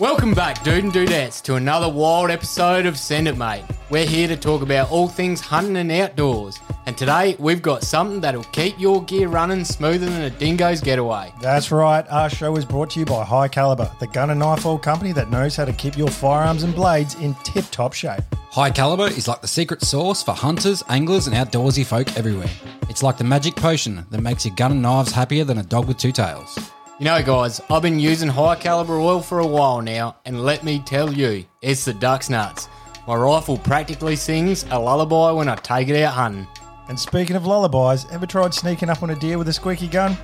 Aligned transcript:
Welcome 0.00 0.32
back, 0.32 0.64
dude 0.64 0.82
and 0.82 0.92
dudettes, 0.94 1.42
to 1.42 1.56
another 1.56 1.86
wild 1.86 2.30
episode 2.30 2.86
of 2.86 2.98
Send 2.98 3.28
It 3.28 3.36
Mate. 3.36 3.64
We're 3.90 4.06
here 4.06 4.26
to 4.28 4.36
talk 4.36 4.62
about 4.62 4.90
all 4.90 5.08
things 5.08 5.42
hunting 5.42 5.76
and 5.76 5.92
outdoors. 5.92 6.58
And 6.86 6.96
today 6.96 7.36
we've 7.38 7.60
got 7.60 7.82
something 7.82 8.18
that'll 8.22 8.44
keep 8.44 8.80
your 8.80 9.04
gear 9.04 9.28
running 9.28 9.62
smoother 9.62 10.06
than 10.06 10.22
a 10.22 10.30
dingo's 10.30 10.80
getaway. 10.80 11.34
That's 11.42 11.70
right. 11.70 12.06
Our 12.08 12.30
show 12.30 12.56
is 12.56 12.64
brought 12.64 12.88
to 12.92 13.00
you 13.00 13.04
by 13.04 13.26
High 13.26 13.48
Caliber, 13.48 13.92
the 14.00 14.06
gun 14.06 14.30
and 14.30 14.40
knife 14.40 14.64
oil 14.64 14.78
company 14.78 15.12
that 15.12 15.28
knows 15.28 15.54
how 15.54 15.66
to 15.66 15.72
keep 15.74 15.98
your 15.98 16.08
firearms 16.08 16.62
and 16.62 16.74
blades 16.74 17.16
in 17.16 17.34
tip 17.44 17.66
top 17.70 17.92
shape. 17.92 18.24
High 18.50 18.70
Caliber 18.70 19.08
is 19.08 19.28
like 19.28 19.42
the 19.42 19.48
secret 19.48 19.82
sauce 19.82 20.22
for 20.22 20.32
hunters, 20.32 20.82
anglers, 20.88 21.26
and 21.26 21.36
outdoorsy 21.36 21.84
folk 21.84 22.16
everywhere. 22.16 22.48
It's 22.88 23.02
like 23.02 23.18
the 23.18 23.24
magic 23.24 23.54
potion 23.54 24.06
that 24.08 24.22
makes 24.22 24.46
your 24.46 24.54
gun 24.54 24.72
and 24.72 24.80
knives 24.80 25.12
happier 25.12 25.44
than 25.44 25.58
a 25.58 25.62
dog 25.62 25.88
with 25.88 25.98
two 25.98 26.10
tails. 26.10 26.58
You 27.00 27.06
know, 27.06 27.22
guys, 27.22 27.62
I've 27.70 27.80
been 27.80 27.98
using 27.98 28.28
high 28.28 28.56
caliber 28.56 28.98
oil 28.98 29.22
for 29.22 29.38
a 29.38 29.46
while 29.46 29.80
now, 29.80 30.16
and 30.26 30.44
let 30.44 30.62
me 30.62 30.80
tell 30.80 31.10
you, 31.10 31.46
it's 31.62 31.86
the 31.86 31.94
duck's 31.94 32.28
nuts. 32.28 32.68
My 33.08 33.14
rifle 33.14 33.56
practically 33.56 34.16
sings 34.16 34.66
a 34.70 34.78
lullaby 34.78 35.30
when 35.30 35.48
I 35.48 35.54
take 35.54 35.88
it 35.88 35.98
out 36.02 36.12
hunting. 36.12 36.46
And 36.90 37.00
speaking 37.00 37.36
of 37.36 37.46
lullabies, 37.46 38.04
ever 38.12 38.26
tried 38.26 38.52
sneaking 38.52 38.90
up 38.90 39.02
on 39.02 39.08
a 39.08 39.16
deer 39.16 39.38
with 39.38 39.48
a 39.48 39.52
squeaky 39.54 39.88
gun? 39.88 40.14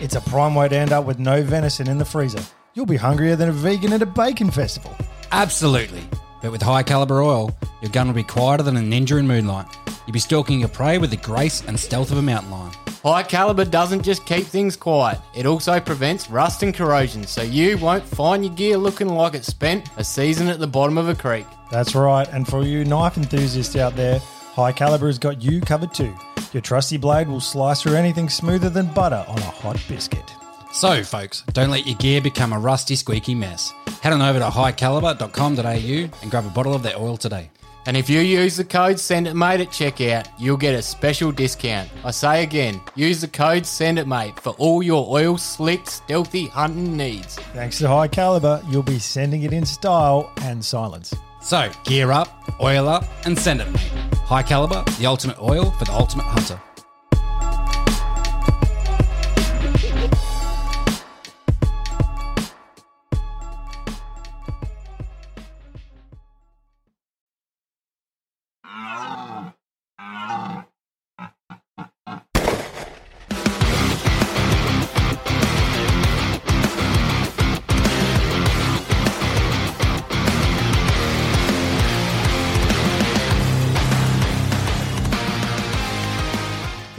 It's 0.00 0.14
a 0.14 0.20
prime 0.20 0.54
way 0.54 0.68
to 0.68 0.76
end 0.76 0.92
up 0.92 1.04
with 1.04 1.18
no 1.18 1.42
venison 1.42 1.88
in 1.88 1.98
the 1.98 2.04
freezer. 2.04 2.44
You'll 2.74 2.86
be 2.86 2.96
hungrier 2.96 3.34
than 3.34 3.48
a 3.48 3.52
vegan 3.52 3.92
at 3.92 4.02
a 4.02 4.06
bacon 4.06 4.52
festival. 4.52 4.96
Absolutely. 5.32 6.04
But 6.42 6.52
with 6.52 6.62
high 6.62 6.84
caliber 6.84 7.22
oil, 7.22 7.58
your 7.82 7.90
gun 7.90 8.06
will 8.06 8.14
be 8.14 8.22
quieter 8.22 8.62
than 8.62 8.76
a 8.76 8.80
ninja 8.80 9.18
in 9.18 9.26
moonlight. 9.26 9.66
You'll 10.06 10.12
be 10.12 10.20
stalking 10.20 10.60
your 10.60 10.68
prey 10.68 10.98
with 10.98 11.10
the 11.10 11.16
grace 11.16 11.64
and 11.66 11.76
stealth 11.76 12.12
of 12.12 12.18
a 12.18 12.22
mountain 12.22 12.52
lion. 12.52 12.72
High 13.02 13.22
caliber 13.22 13.64
doesn't 13.64 14.02
just 14.02 14.26
keep 14.26 14.44
things 14.44 14.76
quiet, 14.76 15.18
it 15.34 15.46
also 15.46 15.80
prevents 15.80 16.28
rust 16.28 16.62
and 16.62 16.74
corrosion, 16.74 17.26
so 17.26 17.40
you 17.40 17.78
won't 17.78 18.04
find 18.04 18.44
your 18.44 18.54
gear 18.54 18.76
looking 18.76 19.08
like 19.08 19.32
it 19.34 19.46
spent 19.46 19.88
a 19.96 20.04
season 20.04 20.48
at 20.48 20.58
the 20.58 20.66
bottom 20.66 20.98
of 20.98 21.08
a 21.08 21.14
creek. 21.14 21.46
That's 21.70 21.94
right, 21.94 22.28
and 22.28 22.46
for 22.46 22.62
you 22.62 22.84
knife 22.84 23.16
enthusiasts 23.16 23.74
out 23.74 23.96
there, 23.96 24.18
High 24.18 24.72
Caliber 24.72 25.06
has 25.06 25.18
got 25.18 25.40
you 25.42 25.62
covered 25.62 25.94
too. 25.94 26.14
Your 26.52 26.60
trusty 26.60 26.98
blade 26.98 27.26
will 27.26 27.40
slice 27.40 27.80
through 27.80 27.94
anything 27.94 28.28
smoother 28.28 28.68
than 28.68 28.92
butter 28.92 29.24
on 29.26 29.38
a 29.38 29.42
hot 29.42 29.80
biscuit. 29.88 30.30
So, 30.70 31.02
folks, 31.02 31.42
don't 31.54 31.70
let 31.70 31.86
your 31.86 31.96
gear 31.96 32.20
become 32.20 32.52
a 32.52 32.58
rusty, 32.58 32.96
squeaky 32.96 33.34
mess. 33.34 33.72
Head 34.02 34.12
on 34.12 34.20
over 34.20 34.40
to 34.40 34.44
highcaliber.com.au 34.44 36.18
and 36.22 36.30
grab 36.30 36.44
a 36.44 36.50
bottle 36.50 36.74
of 36.74 36.82
their 36.82 36.98
oil 36.98 37.16
today. 37.16 37.50
And 37.86 37.96
if 37.96 38.10
you 38.10 38.20
use 38.20 38.56
the 38.56 38.64
code 38.64 38.96
SENDITMATE 38.96 39.60
at 39.60 39.68
checkout, 39.68 40.28
you'll 40.38 40.56
get 40.56 40.74
a 40.74 40.82
special 40.82 41.32
discount. 41.32 41.88
I 42.04 42.10
say 42.10 42.42
again, 42.42 42.80
use 42.94 43.20
the 43.20 43.28
code 43.28 43.62
SENDITMATE 43.64 44.38
for 44.40 44.50
all 44.58 44.82
your 44.82 45.06
oil 45.08 45.38
slick, 45.38 45.86
stealthy 45.86 46.46
hunting 46.46 46.96
needs. 46.96 47.36
Thanks 47.54 47.78
to 47.78 47.88
High 47.88 48.08
Caliber, 48.08 48.62
you'll 48.68 48.82
be 48.82 48.98
sending 48.98 49.42
it 49.42 49.52
in 49.52 49.64
style 49.64 50.30
and 50.42 50.64
silence. 50.64 51.14
So, 51.42 51.70
gear 51.84 52.12
up, 52.12 52.28
oil 52.60 52.86
up, 52.86 53.04
and 53.24 53.38
send 53.38 53.62
it, 53.62 53.70
mate. 53.72 53.90
High 54.24 54.42
Caliber, 54.42 54.84
the 54.98 55.06
ultimate 55.06 55.40
oil 55.40 55.70
for 55.70 55.86
the 55.86 55.92
ultimate 55.92 56.24
hunter. 56.26 56.60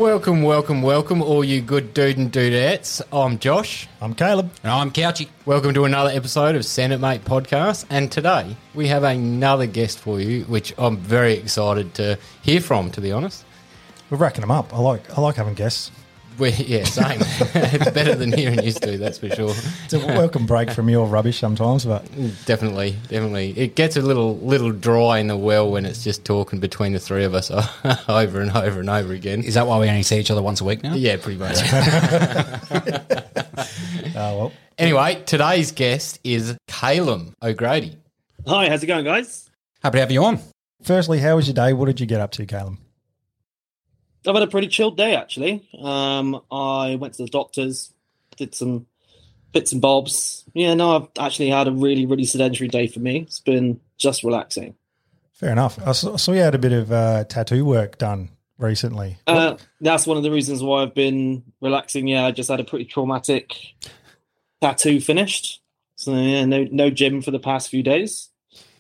Welcome, 0.02 0.42
welcome, 0.42 0.82
welcome, 0.82 1.22
all 1.22 1.44
you 1.44 1.62
good 1.62 1.94
dude 1.94 2.18
and 2.18 2.32
dudettes. 2.32 3.04
I'm 3.14 3.38
Josh. 3.38 3.88
I'm 4.02 4.16
Caleb. 4.16 4.52
And 4.64 4.72
I'm 4.72 4.90
Couchy. 4.90 5.28
Welcome 5.46 5.76
to 5.76 5.86
another 5.86 6.10
episode 6.10 6.56
of 6.56 6.66
Send 6.66 6.92
It 6.92 6.98
Mate 6.98 7.24
podcast. 7.24 7.86
And 7.88 8.12
today 8.12 8.58
we 8.74 8.88
have 8.88 9.04
another 9.04 9.68
guest 9.68 10.00
for 10.00 10.20
you, 10.20 10.42
which 10.46 10.74
I'm 10.80 10.98
very 10.98 11.34
excited 11.34 11.94
to 11.94 12.18
hear 12.42 12.62
from, 12.62 12.90
to 12.94 13.00
be 13.00 13.12
honest. 13.12 13.46
We're 14.10 14.18
racking 14.18 14.42
them 14.42 14.50
up. 14.50 14.74
I 14.74 14.80
like 14.80 15.16
I 15.16 15.22
like 15.22 15.36
having 15.36 15.54
guests. 15.54 15.92
We 16.40 16.50
yeah, 16.52 16.84
same. 16.86 17.20
it's 17.22 17.92
better 17.92 18.16
than 18.16 18.32
hearing 18.32 18.64
used 18.64 18.82
to, 18.84 18.98
that's 18.98 19.18
for 19.20 19.30
sure. 19.30 19.54
It's 19.86 19.94
a 19.94 20.00
welcome 20.00 20.46
break 20.46 20.72
from 20.72 20.90
your 20.90 21.06
rubbish 21.06 21.38
sometimes, 21.40 21.86
but 21.86 22.04
Definitely, 22.46 22.96
definitely. 23.10 23.52
It 23.58 23.76
gets 23.76 23.96
a 23.98 24.02
little 24.02 24.38
little 24.40 24.72
dry 24.72 25.20
in 25.20 25.28
the 25.28 25.38
well 25.38 25.70
when 25.70 25.86
it's 25.86 26.04
just 26.04 26.26
talking 26.26 26.60
between 26.60 26.94
the 26.94 27.00
three 27.00 27.24
of 27.26 27.34
us 27.36 27.52
over 28.10 28.40
and 28.42 28.52
over 28.52 28.80
and 28.80 28.90
over 28.90 29.14
again. 29.14 29.44
Is 29.44 29.54
that 29.54 29.68
why 29.68 29.78
we 29.80 29.88
only 29.90 30.04
see 30.04 30.20
each 30.20 30.32
other 30.32 30.42
once 30.42 30.62
a 30.62 30.64
week 30.64 30.82
now? 30.84 30.94
Yeah, 30.96 31.18
pretty 31.18 31.38
much. 31.38 31.58
uh, 31.62 33.04
well, 34.16 34.52
anyway, 34.78 35.22
today's 35.26 35.72
guest 35.72 36.20
is 36.24 36.56
Calem 36.68 37.34
O'Grady. 37.42 37.98
Hi, 38.48 38.70
how's 38.70 38.82
it 38.84 38.88
going, 38.88 39.06
guys? 39.06 39.50
Happy 39.84 39.98
to 39.98 40.00
have 40.02 40.12
you 40.12 40.24
on. 40.24 40.40
firstly, 40.84 41.20
how 41.20 41.36
was 41.36 41.48
your 41.48 41.54
day? 41.56 41.74
What 41.74 41.86
did 41.86 42.00
you 42.00 42.06
get 42.06 42.22
up 42.22 42.32
to, 42.32 42.46
Caleb? 42.46 42.78
I've 44.28 44.36
had 44.36 44.44
a 44.44 44.48
pretty 44.48 44.68
chilled 44.68 44.98
day, 44.98 45.16
actually. 45.16 45.68
Um, 45.80 46.42
I 46.52 46.96
went 46.96 47.16
to 47.16 47.24
the 47.24 47.30
doctors, 47.30 47.92
did 48.38 48.54
some 48.54 48.86
bits 49.52 49.72
and 49.72 49.82
bobs. 49.82 50.46
Yeah, 50.54 50.74
no, 50.74 50.96
I've 50.96 51.08
actually 51.20 51.50
had 51.50 51.68
a 51.68 51.72
really, 51.72 52.06
really 52.06 52.26
sedentary 52.26 52.68
day 52.68 52.88
for 52.88 53.00
me. 53.00 53.20
It's 53.22 53.40
been 53.40 53.80
just 53.98 54.24
relaxing. 54.24 54.76
Fair 55.34 55.52
enough. 55.52 55.80
I 55.86 55.92
saw, 55.94 56.18
saw 56.18 56.34
you 56.34 56.42
had 56.42 56.56
a 56.56 56.60
bit 56.60 56.72
of 56.72 56.92
uh, 56.92 57.24
tattoo 57.24 57.66
work 57.66 57.98
done 57.98 58.30
recently. 58.60 59.18
Uh, 59.26 59.58
that's 59.80 60.06
one 60.06 60.18
of 60.18 60.24
the 60.24 60.32
reasons 60.32 60.62
why 60.62 60.84
I've 60.84 60.94
been 60.94 61.44
relaxing. 61.62 62.08
Yeah, 62.08 62.26
I 62.26 62.32
just 62.32 62.50
had 62.50 62.60
a 62.60 62.64
pretty 62.64 62.86
traumatic 62.86 63.56
tattoo 64.62 65.02
finished. 65.02 65.62
So, 65.96 66.16
yeah, 66.16 66.46
no, 66.46 66.68
no 66.72 66.90
gym 66.92 67.22
for 67.24 67.32
the 67.32 67.40
past 67.40 67.70
few 67.70 67.82
days. 67.82 68.30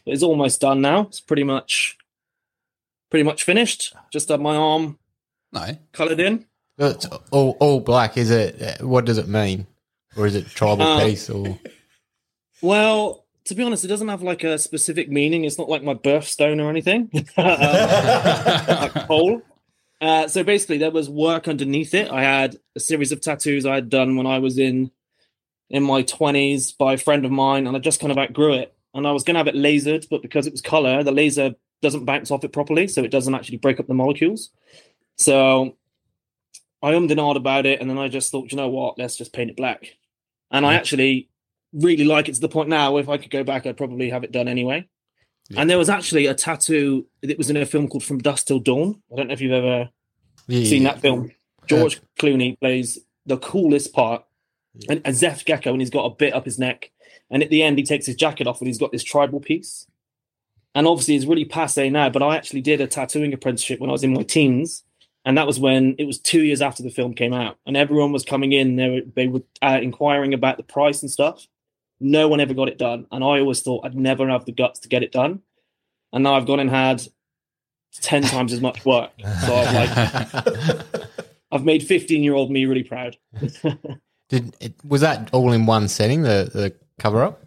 But 0.05 0.13
it's 0.13 0.23
almost 0.23 0.61
done 0.61 0.81
now. 0.81 1.01
It's 1.01 1.19
pretty 1.19 1.43
much, 1.43 1.97
pretty 3.09 3.23
much 3.23 3.43
finished. 3.43 3.95
Just 4.11 4.29
had 4.29 4.39
my 4.39 4.55
arm 4.55 4.99
No. 5.53 5.77
coloured 5.91 6.19
in. 6.19 6.45
It's 6.77 7.05
all, 7.31 7.57
all 7.59 7.79
black, 7.81 8.17
is 8.17 8.31
it? 8.31 8.81
What 8.81 9.05
does 9.05 9.17
it 9.17 9.27
mean? 9.27 9.67
Or 10.17 10.25
is 10.25 10.35
it 10.35 10.47
tribal 10.47 10.83
Uh, 10.83 11.05
peace? 11.05 11.29
Or 11.29 11.59
Well, 12.61 13.25
to 13.45 13.55
be 13.55 13.63
honest, 13.63 13.83
it 13.83 13.87
doesn't 13.89 14.07
have 14.07 14.21
like 14.21 14.43
a 14.43 14.57
specific 14.57 15.09
meaning. 15.09 15.45
It's 15.45 15.57
not 15.57 15.69
like 15.69 15.83
my 15.83 15.93
birthstone 15.95 16.61
or 16.63 16.69
anything. 16.69 17.09
like 17.37 18.93
pole. 19.07 19.41
Uh, 19.99 20.27
so 20.27 20.43
basically, 20.43 20.77
there 20.77 20.91
was 20.91 21.09
work 21.09 21.47
underneath 21.47 21.93
it. 21.93 22.09
I 22.11 22.23
had 22.23 22.57
a 22.75 22.79
series 22.79 23.11
of 23.11 23.21
tattoos 23.21 23.65
I 23.65 23.75
had 23.75 23.89
done 23.89 24.15
when 24.15 24.25
I 24.27 24.39
was 24.39 24.57
in 24.57 24.91
in 25.69 25.83
my 25.83 26.01
twenties 26.01 26.71
by 26.71 26.93
a 26.93 26.97
friend 26.97 27.25
of 27.25 27.31
mine, 27.31 27.67
and 27.67 27.75
I 27.75 27.79
just 27.79 27.99
kind 27.99 28.11
of 28.11 28.17
outgrew 28.17 28.53
it. 28.55 28.73
And 28.93 29.07
I 29.07 29.11
was 29.11 29.23
going 29.23 29.35
to 29.35 29.39
have 29.39 29.47
it 29.47 29.55
lasered, 29.55 30.07
but 30.09 30.21
because 30.21 30.47
it 30.47 30.51
was 30.53 30.61
color, 30.61 31.01
the 31.03 31.11
laser 31.11 31.55
doesn't 31.81 32.05
bounce 32.05 32.29
off 32.29 32.43
it 32.43 32.51
properly, 32.51 32.87
so 32.87 33.03
it 33.03 33.11
doesn't 33.11 33.33
actually 33.33 33.57
break 33.57 33.79
up 33.79 33.87
the 33.87 33.93
molecules. 33.93 34.49
So 35.17 35.77
I 36.81 36.93
ummed 36.93 37.11
and 37.11 37.19
ahed 37.19 37.35
about 37.35 37.65
it, 37.65 37.81
and 37.81 37.89
then 37.89 37.97
I 37.97 38.07
just 38.07 38.31
thought, 38.31 38.51
you 38.51 38.57
know 38.57 38.69
what, 38.69 38.97
let's 38.97 39.17
just 39.17 39.33
paint 39.33 39.49
it 39.49 39.57
black. 39.57 39.97
And 40.49 40.65
I 40.65 40.73
actually 40.73 41.29
really 41.73 42.03
like 42.03 42.27
it 42.27 42.35
to 42.35 42.41
the 42.41 42.49
point 42.49 42.69
now. 42.69 42.97
If 42.97 43.07
I 43.07 43.17
could 43.17 43.31
go 43.31 43.43
back, 43.43 43.65
I'd 43.65 43.77
probably 43.77 44.09
have 44.09 44.23
it 44.23 44.31
done 44.31 44.47
anyway. 44.47 44.87
And 45.55 45.69
there 45.69 45.77
was 45.77 45.89
actually 45.89 46.27
a 46.27 46.33
tattoo 46.33 47.07
that 47.21 47.37
was 47.37 47.49
in 47.49 47.57
a 47.57 47.65
film 47.65 47.87
called 47.87 48.03
From 48.03 48.19
Dusk 48.19 48.47
Till 48.47 48.59
Dawn. 48.59 49.01
I 49.11 49.15
don't 49.15 49.27
know 49.27 49.33
if 49.33 49.41
you've 49.41 49.51
ever 49.51 49.89
yeah, 50.47 50.63
seen 50.63 50.83
that 50.83 51.01
film. 51.01 51.31
George 51.67 52.01
Clooney 52.19 52.59
plays 52.59 52.99
the 53.25 53.37
coolest 53.37 53.93
part, 53.93 54.23
and 54.89 55.01
a 55.05 55.13
Seth 55.13 55.45
Gecko, 55.45 55.71
and 55.71 55.81
he's 55.81 55.89
got 55.89 56.05
a 56.05 56.15
bit 56.15 56.33
up 56.33 56.45
his 56.45 56.57
neck. 56.57 56.91
And 57.29 57.43
at 57.43 57.49
the 57.49 57.63
end, 57.63 57.77
he 57.77 57.83
takes 57.83 58.05
his 58.05 58.15
jacket 58.15 58.47
off, 58.47 58.59
and 58.59 58.67
he's 58.67 58.77
got 58.77 58.91
this 58.91 59.03
tribal 59.03 59.39
piece. 59.39 59.87
And 60.73 60.87
obviously, 60.87 61.15
it's 61.15 61.25
really 61.25 61.45
passe 61.45 61.89
now. 61.89 62.09
But 62.09 62.23
I 62.23 62.35
actually 62.35 62.61
did 62.61 62.81
a 62.81 62.87
tattooing 62.87 63.33
apprenticeship 63.33 63.79
when 63.79 63.89
I 63.89 63.93
was 63.93 64.03
in 64.03 64.13
my 64.13 64.23
teens, 64.23 64.83
and 65.25 65.37
that 65.37 65.47
was 65.47 65.59
when 65.59 65.95
it 65.97 66.05
was 66.05 66.19
two 66.19 66.43
years 66.43 66.61
after 66.61 66.81
the 66.83 66.89
film 66.89 67.13
came 67.13 67.33
out, 67.33 67.57
and 67.65 67.77
everyone 67.77 68.11
was 68.11 68.25
coming 68.25 68.51
in. 68.51 68.75
They 68.75 68.89
were 68.89 69.01
they 69.15 69.27
were 69.27 69.41
uh, 69.61 69.79
inquiring 69.81 70.33
about 70.33 70.57
the 70.57 70.63
price 70.63 71.01
and 71.01 71.11
stuff. 71.11 71.47
No 71.99 72.27
one 72.27 72.39
ever 72.39 72.53
got 72.53 72.67
it 72.67 72.77
done, 72.77 73.05
and 73.11 73.23
I 73.23 73.39
always 73.39 73.61
thought 73.61 73.85
I'd 73.85 73.95
never 73.95 74.27
have 74.27 74.45
the 74.45 74.51
guts 74.51 74.79
to 74.81 74.89
get 74.89 75.03
it 75.03 75.11
done. 75.11 75.41
And 76.13 76.23
now 76.23 76.35
I've 76.35 76.47
gone 76.47 76.59
and 76.59 76.69
had 76.69 77.03
ten 77.93 78.23
times 78.23 78.51
as 78.53 78.61
much 78.61 78.83
work. 78.85 79.11
So 79.45 79.55
I've 79.55 79.73
like 79.73 80.85
I've 81.51 81.65
made 81.65 81.83
15 81.83 82.23
year 82.23 82.33
old 82.33 82.49
me 82.49 82.65
really 82.65 82.83
proud. 82.83 83.17
Did 84.29 84.55
it, 84.61 84.73
was 84.85 85.01
that 85.01 85.29
all 85.33 85.51
in 85.51 85.65
one 85.65 85.87
setting? 85.87 86.23
The 86.23 86.49
the 86.51 86.73
cover 86.97 87.23
up. 87.23 87.43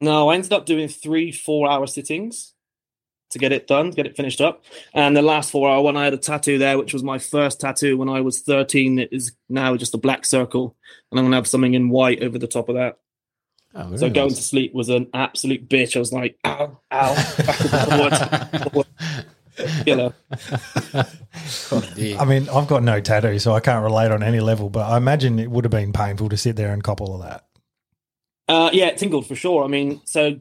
no, 0.00 0.28
I 0.28 0.34
ended 0.34 0.52
up 0.52 0.66
doing 0.66 0.88
three 0.88 1.32
four 1.32 1.70
hour 1.70 1.86
sittings 1.86 2.53
to 3.34 3.38
get 3.38 3.52
it 3.52 3.66
done, 3.66 3.90
get 3.90 4.06
it 4.06 4.16
finished 4.16 4.40
up. 4.40 4.64
And 4.94 5.16
the 5.16 5.22
last 5.22 5.50
four 5.50 5.68
hour 5.68 5.82
one, 5.82 5.96
I 5.96 6.04
had 6.04 6.14
a 6.14 6.18
tattoo 6.18 6.58
there, 6.58 6.78
which 6.78 6.92
was 6.92 7.02
my 7.02 7.18
first 7.18 7.60
tattoo 7.60 7.98
when 7.98 8.08
I 8.08 8.22
was 8.22 8.40
13. 8.40 8.98
It 8.98 9.10
is 9.12 9.32
now 9.48 9.76
just 9.76 9.94
a 9.94 9.98
black 9.98 10.24
circle, 10.24 10.74
and 11.10 11.20
I'm 11.20 11.26
gonna 11.26 11.36
have 11.36 11.46
something 11.46 11.74
in 11.74 11.90
white 11.90 12.22
over 12.22 12.38
the 12.38 12.48
top 12.48 12.68
of 12.68 12.76
that. 12.76 12.98
Oh, 13.74 13.84
very 13.84 13.98
So 13.98 14.10
going 14.10 14.30
to 14.30 14.42
sleep 14.42 14.72
was 14.72 14.88
an 14.88 15.08
absolute 15.12 15.68
bitch. 15.68 15.96
I 15.96 15.98
was 15.98 16.12
like, 16.12 16.38
ow, 16.44 16.78
ow, 16.90 17.34
backwards, 17.70 18.62
forwards. 18.62 18.88
Oh, 21.70 21.80
dear. 21.94 22.16
I 22.18 22.24
mean, 22.24 22.48
I've 22.48 22.66
got 22.68 22.82
no 22.82 23.00
tattoo, 23.00 23.38
so 23.38 23.52
I 23.52 23.60
can't 23.60 23.82
relate 23.82 24.10
on 24.10 24.22
any 24.22 24.40
level. 24.40 24.70
But 24.70 24.88
I 24.88 24.96
imagine 24.96 25.38
it 25.38 25.50
would 25.50 25.64
have 25.64 25.70
been 25.72 25.92
painful 25.92 26.28
to 26.28 26.36
sit 26.36 26.56
there 26.56 26.72
and 26.72 26.82
cop 26.82 27.00
all 27.00 27.14
of 27.14 27.22
that. 27.22 27.44
Uh, 28.48 28.70
yeah, 28.72 28.86
it 28.86 28.98
tingled 28.98 29.26
for 29.26 29.34
sure. 29.34 29.64
I 29.64 29.68
mean, 29.68 30.00
so 30.04 30.40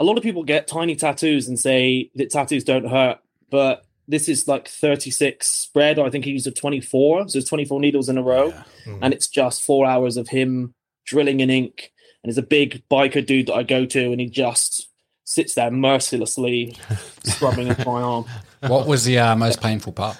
a 0.00 0.04
lot 0.04 0.16
of 0.16 0.24
people 0.24 0.42
get 0.42 0.66
tiny 0.66 0.96
tattoos 0.96 1.46
and 1.46 1.58
say 1.58 2.10
that 2.14 2.30
tattoos 2.30 2.64
don't 2.64 2.88
hurt, 2.88 3.18
but 3.50 3.84
this 4.08 4.28
is 4.30 4.48
like 4.48 4.66
36 4.66 5.46
spread. 5.46 5.98
I 5.98 6.08
think 6.08 6.24
he 6.24 6.30
used 6.32 6.46
a 6.46 6.50
24, 6.50 7.28
so 7.28 7.38
it's 7.38 7.48
24 7.48 7.80
needles 7.80 8.08
in 8.08 8.16
a 8.16 8.22
row, 8.22 8.54
and 9.02 9.12
it's 9.12 9.28
just 9.28 9.62
four 9.62 9.86
hours 9.86 10.16
of 10.16 10.28
him 10.28 10.74
drilling 11.04 11.40
in 11.40 11.50
ink. 11.50 11.92
And 12.22 12.30
there's 12.30 12.38
a 12.38 12.42
big 12.42 12.82
biker 12.90 13.24
dude 13.24 13.46
that 13.46 13.54
I 13.54 13.62
go 13.62 13.84
to, 13.84 14.10
and 14.10 14.20
he 14.20 14.28
just 14.28 14.88
sits 15.24 15.54
there 15.54 15.70
mercilessly 15.70 16.76
scrubbing 17.24 17.68
at 17.68 17.86
my 17.86 18.00
arm. 18.00 18.24
What 18.66 18.86
was 18.86 19.04
the 19.04 19.18
uh, 19.18 19.36
most 19.36 19.60
painful 19.60 19.92
part? 19.92 20.16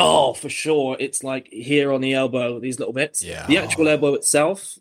Oh, 0.00 0.34
for 0.34 0.48
sure. 0.48 0.96
It's 0.98 1.22
like 1.22 1.48
here 1.52 1.92
on 1.92 2.00
the 2.00 2.14
elbow, 2.14 2.58
these 2.58 2.78
little 2.78 2.94
bits. 2.94 3.22
Yeah. 3.22 3.46
The 3.46 3.58
actual 3.58 3.88
elbow 3.88 4.14
itself 4.14 4.78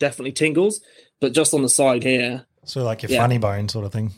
definitely 0.00 0.32
tingles, 0.32 0.80
but 1.20 1.32
just 1.32 1.52
on 1.52 1.62
the 1.62 1.68
side 1.68 2.02
here, 2.02 2.46
So 2.64 2.82
like 2.84 3.02
your 3.02 3.10
Yeah. 3.12 3.20
funny 3.20 3.38
bone 3.38 3.68
sort 3.68 3.84
of 3.84 3.92
thing. 3.92 4.12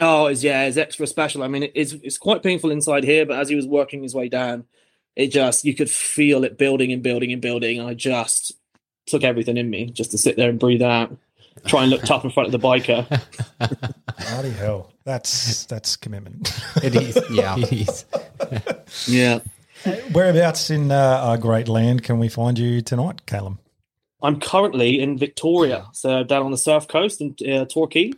Oh, 0.00 0.26
it's 0.26 0.42
yeah, 0.44 0.64
it's 0.64 0.76
extra 0.76 1.06
special. 1.06 1.42
I 1.42 1.48
mean, 1.48 1.70
it's 1.74 1.92
it's 1.92 2.18
quite 2.18 2.42
painful 2.42 2.70
inside 2.70 3.04
here, 3.04 3.24
but 3.24 3.38
as 3.38 3.48
he 3.48 3.54
was 3.56 3.66
working 3.66 4.02
his 4.02 4.14
way 4.14 4.28
down, 4.28 4.64
it 5.14 5.28
just 5.28 5.64
you 5.64 5.74
could 5.74 5.88
feel 5.90 6.44
it 6.44 6.58
building 6.58 6.92
and 6.92 7.02
building 7.02 7.32
and 7.32 7.40
building. 7.40 7.78
And 7.78 7.88
I 7.88 7.94
just 7.94 8.52
took 9.06 9.24
everything 9.24 9.56
in 9.56 9.70
me 9.70 9.86
just 9.86 10.10
to 10.10 10.18
sit 10.18 10.36
there 10.36 10.50
and 10.50 10.58
breathe 10.58 10.82
out, 10.82 11.16
try 11.66 11.82
and 11.82 11.90
look 11.90 12.02
tough 12.02 12.24
in 12.24 12.30
front 12.30 12.52
of 12.52 12.60
the 12.60 12.66
biker. 12.66 13.06
Bloody 14.30 14.50
hell, 14.50 14.92
that's 15.04 15.64
that's 15.66 15.96
commitment. 15.96 16.52
It 16.82 16.94
is. 16.94 17.18
Yeah. 17.30 17.56
It 17.58 17.72
is. 17.72 18.04
Yeah, 19.06 19.38
Whereabouts 20.12 20.68
in 20.70 20.90
uh, 20.92 21.20
our 21.22 21.38
great 21.38 21.68
land 21.68 22.02
can 22.02 22.18
we 22.18 22.28
find 22.28 22.58
you 22.58 22.82
tonight, 22.82 23.24
Calem? 23.26 23.58
I'm 24.22 24.40
currently 24.40 25.00
in 25.00 25.18
Victoria, 25.18 25.86
so 25.92 26.24
down 26.24 26.44
on 26.44 26.50
the 26.50 26.58
south 26.58 26.88
coast 26.88 27.20
in 27.20 27.34
uh, 27.52 27.64
Torquay. 27.66 28.12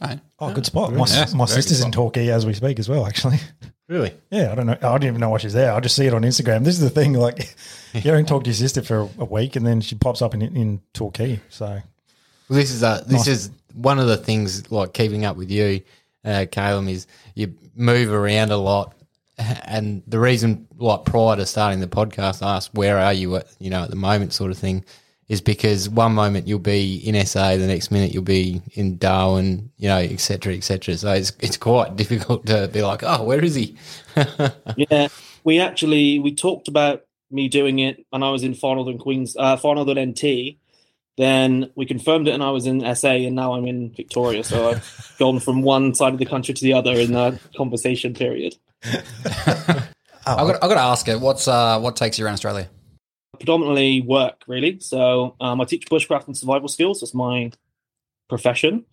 Right. 0.00 0.20
Oh, 0.38 0.52
good 0.52 0.66
spot. 0.66 0.92
My, 0.92 1.06
Yeah, 1.08 1.26
my 1.34 1.44
sister's 1.44 1.78
good 1.80 1.86
in 1.86 1.92
Torquay 1.92 2.28
as 2.30 2.44
we 2.46 2.54
speak 2.54 2.78
as 2.78 2.88
well. 2.88 3.06
Actually, 3.06 3.38
Really? 3.88 4.14
yeah. 4.30 4.50
I 4.50 4.54
don't 4.54 4.66
know. 4.66 4.72
I 4.80 4.98
don't 4.98 5.04
even 5.04 5.20
know 5.20 5.28
why 5.30 5.38
she's 5.38 5.52
there. 5.52 5.72
I 5.72 5.80
just 5.80 5.94
see 5.96 6.06
it 6.06 6.14
on 6.14 6.22
Instagram. 6.22 6.64
This 6.64 6.74
is 6.74 6.80
the 6.80 6.90
thing. 6.90 7.12
Like, 7.14 7.54
you 7.92 8.00
don't 8.02 8.26
talk 8.26 8.44
to 8.44 8.50
your 8.50 8.54
sister 8.54 8.82
for 8.82 9.08
a 9.18 9.24
week, 9.24 9.54
and 9.56 9.66
then 9.66 9.80
she 9.80 9.94
pops 9.94 10.22
up 10.22 10.34
in 10.34 10.42
in 10.42 10.80
Torquay. 10.94 11.40
So 11.50 11.66
Well, 11.66 11.82
this 12.48 12.70
is 12.70 12.82
a 12.82 13.02
this 13.06 13.26
Nice. 13.26 13.28
is 13.28 13.50
one 13.74 13.98
of 13.98 14.06
the 14.06 14.16
things 14.16 14.70
like 14.70 14.92
keeping 14.94 15.24
up 15.24 15.36
with 15.36 15.50
you, 15.50 15.82
uh, 16.24 16.46
Calem, 16.50 16.88
is 16.88 17.06
you 17.34 17.54
move 17.76 18.10
around 18.12 18.50
a 18.50 18.56
lot, 18.56 18.94
and 19.38 20.02
the 20.06 20.18
reason, 20.18 20.66
like 20.78 21.04
prior 21.04 21.36
to 21.36 21.46
starting 21.46 21.80
the 21.80 21.86
podcast, 21.86 22.42
I 22.44 22.56
asked 22.56 22.74
where 22.74 22.98
are 22.98 23.12
you 23.12 23.36
at 23.36 23.46
you 23.60 23.70
know 23.70 23.82
at 23.84 23.90
the 23.90 23.96
moment, 23.96 24.32
sort 24.32 24.50
of 24.50 24.58
thing, 24.58 24.84
is 25.32 25.40
because 25.40 25.88
one 25.88 26.12
moment 26.12 26.46
you'll 26.46 26.58
be 26.58 26.96
in 26.96 27.14
SA, 27.24 27.56
the 27.56 27.66
next 27.66 27.90
minute 27.90 28.12
you'll 28.12 28.22
be 28.22 28.60
in 28.74 28.98
Darwin, 28.98 29.70
you 29.78 29.88
know, 29.88 29.96
etc. 29.96 30.18
Cetera, 30.18 30.54
etc. 30.54 30.96
So 30.98 31.12
it's 31.12 31.32
it's 31.40 31.56
quite 31.56 31.96
difficult 32.02 32.44
to 32.46 32.68
be 32.68 32.82
like, 32.82 33.02
oh, 33.02 33.24
where 33.24 33.42
is 33.42 33.54
he? 33.54 33.76
Yeah, 34.76 35.08
we 35.42 35.58
actually 35.58 36.18
we 36.18 36.34
talked 36.34 36.68
about 36.68 37.04
me 37.30 37.48
doing 37.48 37.78
it, 37.78 38.04
and 38.12 38.22
I 38.22 38.28
was 38.28 38.42
in 38.42 38.52
Far 38.52 38.74
Northern 38.74 38.98
Queens, 38.98 39.34
uh, 39.38 39.56
Far 39.56 39.74
Northern 39.74 40.10
NT. 40.10 40.58
Then 41.16 41.70
we 41.76 41.86
confirmed 41.86 42.28
it, 42.28 42.34
and 42.34 42.42
I 42.42 42.50
was 42.50 42.66
in 42.66 42.94
SA, 42.94 43.12
and 43.12 43.34
now 43.34 43.54
I'm 43.54 43.66
in 43.66 43.90
Victoria. 43.90 44.44
So 44.44 44.68
I've 44.68 45.14
gone 45.18 45.40
from 45.40 45.62
one 45.62 45.94
side 45.94 46.12
of 46.12 46.18
the 46.18 46.26
country 46.26 46.52
to 46.52 46.62
the 46.62 46.74
other 46.74 46.92
in 46.92 47.12
the 47.12 47.40
conversation 47.56 48.12
period. 48.12 48.56
oh, 48.84 48.92
I 50.26 50.44
got 50.44 50.62
I 50.62 50.68
got 50.68 50.74
to 50.74 50.80
ask 50.80 51.08
it. 51.08 51.20
What's 51.20 51.48
uh 51.48 51.80
what 51.80 51.96
takes 51.96 52.18
you 52.18 52.26
around 52.26 52.34
Australia? 52.34 52.68
Predominantly 53.42 54.02
work, 54.02 54.44
really. 54.46 54.78
So 54.78 55.34
um, 55.40 55.60
I 55.60 55.64
teach 55.64 55.88
bushcraft 55.88 56.28
and 56.28 56.36
survival 56.36 56.68
skills. 56.68 57.00
That's 57.00 57.12
my 57.12 57.50
profession. 58.28 58.84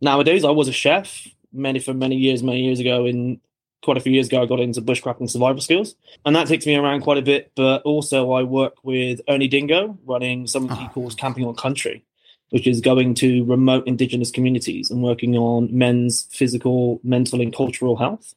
Nowadays, 0.00 0.44
I 0.44 0.50
was 0.50 0.68
a 0.68 0.72
chef 0.72 1.26
many 1.52 1.80
for 1.80 1.92
many 1.92 2.14
years, 2.14 2.40
many 2.40 2.60
years 2.60 2.78
ago. 2.78 3.04
In 3.04 3.40
quite 3.82 3.96
a 3.96 4.00
few 4.00 4.12
years 4.12 4.28
ago, 4.28 4.40
I 4.40 4.46
got 4.46 4.60
into 4.60 4.80
bushcraft 4.80 5.18
and 5.18 5.28
survival 5.28 5.60
skills, 5.60 5.96
and 6.24 6.36
that 6.36 6.46
takes 6.46 6.66
me 6.66 6.76
around 6.76 7.00
quite 7.00 7.18
a 7.18 7.22
bit. 7.22 7.50
But 7.56 7.82
also, 7.82 8.30
I 8.30 8.44
work 8.44 8.74
with 8.84 9.20
Ernie 9.28 9.48
Dingo, 9.48 9.98
running 10.06 10.46
something 10.46 10.76
he 10.76 10.86
calls 10.86 11.16
Camping 11.16 11.44
on 11.44 11.56
Country, 11.56 12.04
which 12.50 12.68
is 12.68 12.80
going 12.80 13.14
to 13.14 13.44
remote 13.44 13.88
Indigenous 13.88 14.30
communities 14.30 14.88
and 14.88 15.02
working 15.02 15.36
on 15.36 15.76
men's 15.76 16.28
physical, 16.30 17.00
mental, 17.02 17.40
and 17.40 17.52
cultural 17.52 17.96
health, 17.96 18.36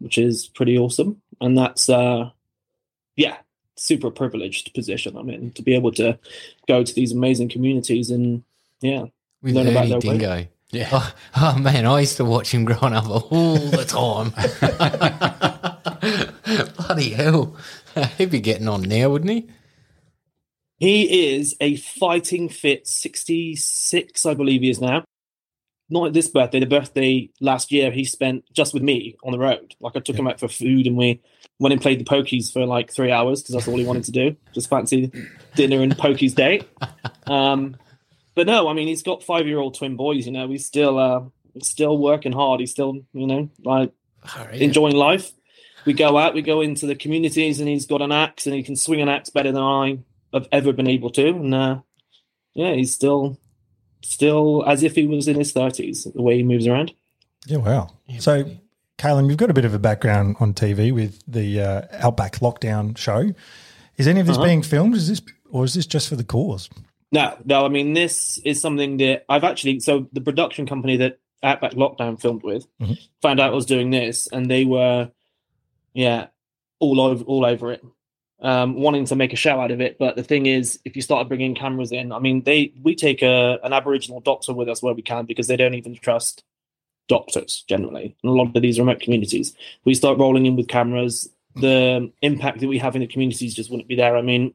which 0.00 0.18
is 0.18 0.48
pretty 0.48 0.76
awesome. 0.76 1.22
And 1.40 1.56
that's 1.56 1.88
uh, 1.88 2.28
yeah, 3.16 3.38
super 3.76 4.10
privileged 4.10 4.74
position 4.74 5.16
I'm 5.16 5.30
in 5.30 5.52
to 5.52 5.62
be 5.62 5.74
able 5.74 5.92
to 5.92 6.18
go 6.68 6.84
to 6.84 6.94
these 6.94 7.12
amazing 7.12 7.48
communities 7.48 8.10
and 8.10 8.42
yeah, 8.80 9.06
With 9.42 9.54
Learn 9.54 9.68
about 9.68 10.02
their 10.02 10.16
way. 10.16 10.50
Yeah. 10.70 10.88
Oh, 10.92 11.14
oh, 11.36 11.58
man, 11.58 11.84
I 11.84 12.00
used 12.00 12.16
to 12.18 12.24
watch 12.24 12.54
him 12.54 12.64
growing 12.64 12.94
up 12.94 13.08
all 13.08 13.56
the 13.56 13.84
time. 13.88 14.30
Bloody 16.76 17.10
hell. 17.10 17.56
He'd 18.18 18.30
be 18.30 18.40
getting 18.40 18.68
on 18.68 18.82
now, 18.82 19.10
wouldn't 19.10 19.30
he? 19.30 19.48
He 20.78 21.34
is 21.34 21.56
a 21.60 21.76
fighting 21.76 22.48
fit 22.48 22.86
66, 22.86 24.24
I 24.24 24.34
believe 24.34 24.62
he 24.62 24.70
is 24.70 24.80
now. 24.80 25.04
Not 25.90 26.06
at 26.06 26.12
this 26.12 26.28
birthday, 26.28 26.60
the 26.60 26.66
birthday 26.66 27.28
last 27.40 27.72
year 27.72 27.90
he 27.90 28.04
spent 28.04 28.44
just 28.52 28.72
with 28.72 28.82
me 28.82 29.16
on 29.24 29.32
the 29.32 29.38
road. 29.38 29.74
Like 29.80 29.96
I 29.96 30.00
took 30.00 30.16
him 30.16 30.28
out 30.28 30.38
for 30.38 30.48
food 30.48 30.86
and 30.86 30.96
we 30.96 31.20
went 31.60 31.72
and 31.72 31.80
played 31.80 32.00
the 32.00 32.04
pokies 32.04 32.52
for 32.52 32.66
like 32.66 32.90
three 32.90 33.12
hours 33.12 33.40
because 33.40 33.54
that's 33.54 33.68
all 33.68 33.78
he 33.78 33.84
wanted 33.84 34.04
to 34.04 34.12
do. 34.12 34.36
Just 34.52 34.68
fancy 34.68 35.12
dinner 35.54 35.82
and 35.82 35.96
pokies 35.96 36.34
date. 36.34 36.68
Um, 37.28 37.76
but 38.34 38.48
no, 38.48 38.68
I 38.68 38.72
mean 38.72 38.88
he's 38.88 39.04
got 39.04 39.22
five 39.22 39.46
year 39.46 39.58
old 39.58 39.76
twin 39.76 39.94
boys, 39.94 40.26
you 40.26 40.32
know, 40.32 40.48
he's 40.48 40.66
still 40.66 40.98
uh 40.98 41.20
still 41.62 41.98
working 41.98 42.32
hard. 42.32 42.60
He's 42.60 42.70
still, 42.70 42.94
you 43.12 43.26
know, 43.26 43.50
like 43.64 43.92
enjoying 44.60 44.96
life. 44.96 45.32
We 45.84 45.94
go 45.94 46.18
out, 46.18 46.34
we 46.34 46.42
go 46.42 46.60
into 46.60 46.86
the 46.86 46.94
communities, 46.94 47.58
and 47.58 47.68
he's 47.68 47.86
got 47.86 48.02
an 48.02 48.12
axe, 48.12 48.46
and 48.46 48.54
he 48.54 48.62
can 48.62 48.76
swing 48.76 49.00
an 49.00 49.08
axe 49.08 49.30
better 49.30 49.50
than 49.50 49.62
I 49.62 49.98
have 50.32 50.46
ever 50.52 50.72
been 50.72 50.86
able 50.86 51.10
to. 51.10 51.28
And 51.28 51.54
uh, 51.54 51.80
yeah, 52.52 52.74
he's 52.74 52.92
still, 52.94 53.38
still 54.02 54.62
as 54.66 54.82
if 54.82 54.94
he 54.94 55.06
was 55.06 55.26
in 55.26 55.36
his 55.36 55.52
thirties. 55.52 56.04
The 56.04 56.22
way 56.22 56.36
he 56.36 56.42
moves 56.42 56.66
around. 56.66 56.92
yeah, 57.46 57.58
wow. 57.58 57.94
So, 58.18 58.44
Calem, 59.00 59.28
you've 59.30 59.38
got 59.38 59.48
a 59.48 59.54
bit 59.54 59.64
of 59.64 59.72
a 59.72 59.78
background 59.78 60.36
on 60.40 60.52
TV 60.52 60.92
with 60.92 61.22
the 61.26 61.58
uh, 61.60 61.82
Outback 62.06 62.34
Lockdown 62.40 62.98
show. 62.98 63.32
Is 63.96 64.06
any 64.06 64.20
of 64.20 64.26
this 64.26 64.36
Uh-huh. 64.36 64.44
being 64.44 64.62
filmed? 64.62 64.94
Is 64.94 65.08
this 65.08 65.22
or 65.50 65.64
is 65.64 65.72
this 65.74 65.86
just 65.86 66.06
for 66.08 66.16
the 66.16 66.22
cause? 66.24 66.68
No, 67.10 67.34
no, 67.46 67.64
I 67.64 67.68
mean 67.68 67.94
this 67.94 68.38
is 68.44 68.60
something 68.60 68.98
that 68.98 69.24
I've 69.28 69.42
actually. 69.42 69.80
So 69.80 70.06
the 70.12 70.20
production 70.20 70.66
company 70.66 70.98
that 70.98 71.18
Outback 71.42 71.72
Lockdown 71.72 72.20
filmed 72.20 72.42
with 72.42 72.66
Mhm. 72.78 72.98
found 73.22 73.40
out 73.40 73.52
I 73.52 73.54
was 73.54 73.64
doing 73.64 73.88
this, 73.90 74.28
and 74.30 74.50
they 74.50 74.66
were, 74.66 75.10
yeah, 75.94 76.26
all 76.78 77.00
over, 77.00 77.24
all 77.24 77.46
over 77.46 77.72
it, 77.72 77.82
um, 78.42 78.74
wanting 78.74 79.06
to 79.06 79.16
make 79.16 79.32
a 79.32 79.36
show 79.36 79.58
out 79.58 79.70
of 79.70 79.80
it. 79.80 79.96
But 79.98 80.16
the 80.16 80.22
thing 80.22 80.44
is, 80.44 80.78
if 80.84 80.94
you 80.94 81.00
start 81.02 81.26
bringing 81.28 81.54
cameras 81.54 81.90
in, 81.90 82.12
I 82.12 82.18
mean, 82.18 82.42
they 82.42 82.72
we 82.82 82.94
take 82.94 83.22
a 83.22 83.58
an 83.64 83.72
Aboriginal 83.72 84.20
doctor 84.20 84.52
with 84.52 84.68
us 84.68 84.82
where 84.82 84.92
we 84.94 85.00
can 85.02 85.24
because 85.24 85.46
they 85.46 85.56
don't 85.56 85.74
even 85.74 85.94
trust 85.94 86.44
doctors 87.16 87.64
generally. 87.68 88.16
In 88.22 88.30
a 88.30 88.32
lot 88.32 88.56
of 88.56 88.62
these 88.62 88.78
remote 88.78 89.00
communities, 89.00 89.54
we 89.84 89.94
start 89.94 90.18
rolling 90.18 90.46
in 90.46 90.56
with 90.56 90.68
cameras. 90.68 91.28
The 91.56 92.10
impact 92.22 92.60
that 92.60 92.68
we 92.68 92.78
have 92.78 92.94
in 92.94 93.02
the 93.02 93.06
communities 93.14 93.54
just 93.54 93.70
wouldn't 93.70 93.88
be 93.88 93.96
there. 93.96 94.16
I 94.16 94.22
mean, 94.22 94.54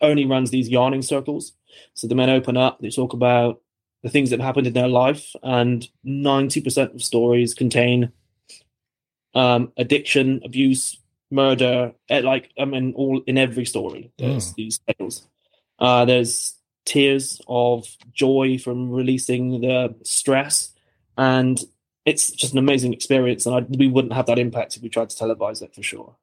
only 0.00 0.24
runs 0.24 0.50
these 0.50 0.68
yarning 0.68 1.02
circles. 1.02 1.52
So 1.94 2.06
the 2.08 2.14
men 2.14 2.30
open 2.30 2.56
up, 2.56 2.80
they 2.80 2.90
talk 2.90 3.12
about 3.12 3.60
the 4.02 4.08
things 4.08 4.30
that 4.30 4.40
have 4.40 4.46
happened 4.46 4.66
in 4.66 4.72
their 4.72 4.88
life, 4.88 5.36
and 5.42 5.86
90% 6.06 6.94
of 6.94 7.02
stories 7.02 7.52
contain 7.54 8.10
um, 9.34 9.72
addiction, 9.76 10.40
abuse, 10.44 10.98
murder. 11.30 11.92
eh, 12.08 12.20
Like, 12.20 12.50
I 12.58 12.64
mean, 12.64 12.94
all 12.96 13.20
in 13.26 13.36
every 13.38 13.66
story, 13.66 14.10
there's 14.18 14.54
these 14.54 14.80
tales. 14.88 15.28
Uh, 15.78 16.04
there's 16.06 16.54
tears 16.86 17.40
of 17.46 17.86
joy 18.12 18.58
from 18.58 18.90
releasing 18.90 19.60
the 19.60 19.94
stress, 20.02 20.72
and 21.16 21.60
it's 22.10 22.30
just 22.30 22.52
an 22.52 22.58
amazing 22.58 22.92
experience. 22.92 23.46
And 23.46 23.54
I, 23.54 23.60
we 23.60 23.88
wouldn't 23.88 24.12
have 24.12 24.26
that 24.26 24.38
impact 24.38 24.76
if 24.76 24.82
we 24.82 24.88
tried 24.88 25.10
to 25.10 25.16
televise 25.16 25.62
it 25.62 25.74
for 25.74 25.82
sure. 25.82 26.16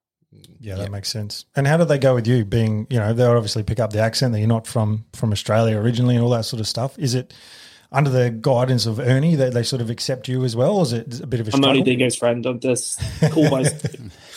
Yeah, 0.60 0.74
that 0.76 0.90
makes 0.90 1.08
sense. 1.08 1.46
And 1.56 1.66
how 1.66 1.78
did 1.78 1.88
they 1.88 1.98
go 1.98 2.14
with 2.14 2.26
you? 2.26 2.44
Being, 2.44 2.86
you 2.90 2.98
know, 2.98 3.12
they'll 3.12 3.30
obviously 3.30 3.62
pick 3.62 3.80
up 3.80 3.92
the 3.92 4.00
accent 4.00 4.32
that 4.32 4.40
you're 4.40 4.48
not 4.48 4.66
from 4.66 5.06
from 5.14 5.32
Australia 5.32 5.78
originally 5.78 6.16
and 6.16 6.22
all 6.24 6.30
that 6.30 6.44
sort 6.44 6.60
of 6.60 6.68
stuff. 6.68 6.98
Is 6.98 7.14
it 7.14 7.32
under 7.90 8.10
the 8.10 8.30
guidance 8.30 8.84
of 8.84 9.00
Ernie 9.00 9.36
that 9.36 9.54
they 9.54 9.62
sort 9.62 9.80
of 9.80 9.88
accept 9.88 10.28
you 10.28 10.44
as 10.44 10.54
well, 10.54 10.76
or 10.76 10.82
is 10.82 10.92
it 10.92 11.20
a 11.20 11.26
bit 11.26 11.40
of 11.40 11.48
a 11.48 11.50
I'm 11.50 11.62
struggle? 11.62 11.70
only 11.70 11.82
Dingo's 11.82 12.16
friend. 12.16 12.44
I'm 12.44 12.60
just 12.60 13.00
called 13.30 13.50
by 13.50 13.64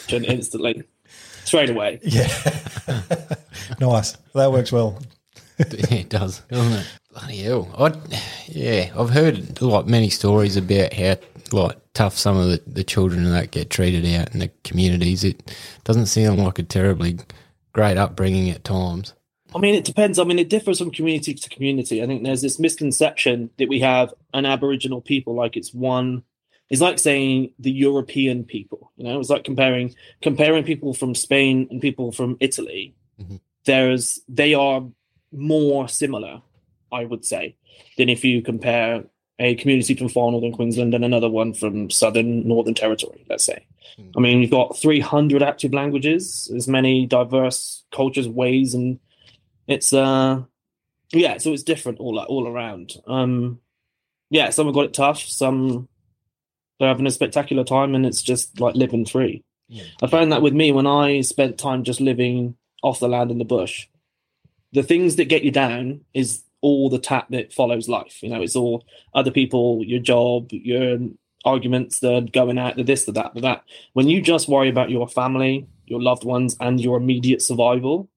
instantly, 0.09 0.83
straight 1.43 1.69
away. 1.69 1.99
Yeah, 2.03 2.27
nice. 3.79 4.13
That 4.33 4.51
works 4.51 4.71
well. 4.71 4.99
It 5.59 6.09
does, 6.09 6.39
doesn't 6.49 6.73
it? 6.73 6.87
Bloody 7.11 7.37
hell! 7.37 7.69
I, 7.77 7.93
yeah, 8.47 8.91
I've 8.97 9.09
heard 9.09 9.61
like 9.61 9.85
many 9.85 10.09
stories 10.09 10.55
about 10.55 10.93
how 10.93 11.17
like 11.51 11.77
tough 11.93 12.17
some 12.17 12.37
of 12.37 12.47
the, 12.47 12.61
the 12.65 12.83
children 12.83 13.29
that 13.31 13.51
get 13.51 13.69
treated 13.69 14.05
out 14.15 14.33
in 14.33 14.39
the 14.39 14.49
communities. 14.63 15.23
It 15.23 15.53
doesn't 15.83 16.05
sound 16.05 16.39
like 16.39 16.59
a 16.59 16.63
terribly 16.63 17.19
great 17.73 17.97
upbringing 17.97 18.49
at 18.49 18.63
times. 18.63 19.13
I 19.53 19.59
mean, 19.59 19.75
it 19.75 19.83
depends. 19.83 20.17
I 20.19 20.23
mean, 20.23 20.39
it 20.39 20.49
differs 20.49 20.79
from 20.79 20.91
community 20.91 21.33
to 21.33 21.49
community. 21.49 22.01
I 22.01 22.07
think 22.07 22.23
there's 22.23 22.41
this 22.41 22.59
misconception 22.59 23.49
that 23.57 23.67
we 23.67 23.81
have 23.81 24.13
an 24.33 24.45
Aboriginal 24.45 25.01
people 25.01 25.35
like 25.35 25.57
it's 25.57 25.73
one. 25.73 26.23
It's 26.69 26.79
like 26.79 26.99
saying 26.99 27.51
the 27.59 27.71
European 27.71 28.45
people. 28.45 28.93
You 28.95 29.03
know, 29.03 29.19
it's 29.19 29.29
like 29.29 29.43
comparing 29.43 29.93
comparing 30.21 30.63
people 30.63 30.93
from 30.93 31.13
Spain 31.15 31.67
and 31.69 31.81
people 31.81 32.13
from 32.13 32.37
Italy. 32.39 32.95
Mhm. 33.21 33.41
There's 33.65 34.21
they 34.29 34.53
are 34.53 34.87
more 35.33 35.89
similar, 35.89 36.41
I 36.91 37.05
would 37.05 37.25
say, 37.25 37.55
than 37.97 38.09
if 38.09 38.23
you 38.23 38.41
compare 38.41 39.03
a 39.39 39.55
community 39.55 39.95
from 39.95 40.09
far 40.09 40.31
northern 40.31 40.51
Queensland 40.51 40.93
and 40.93 41.03
another 41.03 41.29
one 41.29 41.53
from 41.53 41.89
southern 41.89 42.47
Northern 42.47 42.75
Territory. 42.75 43.25
Let's 43.29 43.43
say. 43.43 43.65
Mm. 43.99 44.11
I 44.15 44.19
mean, 44.19 44.41
you've 44.41 44.51
got 44.51 44.77
300 44.77 45.41
active 45.41 45.73
languages, 45.73 46.51
as 46.55 46.67
many 46.67 47.07
diverse 47.07 47.83
cultures, 47.91 48.27
ways, 48.27 48.73
and 48.75 48.99
it's 49.67 49.93
uh 49.93 50.41
yeah 51.13 51.37
so 51.37 51.53
it's 51.53 51.63
different 51.63 51.99
all 51.99 52.19
all 52.19 52.47
around 52.47 52.93
um 53.07 53.59
yeah 54.29 54.49
some 54.49 54.65
have 54.65 54.75
got 54.75 54.85
it 54.85 54.93
tough 54.93 55.19
some 55.21 55.87
they're 56.79 56.87
having 56.89 57.07
a 57.07 57.11
spectacular 57.11 57.63
time 57.63 57.95
and 57.95 58.05
it's 58.05 58.21
just 58.21 58.59
like 58.59 58.75
living 58.75 59.05
free 59.05 59.43
Yeah. 59.67 59.83
i 60.01 60.07
found 60.07 60.31
that 60.31 60.41
with 60.41 60.53
me 60.53 60.71
when 60.71 60.87
i 60.87 61.21
spent 61.21 61.57
time 61.57 61.83
just 61.83 62.01
living 62.01 62.55
off 62.81 62.99
the 62.99 63.07
land 63.09 63.29
in 63.31 63.37
the 63.37 63.45
bush 63.45 63.87
the 64.73 64.83
things 64.83 65.17
that 65.17 65.25
get 65.25 65.43
you 65.43 65.51
down 65.51 66.01
is 66.13 66.43
all 66.61 66.89
the 66.89 66.99
tap 66.99 67.27
that 67.29 67.53
follows 67.53 67.89
life 67.89 68.21
you 68.21 68.29
know 68.29 68.41
it's 68.41 68.55
all 68.55 68.85
other 69.13 69.31
people 69.31 69.83
your 69.85 69.99
job 69.99 70.47
your 70.51 70.97
arguments 71.43 71.99
the 71.99 72.21
going 72.33 72.59
out 72.59 72.75
the 72.75 72.83
this 72.83 73.05
the 73.05 73.11
that 73.11 73.33
the 73.33 73.41
that 73.41 73.63
when 73.93 74.07
you 74.07 74.21
just 74.21 74.47
worry 74.47 74.69
about 74.69 74.91
your 74.91 75.07
family 75.07 75.67
your 75.85 76.01
loved 76.01 76.23
ones 76.23 76.55
and 76.59 76.79
your 76.79 76.97
immediate 76.97 77.41
survival 77.41 78.07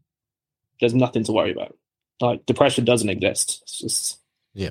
there's 0.81 0.95
nothing 0.95 1.25
to 1.25 1.33
worry 1.33 1.53
about. 1.53 1.77
Like 2.21 2.47
depression 2.47 2.85
doesn't 2.85 3.09
exist. 3.09 3.61
It's 3.63 3.79
just 3.79 4.19
yeah. 4.53 4.71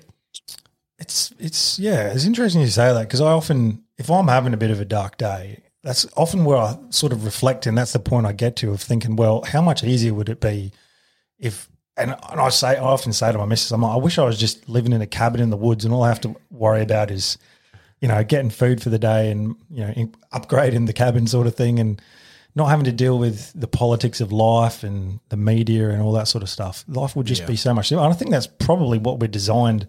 It's 0.99 1.33
it's 1.39 1.79
yeah, 1.79 2.13
it's 2.13 2.25
interesting 2.25 2.61
you 2.61 2.67
say 2.67 2.93
that 2.93 3.03
because 3.03 3.21
I 3.21 3.31
often, 3.31 3.83
if 3.97 4.09
I'm 4.09 4.27
having 4.27 4.53
a 4.53 4.57
bit 4.57 4.71
of 4.71 4.79
a 4.79 4.85
dark 4.85 5.17
day, 5.17 5.63
that's 5.81 6.07
often 6.15 6.45
where 6.45 6.57
I 6.57 6.77
sort 6.91 7.11
of 7.11 7.25
reflect, 7.25 7.65
and 7.65 7.77
that's 7.77 7.93
the 7.93 7.99
point 7.99 8.25
I 8.25 8.31
get 8.31 8.55
to 8.57 8.71
of 8.71 8.81
thinking, 8.81 9.15
well, 9.15 9.43
how 9.43 9.61
much 9.61 9.83
easier 9.83 10.13
would 10.13 10.29
it 10.29 10.39
be 10.39 10.71
if? 11.39 11.69
And, 11.95 12.15
and 12.31 12.39
I 12.39 12.50
say, 12.50 12.69
I 12.77 12.79
often 12.81 13.13
say 13.13 13.31
to 13.31 13.38
my 13.38 13.45
missus, 13.45 13.71
I'm 13.71 13.81
like, 13.83 13.93
I 13.93 13.97
wish 13.97 14.17
I 14.17 14.23
was 14.25 14.39
just 14.39 14.67
living 14.67 14.93
in 14.93 15.01
a 15.01 15.07
cabin 15.07 15.41
in 15.41 15.50
the 15.51 15.57
woods, 15.57 15.85
and 15.85 15.93
all 15.93 16.03
I 16.03 16.07
have 16.07 16.21
to 16.21 16.35
worry 16.50 16.81
about 16.81 17.12
is, 17.12 17.38
you 18.01 18.07
know, 18.07 18.23
getting 18.23 18.50
food 18.50 18.81
for 18.81 18.89
the 18.89 18.97
day 19.00 19.29
and 19.29 19.55
you 19.69 19.85
know, 19.85 19.91
in- 19.91 20.15
upgrading 20.33 20.88
the 20.88 20.93
cabin 20.93 21.27
sort 21.27 21.45
of 21.45 21.55
thing, 21.55 21.79
and 21.79 22.01
not 22.55 22.69
having 22.69 22.85
to 22.85 22.91
deal 22.91 23.17
with 23.19 23.51
the 23.59 23.67
politics 23.67 24.21
of 24.21 24.31
life 24.31 24.83
and 24.83 25.19
the 25.29 25.38
media 25.38 25.89
and 25.89 26.01
all 26.01 26.12
that 26.13 26.27
sort 26.27 26.41
of 26.43 26.50
stuff. 26.50 26.83
Life 26.88 27.15
would 27.15 27.25
just 27.27 27.41
Yeah. 27.41 27.47
be 27.47 27.55
so 27.55 27.73
much. 27.73 27.88
simpler. 27.89 28.05
And 28.05 28.13
I 28.13 28.17
think 28.17 28.31
that's 28.31 28.47
probably 28.47 28.97
what 29.00 29.19
we're 29.19 29.27
designed 29.27 29.88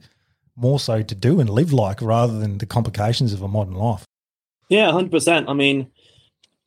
more 0.56 0.78
so 0.78 1.02
to 1.02 1.14
do 1.14 1.40
and 1.40 1.50
live 1.50 1.72
like 1.72 2.00
rather 2.00 2.38
than 2.38 2.58
the 2.58 2.66
complications 2.66 3.32
of 3.32 3.42
a 3.42 3.48
modern 3.48 3.74
life. 3.74 4.04
yeah, 4.70 4.90
hundred 4.92 5.10
percent. 5.10 5.48
I 5.48 5.52
mean, 5.54 5.88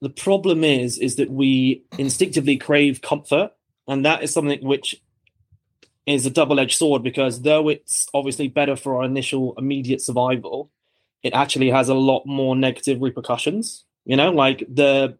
the 0.01 0.09
problem 0.09 0.63
is 0.63 0.97
is 0.99 1.15
that 1.15 1.29
we 1.31 1.83
instinctively 1.97 2.57
crave 2.57 3.01
comfort, 3.01 3.51
and 3.87 4.03
that 4.05 4.21
is 4.23 4.31
something 4.33 4.63
which 4.65 4.99
is 6.07 6.25
a 6.25 6.29
double 6.31 6.59
edged 6.59 6.77
sword 6.77 7.03
because 7.03 7.41
though 7.41 7.69
it's 7.69 8.07
obviously 8.13 8.47
better 8.47 8.75
for 8.75 8.95
our 8.97 9.03
initial 9.03 9.53
immediate 9.57 10.01
survival, 10.01 10.71
it 11.21 11.33
actually 11.33 11.69
has 11.69 11.89
a 11.89 11.93
lot 11.93 12.25
more 12.25 12.55
negative 12.55 13.01
repercussions. 13.01 13.83
You 14.05 14.15
know, 14.15 14.31
like 14.31 14.63
the 14.73 15.17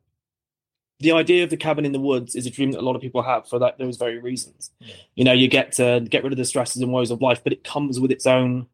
the 1.00 1.12
idea 1.12 1.44
of 1.44 1.52
the 1.52 1.58
cabin 1.58 1.86
in 1.86 1.92
the 1.92 2.00
woods 2.00 2.34
is 2.36 2.48
a 2.48 2.50
dream 2.50 2.72
that 2.72 2.80
a 2.80 2.82
lot 2.82 2.96
of 2.96 3.02
people 3.04 3.22
have 3.22 3.48
for 3.48 3.60
that 3.60 3.78
those 3.78 3.98
very 3.98 4.18
reasons. 4.18 4.72
You 5.16 5.26
know, 5.26 5.34
you 5.34 5.48
get 5.48 5.74
to 5.74 6.00
get 6.10 6.24
rid 6.24 6.34
of 6.34 6.38
the 6.38 6.46
stresses 6.46 6.82
and 6.82 6.92
woes 6.92 7.12
of 7.12 7.22
life, 7.22 7.44
but 7.44 7.54
it 7.54 7.64
comes 7.64 8.00
with 8.00 8.10
its 8.12 8.26
own 8.26 8.68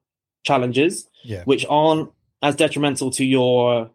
challenges, 0.44 1.10
Yeah. 1.24 1.44
which 1.46 1.66
aren't 1.70 2.12
as 2.42 2.56
detrimental 2.56 3.10
to 3.12 3.26
your 3.26 3.90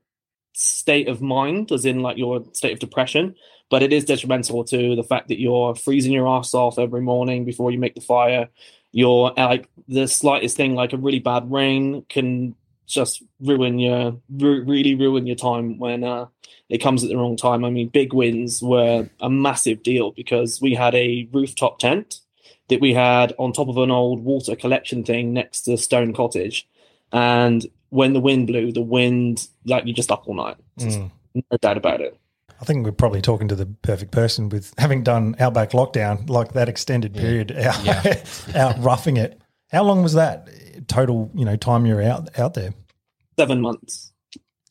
state 0.58 1.08
of 1.08 1.22
mind, 1.22 1.70
as 1.70 1.84
in 1.84 2.00
like 2.00 2.16
your 2.16 2.44
state 2.52 2.72
of 2.72 2.80
depression, 2.80 3.34
but 3.70 3.82
it 3.82 3.92
is 3.92 4.04
detrimental 4.04 4.64
to 4.64 4.96
the 4.96 5.04
fact 5.04 5.28
that 5.28 5.40
you're 5.40 5.74
freezing 5.76 6.12
your 6.12 6.26
ass 6.26 6.52
off 6.52 6.78
every 6.78 7.00
morning 7.00 7.44
before 7.44 7.70
you 7.70 7.78
make 7.78 7.94
the 7.94 8.00
fire. 8.00 8.48
You're 8.90 9.32
like 9.36 9.68
the 9.86 10.08
slightest 10.08 10.56
thing, 10.56 10.74
like 10.74 10.92
a 10.92 10.96
really 10.96 11.20
bad 11.20 11.50
rain, 11.50 12.04
can 12.08 12.56
just 12.86 13.22
ruin 13.40 13.78
your 13.78 14.18
really 14.30 14.94
ruin 14.94 15.26
your 15.26 15.36
time 15.36 15.78
when 15.78 16.02
uh, 16.02 16.26
it 16.68 16.78
comes 16.78 17.04
at 17.04 17.10
the 17.10 17.16
wrong 17.16 17.36
time. 17.36 17.64
I 17.64 17.70
mean, 17.70 17.88
big 17.88 18.12
wins 18.12 18.60
were 18.60 19.08
a 19.20 19.30
massive 19.30 19.82
deal 19.82 20.10
because 20.10 20.60
we 20.60 20.74
had 20.74 20.94
a 20.94 21.28
rooftop 21.32 21.78
tent 21.78 22.20
that 22.68 22.80
we 22.80 22.94
had 22.94 23.32
on 23.38 23.52
top 23.52 23.68
of 23.68 23.76
an 23.76 23.90
old 23.90 24.24
water 24.24 24.56
collection 24.56 25.04
thing 25.04 25.32
next 25.32 25.62
to 25.62 25.76
Stone 25.76 26.14
Cottage, 26.14 26.66
and 27.12 27.64
when 27.90 28.12
the 28.12 28.20
wind 28.20 28.46
blew, 28.46 28.72
the 28.72 28.80
wind 28.82 29.46
like 29.64 29.86
you 29.86 29.92
just 29.92 30.10
up 30.10 30.24
all 30.26 30.34
night. 30.34 30.56
Mm. 30.78 31.10
No 31.34 31.56
doubt 31.60 31.76
about 31.76 32.00
it. 32.00 32.18
I 32.60 32.64
think 32.64 32.84
we're 32.84 32.92
probably 32.92 33.22
talking 33.22 33.48
to 33.48 33.54
the 33.54 33.66
perfect 33.66 34.10
person 34.10 34.48
with 34.48 34.74
having 34.78 35.04
done 35.04 35.36
Outback 35.38 35.70
Lockdown, 35.70 36.28
like 36.28 36.54
that 36.54 36.68
extended 36.68 37.14
period 37.14 37.52
out, 37.52 37.84
Yeah. 37.84 38.22
out 38.56 38.82
roughing 38.82 39.16
it. 39.16 39.40
How 39.70 39.84
long 39.84 40.02
was 40.02 40.14
that 40.14 40.48
total, 40.88 41.30
you 41.34 41.44
know, 41.44 41.56
time 41.56 41.86
you're 41.86 42.02
out 42.02 42.36
out 42.38 42.54
there? 42.54 42.74
Seven 43.38 43.60
months. 43.60 44.12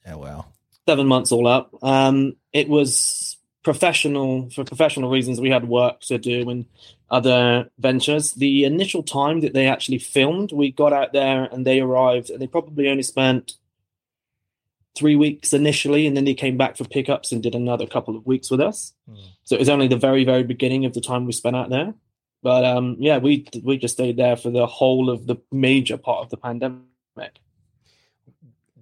Oh, 0.06 0.18
wow. 0.18 0.46
seven 0.88 1.08
months 1.08 1.32
all 1.32 1.48
up. 1.48 1.72
Um, 1.82 2.36
it 2.52 2.68
was 2.68 3.38
professional 3.64 4.50
for 4.50 4.64
professional 4.64 5.10
reasons. 5.10 5.40
We 5.40 5.50
had 5.50 5.68
work 5.68 6.02
to 6.02 6.18
do 6.18 6.50
and 6.50 6.66
other 7.10 7.70
ventures. 7.80 8.34
The 8.34 8.66
initial 8.66 9.04
time 9.04 9.42
that 9.42 9.54
they 9.54 9.68
actually 9.68 10.00
filmed, 10.00 10.52
we 10.52 10.72
got 10.72 10.94
out 10.94 11.14
there 11.14 11.46
and 11.46 11.66
they 11.66 11.80
arrived, 11.80 12.30
and 12.30 12.42
they 12.42 12.48
probably 12.48 12.90
only 12.90 13.04
spent 13.04 13.54
three 14.96 15.16
weeks 15.16 15.54
initially, 15.54 16.08
and 16.08 16.18
then 16.18 16.26
they 16.26 16.34
came 16.34 16.58
back 16.58 16.76
for 16.76 16.84
pickups 16.84 17.32
and 17.32 17.44
did 17.44 17.56
another 17.56 17.86
couple 17.86 18.16
of 18.16 18.26
weeks 18.26 18.50
with 18.50 18.60
us. 18.60 18.94
Mm. 19.10 19.18
So 19.44 19.56
it 19.56 19.60
was 19.60 19.70
only 19.70 19.88
the 19.88 19.96
very, 19.96 20.26
very 20.26 20.44
beginning 20.44 20.86
of 20.86 20.94
the 20.94 21.02
time 21.02 21.26
we 21.26 21.32
spent 21.32 21.56
out 21.56 21.70
there. 21.70 21.94
But 22.44 22.66
um, 22.66 22.98
yeah, 23.00 23.18
we 23.18 23.48
we 23.64 23.78
just 23.78 23.96
stayed 23.96 24.18
there 24.18 24.36
for 24.36 24.50
the 24.50 24.68
whole 24.68 25.10
of 25.10 25.28
the 25.28 25.38
major 25.52 25.98
part 25.98 26.24
of 26.24 26.30
the 26.30 26.38
pandemic. 26.38 26.84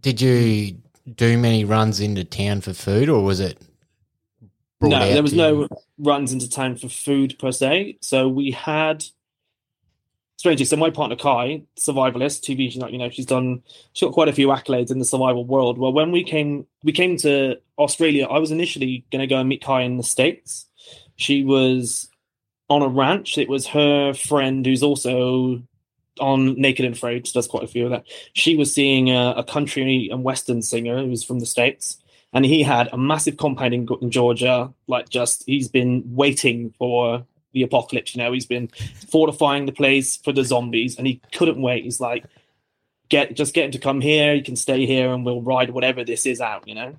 Did 0.02 0.22
you 0.22 0.78
do 1.16 1.38
many 1.38 1.66
runs 1.66 2.00
into 2.00 2.24
town 2.24 2.62
for 2.62 2.74
food, 2.74 3.10
or 3.10 3.24
was 3.24 3.40
it? 3.40 3.58
No, 4.90 5.14
there 5.14 5.24
was 5.24 5.34
no 5.34 5.68
runs 5.98 6.34
into 6.34 6.50
town 6.50 6.76
for 6.76 6.90
food 6.90 7.38
per 7.40 7.52
se. 7.52 7.98
So 8.02 8.28
we 8.28 8.52
had 8.52 9.04
strangely, 10.38 10.66
so 10.66 10.76
my 10.76 10.90
partner 10.90 11.16
Kai, 11.16 11.64
survivalist, 11.80 12.42
TV, 12.44 12.72
she's 12.72 12.78
not, 12.78 12.92
you 12.92 12.98
know, 12.98 13.10
she's 13.10 13.26
done 13.26 13.64
she's 13.94 14.08
got 14.08 14.14
quite 14.14 14.28
a 14.28 14.34
few 14.34 14.48
accolades 14.50 14.92
in 14.92 15.00
the 15.00 15.06
survival 15.06 15.46
world. 15.46 15.78
Well, 15.78 15.94
when 15.94 16.12
we 16.12 16.24
came 16.24 16.66
we 16.84 16.92
came 16.92 17.18
to 17.18 17.58
Australia, 17.78 18.28
I 18.28 18.40
was 18.40 18.52
initially 18.52 19.06
gonna 19.12 19.28
go 19.28 19.38
and 19.38 19.50
meet 19.50 19.64
Kai 19.64 19.82
in 19.82 19.98
the 19.98 20.04
States. 20.04 20.66
She 21.16 21.44
was 21.44 22.10
on 22.70 22.82
a 22.82 22.88
ranch. 22.88 23.38
It 23.38 23.50
was 23.50 23.68
her 23.68 24.14
friend 24.14 24.66
who's 24.66 24.84
also 24.84 25.62
on 26.20 26.60
Naked 26.60 26.86
and 26.86 26.96
Afraid, 26.96 27.26
does 27.26 27.48
quite 27.48 27.64
a 27.64 27.68
few 27.68 27.86
of 27.86 27.92
that. 27.92 28.06
She 28.34 28.56
was 28.56 28.74
seeing 28.74 29.10
a, 29.10 29.34
a 29.38 29.44
country 29.44 30.10
and 30.12 30.24
western 30.24 30.62
singer 30.62 31.00
who 31.00 31.10
was 31.10 31.24
from 31.24 31.40
the 31.40 31.46
States 31.46 31.98
and 32.36 32.46
he 32.46 32.62
had 32.62 32.90
a 32.92 32.98
massive 32.98 33.38
compound 33.38 33.74
in, 33.74 33.88
in 34.02 34.12
Georgia. 34.12 34.72
Like, 34.88 35.08
just 35.10 35.44
he's 35.48 35.70
been 35.70 36.04
waiting 36.06 36.74
for 36.78 37.26
the 37.54 37.64
apocalypse. 37.64 38.14
You 38.14 38.22
know, 38.22 38.34
he's 38.34 38.46
been 38.46 38.68
fortifying 39.10 39.66
the 39.66 39.72
place 39.72 40.18
for 40.18 40.34
the 40.34 40.44
zombies, 40.44 40.98
and 40.98 41.08
he 41.08 41.22
couldn't 41.32 41.62
wait. 41.62 41.86
He's 41.86 42.02
like, 42.02 42.26
"Get, 43.08 43.36
just 43.36 43.54
get 43.54 43.66
him 43.66 43.72
to 43.72 43.80
come 43.80 44.02
here. 44.02 44.36
He 44.36 44.42
can 44.42 44.58
stay 44.58 44.86
here, 44.86 45.14
and 45.14 45.26
we'll 45.26 45.42
ride 45.42 45.72
whatever 45.72 46.04
this 46.04 46.26
is 46.26 46.42
out." 46.42 46.68
You 46.68 46.76
know. 46.76 46.98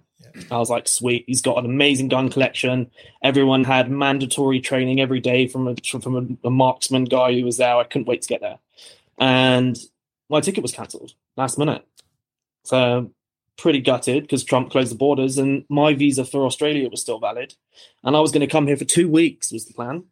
I 0.50 0.57
was 0.57 0.71
like, 0.71 0.88
"Sweet." 0.88 1.25
He's 1.26 1.43
got 1.43 1.59
an 1.59 1.66
amazing 1.66 2.09
gun 2.09 2.31
collection. 2.31 2.90
Everyone 3.23 3.64
had 3.64 3.90
mandatory 3.90 4.61
training 4.61 5.02
every 5.02 5.21
day 5.21 5.47
from 5.47 5.69
a 5.69 5.76
from 6.00 6.16
a, 6.16 6.49
a 6.49 6.50
marksman 6.50 7.05
guy 7.05 7.35
who 7.35 7.45
was 7.45 7.59
there. 7.59 7.76
I 7.76 7.85
couldn't 7.85 8.09
wait 8.09 8.23
to 8.23 8.28
get 8.28 8.40
there, 8.40 8.59
and 9.19 9.78
my 10.31 10.40
ticket 10.40 10.62
was 10.62 10.73
cancelled 10.73 11.12
last 11.37 11.59
minute. 11.59 11.85
So 12.64 13.11
pretty 13.57 13.81
gutted 13.81 14.25
because 14.25 14.45
Trump 14.45 14.71
closed 14.71 14.91
the 14.91 14.97
borders 14.97 15.39
and 15.39 15.65
my 15.69 15.95
visa 15.95 16.25
for 16.25 16.45
Australia 16.45 16.89
was 16.91 17.01
still 17.01 17.19
valid. 17.19 17.55
And 18.05 18.17
I 18.17 18.21
was 18.21 18.31
going 18.33 18.41
to 18.41 18.47
come 18.47 18.67
here 18.67 18.77
for 18.77 18.85
two 18.85 19.09
weeks, 19.09 19.51
was 19.53 19.65
the 19.67 19.73
plan. 19.75 20.05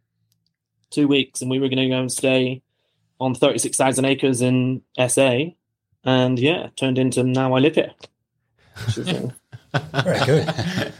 Two 0.90 1.08
weeks. 1.08 1.40
And 1.42 1.50
we 1.50 1.58
were 1.58 1.68
going 1.68 1.78
to 1.78 1.88
go 1.88 2.00
and 2.00 2.10
stay 2.12 2.62
on 3.20 3.34
36,000 3.34 4.04
acres 4.04 4.40
in 4.40 4.82
SA. 5.08 5.40
And 6.04 6.38
yeah, 6.38 6.68
turned 6.76 6.98
into 6.98 7.22
now 7.24 7.54
I 7.54 7.60
live 7.60 7.74
here. 7.74 7.92
Which 8.96 9.08
uh, 9.08 9.28
Very 10.02 10.24
good. 10.24 10.48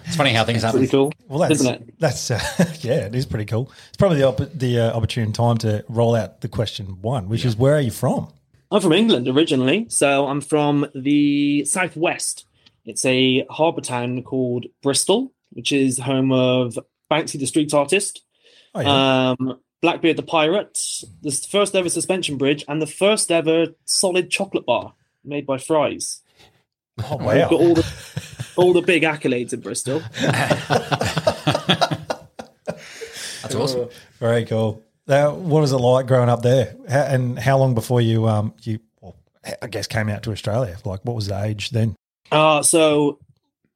It's 0.04 0.16
funny 0.16 0.32
how 0.32 0.44
things 0.44 0.62
happen. 0.62 0.80
Pretty 0.80 0.90
cool, 0.90 1.12
Well, 1.28 1.38
that's 1.38 1.60
isn't 1.60 1.74
it? 1.74 1.94
that's 2.00 2.30
uh, 2.30 2.40
yeah, 2.80 3.06
it 3.06 3.14
is 3.14 3.24
pretty 3.24 3.44
cool. 3.44 3.70
It's 3.88 3.96
probably 3.96 4.18
the 4.18 4.24
op- 4.26 4.52
the 4.52 4.80
uh, 4.80 4.96
opportune 4.96 5.32
time 5.32 5.58
to 5.58 5.84
roll 5.88 6.14
out 6.16 6.40
the 6.40 6.48
question 6.48 7.00
one, 7.00 7.28
which 7.28 7.44
is 7.44 7.54
where 7.56 7.74
are 7.76 7.80
you 7.80 7.92
from? 7.92 8.32
I'm 8.74 8.80
from 8.80 8.92
England 8.92 9.28
originally, 9.28 9.86
so 9.88 10.26
I'm 10.26 10.40
from 10.40 10.86
the 10.96 11.64
southwest. 11.64 12.44
It's 12.84 13.04
a 13.04 13.46
harbour 13.48 13.80
town 13.80 14.24
called 14.24 14.66
Bristol, 14.82 15.32
which 15.50 15.70
is 15.70 16.00
home 16.00 16.32
of 16.32 16.76
Banksy 17.08 17.38
the 17.38 17.46
street 17.46 17.72
artist, 17.72 18.24
Oh 18.74 18.80
yeah, 18.80 19.34
um, 19.38 19.60
Blackbeard 19.80 20.16
the 20.16 20.24
pirate, 20.24 20.76
the 21.22 21.30
first 21.30 21.76
ever 21.76 21.88
suspension 21.88 22.36
bridge, 22.36 22.64
and 22.66 22.82
the 22.82 22.88
first 22.88 23.30
ever 23.30 23.68
solid 23.84 24.28
chocolate 24.28 24.66
bar 24.66 24.94
made 25.24 25.46
by 25.46 25.58
Fry's. 25.58 26.22
oh 26.98 27.18
We've 27.18 27.26
wow. 27.26 27.48
got 27.48 27.52
all 27.52 27.74
the 27.74 27.86
all 28.56 28.72
the 28.72 28.82
big 28.82 29.04
accolades 29.04 29.52
in 29.52 29.60
Bristol. 29.60 30.02
That's 33.40 33.54
awesome. 33.54 33.88
Very 34.18 34.44
cool. 34.44 34.82
Now, 35.06 35.34
what 35.34 35.60
was 35.60 35.72
it 35.72 35.76
like 35.76 36.06
growing 36.06 36.28
up 36.28 36.42
there? 36.42 36.76
How, 36.88 37.02
and 37.02 37.38
how 37.38 37.58
long 37.58 37.74
before 37.74 38.00
you 38.00 38.26
um 38.26 38.54
you 38.62 38.80
well, 39.00 39.16
I 39.62 39.66
guess 39.66 39.86
came 39.86 40.08
out 40.08 40.22
to 40.24 40.32
Australia? 40.32 40.76
Like, 40.84 41.04
what 41.04 41.14
was 41.14 41.26
the 41.26 41.42
age 41.42 41.70
then? 41.70 41.94
Uh, 42.32 42.62
so, 42.62 43.18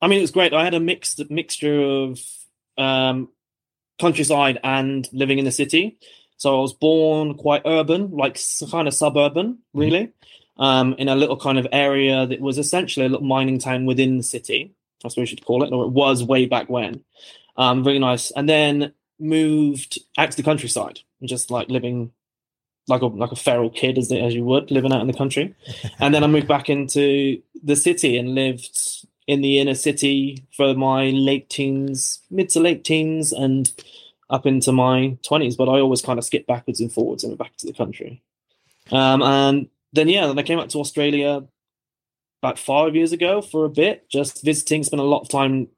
I 0.01 0.09
mean, 0.09 0.19
it 0.19 0.23
was 0.23 0.31
great. 0.31 0.55
I 0.55 0.65
had 0.65 0.75
a 0.75 0.81
mixed 0.81 1.31
mixture 1.31 1.81
of 1.81 2.21
um, 2.79 3.29
countryside 4.01 4.59
and 4.65 5.09
living 5.13 5.39
in 5.39 5.45
the 5.45 5.53
city. 5.53 5.99
So 6.39 6.57
I 6.57 6.61
was 6.61 6.73
born 6.73 7.35
quite 7.35 7.63
urban, 7.67 8.13
like 8.13 8.39
kind 8.71 8.87
of 8.87 8.95
suburban, 8.95 9.59
really, 9.75 10.13
um, 10.57 10.95
in 10.95 11.09
a 11.09 11.17
little 11.17 11.37
kind 11.37 11.59
of 11.59 11.67
area 11.73 12.27
that 12.27 12.41
was 12.41 12.59
essentially 12.59 13.07
a 13.07 13.09
little 13.09 13.27
mining 13.27 13.59
town 13.59 13.87
within 13.87 14.17
the 14.17 14.23
city. 14.23 14.73
I 15.05 15.09
suppose 15.09 15.31
you'd 15.31 15.45
call 15.45 15.63
it, 15.65 15.73
or 15.73 15.85
it 15.85 15.91
was 15.91 16.23
way 16.23 16.47
back 16.47 16.69
when. 16.69 17.05
Um, 17.57 17.85
really 17.85 17.99
nice. 17.99 18.31
And 18.31 18.49
then 18.49 18.93
moved 19.19 19.99
out 20.17 20.31
to 20.31 20.37
the 20.37 20.45
countryside, 20.45 21.01
just 21.25 21.51
like 21.51 21.69
living 21.69 22.13
like 22.89 23.03
a 23.03 23.07
like 23.07 23.33
a 23.33 23.37
feral 23.37 23.71
kid 23.71 23.99
as 23.99 24.11
as 24.11 24.35
you 24.35 24.45
would 24.45 24.71
living 24.71 24.93
out 24.93 25.01
in 25.01 25.07
the 25.07 25.13
country. 25.13 25.55
and 25.99 26.15
then 26.15 26.25
I 26.25 26.27
moved 26.27 26.49
back 26.49 26.69
into 26.69 27.41
the 27.63 27.77
city 27.77 28.17
and 28.17 28.35
lived 28.35 29.07
in 29.27 29.43
the 29.43 29.59
inner 29.59 29.75
city 29.75 30.45
for 30.57 30.75
my 30.75 31.11
late 31.11 31.51
teens, 31.51 32.21
mid 32.31 32.49
to 32.51 32.61
late 32.61 32.85
teens, 32.85 33.33
and 33.33 33.71
up 34.31 34.47
into 34.47 34.73
my 34.73 35.17
twenties. 35.23 35.57
But 35.57 35.69
I 35.69 35.81
always 35.81 36.03
kind 36.03 36.19
of 36.19 36.25
skipped 36.25 36.49
backwards 36.49 36.81
and 36.81 36.93
forwards 36.93 37.23
and 37.23 37.33
went 37.33 37.39
back 37.39 37.57
to 37.59 37.67
the 37.67 37.75
country. 37.75 38.23
Um, 38.91 39.23
and 39.23 39.69
then 39.93 40.09
yeah, 40.09 40.27
then 40.27 40.39
I 40.39 40.43
came 40.43 40.59
out 40.59 40.71
to 40.71 40.79
Australia 40.81 41.45
about 42.43 42.59
five 42.59 42.95
years 42.95 43.13
ago 43.13 43.43
for 43.43 43.65
a 43.65 43.71
bit, 43.71 44.09
just 44.09 44.45
visiting. 44.45 44.83
Spent 44.83 45.01
a 45.01 45.05
lot 45.05 45.21
of 45.21 45.29
time 45.29 45.69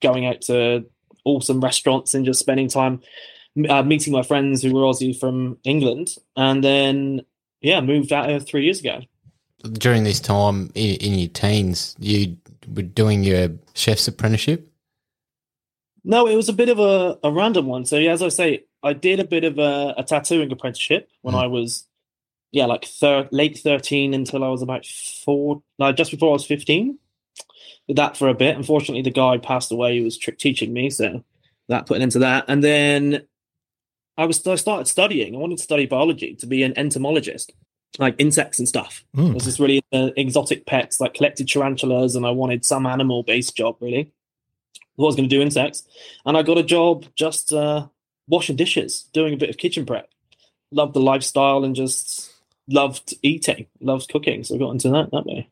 going 0.00 0.26
out 0.26 0.42
to 0.42 0.86
awesome 1.24 1.60
restaurants 1.60 2.14
and 2.14 2.24
just 2.24 2.40
spending 2.40 2.68
time 2.68 3.00
uh, 3.68 3.82
meeting 3.82 4.12
my 4.12 4.22
friends 4.22 4.62
who 4.62 4.74
were 4.74 4.82
Aussie 4.82 5.18
from 5.18 5.58
England, 5.64 6.16
and 6.36 6.62
then 6.62 7.22
yeah, 7.60 7.80
moved 7.80 8.12
out 8.12 8.28
here 8.28 8.40
three 8.40 8.64
years 8.64 8.80
ago. 8.80 9.00
During 9.72 10.04
this 10.04 10.20
time 10.20 10.70
in, 10.74 10.96
in 10.96 11.18
your 11.18 11.28
teens, 11.28 11.94
you 11.98 12.36
were 12.74 12.82
doing 12.82 13.24
your 13.24 13.50
chef's 13.74 14.08
apprenticeship. 14.08 14.66
No, 16.02 16.26
it 16.26 16.36
was 16.36 16.48
a 16.48 16.54
bit 16.54 16.70
of 16.70 16.78
a, 16.78 17.18
a 17.22 17.30
random 17.30 17.66
one. 17.66 17.84
So 17.84 17.98
yeah, 17.98 18.12
as 18.12 18.22
I 18.22 18.28
say, 18.28 18.64
I 18.82 18.94
did 18.94 19.20
a 19.20 19.24
bit 19.24 19.44
of 19.44 19.58
a, 19.58 19.94
a 19.98 20.02
tattooing 20.02 20.50
apprenticeship 20.50 21.10
when 21.20 21.34
I 21.34 21.46
was 21.46 21.86
yeah, 22.52 22.66
like 22.66 22.84
thir- 22.84 23.28
late 23.30 23.58
thirteen 23.58 24.14
until 24.14 24.42
I 24.42 24.48
was 24.48 24.62
about 24.62 24.86
four, 24.86 25.62
like 25.78 25.96
just 25.96 26.10
before 26.10 26.30
I 26.30 26.32
was 26.32 26.46
fifteen. 26.46 26.98
Did 27.86 27.96
that 27.96 28.16
for 28.16 28.28
a 28.28 28.34
bit. 28.34 28.56
Unfortunately, 28.56 29.02
the 29.02 29.10
guy 29.10 29.38
passed 29.38 29.72
away 29.72 29.98
who 29.98 30.04
was 30.04 30.16
tr- 30.16 30.32
teaching 30.32 30.72
me, 30.72 30.90
so 30.90 31.24
that 31.68 31.86
put 31.86 31.96
an 31.96 32.02
end 32.02 32.12
to 32.12 32.18
that. 32.20 32.44
And 32.48 32.62
then 32.64 33.22
I 34.16 34.26
was 34.26 34.46
I 34.46 34.56
started 34.56 34.86
studying. 34.86 35.34
I 35.34 35.38
wanted 35.38 35.58
to 35.58 35.64
study 35.64 35.86
biology 35.86 36.34
to 36.36 36.46
be 36.46 36.62
an 36.62 36.74
entomologist, 36.76 37.52
like 37.98 38.14
insects 38.18 38.58
and 38.58 38.68
stuff. 38.68 39.04
Mm. 39.16 39.30
I 39.30 39.34
was 39.34 39.44
just 39.44 39.58
really 39.58 39.82
uh, 39.92 40.10
exotic 40.16 40.66
pets, 40.66 41.00
like 41.00 41.14
collected 41.14 41.48
tarantulas, 41.48 42.16
and 42.16 42.26
I 42.26 42.30
wanted 42.30 42.64
some 42.64 42.86
animal 42.86 43.22
based 43.22 43.56
job 43.56 43.76
really. 43.80 44.12
I 44.98 45.02
was 45.02 45.16
going 45.16 45.28
to 45.28 45.34
do 45.34 45.40
insects, 45.40 45.84
and 46.26 46.36
I 46.36 46.42
got 46.42 46.58
a 46.58 46.62
job 46.62 47.06
just 47.14 47.52
uh, 47.52 47.86
washing 48.28 48.56
dishes, 48.56 49.08
doing 49.12 49.32
a 49.32 49.38
bit 49.38 49.48
of 49.48 49.56
kitchen 49.56 49.86
prep. 49.86 50.10
Loved 50.70 50.94
the 50.94 51.00
lifestyle 51.00 51.64
and 51.64 51.74
just 51.74 52.32
loved 52.68 53.14
eating, 53.22 53.66
loved 53.80 54.10
cooking, 54.10 54.44
so 54.44 54.54
I 54.54 54.58
got 54.58 54.70
into 54.70 54.90
that 54.90 55.10
that 55.10 55.26
way. 55.26 55.48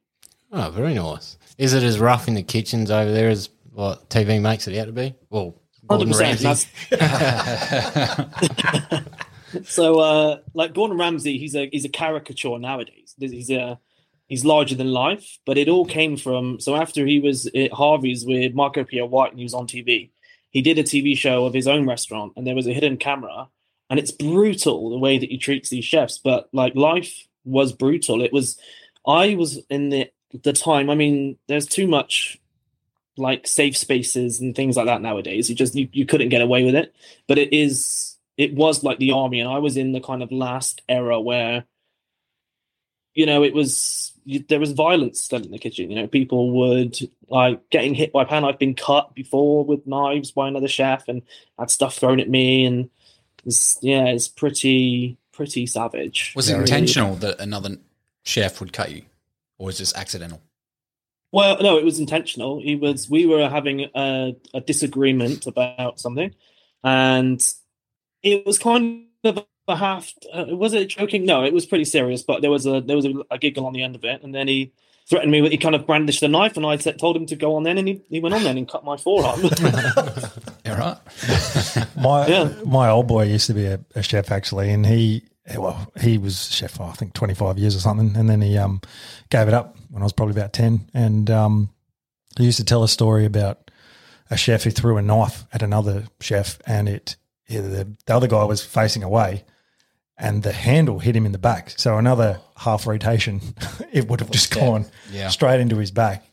Oh, 0.53 0.71
very 0.71 0.95
nice. 0.95 1.37
Is 1.57 1.75
it 1.75 1.83
as 1.83 1.99
rough 1.99 2.29
in 2.29 2.35
the 2.35 2.43
kitchens 2.43 2.91
over 2.91 3.11
there 3.11 3.29
as 3.29 3.51
what 3.73 4.09
TV 4.09 4.41
makes 4.41 4.67
it 4.67 4.79
out 4.79 4.87
to 4.87 4.93
be? 4.93 5.15
Well, 5.31 5.55
Gordon 5.89 6.13
Hundred 6.13 6.43
Ramsay. 6.43 6.69
percent. 6.89 9.09
So, 9.65 10.01
uh, 10.01 10.39
like 10.55 10.75
Gordon 10.75 10.99
Ramsay, 10.99 11.39
he's 11.39 11.55
a 11.55 11.69
he's 11.71 11.85
a 11.85 11.89
caricature 11.89 12.59
nowadays. 12.59 13.15
He's 13.19 13.51
a 13.51 13.79
he's 14.27 14.45
larger 14.45 14.75
than 14.75 14.93
life. 14.93 15.39
But 15.47 15.59
it 15.59 15.69
all 15.69 15.87
came 15.87 16.17
from 16.17 16.61
so 16.61 16.77
after 16.77 17.07
he 17.07 17.19
was 17.19 17.47
at 17.55 17.73
Harvey's 17.73 18.27
with 18.27 18.55
Marco 18.55 18.85
Pierre 18.85 19.07
White 19.07 19.31
and 19.31 19.39
he 19.39 19.45
was 19.45 19.55
on 19.55 19.67
TV, 19.67 20.11
he 20.51 20.63
did 20.63 20.79
a 20.79 20.83
TV 20.83 21.17
show 21.17 21.47
of 21.47 21.55
his 21.55 21.67
own 21.67 21.87
restaurant, 21.87 22.35
and 22.37 22.47
there 22.47 22.55
was 22.55 22.67
a 22.67 22.73
hidden 22.73 22.99
camera, 22.99 23.49
and 23.89 23.99
it's 23.99 24.13
brutal 24.13 24.91
the 24.91 24.99
way 24.99 25.19
that 25.19 25.31
he 25.31 25.39
treats 25.39 25.71
these 25.71 25.85
chefs. 25.85 26.19
But 26.19 26.49
like 26.53 26.75
life 26.75 27.27
was 27.45 27.73
brutal. 27.73 28.23
It 28.23 28.33
was. 28.33 28.59
I 29.07 29.35
was 29.35 29.61
in 29.71 29.89
the 29.89 30.11
the 30.43 30.53
time. 30.53 30.91
I 30.91 30.95
mean, 30.95 31.39
there's 31.47 31.67
too 31.67 31.87
much 31.87 32.39
like 33.19 33.47
safe 33.47 33.77
spaces 33.77 34.41
and 34.41 34.55
things 34.55 34.77
like 34.77 34.87
that 34.87 35.03
nowadays. 35.03 35.49
You 35.49 35.57
just 35.57 35.75
you, 35.75 35.89
you 35.93 36.07
couldn't 36.07 36.29
get 36.29 36.43
away 36.43 36.65
with 36.65 36.75
it. 36.75 36.95
But 37.27 37.39
it 37.39 37.53
is 37.53 38.17
it 38.37 38.55
was 38.55 38.85
like 38.85 38.99
the 38.99 39.13
army, 39.13 39.41
and 39.41 39.49
I 39.51 39.59
was 39.59 39.77
in 39.77 39.93
the 39.93 40.01
kind 40.01 40.23
of 40.23 40.33
last 40.33 40.81
era 40.89 41.21
where 41.21 41.65
you 43.15 43.27
know 43.27 43.43
it 43.43 43.53
was 43.53 44.13
you, 44.25 44.45
there 44.49 44.61
was 44.61 44.73
violence 44.73 45.21
still 45.21 45.43
in 45.43 45.51
the 45.51 45.59
kitchen. 45.59 45.91
You 45.91 45.97
know, 45.97 46.07
people 46.07 46.53
would 46.53 46.99
like 47.29 47.69
getting 47.71 47.95
hit 47.95 48.13
by 48.13 48.25
pan. 48.25 48.45
I've 48.45 48.59
been 48.59 48.75
cut 48.75 49.15
before 49.15 49.65
with 49.65 49.87
knives 49.87 50.31
by 50.31 50.49
another 50.49 50.69
chef, 50.69 51.09
and 51.09 51.23
had 51.59 51.71
stuff 51.71 51.97
thrown 51.97 52.21
at 52.21 52.29
me, 52.29 52.65
and 52.65 52.91
it's, 53.45 53.79
yeah, 53.83 54.07
it's 54.07 54.29
pretty 54.29 55.17
pretty 55.33 55.67
savage. 55.67 56.33
Was 56.37 56.49
it 56.49 56.59
intentional 56.59 57.15
that 57.17 57.41
another 57.41 57.79
chef 58.25 58.61
would 58.61 58.73
cut 58.73 58.93
you, 58.93 59.03
or 59.59 59.67
was 59.67 59.79
this 59.79 59.95
accidental? 59.95 60.43
Well, 61.33 61.59
no, 61.61 61.77
it 61.79 61.85
was 61.85 61.99
intentional. 62.01 62.61
He 62.61 62.75
was. 62.77 63.09
We 63.11 63.27
were 63.27 63.49
having 63.49 63.87
a, 63.95 64.35
a 64.55 64.61
disagreement 64.61 65.47
about 65.47 66.01
something, 66.01 66.35
and 66.83 67.41
it 68.23 68.47
was 68.47 68.59
kind 68.59 69.07
of 69.25 69.45
a 69.69 69.77
half. 69.77 70.13
Uh, 70.33 70.47
was 70.49 70.73
it 70.73 70.89
joking? 70.89 71.27
No, 71.27 71.45
it 71.45 71.53
was 71.53 71.67
pretty 71.67 71.85
serious. 71.85 72.23
But 72.23 72.41
there 72.41 72.51
was 72.51 72.67
a 72.67 72.81
there 72.81 72.97
was 72.97 73.05
a, 73.05 73.13
a 73.31 73.39
giggle 73.39 73.67
on 73.67 73.75
the 73.75 73.83
end 73.83 73.95
of 73.95 74.05
it, 74.05 74.23
and 74.23 74.35
then 74.35 74.49
he 74.49 74.73
threatened 75.09 75.31
me. 75.31 75.43
with 75.43 75.53
He 75.53 75.59
kind 75.59 75.75
of 75.75 75.87
brandished 75.87 76.23
a 76.23 76.29
knife, 76.29 76.57
and 76.57 76.65
I 76.65 76.77
said, 76.77 76.99
told 76.99 77.17
him 77.17 77.27
to 77.27 77.37
go 77.37 77.57
on. 77.57 77.63
Then, 77.63 77.77
and 77.79 77.89
he, 77.89 78.03
he 78.09 78.21
went 78.21 78.35
on 78.35 78.45
then 78.45 78.57
and 78.59 78.69
cut 78.69 78.85
my 78.85 78.97
forearm. 78.97 79.41
Yeah, 80.65 80.79
right. 80.79 81.97
My 81.97 82.27
Yeah. 82.27 82.53
my 82.67 82.91
old 82.91 83.07
boy 83.07 83.25
used 83.25 83.47
to 83.47 83.55
be 83.55 83.65
a, 83.65 83.81
a 83.95 84.03
chef 84.03 84.31
actually, 84.31 84.71
and 84.71 84.85
he 84.85 85.23
well 85.57 85.91
he 86.01 86.19
was 86.19 86.51
chef 86.51 86.73
for 86.73 86.85
I 86.85 86.93
think 86.93 87.15
twenty 87.15 87.35
five 87.35 87.59
years 87.59 87.75
or 87.77 87.81
something, 87.81 88.17
and 88.17 88.29
then 88.29 88.41
he 88.41 88.59
um 88.59 88.81
gave 89.31 89.49
it 89.49 89.55
up 89.55 89.77
when 89.91 90.03
I 90.03 90.05
was 90.05 90.13
probably 90.13 90.35
about 90.39 90.53
ten, 90.53 90.91
and 90.95 91.31
um 91.31 91.71
he 92.37 92.45
used 92.45 92.59
to 92.59 92.65
tell 92.65 92.83
a 92.85 92.89
story 92.89 93.25
about 93.25 93.71
a 94.31 94.37
chef 94.37 94.65
who 94.65 94.71
threw 94.71 94.97
a 94.99 95.03
knife 95.03 95.45
at 95.53 95.63
another 95.63 96.05
chef, 96.21 96.59
and 96.67 96.89
it 96.89 97.17
yeah, 97.47 97.63
the, 97.63 97.89
the 98.05 98.15
other 98.15 98.27
guy 98.29 98.45
was 98.45 98.63
facing 98.63 99.03
away, 99.03 99.45
and 100.19 100.43
the 100.43 100.53
handle 100.53 100.99
hit 100.99 101.17
him 101.17 101.25
in 101.25 101.33
the 101.33 101.39
back. 101.39 101.71
So 101.79 101.97
another 101.97 102.41
half 102.57 102.87
rotation, 102.87 103.41
it 103.93 104.07
would 104.09 104.21
have 104.21 104.31
just 104.31 104.53
gone 104.55 104.85
Yeah. 105.11 105.29
straight 105.29 105.61
into 105.61 105.77
his 105.79 105.91
back. 105.91 106.25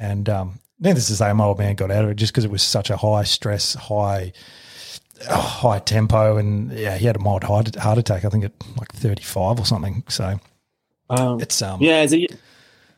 And 0.00 0.26
um, 0.30 0.58
needless 0.80 1.08
to 1.08 1.16
say, 1.16 1.30
my 1.34 1.44
old 1.44 1.58
man 1.58 1.74
got 1.74 1.90
out 1.90 2.04
of 2.04 2.10
it 2.10 2.14
just 2.16 2.32
because 2.32 2.44
it 2.46 2.50
was 2.50 2.62
such 2.62 2.88
a 2.88 2.96
high 2.96 3.24
stress, 3.24 3.74
high 3.74 4.32
oh, 5.30 5.40
high 5.40 5.78
tempo, 5.78 6.36
and 6.36 6.72
yeah, 6.72 6.96
he 6.96 7.06
had 7.06 7.16
a 7.16 7.20
mild 7.20 7.44
heart, 7.44 7.74
heart 7.76 7.98
attack. 7.98 8.24
I 8.24 8.28
think 8.28 8.44
at 8.44 8.52
like 8.78 8.92
thirty 8.92 9.22
five 9.22 9.58
or 9.58 9.66
something. 9.66 10.04
So 10.08 10.38
um, 11.10 11.40
it's 11.40 11.60
um 11.62 11.80
yeah, 11.80 12.02
it's, 12.02 12.12
a, 12.12 12.26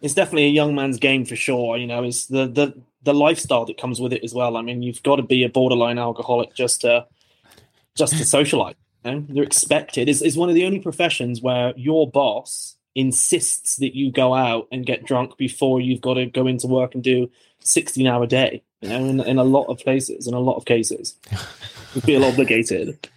it's 0.01 0.15
definitely 0.15 0.47
a 0.47 0.51
young 0.51 0.75
man's 0.75 0.99
game 0.99 1.25
for 1.25 1.37
sure. 1.37 1.77
You 1.77 1.87
know, 1.87 2.05
it's 2.05 2.27
the 2.27 2.47
the 2.47 2.81
the 3.03 3.15
lifestyle 3.15 3.65
that 3.65 3.79
comes 3.79 4.01
with 4.01 4.13
it 4.13 4.25
as 4.25 4.35
well. 4.35 4.57
I 4.57 4.63
mean, 4.63 4.83
you've 4.83 5.03
got 5.03 5.17
to 5.17 5.23
be 5.23 5.45
a 5.45 5.49
borderline 5.49 5.99
alcoholic 5.99 6.55
just 6.55 6.83
to 6.83 7.07
just 7.95 8.17
to 8.19 8.25
socialize. 8.25 8.75
You 9.05 9.13
know? 9.13 9.27
You're 9.29 9.45
expected. 9.45 10.09
It's, 10.09 10.21
it's 10.21 10.37
one 10.37 10.49
of 10.49 10.55
the 10.55 10.67
only 10.67 10.81
professions 10.81 11.41
where 11.41 11.73
your 11.77 12.11
boss 12.11 12.77
insists 12.95 13.77
that 13.77 13.95
you 13.95 14.11
go 14.11 14.35
out 14.35 14.67
and 14.73 14.87
get 14.87 15.05
drunk 15.05 15.37
before 15.37 15.81
you've 15.81 16.01
got 16.01 16.15
to 16.15 16.27
go 16.27 16.47
into 16.47 16.67
work 16.67 16.95
and 16.95 17.05
do 17.05 17.31
16 17.61 18.07
hour 18.07 18.27
day. 18.27 18.63
You 18.81 18.91
know, 18.91 18.97
in, 18.97 19.21
in 19.21 19.39
a 19.39 19.45
lot 19.45 19.65
of 19.65 19.79
places, 19.79 20.27
in 20.27 20.35
a 20.35 20.39
lot 20.39 20.57
of 20.57 20.65
cases, 20.65 21.17
you 21.95 22.01
feel 22.03 22.25
obligated. 22.25 23.09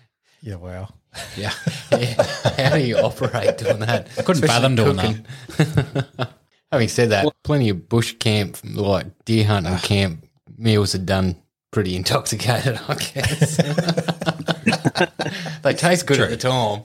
yeah, 0.41 0.55
wow. 0.55 0.89
Yeah. 1.35 1.51
Yeah. 1.91 2.23
How 2.57 2.75
do 2.75 2.81
you 2.81 2.97
operate 2.97 3.57
doing 3.57 3.79
that? 3.79 4.07
I 4.17 4.21
couldn't 4.21 4.45
fathom 4.45 4.75
doing 4.75 4.97
that. 4.97 6.29
Having 6.71 6.89
said 6.89 7.09
that, 7.09 7.33
plenty 7.43 7.69
of 7.69 7.89
bush 7.89 8.13
camp, 8.19 8.57
like 8.63 9.07
deer 9.25 9.45
hunting 9.45 9.73
ah. 9.73 9.79
camp 9.79 10.23
meals 10.57 10.93
are 10.93 10.99
done 10.99 11.35
pretty 11.71 11.95
intoxicated, 11.95 12.79
I 12.87 12.93
guess. 12.95 13.57
they 15.63 15.73
taste 15.73 16.05
good 16.05 16.19
at 16.19 16.29
the 16.29 16.37
time. 16.37 16.83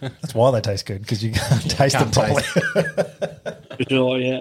That's 0.00 0.34
why 0.34 0.50
they 0.50 0.60
taste 0.60 0.84
good 0.86 1.02
because 1.02 1.22
you 1.24 1.32
can't 1.32 1.70
taste 1.70 1.96
Can't 1.96 2.12
them 2.12 2.26
properly. 2.26 2.42
For 3.76 3.84
sure, 3.88 4.18
yeah. 4.18 4.40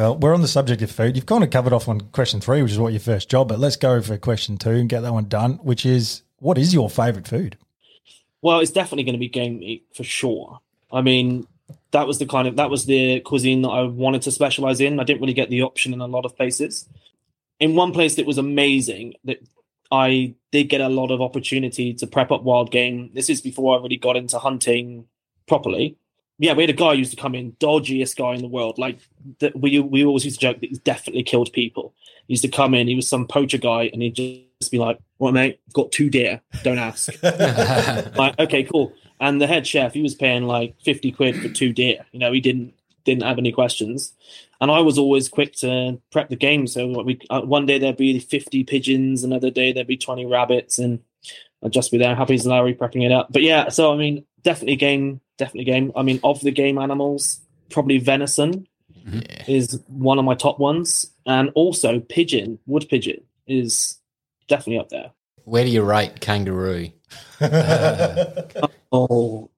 Well, 0.00 0.16
we're 0.16 0.32
on 0.32 0.40
the 0.40 0.48
subject 0.48 0.80
of 0.80 0.90
food. 0.90 1.14
You've 1.14 1.26
kind 1.26 1.44
of 1.44 1.50
covered 1.50 1.74
off 1.74 1.86
on 1.86 2.00
question 2.00 2.40
three, 2.40 2.62
which 2.62 2.72
is 2.72 2.78
what 2.78 2.94
your 2.94 3.00
first 3.00 3.28
job, 3.28 3.48
but 3.48 3.58
let's 3.58 3.76
go 3.76 4.00
for 4.00 4.16
question 4.16 4.56
two 4.56 4.70
and 4.70 4.88
get 4.88 5.02
that 5.02 5.12
one 5.12 5.28
done, 5.28 5.56
which 5.56 5.84
is 5.84 6.22
what 6.38 6.56
is 6.56 6.72
your 6.72 6.88
favourite 6.88 7.28
food? 7.28 7.58
Well, 8.40 8.60
it's 8.60 8.70
definitely 8.70 9.04
going 9.04 9.16
to 9.16 9.18
be 9.18 9.28
game 9.28 9.58
meat 9.58 9.84
for 9.94 10.02
sure. 10.02 10.60
I 10.90 11.02
mean, 11.02 11.46
that 11.90 12.06
was 12.06 12.18
the 12.18 12.24
kind 12.24 12.48
of 12.48 12.56
that 12.56 12.70
was 12.70 12.86
the 12.86 13.20
cuisine 13.20 13.60
that 13.60 13.68
I 13.68 13.82
wanted 13.82 14.22
to 14.22 14.30
specialize 14.30 14.80
in. 14.80 14.98
I 14.98 15.04
didn't 15.04 15.20
really 15.20 15.34
get 15.34 15.50
the 15.50 15.60
option 15.60 15.92
in 15.92 16.00
a 16.00 16.06
lot 16.06 16.24
of 16.24 16.34
places. 16.34 16.88
In 17.58 17.74
one 17.74 17.92
place 17.92 18.14
that 18.14 18.24
was 18.24 18.38
amazing 18.38 19.16
that 19.24 19.42
I 19.92 20.34
did 20.50 20.70
get 20.70 20.80
a 20.80 20.88
lot 20.88 21.10
of 21.10 21.20
opportunity 21.20 21.92
to 21.92 22.06
prep 22.06 22.30
up 22.30 22.42
wild 22.42 22.70
game. 22.70 23.10
This 23.12 23.28
is 23.28 23.42
before 23.42 23.78
I 23.78 23.82
really 23.82 23.98
got 23.98 24.16
into 24.16 24.38
hunting 24.38 25.08
properly. 25.46 25.98
Yeah, 26.40 26.54
we 26.54 26.62
had 26.62 26.70
a 26.70 26.72
guy 26.72 26.92
who 26.92 27.00
used 27.00 27.10
to 27.10 27.20
come 27.20 27.34
in, 27.34 27.52
dodgiest 27.60 28.16
guy 28.16 28.34
in 28.34 28.40
the 28.40 28.48
world. 28.48 28.78
Like 28.78 28.98
that, 29.40 29.60
we 29.60 29.78
we 29.78 30.06
always 30.06 30.24
used 30.24 30.40
to 30.40 30.46
joke 30.46 30.60
that 30.60 30.70
he's 30.70 30.78
definitely 30.78 31.22
killed 31.22 31.52
people. 31.52 31.94
He 32.26 32.32
used 32.32 32.42
to 32.44 32.48
come 32.48 32.72
in, 32.74 32.88
he 32.88 32.94
was 32.94 33.06
some 33.06 33.26
poacher 33.26 33.58
guy, 33.58 33.90
and 33.92 34.00
he'd 34.00 34.14
just 34.14 34.70
be 34.70 34.78
like, 34.78 34.98
"What, 35.18 35.34
mate? 35.34 35.60
Got 35.74 35.92
two 35.92 36.08
deer. 36.08 36.40
Don't 36.62 36.78
ask." 36.78 37.12
like, 37.22 38.38
okay, 38.38 38.64
cool. 38.64 38.94
And 39.20 39.38
the 39.38 39.46
head 39.46 39.66
chef, 39.66 39.92
he 39.92 40.00
was 40.00 40.14
paying 40.14 40.44
like 40.44 40.74
fifty 40.82 41.12
quid 41.12 41.36
for 41.36 41.50
two 41.50 41.74
deer. 41.74 42.06
You 42.12 42.20
know, 42.20 42.32
he 42.32 42.40
didn't 42.40 42.72
didn't 43.04 43.24
have 43.24 43.38
any 43.38 43.52
questions. 43.52 44.14
And 44.62 44.70
I 44.70 44.80
was 44.80 44.98
always 44.98 45.28
quick 45.28 45.54
to 45.56 46.00
prep 46.10 46.30
the 46.30 46.36
game. 46.36 46.66
So 46.66 46.86
what 46.86 47.04
we 47.04 47.20
uh, 47.28 47.42
one 47.42 47.66
day 47.66 47.78
there'd 47.78 47.98
be 47.98 48.18
fifty 48.18 48.64
pigeons, 48.64 49.24
another 49.24 49.50
day 49.50 49.74
there'd 49.74 49.86
be 49.86 49.98
twenty 49.98 50.24
rabbits, 50.24 50.78
and 50.78 51.00
I'd 51.62 51.72
just 51.72 51.90
be 51.90 51.98
there, 51.98 52.14
happy 52.14 52.34
as 52.34 52.46
Larry, 52.46 52.74
prepping 52.74 53.04
it 53.04 53.12
up. 53.12 53.28
But 53.30 53.42
yeah, 53.42 53.68
so 53.68 53.92
I 53.92 53.96
mean, 53.96 54.24
definitely 54.42 54.76
game, 54.76 55.20
definitely 55.40 55.64
game. 55.72 55.90
I 55.96 56.02
mean, 56.02 56.20
of 56.22 56.40
the 56.40 56.52
game 56.52 56.78
animals, 56.78 57.40
probably 57.70 57.98
venison 57.98 58.66
Yeah. 59.06 59.44
is 59.48 59.80
one 59.88 60.18
of 60.20 60.24
my 60.24 60.34
top 60.34 60.58
ones, 60.60 61.06
and 61.26 61.50
also 61.54 61.98
pigeon, 62.00 62.58
wood 62.66 62.86
pigeon 62.88 63.22
is 63.46 63.98
definitely 64.48 64.78
up 64.78 64.88
there. 64.90 65.10
Where 65.44 65.64
do 65.64 65.70
you 65.70 65.82
rate 65.82 66.20
kangaroo? 66.20 66.90
Oh, 68.92 69.50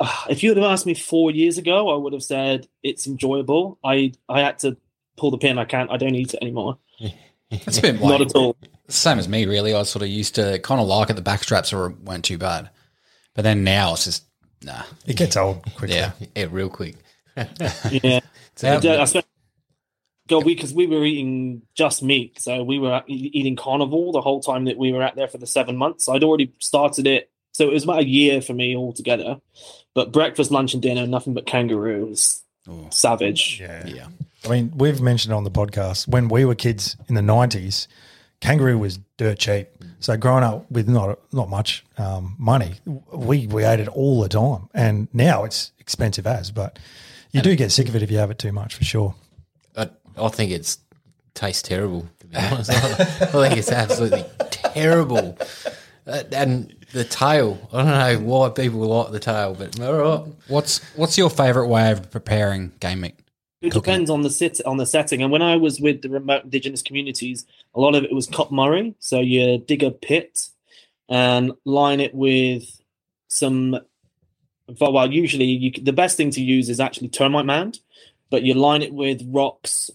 uh, 0.00 0.24
if 0.28 0.42
you 0.42 0.50
would 0.50 0.56
have 0.56 0.70
asked 0.72 0.86
me 0.86 0.94
four 0.94 1.30
years 1.30 1.56
ago, 1.56 1.88
I 1.88 1.96
would 1.96 2.12
have 2.12 2.22
said 2.24 2.66
it's 2.82 3.06
enjoyable. 3.06 3.78
I 3.84 4.12
I 4.28 4.40
had 4.40 4.58
to 4.60 4.76
pull 5.16 5.30
the 5.30 5.38
pin. 5.38 5.56
I 5.58 5.64
can't. 5.64 5.88
I 5.90 5.96
don't 5.98 6.16
eat 6.16 6.34
it 6.34 6.42
anymore. 6.42 6.78
That's 7.50 7.78
a 7.78 7.82
bit 7.82 8.00
Not 8.00 8.20
at 8.22 8.34
all. 8.34 8.56
same 8.88 9.18
as 9.20 9.28
me, 9.28 9.46
really. 9.46 9.72
I 9.72 9.84
sort 9.84 10.02
of 10.02 10.08
used 10.08 10.34
to 10.34 10.58
kind 10.60 10.80
of 10.80 10.88
like 10.88 11.10
it. 11.10 11.14
The 11.16 11.22
backstraps 11.22 11.72
were, 11.72 11.90
weren't 11.90 12.24
too 12.24 12.38
bad, 12.38 12.70
but 13.34 13.42
then 13.42 13.62
now 13.62 13.92
it's 13.92 14.04
just 14.06 14.24
nah. 14.64 14.82
It 15.06 15.16
gets 15.16 15.36
old 15.36 15.62
quickly. 15.74 15.96
Yeah, 15.96 16.12
Yeah, 16.34 16.46
real 16.50 16.68
quick. 16.68 16.96
Yeah, 17.36 18.20
So, 18.56 18.68
I 18.68 19.04
spent. 19.06 19.26
God, 20.28 20.44
we 20.44 20.54
because 20.54 20.72
we 20.72 20.86
were 20.86 21.04
eating 21.04 21.62
just 21.74 22.02
meat, 22.02 22.40
so 22.40 22.62
we 22.62 22.78
were 22.78 23.02
eating 23.06 23.56
carnivore 23.56 24.12
the 24.12 24.20
whole 24.20 24.40
time 24.40 24.66
that 24.66 24.78
we 24.78 24.92
were 24.92 25.02
out 25.02 25.16
there 25.16 25.28
for 25.28 25.38
the 25.38 25.46
seven 25.46 25.76
months. 25.76 26.08
I'd 26.08 26.22
already 26.22 26.52
started 26.58 27.06
it, 27.06 27.30
so 27.52 27.68
it 27.68 27.72
was 27.72 27.84
about 27.84 28.00
a 28.00 28.08
year 28.08 28.40
for 28.40 28.54
me 28.54 28.76
altogether. 28.76 29.40
But 29.94 30.12
breakfast, 30.12 30.50
lunch, 30.50 30.74
and 30.74 30.82
dinner, 30.82 31.06
nothing 31.06 31.34
but 31.34 31.46
kangaroo. 31.46 32.04
It 32.04 32.08
was 32.10 32.42
Ooh. 32.68 32.88
savage. 32.90 33.58
Yeah. 33.60 33.86
yeah. 33.86 34.06
I 34.44 34.48
mean, 34.48 34.72
we've 34.76 35.00
mentioned 35.00 35.34
on 35.34 35.44
the 35.44 35.50
podcast 35.50 36.08
when 36.08 36.28
we 36.28 36.44
were 36.44 36.54
kids 36.54 36.96
in 37.08 37.14
the 37.14 37.20
90s, 37.20 37.86
kangaroo 38.42 38.76
was 38.76 38.98
dirt 39.16 39.38
cheap. 39.38 39.68
So 40.00 40.16
growing 40.16 40.44
up 40.44 40.70
with 40.70 40.88
not 40.88 41.18
not 41.32 41.48
much 41.48 41.84
um, 41.96 42.34
money, 42.38 42.74
we, 43.12 43.46
we 43.46 43.64
ate 43.64 43.80
it 43.80 43.88
all 43.88 44.20
the 44.20 44.28
time. 44.28 44.68
And 44.74 45.08
now 45.14 45.44
it's 45.44 45.72
expensive 45.78 46.26
as, 46.26 46.50
but 46.50 46.78
you 47.30 47.40
do 47.40 47.56
get 47.56 47.72
sick 47.72 47.88
of 47.88 47.96
it 47.96 48.02
if 48.02 48.10
you 48.10 48.18
have 48.18 48.30
it 48.30 48.38
too 48.38 48.52
much 48.52 48.74
for 48.74 48.84
sure. 48.84 49.14
I, 49.74 49.88
I 50.18 50.28
think 50.28 50.50
it's 50.50 50.78
tastes 51.34 51.62
terrible. 51.62 52.06
To 52.18 52.26
be 52.26 52.36
honest, 52.36 52.70
I 52.70 53.04
think 53.04 53.56
it's 53.56 53.72
absolutely 53.72 54.24
terrible. 54.50 55.38
Uh, 56.04 56.24
and 56.32 56.74
the 56.92 57.04
tail, 57.04 57.68
I 57.72 57.76
don't 57.76 57.86
know 57.86 58.26
why 58.28 58.48
people 58.50 58.80
like 58.80 59.12
the 59.12 59.20
tail, 59.20 59.54
but 59.54 59.80
all 59.80 59.94
right. 59.94 60.34
What's 60.48 60.80
what's 60.96 61.16
your 61.16 61.30
favourite 61.30 61.68
way 61.68 61.92
of 61.92 62.10
preparing 62.10 62.72
game 62.80 63.02
meat? 63.02 63.14
It 63.62 63.72
depends 63.72 64.10
on 64.10 64.22
the 64.22 64.30
sit 64.30 64.60
on 64.66 64.78
the 64.78 64.86
setting. 64.86 65.22
And 65.22 65.30
when 65.30 65.42
I 65.42 65.54
was 65.54 65.80
with 65.80 66.02
the 66.02 66.08
remote 66.08 66.42
indigenous 66.42 66.82
communities, 66.82 67.46
a 67.74 67.80
lot 67.80 67.94
of 67.94 68.04
it 68.04 68.12
was 68.12 68.26
kup 68.26 68.50
murri. 68.50 68.94
So 68.98 69.20
you 69.20 69.58
dig 69.58 69.82
a 69.82 69.90
pit 69.90 70.48
and 71.08 71.52
line 71.64 72.00
it 72.00 72.14
with 72.14 72.64
some. 73.28 73.78
Well, 74.80 75.12
usually 75.12 75.46
you, 75.46 75.70
the 75.72 75.92
best 75.92 76.16
thing 76.16 76.30
to 76.30 76.42
use 76.42 76.68
is 76.68 76.80
actually 76.80 77.08
termite 77.08 77.44
mound, 77.44 77.80
but 78.30 78.42
you 78.42 78.54
line 78.54 78.82
it 78.82 78.94
with 78.94 79.22
rocks, 79.26 79.90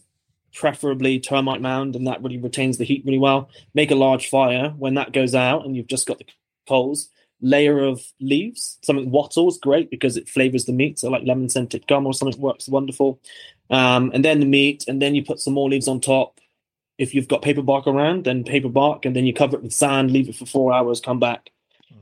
preferably 0.53 1.19
termite 1.19 1.61
mound, 1.61 1.95
and 1.95 2.05
that 2.07 2.21
really 2.21 2.37
retains 2.37 2.77
the 2.77 2.83
heat 2.83 3.03
really 3.05 3.17
well. 3.17 3.49
Make 3.73 3.91
a 3.91 3.95
large 3.95 4.29
fire. 4.29 4.73
When 4.77 4.95
that 4.95 5.13
goes 5.13 5.33
out 5.33 5.65
and 5.65 5.75
you've 5.75 5.87
just 5.87 6.07
got 6.07 6.19
the 6.19 6.25
coals, 6.67 7.09
layer 7.41 7.79
of 7.79 8.01
leaves. 8.19 8.77
Something 8.83 9.09
wattle 9.09 9.47
is 9.47 9.57
great 9.57 9.89
because 9.89 10.17
it 10.17 10.29
flavors 10.29 10.65
the 10.65 10.73
meat. 10.73 10.99
So 10.99 11.09
like 11.09 11.23
lemon 11.25 11.49
scented 11.49 11.87
gum 11.87 12.05
or 12.05 12.13
something 12.13 12.39
works 12.39 12.67
wonderful. 12.67 13.19
Um, 13.69 14.11
and 14.13 14.23
then 14.23 14.39
the 14.39 14.45
meat, 14.45 14.85
and 14.87 15.01
then 15.01 15.15
you 15.15 15.23
put 15.23 15.39
some 15.39 15.53
more 15.53 15.69
leaves 15.69 15.87
on 15.87 15.99
top. 15.99 16.39
If 16.97 17.13
you've 17.13 17.27
got 17.27 17.41
paper 17.41 17.61
bark 17.61 17.85
around, 17.87 18.23
then 18.25 18.43
paper 18.43 18.69
bark, 18.69 19.05
and 19.05 19.15
then 19.15 19.25
you 19.25 19.33
cover 19.33 19.55
it 19.57 19.63
with 19.63 19.73
sand, 19.73 20.11
leave 20.11 20.29
it 20.29 20.35
for 20.35 20.45
four 20.45 20.73
hours, 20.73 20.99
come 20.99 21.19
back, 21.19 21.51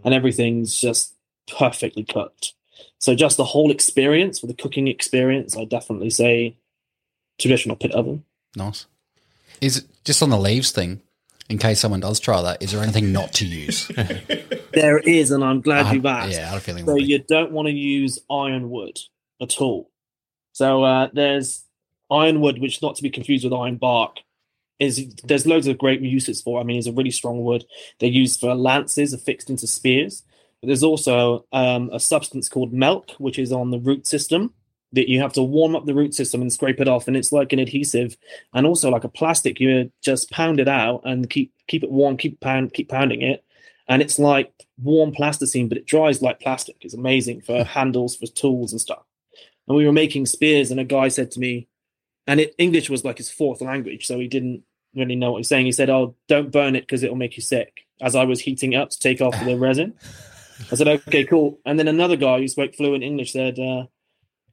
and 0.03 0.13
everything's 0.13 0.79
just 0.79 1.13
perfectly 1.57 2.03
cooked. 2.03 2.53
So 2.99 3.13
just 3.13 3.37
the 3.37 3.43
whole 3.45 3.71
experience, 3.71 4.39
for 4.39 4.47
the 4.47 4.53
cooking 4.53 4.87
experience, 4.87 5.55
I 5.57 5.65
definitely 5.65 6.09
say 6.09 6.57
traditional 7.39 7.75
pit 7.75 7.91
oven. 7.91 8.23
Nice. 8.55 8.85
Is 9.61 9.77
it 9.77 9.85
just 10.05 10.23
on 10.23 10.29
the 10.29 10.39
leaves 10.39 10.71
thing? 10.71 11.01
In 11.49 11.57
case 11.59 11.79
someone 11.79 11.99
does 11.99 12.19
try 12.19 12.41
that, 12.41 12.63
is 12.63 12.71
there 12.71 12.81
anything 12.81 13.11
not 13.11 13.33
to 13.33 13.45
use? 13.45 13.91
There 14.75 14.97
is, 14.97 15.31
and 15.31 15.41
I'm 15.41 15.61
glad 15.61 15.95
you 15.95 16.01
I- 16.05 16.25
asked. 16.25 16.33
yeah, 16.33 16.47
I 16.47 16.49
had 16.49 16.57
a 16.57 16.59
feeling. 16.59 16.85
So 16.85 16.93
would 16.95 16.99
be. 16.99 17.05
you 17.05 17.19
don't 17.19 17.51
want 17.53 17.67
to 17.67 17.71
use 17.73 18.19
ironwood 18.29 18.99
at 19.41 19.61
all. 19.61 19.89
So 20.51 20.83
uh, 20.83 21.07
there's 21.13 21.63
ironwood, 22.11 22.59
which 22.59 22.81
not 22.81 22.95
to 22.97 23.03
be 23.03 23.09
confused 23.09 23.45
with 23.45 23.53
iron 23.53 23.77
bark. 23.77 24.17
Is 24.79 25.07
there's 25.23 25.47
loads 25.47 25.67
of 25.67 25.77
great 25.77 26.01
uses 26.01 26.41
for. 26.41 26.59
I 26.59 26.63
mean, 26.63 26.77
it's 26.77 26.87
a 26.87 26.91
really 26.91 27.11
strong 27.11 27.43
wood. 27.43 27.65
They're 27.99 28.09
used 28.09 28.39
for 28.39 28.53
lances 28.55 29.13
affixed 29.13 29.49
into 29.49 29.67
spears. 29.67 30.23
But 30.61 30.67
there's 30.67 30.83
also 30.83 31.45
um, 31.51 31.89
a 31.93 31.99
substance 31.99 32.49
called 32.49 32.73
milk, 32.73 33.11
which 33.17 33.39
is 33.39 33.51
on 33.51 33.71
the 33.71 33.79
root 33.79 34.07
system 34.07 34.53
that 34.95 35.09
you 35.09 35.19
have 35.19 35.33
to 35.33 35.43
warm 35.43 35.75
up 35.75 35.85
the 35.85 35.93
root 35.93 36.13
system 36.15 36.41
and 36.41 36.51
scrape 36.51 36.79
it 36.79 36.87
off, 36.87 37.07
and 37.07 37.17
it's 37.17 37.31
like 37.31 37.53
an 37.53 37.59
adhesive, 37.59 38.17
and 38.53 38.65
also 38.65 38.89
like 38.89 39.03
a 39.03 39.09
plastic. 39.09 39.59
You 39.59 39.91
just 40.01 40.31
pound 40.31 40.59
it 40.59 40.67
out 40.67 41.01
and 41.03 41.29
keep 41.29 41.53
keep 41.67 41.83
it 41.83 41.91
warm, 41.91 42.17
keep 42.17 42.39
pound 42.39 42.73
keep 42.73 42.89
pounding 42.89 43.21
it, 43.21 43.43
and 43.87 44.01
it's 44.01 44.17
like 44.17 44.51
warm 44.81 45.11
plasticine, 45.11 45.67
but 45.67 45.77
it 45.77 45.85
dries 45.85 46.21
like 46.21 46.39
plastic. 46.39 46.77
It's 46.81 46.93
amazing 46.93 47.41
for 47.41 47.63
handles, 47.63 48.15
for 48.15 48.27
tools 48.27 48.71
and 48.71 48.81
stuff. 48.81 49.03
And 49.67 49.75
we 49.75 49.85
were 49.85 49.93
making 49.93 50.25
spears, 50.25 50.71
and 50.71 50.79
a 50.79 50.85
guy 50.85 51.09
said 51.09 51.31
to 51.31 51.39
me, 51.39 51.67
and 52.27 52.39
it, 52.39 52.55
English 52.57 52.89
was 52.89 53.03
like 53.03 53.17
his 53.17 53.31
fourth 53.31 53.61
language, 53.61 54.05
so 54.07 54.19
he 54.19 54.27
didn't 54.27 54.63
really 54.95 55.15
know 55.15 55.31
what 55.31 55.37
he 55.37 55.41
was 55.41 55.49
saying. 55.49 55.65
He 55.65 55.71
said, 55.71 55.89
"Oh, 55.89 56.15
don't 56.27 56.51
burn 56.51 56.75
it 56.75 56.81
because 56.81 57.03
it'll 57.03 57.15
make 57.15 57.37
you 57.37 57.43
sick." 57.43 57.85
As 58.01 58.15
I 58.15 58.25
was 58.25 58.41
heating 58.41 58.75
up 58.75 58.89
to 58.89 58.99
take 58.99 59.21
off 59.21 59.33
the 59.45 59.57
resin, 59.59 59.93
I 60.71 60.75
said, 60.75 60.87
"Okay, 60.87 61.23
cool." 61.23 61.59
And 61.65 61.77
then 61.77 61.87
another 61.87 62.15
guy 62.15 62.39
who 62.39 62.47
spoke 62.47 62.75
fluent 62.75 63.03
English 63.03 63.33
said, 63.33 63.59
uh, 63.59 63.85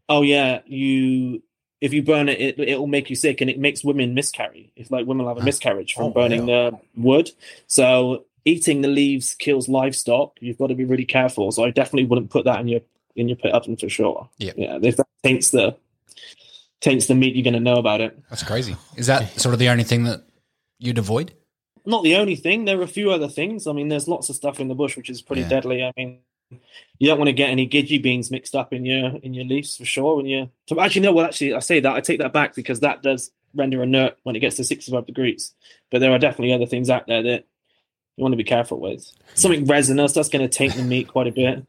"Oh 0.09 0.23
yeah, 0.23 0.61
you." 0.67 1.43
If 1.81 1.93
you 1.93 2.05
burn 2.05 2.29
it, 2.29 2.41
it, 2.41 2.61
it'll 2.61 2.87
make 2.87 3.11
you 3.11 3.17
sick, 3.17 3.41
and 3.41 3.51
it 3.51 3.59
makes 3.59 3.83
women 3.83 4.15
miscarry. 4.15 4.73
It's 4.77 4.93
like 4.93 5.05
women 5.05 5.27
have 5.27 5.39
a 5.39 5.43
miscarriage 5.43 5.95
from 5.95 6.05
Oh, 6.05 6.11
burning 6.11 6.47
the 6.47 6.79
wood. 6.97 7.33
So 7.67 8.25
eating 8.45 8.83
the 8.83 8.89
leaves 8.89 9.35
kills 9.35 9.69
livestock. 9.69 10.37
You've 10.41 10.59
got 10.59 10.69
to 10.69 10.77
be 10.77 10.85
really 10.85 11.05
careful. 11.05 11.51
So 11.51 11.65
I 11.65 11.71
definitely 11.71 12.05
wouldn't 12.05 12.31
put 12.31 12.45
that 12.45 12.61
in 12.61 12.69
your 12.69 12.83
in 13.17 13.29
your 13.29 13.37
pit 13.37 13.53
oven 13.53 13.77
for 13.77 13.89
sure. 13.89 14.29
Yep. 14.39 14.55
Yeah, 14.57 14.79
if 14.81 14.97
that 14.97 15.09
taints 15.25 15.51
the 15.51 15.77
taints 16.83 17.07
the 17.07 17.15
meat, 17.15 17.35
you're 17.35 17.45
going 17.45 17.55
to 17.55 17.61
know 17.61 17.77
about 17.77 18.01
it. 18.03 18.19
That's 18.29 18.43
crazy. 18.43 18.77
Is 18.97 19.07
that 19.07 19.41
sort 19.41 19.55
of 19.55 19.59
the 19.59 19.71
only 19.71 19.85
thing 19.85 20.05
that 20.05 20.25
you'd 20.79 20.99
avoid? 20.99 21.33
Not 21.87 22.05
the 22.05 22.17
only 22.17 22.37
thing. 22.37 22.65
There 22.67 22.79
are 22.79 22.83
a 22.83 22.87
few 22.89 23.11
other 23.11 23.29
things. 23.29 23.67
I 23.67 23.73
mean, 23.73 23.89
there's 23.89 24.07
lots 24.07 24.29
of 24.29 24.37
stuff 24.37 24.61
in 24.61 24.69
the 24.69 24.75
bush 24.75 24.97
which 24.97 25.09
is 25.09 25.23
pretty 25.23 25.43
Yeah. 25.43 25.49
deadly. 25.49 25.83
I 25.83 25.93
mean, 25.97 26.19
you 26.99 27.09
don't 27.09 27.19
want 27.19 27.29
to 27.29 27.33
get 27.33 27.49
any 27.49 27.67
gidgee 27.67 28.03
beans 28.03 28.31
mixed 28.31 28.55
up 28.55 28.73
in 28.75 28.85
your 28.85 29.17
in 29.23 29.33
your 29.33 29.47
leaves 29.47 29.77
for 29.77 29.85
sure. 29.87 30.17
When 30.17 30.27
you 30.27 30.51
so 30.69 30.79
actually 30.81 31.01
no, 31.03 31.13
well 31.13 31.25
actually 31.25 31.55
I 31.55 31.61
say 31.61 31.81
that 31.81 31.93
I 31.95 32.01
take 32.01 32.19
that 32.21 32.33
back 32.35 32.55
because 32.55 32.81
that 32.81 33.03
does 33.03 33.31
render 33.55 33.83
inert 33.83 34.17
when 34.25 34.37
it 34.37 34.41
gets 34.41 34.57
to 34.57 34.65
65 34.65 35.07
degrees. 35.07 35.55
But 35.91 36.01
there 36.01 36.13
are 36.13 36.19
definitely 36.19 36.53
other 36.53 36.67
things 36.67 36.91
out 36.91 37.07
there 37.07 37.23
that 37.23 37.47
you 38.17 38.23
want 38.23 38.33
to 38.33 38.37
be 38.37 38.45
careful 38.45 38.79
with. 38.81 39.11
Something 39.35 39.65
resinous 39.67 40.13
that's 40.13 40.29
going 40.29 40.47
to 40.47 40.59
taint 40.59 40.75
the 40.75 40.83
meat 40.83 41.09
quite 41.09 41.27
a 41.27 41.33
bit. 41.33 41.67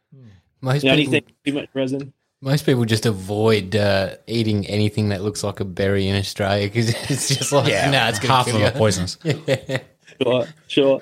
Most 0.62 0.82
The 0.82 0.90
only 0.90 1.04
people, 1.06 1.12
thing 1.14 1.24
too 1.46 1.54
much 1.54 1.70
resin. 1.74 2.14
Most 2.44 2.66
people 2.66 2.84
just 2.84 3.06
avoid 3.06 3.74
uh, 3.74 4.16
eating 4.28 4.68
anything 4.68 5.10
that 5.10 5.22
looks 5.22 5.46
like 5.46 5.62
a 5.62 5.66
berry 5.66 6.08
in 6.10 6.18
Australia 6.18 6.68
because 6.68 6.90
it's 7.10 7.30
just 7.30 7.54
like, 7.54 7.70
yeah, 7.70 7.90
nah, 7.90 8.10
it's 8.10 8.18
half 8.18 8.46
to 8.46 8.52
of 8.52 8.54
kill 8.54 8.54
them 8.54 8.62
you. 8.62 8.68
are 8.68 8.78
poisonous. 8.78 9.18
Sure, 10.22 10.48
sure. 10.68 11.02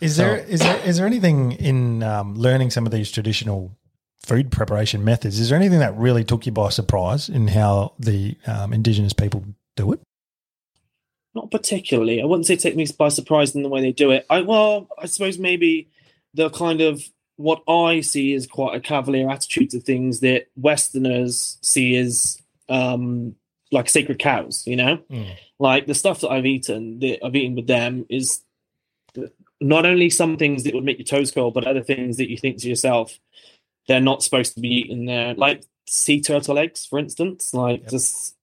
Is 0.00 0.16
there 0.16 0.36
is 0.36 0.60
there 0.60 0.76
is 0.84 0.96
there 0.96 1.06
anything 1.06 1.52
in 1.52 2.02
um, 2.02 2.34
learning 2.34 2.70
some 2.70 2.84
of 2.84 2.90
these 2.92 3.10
traditional 3.12 3.70
food 4.18 4.50
preparation 4.50 5.04
methods? 5.04 5.38
Is 5.38 5.50
there 5.50 5.58
anything 5.58 5.78
that 5.78 5.96
really 5.96 6.24
took 6.24 6.46
you 6.46 6.52
by 6.52 6.70
surprise 6.70 7.28
in 7.28 7.46
how 7.48 7.92
the 7.98 8.36
um, 8.46 8.72
indigenous 8.72 9.12
people 9.12 9.44
do 9.76 9.92
it? 9.92 10.00
Not 11.34 11.50
particularly. 11.50 12.20
I 12.20 12.24
wouldn't 12.24 12.46
say 12.46 12.56
take 12.56 12.74
me 12.74 12.86
by 12.98 13.08
surprise 13.08 13.54
in 13.54 13.62
the 13.62 13.68
way 13.68 13.80
they 13.80 13.92
do 13.92 14.10
it. 14.10 14.26
I 14.28 14.40
well, 14.40 14.88
I 14.98 15.06
suppose 15.06 15.38
maybe 15.38 15.90
the 16.34 16.50
kind 16.50 16.80
of 16.80 17.02
what 17.36 17.62
I 17.68 18.00
see 18.00 18.32
is 18.32 18.46
quite 18.46 18.76
a 18.76 18.80
cavalier 18.80 19.28
attitude 19.30 19.70
to 19.70 19.80
things 19.80 20.20
that 20.20 20.46
Westerners 20.56 21.58
see 21.62 21.96
as 21.96 22.40
um, 22.68 23.34
like 23.72 23.88
sacred 23.88 24.18
cows. 24.18 24.64
You 24.66 24.76
know, 24.76 24.96
Mm. 25.10 25.34
like 25.58 25.86
the 25.86 25.94
stuff 25.94 26.20
that 26.20 26.30
I've 26.30 26.46
eaten 26.46 26.98
that 27.00 27.24
I've 27.24 27.34
eaten 27.36 27.56
with 27.56 27.66
them 27.66 28.06
is 28.08 28.40
not 29.60 29.86
only 29.86 30.10
some 30.10 30.36
things 30.36 30.64
that 30.64 30.74
would 30.74 30.84
make 30.84 30.98
your 30.98 31.06
toes 31.06 31.30
curl, 31.30 31.50
but 31.50 31.66
other 31.66 31.82
things 31.82 32.16
that 32.18 32.28
you 32.30 32.36
think 32.36 32.58
to 32.58 32.68
yourself 32.68 33.18
they're 33.86 34.00
not 34.00 34.22
supposed 34.22 34.54
to 34.54 34.60
be 34.60 34.68
eaten 34.68 35.04
there, 35.04 35.34
like 35.34 35.62
sea 35.86 36.20
turtle 36.20 36.58
eggs, 36.58 36.86
for 36.86 36.98
instance. 36.98 37.52
Like 37.52 37.82
Yep. 37.82 37.90
just 37.90 38.34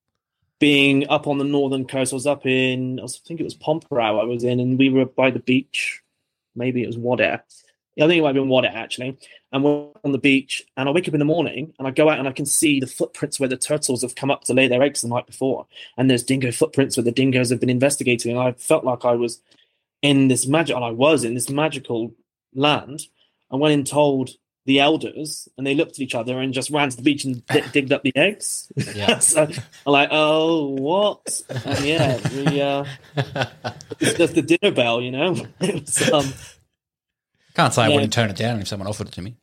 being 0.59 1.09
up 1.09 1.25
on 1.25 1.39
the 1.39 1.43
northern 1.43 1.85
coast. 1.85 2.13
I 2.13 2.15
was 2.15 2.27
up 2.27 2.45
in, 2.45 2.99
I, 2.99 3.07
think 3.25 3.39
it 3.39 3.43
was 3.43 3.55
Pormpuraaw 3.57 4.21
I 4.21 4.25
was 4.25 4.43
in, 4.43 4.59
and 4.59 4.77
we 4.77 4.89
were 4.89 5.05
by 5.05 5.31
the 5.31 5.39
beach. 5.39 6.01
Maybe 6.55 6.83
it 6.83 6.87
was 6.87 6.97
Wadeye. 6.97 7.41
I 7.97 8.07
think 8.07 8.19
it 8.19 8.21
might 8.21 8.35
have 8.35 8.35
been 8.35 8.47
Wadeye 8.47 8.73
actually. 8.73 9.17
And 9.51 9.63
we're 9.63 9.87
on 10.05 10.13
the 10.13 10.17
beach, 10.17 10.63
and 10.77 10.87
I 10.87 10.93
wake 10.93 11.09
up 11.09 11.13
in 11.13 11.19
the 11.19 11.25
morning 11.25 11.73
and 11.77 11.85
I 11.85 11.91
go 11.91 12.09
out 12.09 12.19
and 12.19 12.27
I 12.27 12.31
can 12.31 12.45
see 12.45 12.79
the 12.79 12.87
footprints 12.87 13.39
where 13.39 13.49
the 13.49 13.57
turtles 13.57 14.01
have 14.01 14.15
come 14.15 14.31
up 14.31 14.45
to 14.45 14.53
lay 14.53 14.69
their 14.69 14.81
eggs 14.81 15.01
the 15.01 15.09
night 15.09 15.27
before. 15.27 15.67
And 15.97 16.09
there's 16.09 16.23
dingo 16.23 16.51
footprints 16.51 16.95
where 16.95 17.03
the 17.03 17.11
dingoes 17.11 17.49
have 17.49 17.59
been 17.59 17.69
investigating. 17.69 18.31
And 18.31 18.39
I 18.39 18.53
felt 18.53 18.85
like 18.85 19.03
I 19.03 19.11
was 19.11 19.41
in 20.01 20.29
this 20.29 20.47
magic, 20.47 20.75
and 20.75 20.85
I 20.85 20.91
was 20.91 21.25
in 21.25 21.33
this 21.33 21.49
magical 21.49 22.13
land. 22.53 23.01
I 23.51 23.57
went 23.57 23.73
and 23.73 23.85
told 23.85 24.31
the 24.65 24.79
elders, 24.79 25.49
and 25.57 25.65
they 25.65 25.73
looked 25.73 25.93
at 25.93 25.99
each 25.99 26.15
other 26.15 26.39
and 26.39 26.53
just 26.53 26.69
ran 26.69 26.89
to 26.89 26.95
the 26.95 27.01
beach 27.01 27.25
and 27.25 27.45
di- 27.47 27.67
digged 27.73 27.91
up 27.91 28.03
the 28.03 28.15
eggs. 28.15 28.71
Yeah. 28.95 29.19
so 29.19 29.43
I'm 29.43 29.91
like, 29.91 30.09
oh, 30.11 30.67
what? 30.67 31.41
And 31.65 31.85
yeah, 31.85 32.29
we, 32.29 32.61
uh, 32.61 32.85
it's 33.99 34.17
just 34.17 34.35
the 34.35 34.41
dinner 34.41 34.73
bell, 34.73 35.01
you 35.01 35.11
know. 35.11 35.35
it 35.59 35.81
was, 35.81 36.11
um, 36.11 36.33
Can't 37.53 37.73
say 37.73 37.83
I 37.83 37.89
wouldn't 37.89 38.13
turn 38.13 38.29
it 38.29 38.35
down 38.35 38.59
if 38.61 38.67
someone 38.67 38.87
offered 38.87 39.07
it 39.07 39.13
to 39.13 39.21
me. 39.21 39.35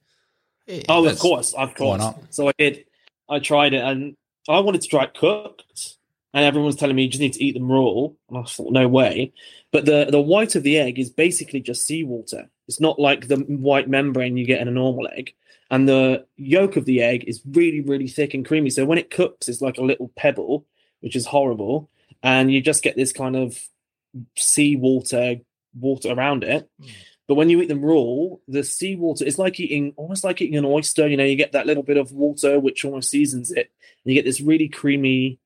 oh, 0.88 1.06
of 1.06 1.18
course, 1.18 1.52
of 1.54 1.74
course. 1.74 1.98
Why 2.00 2.04
not? 2.06 2.22
So 2.30 2.48
I 2.48 2.52
did. 2.58 2.84
I 3.28 3.38
tried 3.38 3.74
it, 3.74 3.82
and 3.82 4.16
I 4.48 4.60
wanted 4.60 4.80
to 4.82 4.88
try 4.88 5.04
it 5.04 5.14
cooked, 5.14 5.96
and 6.32 6.44
everyone 6.44 6.66
was 6.66 6.76
telling 6.76 6.96
me 6.96 7.04
you 7.04 7.08
just 7.08 7.20
need 7.20 7.34
to 7.34 7.44
eat 7.44 7.52
them 7.54 7.70
raw. 7.70 8.08
And 8.28 8.38
I 8.38 8.42
thought, 8.42 8.72
no 8.72 8.88
way. 8.88 9.32
But 9.72 9.84
the 9.84 10.06
the 10.10 10.20
white 10.20 10.54
of 10.56 10.62
the 10.62 10.78
egg 10.78 10.98
is 10.98 11.10
basically 11.10 11.60
just 11.60 11.86
seawater. 11.86 12.48
It's 12.66 12.80
not 12.80 12.98
like 12.98 13.28
the 13.28 13.36
white 13.36 13.88
membrane 13.88 14.36
you 14.36 14.46
get 14.46 14.60
in 14.60 14.68
a 14.68 14.72
normal 14.72 15.08
egg. 15.12 15.34
And 15.70 15.88
the 15.88 16.26
yolk 16.36 16.76
of 16.76 16.86
the 16.86 17.02
egg 17.02 17.24
is 17.26 17.42
really, 17.50 17.80
really 17.80 18.08
thick 18.08 18.32
and 18.32 18.46
creamy. 18.46 18.70
So 18.70 18.86
when 18.86 18.98
it 18.98 19.10
cooks, 19.10 19.48
it's 19.48 19.60
like 19.60 19.76
a 19.76 19.82
little 19.82 20.10
pebble, 20.16 20.66
which 21.00 21.14
is 21.14 21.26
horrible. 21.26 21.90
And 22.22 22.50
you 22.50 22.60
just 22.62 22.82
get 22.82 22.96
this 22.96 23.12
kind 23.12 23.36
of 23.36 23.58
seawater 24.36 25.36
water 25.78 26.12
around 26.12 26.44
it. 26.44 26.68
Hmm. 26.80 26.88
But 27.28 27.34
when 27.34 27.50
you 27.50 27.60
eat 27.60 27.68
them 27.68 27.84
raw, 27.84 28.36
the 28.48 28.64
seawater 28.64 29.24
is 29.24 29.38
like 29.38 29.60
eating 29.60 29.92
almost 29.96 30.24
like 30.24 30.40
eating 30.40 30.56
an 30.56 30.64
oyster. 30.64 31.06
You 31.06 31.18
know, 31.18 31.24
you 31.24 31.36
get 31.36 31.52
that 31.52 31.66
little 31.66 31.82
bit 31.82 31.98
of 31.98 32.10
water 32.10 32.58
which 32.58 32.84
almost 32.84 33.10
seasons 33.10 33.52
it. 33.52 33.70
And 34.04 34.12
you 34.12 34.14
get 34.14 34.24
this 34.24 34.40
really 34.40 34.68
creamy 34.68 35.38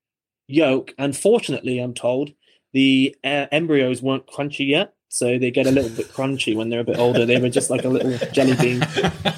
yolk. 0.47 0.93
And 0.97 1.15
fortunately, 1.15 1.79
I'm 1.79 1.93
told 1.93 2.31
the 2.71 3.15
uh, 3.23 3.47
embryos 3.51 4.01
weren't 4.01 4.27
crunchy 4.27 4.69
yet. 4.69 4.93
So 5.09 5.37
they 5.37 5.51
get 5.51 5.67
a 5.67 5.71
little 5.71 5.91
bit 5.91 6.07
crunchy 6.07 6.55
when 6.55 6.69
they're 6.69 6.79
a 6.79 6.85
bit 6.85 6.97
older. 6.97 7.25
They 7.25 7.39
were 7.39 7.49
just 7.49 7.69
like 7.69 7.83
a 7.83 7.89
little 7.89 8.17
jelly 8.31 8.55
bean. 8.55 8.81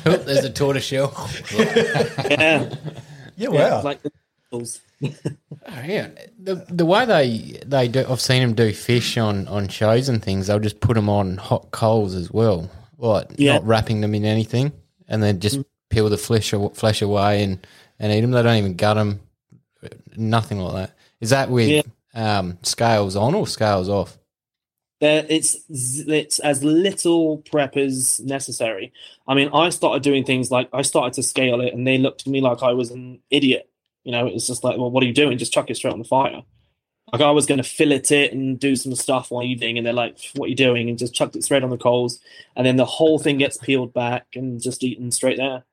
Oh, 0.05 0.15
there's 0.15 0.45
a 0.45 0.49
tortoiseshell. 0.49 1.29
Yeah. 1.53 2.69
Yeah, 3.37 3.49
yeah 3.51 3.69
wow. 3.69 3.83
like 3.83 4.01
the 4.01 4.11
Oh, 5.03 5.81
yeah, 5.85 6.09
the 6.39 6.55
the 6.69 6.85
way 6.85 7.05
they 7.05 7.59
they 7.65 7.87
do, 7.87 8.05
I've 8.09 8.21
seen 8.21 8.41
them 8.41 8.53
do 8.53 8.71
fish 8.73 9.17
on 9.17 9.47
on 9.47 9.67
shows 9.67 10.09
and 10.09 10.23
things. 10.23 10.47
They'll 10.47 10.59
just 10.59 10.79
put 10.79 10.93
them 10.95 11.09
on 11.09 11.37
hot 11.37 11.71
coals 11.71 12.15
as 12.15 12.31
well, 12.31 12.69
like 12.97 13.27
Yeah. 13.37 13.53
not 13.53 13.65
wrapping 13.67 14.01
them 14.01 14.15
in 14.15 14.25
anything, 14.25 14.71
and 15.07 15.21
then 15.21 15.39
just 15.39 15.59
peel 15.89 16.09
the 16.09 16.17
flesh 16.17 16.53
flesh 16.73 17.01
away 17.01 17.43
and 17.43 17.65
and 17.99 18.11
eat 18.13 18.21
them. 18.21 18.31
They 18.31 18.41
don't 18.43 18.57
even 18.57 18.75
gut 18.75 18.95
them, 18.95 19.19
nothing 20.15 20.59
like 20.59 20.73
that. 20.75 20.95
Is 21.19 21.31
that 21.31 21.49
with 21.49 21.69
Yeah. 22.15 22.37
um, 22.39 22.57
scales 22.63 23.15
on 23.15 23.35
or 23.35 23.47
scales 23.47 23.89
off? 23.89 24.17
There, 25.01 25.25
it's 25.27 25.57
it's 25.69 26.39
as 26.39 26.63
little 26.63 27.39
prep 27.39 27.75
as 27.75 28.21
necessary. 28.21 28.93
I 29.27 29.33
mean, 29.33 29.49
I 29.53 29.69
started 29.69 30.03
doing 30.03 30.23
things 30.23 30.49
like 30.51 30.69
I 30.71 30.83
started 30.83 31.13
to 31.13 31.23
scale 31.23 31.59
it, 31.61 31.73
and 31.73 31.85
they 31.85 31.97
looked 31.97 32.21
at 32.21 32.27
me 32.27 32.39
like 32.39 32.63
I 32.63 32.71
was 32.71 32.91
an 32.91 33.19
idiot. 33.29 33.69
You 34.05 34.11
know, 34.11 34.27
it's 34.27 34.47
just 34.47 34.63
like, 34.63 34.77
well, 34.77 34.89
what 34.89 35.03
are 35.03 35.07
you 35.07 35.13
doing? 35.13 35.37
Just 35.37 35.51
chuck 35.51 35.69
it 35.69 35.75
straight 35.75 35.91
on 35.91 35.99
the 35.99 36.05
fire. 36.05 36.43
Like 37.11 37.21
I 37.21 37.31
was 37.31 37.45
going 37.45 37.57
to 37.59 37.63
fillet 37.63 38.03
it 38.09 38.33
and 38.33 38.59
do 38.59 38.75
some 38.75 38.95
stuff 38.95 39.31
one 39.31 39.45
evening, 39.45 39.77
and 39.77 39.85
they're 39.85 39.93
like, 39.93 40.17
"What 40.35 40.47
are 40.47 40.49
you 40.49 40.55
doing?" 40.55 40.89
And 40.89 40.97
just 40.97 41.13
chucked 41.13 41.35
it 41.35 41.43
straight 41.43 41.63
on 41.63 41.69
the 41.69 41.77
coals, 41.77 42.19
and 42.55 42.65
then 42.65 42.77
the 42.77 42.85
whole 42.85 43.19
thing 43.19 43.37
gets 43.37 43.57
peeled 43.57 43.93
back 43.93 44.25
and 44.35 44.61
just 44.61 44.83
eaten 44.83 45.11
straight 45.11 45.37
there, 45.37 45.63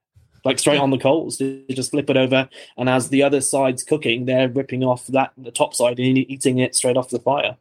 like 0.45 0.59
straight 0.59 0.79
on 0.79 0.90
the 0.90 0.99
coals. 0.99 1.38
They 1.38 1.64
just 1.71 1.90
flip 1.90 2.11
it 2.11 2.18
over, 2.18 2.49
and 2.77 2.88
as 2.88 3.09
the 3.09 3.23
other 3.23 3.40
side's 3.40 3.83
cooking, 3.83 4.27
they're 4.27 4.49
ripping 4.49 4.85
off 4.85 5.07
that 5.07 5.33
the 5.38 5.51
top 5.51 5.75
side 5.75 5.99
and 5.99 6.18
eating 6.18 6.59
it 6.59 6.75
straight 6.75 6.99
off 6.99 7.09
the 7.09 7.18
fire. 7.18 7.57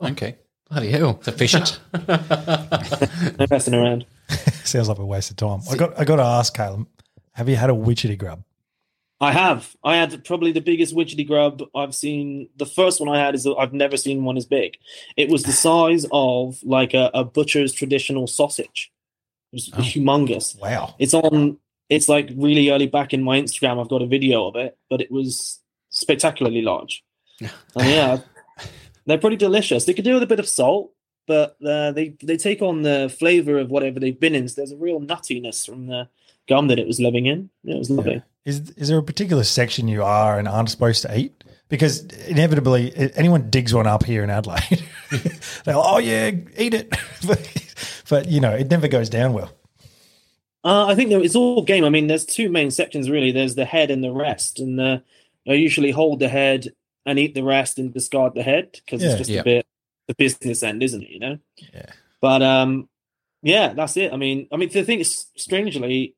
Okay. 0.00 0.36
Bloody 0.70 0.90
hell! 0.90 1.18
It's 1.18 1.28
efficient. 1.28 1.78
No 3.38 3.46
messing 3.50 3.74
around. 3.74 4.06
Sounds 4.64 4.88
like 4.88 4.98
a 4.98 5.04
waste 5.04 5.30
of 5.30 5.36
time. 5.36 5.60
I 5.70 5.76
got 5.76 6.00
I 6.00 6.04
got 6.04 6.16
to 6.16 6.22
ask 6.22 6.54
Caleb, 6.54 6.88
have 7.32 7.48
you 7.50 7.56
had 7.56 7.68
a 7.68 7.74
witchetty 7.74 8.16
grub? 8.16 8.42
I 9.22 9.30
have. 9.32 9.74
I 9.84 9.96
had 9.96 10.24
probably 10.24 10.50
the 10.50 10.60
biggest 10.60 10.94
witchetty 10.96 11.26
grub 11.26 11.62
I've 11.76 11.94
seen. 11.94 12.48
The 12.56 12.66
first 12.66 13.00
one 13.00 13.08
I 13.08 13.20
had 13.24 13.36
is 13.36 13.46
I've 13.46 13.72
never 13.72 13.96
seen 13.96 14.24
one 14.24 14.36
as 14.36 14.46
big. 14.46 14.76
It 15.16 15.28
was 15.30 15.44
the 15.44 15.52
size 15.66 16.04
of 16.12 16.58
like 16.64 16.92
a, 16.92 17.10
a 17.14 17.24
butcher's 17.24 17.72
traditional 17.72 18.26
sausage. 18.26 18.90
It 19.52 19.56
was 19.56 19.70
Oh. 19.74 19.80
humongous. 19.80 20.60
Wow. 20.60 20.94
It's 20.98 21.14
on. 21.14 21.58
It's 21.88 22.08
like 22.08 22.30
really 22.36 22.70
early 22.70 22.86
back 22.88 23.14
in 23.14 23.22
my 23.22 23.40
Instagram. 23.40 23.80
I've 23.80 23.88
got 23.90 24.02
a 24.02 24.06
video 24.06 24.46
of 24.48 24.56
it, 24.56 24.76
but 24.90 25.00
it 25.00 25.10
was 25.10 25.60
spectacularly 25.90 26.62
large. 26.62 27.04
and 27.40 27.50
yeah, 27.76 28.18
they're 29.06 29.18
pretty 29.18 29.36
delicious. 29.36 29.84
They 29.84 29.94
could 29.94 30.04
do 30.04 30.14
with 30.14 30.22
a 30.22 30.26
bit 30.26 30.40
of 30.40 30.48
salt, 30.48 30.92
but 31.28 31.56
uh, 31.64 31.92
they 31.92 32.16
they 32.24 32.36
take 32.38 32.60
on 32.62 32.82
the 32.82 33.14
flavor 33.18 33.58
of 33.58 33.70
whatever 33.70 34.00
they've 34.00 34.18
been 34.18 34.34
in. 34.34 34.48
So 34.48 34.54
there's 34.56 34.72
a 34.72 34.76
real 34.76 35.00
nuttiness 35.00 35.64
from 35.64 35.86
the 35.86 36.08
gum 36.48 36.66
that 36.68 36.78
it 36.80 36.86
was 36.88 36.98
living 36.98 37.26
in. 37.26 37.50
It 37.64 37.78
was 37.78 37.90
lovely. 37.90 38.22
Is 38.44 38.70
is 38.70 38.88
there 38.88 38.98
a 38.98 39.02
particular 39.02 39.44
section 39.44 39.86
you 39.88 40.02
are 40.02 40.38
and 40.38 40.48
aren't 40.48 40.70
supposed 40.70 41.02
to 41.02 41.16
eat? 41.18 41.44
Because 41.68 42.00
inevitably, 42.26 42.92
anyone 43.14 43.48
digs 43.50 43.72
one 43.72 43.86
up 43.86 44.04
here 44.04 44.22
in 44.22 44.30
Adelaide, 44.30 44.82
they're 45.64 45.74
like, 45.74 45.86
"Oh 45.86 45.98
yeah, 45.98 46.32
eat 46.58 46.74
it," 46.74 46.90
but, 47.26 47.70
but 48.10 48.28
you 48.28 48.40
know, 48.40 48.50
it 48.52 48.68
never 48.70 48.88
goes 48.88 49.08
down 49.08 49.32
well. 49.32 49.50
Uh, 50.64 50.86
I 50.86 50.94
think 50.94 51.10
it's 51.10 51.34
all 51.34 51.62
game. 51.62 51.84
I 51.84 51.88
mean, 51.88 52.06
there's 52.08 52.26
two 52.26 52.48
main 52.50 52.70
sections 52.70 53.08
really. 53.10 53.32
There's 53.32 53.54
the 53.54 53.64
head 53.64 53.90
and 53.90 54.02
the 54.04 54.12
rest, 54.12 54.58
and 54.60 54.78
the, 54.78 55.02
I 55.48 55.52
usually 55.54 55.90
hold 55.92 56.18
the 56.20 56.28
head 56.28 56.68
and 57.06 57.18
eat 57.18 57.34
the 57.34 57.42
rest 57.42 57.78
and 57.78 57.92
discard 57.92 58.34
the 58.34 58.42
head 58.42 58.72
because 58.84 59.02
Yeah. 59.02 59.08
it's 59.10 59.18
just 59.18 59.30
Yeah. 59.30 59.40
a 59.40 59.44
bit 59.44 59.66
the 60.08 60.14
business 60.14 60.62
end, 60.62 60.82
isn't 60.82 61.02
it? 61.02 61.10
You 61.10 61.18
know. 61.20 61.38
Yeah. 61.72 61.86
But 62.20 62.42
um, 62.42 62.88
yeah, 63.42 63.72
that's 63.72 63.96
it. 63.96 64.12
I 64.12 64.16
mean, 64.16 64.46
I 64.52 64.56
mean, 64.56 64.68
the 64.68 64.84
thing 64.84 65.00
is, 65.00 65.26
strangely 65.36 66.14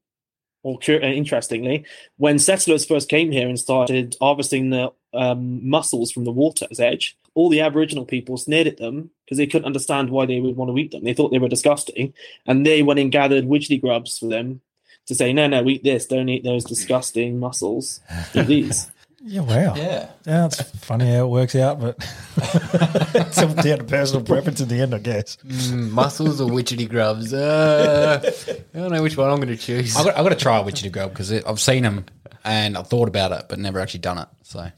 or 0.64 0.78
uh, 0.88 0.92
interestingly, 0.92 1.84
when 2.16 2.38
settlers 2.38 2.86
first 2.86 3.08
came 3.08 3.30
here 3.30 3.46
and 3.46 3.60
started 3.60 4.16
harvesting 4.20 4.70
the 4.70 4.90
um, 5.12 5.60
mussels 5.68 6.10
from 6.10 6.24
the 6.24 6.32
water's 6.32 6.80
edge, 6.80 7.16
all 7.34 7.50
the 7.50 7.60
Aboriginal 7.60 8.06
people 8.06 8.38
sneered 8.38 8.66
at 8.66 8.78
them 8.78 9.10
because 9.24 9.36
they 9.36 9.46
couldn't 9.46 9.66
understand 9.66 10.08
why 10.08 10.24
they 10.24 10.40
would 10.40 10.56
want 10.56 10.70
to 10.70 10.78
eat 10.78 10.90
them. 10.90 11.04
They 11.04 11.12
thought 11.12 11.30
they 11.30 11.38
were 11.38 11.48
disgusting, 11.48 12.14
and 12.46 12.66
they 12.66 12.82
went 12.82 12.98
and 12.98 13.12
gathered 13.12 13.44
witchetty 13.44 13.80
grubs 13.80 14.18
for 14.18 14.26
them 14.26 14.62
to 15.06 15.14
say, 15.14 15.34
"No, 15.34 15.46
no, 15.46 15.68
eat 15.68 15.84
this. 15.84 16.06
Don't 16.06 16.30
eat 16.30 16.44
those 16.44 16.64
disgusting 16.64 17.38
mussels. 17.38 18.00
Eat 18.34 18.46
these." 18.46 18.90
Yeah, 19.26 19.40
wow. 19.40 19.74
Yeah. 19.74 20.10
Yeah, 20.26 20.46
it's 20.46 20.60
funny 20.84 21.10
how 21.10 21.24
it 21.24 21.28
works 21.28 21.56
out, 21.56 21.80
but 21.80 21.96
it's 22.36 23.38
all 23.42 23.54
down 23.54 23.78
to 23.78 23.84
personal 23.84 24.22
preference 24.22 24.60
in 24.60 24.68
the 24.68 24.82
end, 24.82 24.94
I 24.94 24.98
guess. 24.98 25.36
Mm, 25.46 25.90
mussels 25.90 26.42
or 26.42 26.50
witchetty 26.50 26.88
grubs? 26.88 27.32
Uh, 27.32 28.20
I 28.22 28.78
don't 28.78 28.92
know 28.92 29.02
which 29.02 29.16
one 29.16 29.30
I'm 29.30 29.36
going 29.36 29.48
to 29.48 29.56
choose. 29.56 29.96
I've 29.96 30.04
got, 30.04 30.18
I've 30.18 30.24
got 30.24 30.28
to 30.28 30.36
try 30.36 30.58
a 30.58 30.62
witchetty 30.62 30.92
grub 30.92 31.10
because 31.10 31.32
I've 31.32 31.58
seen 31.58 31.84
them 31.84 32.04
and 32.44 32.76
I've 32.76 32.88
thought 32.88 33.08
about 33.08 33.32
it, 33.32 33.46
but 33.48 33.58
never 33.58 33.80
actually 33.80 34.00
done 34.00 34.18
it. 34.18 34.28
So 34.42 34.70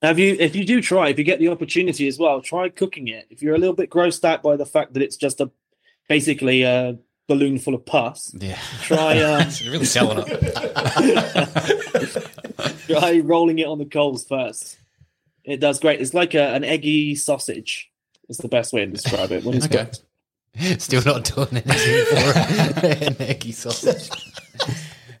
Have 0.00 0.18
you, 0.18 0.34
if 0.40 0.56
you 0.56 0.64
do 0.64 0.80
try, 0.80 1.10
if 1.10 1.18
you 1.18 1.24
get 1.24 1.38
the 1.38 1.48
opportunity 1.48 2.08
as 2.08 2.18
well, 2.18 2.40
try 2.40 2.70
cooking 2.70 3.08
it. 3.08 3.26
If 3.28 3.42
you're 3.42 3.54
a 3.54 3.58
little 3.58 3.76
bit 3.76 3.90
grossed 3.90 4.24
out 4.24 4.42
by 4.42 4.56
the 4.56 4.66
fact 4.66 4.94
that 4.94 5.02
it's 5.02 5.16
just 5.16 5.42
a 5.42 5.50
basically 6.08 6.62
a 6.62 6.96
balloon 7.28 7.58
full 7.58 7.74
of 7.74 7.84
pus. 7.84 8.34
Yeah. 8.38 8.58
Try 8.80 9.20
um, 9.20 9.48
You're 9.60 9.72
really 9.72 9.84
selling 9.84 10.24
it. 10.26 11.78
try 12.88 13.18
rolling 13.20 13.58
it 13.58 13.66
on 13.66 13.78
the 13.78 13.84
coals 13.84 14.24
first. 14.24 14.78
It 15.44 15.60
does 15.60 15.80
great. 15.80 16.00
It's 16.00 16.14
like 16.14 16.34
a, 16.34 16.54
an 16.54 16.64
eggy 16.64 17.14
sausage. 17.14 17.90
Is 18.28 18.38
the 18.38 18.48
best 18.48 18.72
way 18.72 18.84
to 18.86 18.90
describe 18.92 19.32
it. 19.32 19.44
When 19.44 19.56
it's 19.56 19.66
Okay. 19.66 19.78
cooked. 19.84 20.02
Still 20.82 21.02
not 21.04 21.24
doing 21.24 21.48
anything 21.66 22.04
for 22.06 22.38
an 23.04 23.16
eggy 23.20 23.52
sausage. 23.52 24.08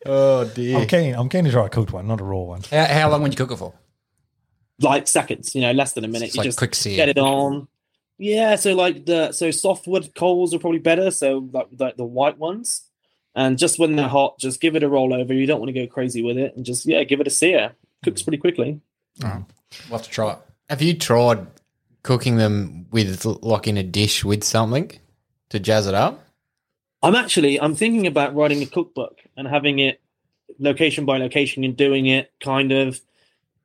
Oh 0.06 0.44
dear. 0.44 0.78
I'm 0.78 0.86
keen. 0.86 1.14
I'm 1.14 1.28
keen 1.28 1.44
to 1.44 1.50
try 1.50 1.66
a 1.66 1.68
cooked 1.68 1.92
one, 1.92 2.06
not 2.06 2.20
a 2.20 2.24
raw 2.24 2.38
one. 2.40 2.62
How, 2.70 2.84
how 2.86 3.10
long 3.10 3.22
would 3.22 3.32
you 3.32 3.36
cook 3.36 3.50
it 3.52 3.56
for? 3.56 3.74
like 4.80 5.06
seconds, 5.06 5.54
you 5.54 5.60
know, 5.60 5.70
less 5.72 5.92
than 5.92 6.04
a 6.04 6.08
minute. 6.08 6.26
It's 6.26 6.34
you 6.34 6.40
like 6.40 6.46
just 6.46 6.58
quick 6.58 6.74
sear. 6.74 6.96
get 6.96 7.08
it 7.08 7.18
on. 7.18 7.68
Yeah, 8.18 8.56
so 8.56 8.74
like 8.74 9.06
the 9.06 9.30
so 9.32 9.50
softwood 9.52 10.12
coals 10.14 10.52
are 10.54 10.58
probably 10.58 10.80
better. 10.80 11.10
So 11.10 11.48
like 11.52 11.68
the, 11.70 11.92
the 11.96 12.04
white 12.04 12.38
ones, 12.38 12.82
and 13.34 13.58
just 13.58 13.78
when 13.78 13.96
they're 13.96 14.08
hot, 14.08 14.38
just 14.38 14.60
give 14.60 14.76
it 14.76 14.82
a 14.82 14.88
roll 14.88 15.14
over. 15.14 15.32
You 15.32 15.46
don't 15.46 15.60
want 15.60 15.74
to 15.74 15.80
go 15.80 15.86
crazy 15.86 16.22
with 16.22 16.36
it, 16.36 16.56
and 16.56 16.64
just 16.64 16.86
yeah, 16.86 17.02
give 17.04 17.20
it 17.20 17.26
a 17.26 17.30
sear. 17.30 17.72
Cooks 18.04 18.22
pretty 18.22 18.38
quickly. 18.38 18.80
We'll 19.88 19.98
have 19.98 20.02
to 20.02 20.10
try 20.10 20.32
it. 20.32 20.38
Have 20.68 20.82
you 20.82 20.94
tried 20.94 21.46
cooking 22.02 22.36
them 22.36 22.86
with 22.90 23.24
like 23.24 23.68
in 23.68 23.76
a 23.76 23.82
dish 23.82 24.24
with 24.24 24.44
something 24.44 24.90
to 25.50 25.60
jazz 25.60 25.86
it 25.86 25.94
up? 25.94 26.24
I'm 27.02 27.14
actually 27.14 27.60
I'm 27.60 27.74
thinking 27.74 28.06
about 28.06 28.34
writing 28.34 28.62
a 28.62 28.66
cookbook 28.66 29.18
and 29.36 29.46
having 29.46 29.78
it 29.78 30.00
location 30.58 31.04
by 31.04 31.18
location 31.18 31.64
and 31.64 31.76
doing 31.76 32.06
it 32.06 32.30
kind 32.40 32.72
of 32.72 33.00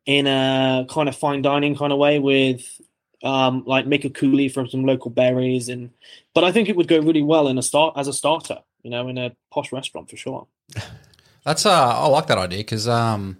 in 0.05 0.25
a 0.25 0.85
kind 0.89 1.09
of 1.09 1.15
fine 1.15 1.41
dining 1.41 1.75
kind 1.75 1.91
of 1.91 1.99
way 1.99 2.17
with 2.17 2.81
um 3.23 3.63
like 3.65 3.85
make 3.85 4.05
a 4.05 4.09
coulis 4.09 4.53
from 4.53 4.69
some 4.69 4.85
local 4.85 5.11
berries 5.11 5.69
and 5.69 5.91
but 6.33 6.43
I 6.43 6.51
think 6.51 6.69
it 6.69 6.75
would 6.75 6.87
go 6.87 6.99
really 6.99 7.23
well 7.23 7.47
in 7.47 7.57
a 7.57 7.63
start 7.63 7.95
as 7.97 8.07
a 8.07 8.13
starter, 8.13 8.59
you 8.87 8.91
know, 8.91 9.09
in 9.09 9.17
a 9.17 9.35
posh 9.51 9.73
restaurant 9.73 10.09
for 10.09 10.15
sure. 10.15 10.47
That's 11.43 11.65
uh, 11.65 11.71
I 11.99 12.07
like 12.07 12.27
that 12.27 12.37
idea 12.37 12.59
because 12.59 12.87
um, 12.87 13.37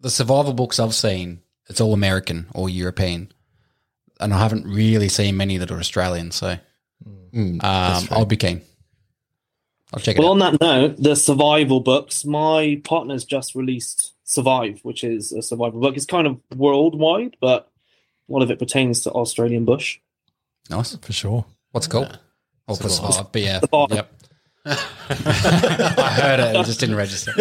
the 0.00 0.08
survival 0.08 0.54
books 0.54 0.80
I've 0.80 0.94
seen, 0.94 1.42
it's 1.68 1.82
all 1.82 1.92
American 1.92 2.46
or 2.54 2.70
European, 2.70 3.30
and 4.20 4.32
I 4.32 4.38
haven't 4.38 4.66
really 4.66 5.10
seen 5.10 5.36
many 5.36 5.58
that 5.58 5.70
are 5.70 5.78
Australian. 5.78 6.30
So 6.30 6.56
um, 7.34 7.60
I'll 7.62 8.24
be 8.24 8.38
keen. 8.38 8.62
I'll 9.92 10.00
check 10.00 10.16
it 10.16 10.18
Well, 10.18 10.28
out. 10.28 10.54
on 10.54 10.58
that 10.58 10.60
note, 10.62 10.96
the 10.96 11.14
survival 11.14 11.80
books, 11.80 12.24
my 12.24 12.80
partner's 12.84 13.24
just 13.26 13.54
released 13.54 14.12
Survive, 14.26 14.80
which 14.82 15.04
is 15.04 15.32
a 15.32 15.42
survival 15.42 15.80
book. 15.82 15.96
It's 15.96 16.06
kind 16.06 16.26
of 16.26 16.40
worldwide, 16.56 17.36
but 17.42 17.70
a 18.26 18.32
lot 18.32 18.40
of 18.42 18.50
it 18.50 18.58
pertains 18.58 19.02
to 19.02 19.10
Australian 19.10 19.66
bush. 19.66 19.98
Nice. 20.70 20.96
For 20.96 21.12
sure. 21.12 21.44
What's 21.72 21.86
it 21.86 21.90
called? 21.90 22.18
Oh, 22.66 22.74
for 22.74 22.88
survive. 22.88 23.30
But 23.30 23.42
yeah, 23.42 23.60
Survive. 23.60 23.90
yep. 23.90 24.12
I 24.66 26.18
heard 26.20 26.40
it. 26.40 26.56
It 26.56 26.66
just 26.66 26.80
didn't 26.80 26.96
register. 26.96 27.32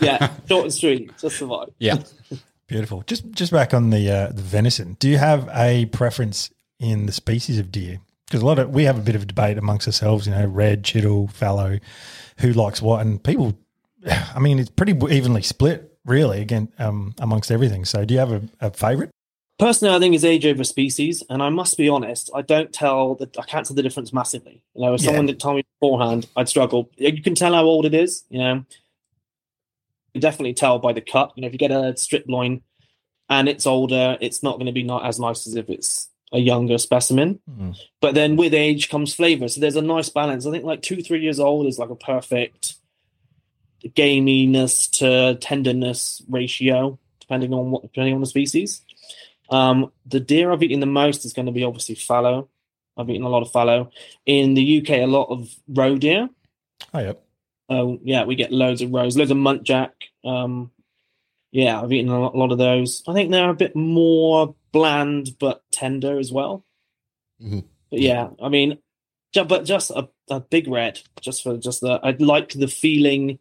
Yeah, 0.00 0.32
short 0.48 0.64
and 0.64 0.74
sweet, 0.74 1.16
just 1.18 1.38
survive. 1.38 1.68
Yeah. 1.78 1.98
Beautiful. 2.66 3.02
Just 3.06 3.30
just 3.30 3.52
back 3.52 3.74
on 3.74 3.90
the 3.90 4.10
uh, 4.10 4.28
the 4.28 4.42
venison. 4.42 4.96
Do 4.98 5.08
you 5.08 5.18
have 5.18 5.48
a 5.54 5.86
preference 5.86 6.50
in 6.78 7.06
the 7.06 7.12
species 7.12 7.58
of 7.58 7.70
deer? 7.70 8.00
Because 8.26 8.42
a 8.42 8.46
lot 8.46 8.58
of 8.58 8.70
we 8.70 8.84
have 8.84 8.98
a 8.98 9.02
bit 9.02 9.14
of 9.14 9.22
a 9.22 9.26
debate 9.26 9.56
amongst 9.56 9.86
ourselves. 9.86 10.26
You 10.26 10.32
know, 10.34 10.46
red, 10.46 10.82
chital, 10.82 11.30
fallow, 11.30 11.78
who 12.38 12.52
likes 12.52 12.82
what, 12.82 13.00
and 13.00 13.22
people. 13.22 13.56
I 14.10 14.40
mean, 14.40 14.58
it's 14.58 14.70
pretty 14.70 14.92
evenly 14.92 15.42
split, 15.42 15.96
really, 16.04 16.40
again 16.40 16.72
um, 16.78 17.14
amongst 17.18 17.50
everything. 17.50 17.84
So, 17.84 18.04
do 18.04 18.14
you 18.14 18.20
have 18.20 18.32
a, 18.32 18.42
a 18.60 18.70
favorite? 18.70 19.10
Personally, 19.58 19.94
I 19.94 19.98
think 19.98 20.14
it's 20.14 20.24
age 20.24 20.44
over 20.44 20.64
species, 20.64 21.22
and 21.30 21.42
I 21.42 21.48
must 21.48 21.78
be 21.78 21.88
honest, 21.88 22.30
I 22.34 22.42
don't 22.42 22.72
tell 22.72 23.14
that 23.16 23.38
I 23.38 23.42
can't 23.42 23.66
tell 23.66 23.74
the 23.74 23.82
difference 23.82 24.12
massively. 24.12 24.62
You 24.74 24.82
know, 24.82 24.94
if 24.94 25.00
Yeah. 25.00 25.06
someone 25.06 25.26
did 25.26 25.40
tell 25.40 25.54
me 25.54 25.64
beforehand, 25.80 26.26
I'd 26.36 26.48
struggle. 26.48 26.90
You 26.96 27.22
can 27.22 27.34
tell 27.34 27.54
how 27.54 27.64
old 27.64 27.86
it 27.86 27.94
is. 27.94 28.24
You 28.28 28.38
know, 28.38 28.64
you 30.12 30.20
definitely 30.20 30.52
tell 30.54 30.78
by 30.78 30.92
the 30.92 31.00
cut. 31.00 31.32
You 31.36 31.40
know, 31.40 31.46
if 31.46 31.54
you 31.54 31.58
get 31.58 31.70
a 31.70 31.96
strip 31.96 32.26
loin 32.28 32.62
and 33.30 33.48
it's 33.48 33.66
older, 33.66 34.18
it's 34.20 34.42
not 34.42 34.56
going 34.56 34.66
to 34.66 34.72
be 34.72 34.82
not 34.82 35.06
as 35.06 35.18
nice 35.18 35.46
as 35.46 35.54
if 35.56 35.70
it's 35.70 36.08
a 36.32 36.38
younger 36.38 36.76
specimen. 36.76 37.40
Mm. 37.50 37.76
But 38.02 38.14
then 38.14 38.36
with 38.36 38.52
age 38.52 38.90
comes 38.90 39.14
flavor, 39.14 39.48
so 39.48 39.60
there's 39.60 39.76
a 39.76 39.82
nice 39.82 40.10
balance. 40.10 40.44
I 40.44 40.50
think 40.50 40.64
like 40.64 40.82
two, 40.82 41.00
three 41.00 41.20
years 41.22 41.40
old 41.40 41.66
is 41.66 41.78
like 41.78 41.90
a 41.90 41.96
perfect 41.96 42.74
gaminess 43.84 44.90
to 44.98 45.38
tenderness 45.40 46.20
ratio, 46.28 46.98
depending 47.20 47.54
on 47.54 47.70
what 47.70 47.82
depending 47.82 48.14
on 48.14 48.20
the 48.20 48.26
species. 48.26 48.82
Um, 49.50 49.92
the 50.06 50.20
deer 50.20 50.52
I've 50.52 50.62
eaten 50.62 50.80
the 50.80 50.86
most 50.86 51.24
is 51.24 51.32
going 51.32 51.46
to 51.46 51.52
be 51.52 51.64
obviously 51.64 51.94
fallow. 51.94 52.48
I've 52.96 53.10
eaten 53.10 53.24
a 53.24 53.28
lot 53.28 53.42
of 53.42 53.52
fallow. 53.52 53.90
In 54.24 54.54
the 54.54 54.80
UK, 54.80 54.90
a 54.90 55.06
lot 55.06 55.28
of 55.28 55.54
roe 55.68 55.96
deer. 55.96 56.28
Oh, 56.94 56.98
yep. 56.98 57.22
Oh 57.68 57.98
yeah, 58.02 58.24
we 58.24 58.36
get 58.36 58.52
loads 58.52 58.80
of 58.80 58.92
roes, 58.92 59.16
loads 59.16 59.30
of 59.30 59.36
muntjac. 59.36 59.90
Um, 60.24 60.70
yeah, 61.50 61.80
I've 61.80 61.92
eaten 61.92 62.10
a 62.10 62.20
lot, 62.20 62.34
a 62.34 62.38
lot 62.38 62.52
of 62.52 62.58
those. 62.58 63.02
I 63.08 63.12
think 63.12 63.30
they're 63.30 63.50
a 63.50 63.54
bit 63.54 63.74
more 63.74 64.54
bland 64.72 65.30
but 65.38 65.62
tender 65.72 66.18
as 66.18 66.30
well. 66.30 66.64
Mhm. 67.42 67.64
But 67.90 68.00
yeah, 68.00 68.28
I 68.42 68.48
mean, 68.48 68.78
but 69.34 69.64
just 69.64 69.90
a, 69.90 70.08
a 70.30 70.40
big 70.40 70.68
red, 70.68 71.00
just 71.20 71.42
for 71.42 71.56
just 71.56 71.80
the. 71.80 72.00
I 72.02 72.10
like 72.18 72.50
the 72.50 72.68
feeling. 72.68 73.38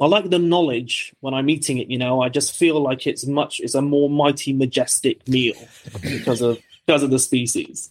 I 0.00 0.06
like 0.06 0.30
the 0.30 0.38
knowledge 0.38 1.12
when 1.20 1.34
I'm 1.34 1.50
eating 1.50 1.78
it. 1.78 1.90
You 1.90 1.98
know, 1.98 2.22
I 2.22 2.28
just 2.28 2.56
feel 2.56 2.80
like 2.80 3.06
it's 3.06 3.26
much. 3.26 3.60
It's 3.60 3.74
a 3.74 3.82
more 3.82 4.08
mighty, 4.08 4.52
majestic 4.52 5.26
meal 5.28 5.56
because 6.02 6.40
of 6.40 6.58
because 6.86 7.02
of 7.02 7.10
the 7.10 7.18
species. 7.18 7.90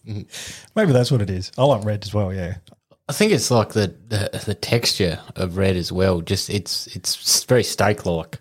Maybe 0.75 0.91
that's 0.91 1.11
what 1.11 1.21
it 1.21 1.29
is. 1.29 1.51
I 1.57 1.63
like 1.63 1.85
red 1.85 2.03
as 2.03 2.13
well. 2.13 2.33
Yeah. 2.33 2.55
I 3.07 3.11
think 3.11 3.31
it's 3.31 3.49
like 3.49 3.69
the, 3.69 3.95
the 4.07 4.43
the 4.45 4.53
texture 4.53 5.19
of 5.35 5.57
red 5.57 5.75
as 5.75 5.91
well. 5.91 6.21
Just 6.21 6.49
it's 6.49 6.87
it's 6.95 7.43
very 7.45 7.63
steak 7.63 8.05
like 8.05 8.39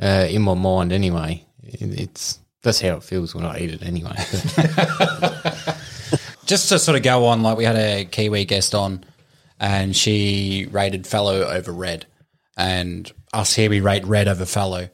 uh, 0.00 0.26
in 0.28 0.42
my 0.42 0.54
mind 0.54 0.92
anyway. 0.92 1.44
It's 1.62 2.38
that's 2.62 2.80
how 2.80 2.96
it 2.96 3.02
feels 3.02 3.34
when 3.34 3.44
I 3.44 3.60
eat 3.60 3.70
it 3.70 3.82
anyway. 3.82 4.12
Just 6.46 6.68
to 6.70 6.78
sort 6.78 6.96
of 6.96 7.02
go 7.02 7.26
on, 7.26 7.42
like 7.42 7.56
we 7.56 7.64
had 7.64 7.76
a 7.76 8.04
Kiwi 8.04 8.44
guest 8.44 8.74
on, 8.74 9.04
and 9.60 9.94
she 9.94 10.66
rated 10.70 11.06
fallow 11.06 11.42
over 11.42 11.72
red, 11.72 12.06
and 12.58 13.10
us 13.32 13.54
here 13.54 13.70
we 13.70 13.80
rate 13.80 14.04
red 14.04 14.28
over 14.28 14.44
fallow. 14.44 14.90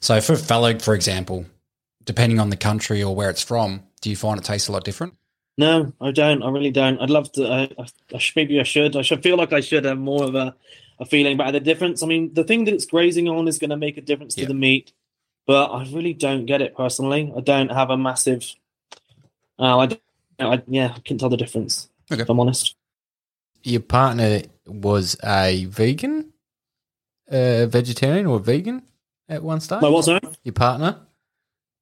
So 0.00 0.20
for 0.20 0.36
fallow, 0.36 0.78
for 0.78 0.94
example, 0.94 1.46
depending 2.04 2.38
on 2.38 2.50
the 2.50 2.56
country 2.56 3.02
or 3.02 3.14
where 3.16 3.30
it's 3.30 3.42
from, 3.42 3.82
do 4.00 4.10
you 4.10 4.16
find 4.16 4.38
it 4.38 4.44
tastes 4.44 4.68
a 4.68 4.72
lot 4.72 4.84
different? 4.84 5.14
No, 5.58 5.92
I 6.00 6.10
don't. 6.12 6.42
I 6.42 6.50
really 6.50 6.70
don't. 6.70 6.98
I'd 7.00 7.10
love 7.10 7.32
to. 7.32 7.46
I, 7.46 7.62
I, 7.78 7.86
I 8.14 8.18
sh- 8.18 8.34
maybe 8.36 8.60
I 8.60 8.62
should. 8.62 8.96
I 8.96 9.02
should 9.02 9.22
feel 9.22 9.36
like 9.36 9.52
I 9.52 9.60
should 9.60 9.84
have 9.84 9.98
more 9.98 10.24
of 10.24 10.34
a, 10.34 10.54
a 11.00 11.04
feeling 11.04 11.34
about 11.34 11.52
the 11.52 11.60
difference. 11.60 12.02
I 12.02 12.06
mean, 12.06 12.32
the 12.32 12.44
thing 12.44 12.64
that 12.64 12.72
it's 12.74 12.86
grazing 12.86 13.28
on 13.28 13.48
is 13.48 13.58
going 13.58 13.70
to 13.70 13.76
make 13.76 13.98
a 13.98 14.00
difference 14.00 14.34
to 14.36 14.46
the 14.46 14.54
meat, 14.54 14.92
but 15.46 15.66
I 15.70 15.82
really 15.90 16.14
don't 16.14 16.46
get 16.46 16.62
it 16.62 16.74
personally. 16.76 17.32
I 17.36 17.40
don't 17.40 17.70
have 17.70 17.90
a 17.90 17.96
massive. 17.98 18.50
Uh, 19.58 19.78
I, 19.78 19.86
don't- 19.86 20.00
I 20.38 20.62
yeah, 20.66 20.94
I 20.96 21.00
can't 21.00 21.20
tell 21.20 21.28
the 21.28 21.36
difference. 21.36 21.90
Okay. 22.10 22.22
If 22.22 22.30
I'm 22.30 22.40
honest. 22.40 22.74
Your 23.62 23.80
partner 23.82 24.42
was 24.66 25.18
a 25.22 25.66
vegan, 25.66 26.32
uh, 27.30 27.66
vegetarian 27.66 28.26
or 28.26 28.38
vegan 28.38 28.82
at 29.28 29.42
one 29.42 29.60
stage. 29.60 29.82
My 29.82 29.88
what's 29.88 30.06
that? 30.06 30.24
Your 30.44 30.52
partner? 30.52 31.00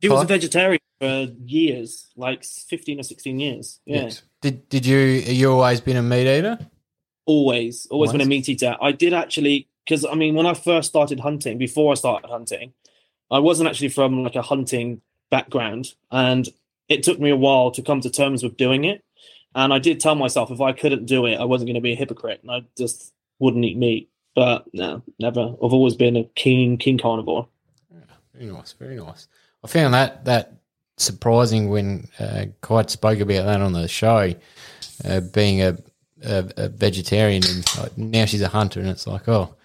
She 0.01 0.09
was 0.09 0.23
a 0.23 0.27
vegetarian 0.27 0.81
for 1.01 1.29
years, 1.45 2.09
like 2.17 2.45
fifteen 2.45 3.01
or 3.01 3.03
sixteen 3.03 3.41
years. 3.41 3.81
Yeah. 3.85 4.03
Yes. 4.03 4.23
Did 4.43 4.69
did 4.69 4.87
you 4.87 4.99
you 4.99 5.51
always 5.51 5.81
been 5.81 5.97
a 5.97 6.03
meat 6.03 6.39
eater? 6.39 6.59
always 7.29 7.87
always 7.91 8.11
been 8.11 8.23
a 8.23 8.25
meat 8.25 8.49
eater 8.49 8.75
i 8.81 8.91
did 8.91 9.13
actually 9.13 9.69
because 9.85 10.03
i 10.07 10.15
mean 10.15 10.35
when 10.35 10.47
i 10.47 10.55
first 10.55 10.89
started 10.89 11.21
hunting 11.21 11.59
before 11.59 11.93
i 11.93 11.95
started 11.95 12.27
hunting 12.27 12.73
i 13.31 13.39
wasn't 13.39 13.69
actually 13.69 13.91
from 13.91 14.25
like 14.25 14.35
a 14.35 14.41
hunting 14.41 15.03
background 15.31 15.89
and 16.11 16.49
it 16.89 17.03
took 17.03 17.21
me 17.21 17.29
a 17.29 17.37
while 17.37 17.71
to 17.71 17.83
come 17.83 18.01
to 18.01 18.09
terms 18.09 18.43
with 18.43 18.57
doing 18.57 18.85
it 18.85 19.05
and 19.55 19.75
i 19.75 19.79
did 19.79 20.01
tell 20.01 20.15
myself 20.15 20.51
if 20.51 20.63
i 20.63 20.73
couldn't 20.73 21.05
do 21.05 21.27
it 21.27 21.37
i 21.37 21.45
wasn't 21.45 21.69
going 21.69 21.75
to 21.75 21.83
be 21.83 21.93
a 21.93 21.97
hypocrite 21.97 22.41
and 22.41 22.51
i 22.51 22.63
just 22.79 23.13
wouldn't 23.39 23.65
eat 23.67 23.77
meat 23.77 24.09
but 24.39 24.65
no 24.73 25.03
never 25.19 25.41
i've 25.41 25.75
always 25.79 25.97
been 25.97 26.17
a 26.17 26.25
keen 26.37 26.77
keen 26.79 26.99
carnivore 26.99 27.49
Very 28.39 28.53
nice, 28.53 28.73
very 28.73 28.97
nice. 28.97 29.27
I 29.65 29.67
found 29.67 29.95
that 29.95 30.25
that 30.27 30.53
surprising 30.97 31.69
when 31.69 32.09
uh, 32.21 32.47
Kai 32.61 32.87
spoke 32.87 33.19
about 33.19 33.47
that 33.47 33.61
on 33.61 33.73
the 33.73 33.89
show, 33.89 34.33
uh, 35.05 35.21
being 35.21 35.63
a, 35.63 35.77
a, 36.25 36.49
a 36.57 36.69
vegetarian, 36.69 37.43
and 37.45 37.65
like, 37.79 37.99
now 37.99 38.25
she's 38.27 38.43
a 38.43 38.49
hunter, 38.49 38.81
and 38.81 38.89
it's 38.89 39.07
like, 39.07 39.29
oh, 39.29 39.57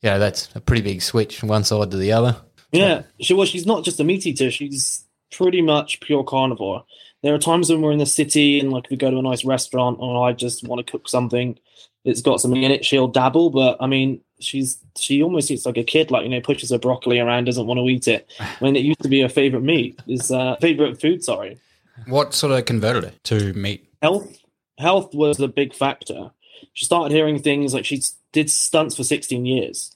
yeah, 0.00 0.16
that's 0.18 0.48
a 0.54 0.60
pretty 0.60 0.82
big 0.82 1.02
switch 1.02 1.38
from 1.38 1.50
one 1.50 1.64
side 1.64 1.90
to 1.90 1.96
the 1.98 2.12
other. 2.12 2.36
Yeah, 2.72 3.02
she 3.20 3.34
well, 3.34 3.46
she's 3.46 3.66
not 3.66 3.84
just 3.84 4.00
a 4.00 4.04
meat 4.04 4.26
eater. 4.26 4.50
She's 4.50 5.04
pretty 5.30 5.60
much 5.60 6.00
pure 6.00 6.24
carnivore. 6.24 6.84
There 7.22 7.34
are 7.34 7.38
times 7.38 7.70
when 7.70 7.82
we're 7.82 7.92
in 7.92 7.98
the 7.98 8.06
city 8.06 8.58
and 8.58 8.72
like 8.72 8.88
we 8.90 8.96
go 8.96 9.10
to 9.10 9.18
a 9.18 9.22
nice 9.22 9.44
restaurant 9.44 9.98
or 10.00 10.26
I 10.26 10.32
just 10.32 10.66
want 10.66 10.84
to 10.84 10.90
cook 10.90 11.08
something 11.08 11.58
that's 12.04 12.20
got 12.22 12.40
something 12.40 12.62
in 12.62 12.70
it, 12.72 12.84
she'll 12.84 13.08
dabble. 13.08 13.50
But 13.50 13.76
I 13.80 13.86
mean, 13.86 14.20
she's 14.40 14.78
she 14.96 15.22
almost 15.22 15.50
eats 15.50 15.66
like 15.66 15.76
a 15.76 15.84
kid, 15.84 16.10
like 16.10 16.24
you 16.24 16.28
know, 16.30 16.40
pushes 16.40 16.70
her 16.70 16.78
broccoli 16.78 17.18
around, 17.18 17.44
doesn't 17.44 17.66
want 17.66 17.78
to 17.78 17.88
eat 17.88 18.08
it. 18.08 18.30
When 18.58 18.76
it 18.76 18.82
used 18.84 19.02
to 19.02 19.08
be 19.08 19.20
her 19.20 19.28
favorite 19.28 19.62
meat, 19.62 20.00
is 20.06 20.30
uh, 20.30 20.56
favorite 20.60 21.00
food. 21.00 21.22
Sorry, 21.24 21.58
What 22.06 22.34
sort 22.34 22.52
of 22.52 22.64
converted 22.64 23.04
it 23.04 23.24
to 23.24 23.52
meat? 23.54 23.88
health 24.02 24.38
health 24.78 25.14
was 25.14 25.38
a 25.38 25.46
big 25.48 25.72
factor. 25.74 26.30
she 26.72 26.84
started 26.84 27.14
hearing 27.14 27.40
things 27.40 27.72
like 27.74 27.84
she 27.84 28.02
did 28.32 28.50
stunts 28.50 28.96
for 28.96 29.04
16 29.04 29.44
years. 29.46 29.94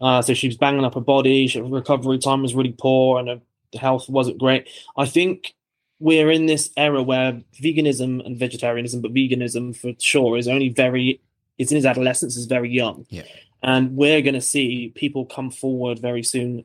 Uh, 0.00 0.20
so 0.22 0.34
she 0.34 0.48
was 0.48 0.56
banging 0.56 0.84
up 0.84 0.94
her 0.94 1.00
body. 1.00 1.48
Her 1.48 1.62
recovery 1.62 2.18
time 2.18 2.42
was 2.42 2.54
really 2.54 2.72
poor, 2.76 3.18
and 3.18 3.28
her 3.28 3.40
health 3.78 4.08
wasn't 4.08 4.38
great. 4.38 4.68
I 4.96 5.06
think 5.06 5.54
we're 6.00 6.30
in 6.30 6.46
this 6.46 6.70
era 6.76 7.02
where 7.02 7.40
veganism 7.60 8.24
and 8.24 8.36
vegetarianism, 8.38 9.00
but 9.00 9.12
veganism 9.14 9.76
for 9.76 9.92
sure 9.98 10.36
is 10.38 10.46
only 10.46 10.68
very, 10.68 11.20
it's 11.58 11.70
in 11.70 11.76
his 11.76 11.86
adolescence, 11.86 12.36
is 12.36 12.46
very 12.46 12.70
young. 12.70 13.06
Yeah. 13.10 13.24
And 13.62 13.96
we're 13.96 14.22
going 14.22 14.34
to 14.34 14.40
see 14.40 14.92
people 14.94 15.26
come 15.26 15.50
forward 15.50 15.98
very 15.98 16.22
soon 16.22 16.64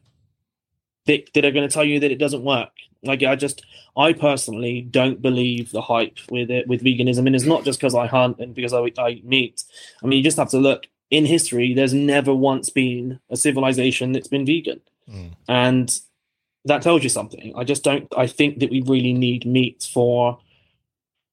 that, 1.05 1.33
that 1.33 1.43
are 1.43 1.51
going 1.51 1.67
to 1.67 1.73
tell 1.73 1.83
you 1.83 1.99
that 1.99 2.11
it 2.11 2.19
doesn't 2.19 2.43
work. 2.43 2.69
Like 3.03 3.23
I 3.23 3.35
just, 3.35 3.65
I 3.97 4.13
personally 4.13 4.81
don't 4.81 5.21
believe 5.21 5.71
the 5.71 5.81
hype 5.81 6.19
with 6.29 6.49
it 6.49 6.67
with 6.67 6.83
veganism, 6.83 7.25
and 7.25 7.35
it's 7.35 7.45
not 7.45 7.65
just 7.65 7.79
because 7.79 7.95
I 7.95 8.07
hunt 8.07 8.39
and 8.39 8.55
because 8.55 8.73
I, 8.73 8.91
I 8.97 9.09
eat 9.09 9.25
meat. 9.25 9.63
I 10.01 10.07
mean, 10.07 10.17
you 10.17 10.23
just 10.23 10.37
have 10.37 10.49
to 10.51 10.57
look 10.57 10.87
in 11.09 11.25
history. 11.25 11.73
There's 11.73 11.93
never 11.93 12.33
once 12.33 12.69
been 12.69 13.19
a 13.29 13.35
civilization 13.35 14.13
that's 14.13 14.29
been 14.29 14.45
vegan, 14.45 14.81
Mm. 15.11 15.31
and 15.49 15.99
that 16.63 16.81
tells 16.81 17.03
you 17.03 17.09
something. 17.09 17.51
I 17.57 17.65
just 17.65 17.83
don't. 17.83 18.07
I 18.15 18.25
think 18.25 18.59
that 18.59 18.69
we 18.71 18.81
really 18.83 19.11
need 19.11 19.45
meat 19.45 19.89
for 19.93 20.39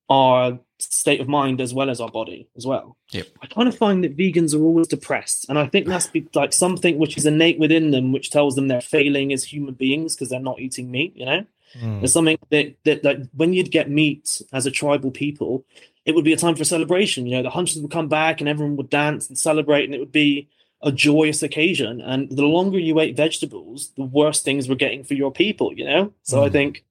our 0.09 0.59
state 0.83 1.21
of 1.21 1.29
mind 1.29 1.61
as 1.61 1.73
well 1.75 1.91
as 1.91 2.01
our 2.01 2.11
body 2.11 2.49
as 2.57 2.67
well. 2.67 2.97
Yep. 3.13 3.27
I 3.43 3.47
kind 3.47 3.69
of 3.69 3.77
find 3.77 4.03
that 4.05 4.17
vegans 4.17 4.55
are 4.55 4.63
always 4.63 4.89
depressed, 4.89 5.49
and 5.49 5.59
I 5.59 5.67
think 5.67 5.87
that's 5.87 6.07
be 6.07 6.27
like 6.35 6.53
something 6.53 6.99
which 6.99 7.17
is 7.17 7.27
innate 7.27 7.59
within 7.59 7.91
them, 7.91 8.13
which 8.13 8.31
tells 8.31 8.55
them 8.57 8.69
they're 8.69 8.81
failing 8.81 9.33
as 9.33 9.45
human 9.45 9.75
beings 9.75 10.15
because 10.15 10.29
they're 10.29 10.41
not 10.41 10.61
eating 10.61 10.91
meat. 10.91 11.13
You 11.17 11.27
know, 11.27 11.45
Mm. 11.81 12.01
there's 12.01 12.13
something 12.13 12.37
that 12.51 12.75
that 12.85 13.05
like 13.05 13.19
when 13.33 13.53
you'd 13.53 13.71
get 13.71 13.89
meat 13.89 14.43
as 14.53 14.67
a 14.67 14.73
tribal 14.73 15.13
people, 15.13 15.65
it 16.05 16.15
would 16.17 16.25
be 16.25 16.33
a 16.33 16.37
time 16.37 16.57
for 16.57 16.65
celebration. 16.65 17.27
You 17.27 17.37
know, 17.37 17.43
the 17.45 17.51
hunters 17.51 17.79
would 17.81 17.93
come 17.93 18.09
back 18.09 18.41
and 18.41 18.49
everyone 18.49 18.77
would 18.77 18.91
dance 18.91 19.29
and 19.29 19.39
celebrate, 19.39 19.85
and 19.85 19.95
it 19.95 20.01
would 20.01 20.11
be 20.11 20.49
a 20.83 20.91
joyous 20.91 21.43
occasion. 21.45 22.01
And 22.01 22.29
the 22.31 22.45
longer 22.47 22.79
you 22.79 22.99
ate 22.99 23.15
vegetables, 23.17 23.91
the 23.97 24.03
worse 24.05 24.43
things 24.43 24.69
were 24.69 24.75
getting 24.75 25.05
for 25.05 25.15
your 25.15 25.31
people. 25.31 25.73
You 25.73 25.85
know, 25.85 26.13
so 26.25 26.43
I 26.43 26.49
Mm. 26.49 26.53
think, 26.53 26.85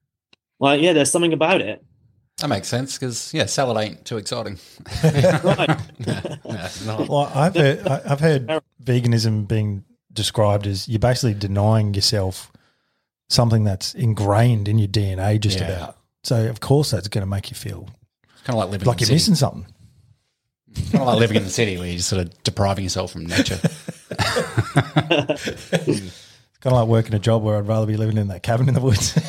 like, 0.60 0.82
yeah, 0.82 0.94
there's 0.94 1.12
something 1.12 1.34
about 1.34 1.60
it. 1.62 1.84
That 2.40 2.48
makes 2.48 2.68
sense 2.68 2.98
because 2.98 3.34
yeah, 3.34 3.46
salad 3.46 3.78
ain't 3.84 4.06
too 4.06 4.18
exciting. 4.18 4.58
Right. 5.04 5.78
no, 6.06 6.22
it's. 6.46 6.86
Well, 7.10 7.32
I've 7.36 7.56
heard, 7.56 7.88
I- 7.88 8.02
I've 8.06 8.20
heard 8.20 8.48
veganism 8.84 9.48
being 9.48 9.84
described 10.14 10.66
as 10.68 10.88
you're 10.88 11.00
basically 11.00 11.34
denying 11.34 11.94
yourself 11.94 12.52
something 13.30 13.64
that's 13.64 13.94
ingrained 13.94 14.68
in 14.68 14.80
your 14.80 14.88
DNA 14.88 15.40
just 15.40 15.60
Yeah. 15.60 15.72
about. 15.76 15.98
So 16.24 16.48
of 16.50 16.60
course 16.60 16.92
that's 16.92 17.08
going 17.08 17.22
to 17.24 17.30
make 17.30 17.50
you 17.52 17.56
feel 17.56 17.88
It's 18.34 18.42
kind 18.44 18.56
of 18.56 18.64
like 18.64 18.70
living 18.72 18.88
like 18.88 19.02
in 19.02 19.08
you're 19.08 19.16
the 19.16 19.20
city. 19.20 19.32
missing 19.32 19.36
something. 19.36 19.66
Kind 20.92 21.02
of 21.02 21.08
like 21.08 21.20
living 21.20 21.38
in 21.38 21.44
the 21.44 21.50
city 21.50 21.78
where 21.78 21.88
you're 21.88 22.00
sort 22.00 22.22
of 22.22 22.44
depriving 22.44 22.84
yourself 22.86 23.12
from 23.12 23.26
nature. 23.26 23.60
It's 24.12 24.20
kind 26.62 26.76
of 26.76 26.82
like 26.82 26.88
working 26.88 27.14
a 27.16 27.20
job 27.20 27.44
where 27.44 27.58
I'd 27.58 27.68
rather 27.68 27.86
be 27.86 27.98
living 27.98 28.18
in 28.18 28.28
that 28.30 28.44
cabin 28.44 28.68
in 28.68 28.74
the 28.74 28.82
woods. 28.82 29.14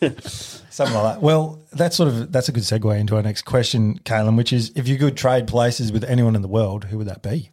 Something 0.70 0.94
like 0.96 1.14
that. 1.14 1.22
Well, 1.22 1.60
that's 1.72 1.96
sort 1.96 2.08
of 2.08 2.32
that's 2.32 2.48
a 2.48 2.52
good 2.52 2.62
segue 2.62 2.98
into 2.98 3.16
our 3.16 3.22
next 3.22 3.42
question, 3.42 3.98
Calem, 4.04 4.36
which 4.36 4.52
is 4.52 4.72
if 4.74 4.88
you 4.88 4.98
could 4.98 5.16
trade 5.16 5.46
places 5.46 5.92
with 5.92 6.04
anyone 6.04 6.34
in 6.36 6.42
the 6.42 6.48
world, 6.48 6.84
who 6.84 6.98
would 6.98 7.08
that 7.08 7.22
be? 7.22 7.50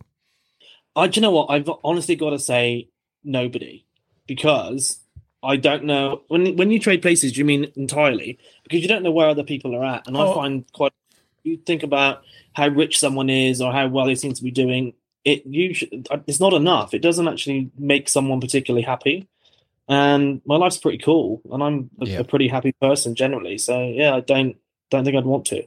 I, 0.96 1.08
do 1.08 1.20
you 1.20 1.22
know 1.22 1.32
what? 1.32 1.48
I've 1.50 1.70
honestly 1.84 2.16
got 2.16 2.32
to 2.32 2.40
say 2.40 2.90
nobody 3.24 3.86
because 4.28 5.00
I 5.44 5.56
don't 5.58 5.84
know 5.86 6.22
when 6.28 6.56
when 6.56 6.72
you 6.72 6.80
trade 6.80 7.02
places. 7.02 7.34
Do 7.34 7.40
you 7.40 7.46
mean 7.46 7.72
entirely 7.76 8.40
because 8.64 8.82
you 8.82 8.88
don't 8.88 9.04
know 9.04 9.12
where 9.12 9.30
other 9.30 9.44
people 9.44 9.76
are 9.76 9.84
at, 9.86 10.08
and 10.08 10.18
I 10.18 10.22
Oh. 10.22 10.34
find 10.36 10.66
quite. 10.74 10.94
You 11.44 11.58
think 11.58 11.84
about 11.84 12.24
how 12.54 12.68
rich 12.68 13.00
someone 13.00 13.30
is 13.30 13.62
or 13.62 13.72
how 13.72 13.88
well 13.88 14.06
they 14.06 14.16
seem 14.16 14.34
to 14.34 14.44
be 14.44 14.52
doing. 14.52 14.94
It 15.26 15.46
you 15.46 15.74
it's 16.28 16.40
not 16.40 16.54
enough. 16.54 16.94
It 16.94 17.02
doesn't 17.02 17.28
actually 17.28 17.72
make 17.78 18.10
someone 18.10 18.42
particularly 18.42 18.84
happy. 18.84 19.28
And 19.90 20.42
my 20.46 20.56
life's 20.56 20.78
pretty 20.78 21.00
cool, 21.00 21.42
and 21.52 21.64
I'm 21.64 21.90
a, 22.00 22.06
Yeah. 22.06 22.20
a 22.20 22.24
pretty 22.24 22.48
happy 22.48 22.72
person 22.80 23.16
generally. 23.16 23.58
So 23.58 23.82
yeah, 23.84 24.16
I 24.16 24.20
don't 24.22 24.56
don't 24.92 25.04
think 25.04 25.18
I'd 25.18 25.26
want 25.26 25.46
to. 25.48 25.64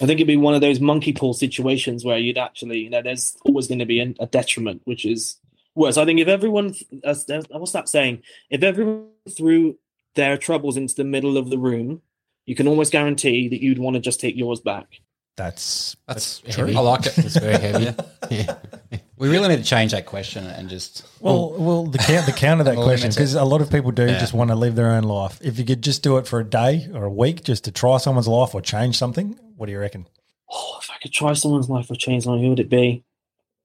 I 0.00 0.06
think 0.06 0.12
it'd 0.18 0.26
be 0.26 0.36
one 0.36 0.54
of 0.54 0.60
those 0.60 0.80
monkey 0.80 1.12
paw 1.12 1.32
situations 1.32 2.04
where 2.04 2.18
you'd 2.18 2.38
actually, 2.38 2.78
you 2.80 2.90
know, 2.90 3.02
there's 3.02 3.36
always 3.44 3.68
going 3.68 3.78
to 3.80 3.86
be 3.86 4.00
an, 4.00 4.16
a 4.18 4.26
detriment, 4.26 4.82
which 4.84 5.04
is 5.04 5.36
worse. 5.76 5.96
I 5.96 6.04
think 6.04 6.18
if 6.18 6.26
everyone, 6.28 6.74
as, 7.04 7.28
as- 7.30 7.46
what's 7.50 7.72
that 7.72 7.88
saying? 7.88 8.22
If 8.50 8.62
everyone 8.64 9.06
threw 9.36 9.78
their 10.16 10.36
troubles 10.36 10.76
into 10.76 10.94
the 10.96 11.04
middle 11.04 11.36
of 11.36 11.48
the 11.50 11.58
room, 11.58 12.02
you 12.46 12.54
can 12.56 12.66
almost 12.66 12.90
guarantee 12.92 13.48
that 13.48 13.62
you'd 13.62 13.78
want 13.78 13.94
to 13.94 14.00
just 14.00 14.20
take 14.20 14.36
yours 14.36 14.60
back. 14.60 15.00
That's 15.36 15.96
That's 16.08 16.40
That's 16.40 16.56
true. 16.56 16.66
heavy. 16.66 16.76
I 16.76 16.80
like 16.80 17.06
it. 17.06 17.18
It's 17.18 17.36
very 17.36 17.58
heavy. 17.58 17.84
yeah. 18.30 18.56
We 19.16 19.28
really 19.28 19.48
need 19.48 19.58
to 19.58 19.64
change 19.64 19.92
that 19.92 20.06
question 20.06 20.44
and 20.46 20.68
just 20.68 21.04
well, 21.20 21.52
well, 21.52 21.84
the 21.86 21.98
count, 21.98 22.26
the 22.26 22.32
counter 22.32 22.64
that 22.64 22.74
question 22.76 23.10
because 23.10 23.34
a 23.34 23.44
lot 23.44 23.60
of 23.60 23.70
people 23.70 23.92
do 23.92 24.06
Yeah. 24.06 24.18
just 24.18 24.32
want 24.34 24.50
to 24.50 24.56
live 24.56 24.74
their 24.74 24.90
own 24.90 25.04
life. 25.04 25.38
If 25.40 25.58
you 25.58 25.64
could 25.64 25.82
just 25.82 26.02
do 26.02 26.16
it 26.16 26.26
for 26.26 26.40
a 26.40 26.44
day 26.44 26.88
or 26.92 27.04
a 27.04 27.10
week, 27.10 27.44
just 27.44 27.64
to 27.64 27.70
try 27.70 27.98
someone's 27.98 28.26
life 28.28 28.54
or 28.54 28.60
change 28.60 28.96
something, 28.98 29.38
what 29.56 29.66
do 29.66 29.72
you 29.72 29.78
reckon? 29.78 30.08
Oh, 30.52 30.78
if 30.80 30.90
I 30.90 30.94
could 31.00 31.12
try 31.12 31.32
someone's 31.34 31.68
life 31.70 31.90
or 31.90 31.94
change 31.94 32.26
life, 32.26 32.40
who 32.40 32.48
would 32.50 32.58
it 32.60 32.68
be? 32.68 33.04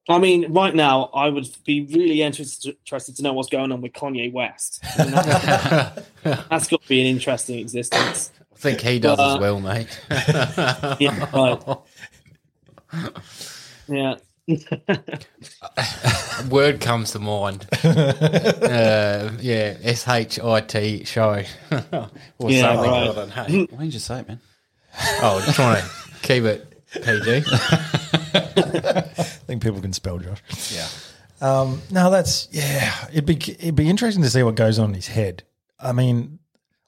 I 0.07 0.17
mean, 0.19 0.51
right 0.53 0.73
now, 0.73 1.09
I 1.13 1.29
would 1.29 1.47
be 1.65 1.81
really 1.81 2.21
interested, 2.21 2.75
interested 2.85 3.15
to 3.17 3.23
know 3.23 3.33
what's 3.33 3.49
going 3.49 3.71
on 3.71 3.81
with 3.81 3.93
Kanye 3.93 4.31
West. 4.31 4.79
I 4.97 5.03
mean, 5.03 5.11
that- 5.13 6.05
that's 6.49 6.67
got 6.67 6.81
to 6.81 6.87
be 6.87 7.01
an 7.01 7.07
interesting 7.07 7.59
existence. 7.59 8.31
I 8.53 8.55
think 8.57 8.81
he 8.81 8.99
does 8.99 9.19
Uh, 9.19 9.33
as 9.35 9.39
well, 9.39 9.59
mate. 9.59 9.87
Yeah, 10.99 11.29
right. 11.33 11.77
Yeah. 13.87 14.15
Word 16.49 16.81
comes 16.81 17.11
to 17.11 17.19
mind. 17.19 17.67
uh, 17.83 19.31
yeah, 19.39 19.77
S 19.83 20.07
H 20.07 20.39
I 20.39 20.61
T 20.61 21.03
show. 21.05 21.43
or 21.71 22.51
Yeah, 22.51 22.61
something 22.61 22.91
right. 22.91 23.07
other 23.07 23.25
than, 23.25 23.29
hey. 23.29 23.67
why 23.69 23.83
did 23.85 23.93
you 23.93 23.99
say 23.99 24.19
it, 24.19 24.27
man? 24.27 24.39
Oh, 25.21 25.41
just 25.45 25.55
trying 25.55 25.81
to 25.81 25.89
keep 26.21 26.43
it 26.43 26.65
PG. 26.93 27.43
I 28.33 29.01
think 29.45 29.61
people 29.63 29.81
can 29.81 29.93
spell 29.93 30.17
Josh. 30.17 30.41
Yeah. 30.73 30.87
Um, 31.41 31.81
no, 31.91 32.09
that's 32.11 32.47
yeah. 32.51 33.07
It'd 33.11 33.25
be 33.25 33.35
it'd 33.35 33.75
be 33.75 33.89
interesting 33.89 34.23
to 34.23 34.29
see 34.29 34.43
what 34.43 34.55
goes 34.55 34.77
on 34.79 34.89
in 34.89 34.95
his 34.95 35.07
head. 35.07 35.43
I 35.79 35.93
mean, 35.93 36.39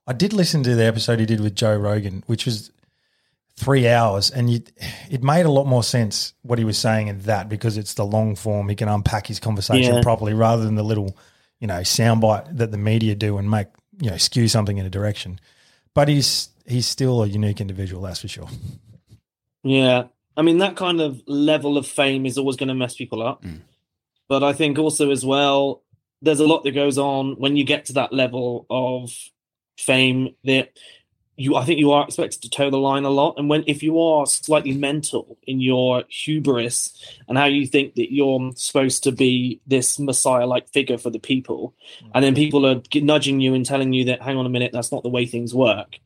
I 0.07 0.13
did 0.13 0.33
listen 0.33 0.63
to 0.63 0.75
the 0.75 0.83
episode 0.85 1.19
he 1.19 1.25
did 1.25 1.39
with 1.39 1.55
Joe 1.55 1.75
Rogan, 1.77 2.23
which 2.27 2.45
was 2.45 2.71
three 3.55 3.87
hours, 3.87 4.31
and 4.31 4.49
you, 4.49 4.61
it 5.09 5.23
made 5.23 5.45
a 5.45 5.51
lot 5.51 5.65
more 5.67 5.83
sense 5.83 6.33
what 6.41 6.57
he 6.59 6.65
was 6.65 6.77
saying 6.77 7.07
in 7.07 7.19
that 7.21 7.49
because 7.49 7.77
it's 7.77 7.93
the 7.93 8.05
long 8.05 8.35
form. 8.35 8.69
He 8.69 8.75
can 8.75 8.87
unpack 8.87 9.27
his 9.27 9.39
conversation 9.39 9.95
Yeah. 9.95 10.01
properly 10.01 10.33
rather 10.33 10.63
than 10.63 10.75
the 10.75 10.83
little, 10.83 11.15
you 11.59 11.67
know, 11.67 11.81
soundbite 11.81 12.57
that 12.57 12.71
the 12.71 12.77
media 12.77 13.15
do 13.15 13.37
and 13.37 13.49
make 13.49 13.67
you 13.99 14.09
know 14.09 14.17
skew 14.17 14.47
something 14.47 14.77
in 14.77 14.85
a 14.85 14.89
direction. 14.89 15.39
But 15.93 16.07
he's 16.07 16.49
he's 16.65 16.87
still 16.87 17.23
a 17.23 17.27
unique 17.27 17.61
individual, 17.61 18.01
that's 18.03 18.21
for 18.21 18.27
sure. 18.27 18.47
Yeah. 19.63 20.05
I 20.37 20.41
mean, 20.43 20.59
that 20.59 20.75
kind 20.75 21.01
of 21.01 21.21
level 21.27 21.77
of 21.77 21.85
fame 21.85 22.25
is 22.25 22.37
always 22.37 22.55
going 22.55 22.69
to 22.69 22.73
mess 22.75 22.95
people 22.95 23.21
up. 23.21 23.43
Mm. 23.43 23.61
But 24.29 24.43
I 24.43 24.53
think 24.53 24.79
also, 24.79 25.11
as 25.11 25.25
well, 25.25 25.83
there's 26.21 26.39
a 26.39 26.47
lot 26.47 26.63
that 26.63 26.71
goes 26.71 26.97
on 26.97 27.33
when 27.33 27.57
you 27.57 27.65
get 27.65 27.85
to 27.85 27.93
that 27.93 28.13
level 28.13 28.65
of 28.69 29.11
fame 29.77 30.35
that 30.45 30.77
you, 31.41 31.55
I 31.55 31.65
think 31.65 31.79
you 31.79 31.91
are 31.91 32.05
expected 32.05 32.41
to 32.43 32.49
toe 32.49 32.69
the 32.69 32.77
line 32.77 33.03
a 33.03 33.09
lot. 33.09 33.35
And 33.37 33.49
when, 33.49 33.63
if 33.67 33.81
you 33.83 33.99
are 33.99 34.25
slightly 34.25 34.73
mental 34.73 35.37
in 35.43 35.59
your 35.59 36.03
hubris 36.09 36.93
and 37.27 37.37
how 37.37 37.45
you 37.45 37.65
think 37.65 37.95
that 37.95 38.13
you're 38.13 38.51
supposed 38.55 39.03
to 39.03 39.11
be 39.11 39.59
this 39.67 39.99
messiah 39.99 40.45
like 40.45 40.69
figure 40.69 40.97
for 40.97 41.09
the 41.09 41.19
people, 41.19 41.73
and 42.13 42.23
then 42.23 42.35
people 42.35 42.65
are 42.65 42.81
nudging 42.95 43.39
you 43.39 43.53
and 43.53 43.65
telling 43.65 43.93
you 43.93 44.05
that, 44.05 44.21
hang 44.21 44.37
on 44.37 44.45
a 44.45 44.49
minute, 44.49 44.71
that's 44.73 44.91
not 44.91 45.03
the 45.03 45.09
way 45.09 45.25
things 45.25 45.53
work. 45.53 45.99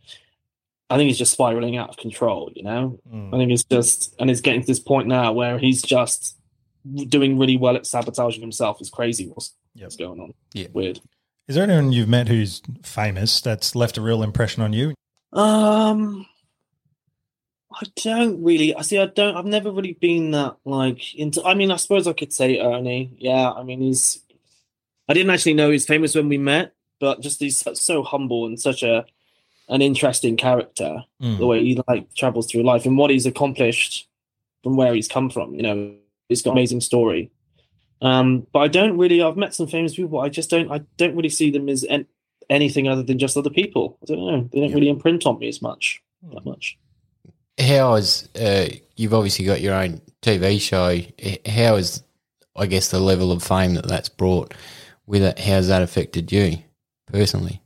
I 0.89 0.97
think 0.97 1.07
he's 1.07 1.17
just 1.17 1.33
spiraling 1.33 1.77
out 1.77 1.89
of 1.89 1.97
control, 1.97 2.51
you 2.55 2.63
know? 2.63 2.99
Mm. 3.11 3.33
I 3.33 3.37
think 3.37 3.51
it's 3.51 3.63
just, 3.63 4.15
and 4.19 4.29
it's 4.29 4.41
getting 4.41 4.61
to 4.61 4.67
this 4.67 4.79
point 4.79 5.07
now 5.07 5.33
where 5.33 5.57
he's 5.57 5.81
just 5.81 6.37
doing 7.09 7.39
really 7.39 7.57
well 7.57 7.75
at 7.75 7.87
sabotaging 7.87 8.41
himself. 8.41 8.79
It's 8.79 8.89
crazy 8.89 9.27
what's, 9.27 9.53
Yep. 9.73 9.85
what's 9.85 9.95
going 9.95 10.19
on. 10.21 10.33
Yeah. 10.53 10.67
Weird. 10.71 11.01
Is 11.47 11.55
there 11.55 11.63
anyone 11.63 11.91
you've 11.91 12.07
met 12.07 12.27
who's 12.27 12.61
famous 12.83 13.41
that's 13.41 13.75
left 13.75 13.97
a 13.97 14.01
real 14.01 14.23
impression 14.23 14.63
on 14.63 14.73
you? 14.73 14.93
Um, 15.35 16.25
I 17.71 17.83
don't 18.01 18.41
really. 18.41 18.73
I 18.73 18.81
see. 18.81 18.97
I 18.97 19.07
don't. 19.07 19.35
I've 19.35 19.45
never 19.45 19.71
really 19.71 19.93
been 19.93 20.31
that 20.31 20.55
like 20.63 21.13
into. 21.15 21.43
I 21.43 21.53
mean, 21.53 21.71
I 21.71 21.75
suppose 21.75 22.07
I 22.07 22.13
could 22.13 22.33
say 22.33 22.59
Ernie. 22.59 23.15
Yeah. 23.17 23.51
I 23.51 23.63
mean, 23.63 23.81
he's. 23.81 24.21
I 25.07 25.13
didn't 25.13 25.31
actually 25.31 25.53
know 25.53 25.69
he's 25.69 25.85
famous 25.85 26.15
when 26.15 26.29
we 26.29 26.37
met, 26.37 26.73
but 26.99 27.21
just 27.21 27.39
he's 27.39 27.59
so, 27.59 27.73
so 27.73 28.01
humble 28.01 28.45
and 28.45 28.59
such 28.59 28.81
a 28.81 29.05
an 29.67 29.81
interesting 29.81 30.37
character. 30.37 31.03
Mm. 31.21 31.37
The 31.37 31.45
way 31.45 31.63
he 31.63 31.81
like 31.87 32.13
travels 32.15 32.49
through 32.49 32.63
life 32.63 32.85
and 32.85 32.97
what 32.97 33.11
he's 33.11 33.25
accomplished 33.25 34.07
from 34.63 34.77
where 34.77 34.93
he's 34.93 35.07
come 35.07 35.29
from. 35.29 35.53
You 35.53 35.63
know, 35.63 35.95
he's 36.29 36.41
got 36.41 36.51
an 36.51 36.57
amazing 36.57 36.81
story. 36.81 37.29
Um, 38.01 38.47
but 38.53 38.59
I 38.59 38.67
don't 38.69 38.97
really. 38.97 39.21
I've 39.21 39.37
met 39.37 39.53
some 39.53 39.67
famous 39.67 39.95
people. 39.95 40.19
I 40.19 40.29
just 40.29 40.49
don't. 40.49 40.71
I 40.71 40.79
don't 40.97 41.15
really 41.15 41.29
see 41.29 41.51
them 41.51 41.67
as 41.67 41.83
an, 41.83 42.07
anything 42.49 42.87
other 42.87 43.03
than 43.03 43.19
just 43.19 43.37
other 43.37 43.49
people. 43.49 43.97
I 44.03 44.05
don't 44.05 44.19
know. 44.19 44.49
They 44.51 44.61
don't 44.61 44.73
really 44.73 44.89
imprint 44.89 45.25
on 45.25 45.39
me 45.39 45.47
as 45.47 45.61
much. 45.61 46.01
That 46.33 46.45
much. 46.45 46.77
how 47.59 47.95
is 47.95 48.27
uh, 48.39 48.67
you've 48.95 49.13
obviously 49.13 49.45
got 49.45 49.61
your 49.61 49.75
own 49.75 50.01
TV 50.21 50.59
show? 50.59 50.99
How 51.51 51.75
is 51.75 52.03
I 52.55 52.65
guess 52.65 52.89
the 52.89 52.99
level 52.99 53.31
of 53.31 53.43
fame 53.43 53.75
that 53.75 53.87
that's 53.87 54.09
brought 54.09 54.53
with 55.05 55.21
it? 55.23 55.39
How's 55.39 55.67
that 55.67 55.81
affected 55.81 56.31
you 56.31 56.57
personally? 57.11 57.61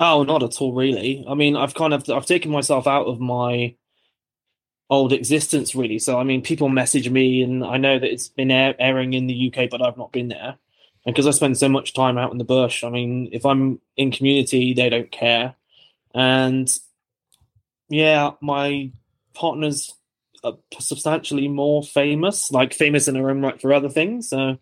Oh, 0.00 0.22
not 0.22 0.42
at 0.42 0.60
all, 0.60 0.74
really. 0.74 1.24
I 1.28 1.34
mean, 1.34 1.56
I've 1.56 1.74
kind 1.74 1.92
of 1.92 2.08
I've 2.08 2.26
taken 2.26 2.50
myself 2.50 2.86
out 2.86 3.06
of 3.06 3.18
my 3.20 3.74
old 4.90 5.12
existence, 5.12 5.74
really. 5.74 5.98
So, 5.98 6.18
I 6.18 6.24
mean, 6.24 6.42
people 6.42 6.68
message 6.68 7.10
me, 7.10 7.42
and 7.42 7.64
I 7.64 7.76
know 7.76 7.98
that 7.98 8.10
it's 8.10 8.28
been 8.28 8.50
air- 8.50 8.76
airing 8.78 9.14
in 9.14 9.26
the 9.26 9.52
UK, 9.52 9.68
but 9.70 9.82
I've 9.82 9.98
not 9.98 10.12
been 10.12 10.28
there. 10.28 10.56
And 11.08 11.14
because 11.14 11.26
I 11.26 11.30
spend 11.30 11.56
so 11.56 11.70
much 11.70 11.94
time 11.94 12.18
out 12.18 12.32
in 12.32 12.36
the 12.36 12.44
bush, 12.44 12.84
I 12.84 12.90
mean, 12.90 13.30
if 13.32 13.46
I'm 13.46 13.80
in 13.96 14.10
community, 14.10 14.74
they 14.74 14.90
don't 14.90 15.10
care. 15.10 15.54
And 16.14 16.70
yeah, 17.88 18.32
my 18.42 18.92
partner's 19.32 19.94
uh, 20.44 20.52
substantially 20.78 21.48
more 21.48 21.82
famous, 21.82 22.52
like 22.52 22.74
famous 22.74 23.08
in 23.08 23.14
her 23.14 23.30
own 23.30 23.40
right 23.40 23.58
for 23.58 23.72
other 23.72 23.88
things. 23.88 24.28
So, 24.28 24.58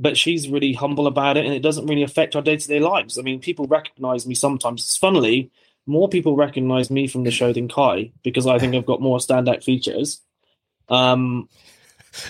but 0.00 0.16
she's 0.16 0.48
really 0.48 0.72
humble 0.72 1.06
about 1.06 1.36
it, 1.36 1.46
and 1.46 1.54
it 1.54 1.62
doesn't 1.62 1.86
really 1.86 2.02
affect 2.02 2.34
our 2.34 2.42
day 2.42 2.56
to 2.56 2.66
day 2.66 2.80
lives. 2.80 3.16
I 3.16 3.22
mean, 3.22 3.38
people 3.38 3.66
recognize 3.66 4.26
me 4.26 4.34
sometimes. 4.34 4.96
Funnily, 4.96 5.48
more 5.86 6.08
people 6.08 6.34
recognize 6.34 6.90
me 6.90 7.06
from 7.06 7.22
the 7.22 7.30
show 7.30 7.52
than 7.52 7.68
Kai 7.68 8.10
because 8.24 8.48
I 8.48 8.58
think 8.58 8.74
I've 8.74 8.84
got 8.84 9.00
more 9.00 9.18
standout 9.18 9.62
features. 9.62 10.22
Um, 10.88 11.48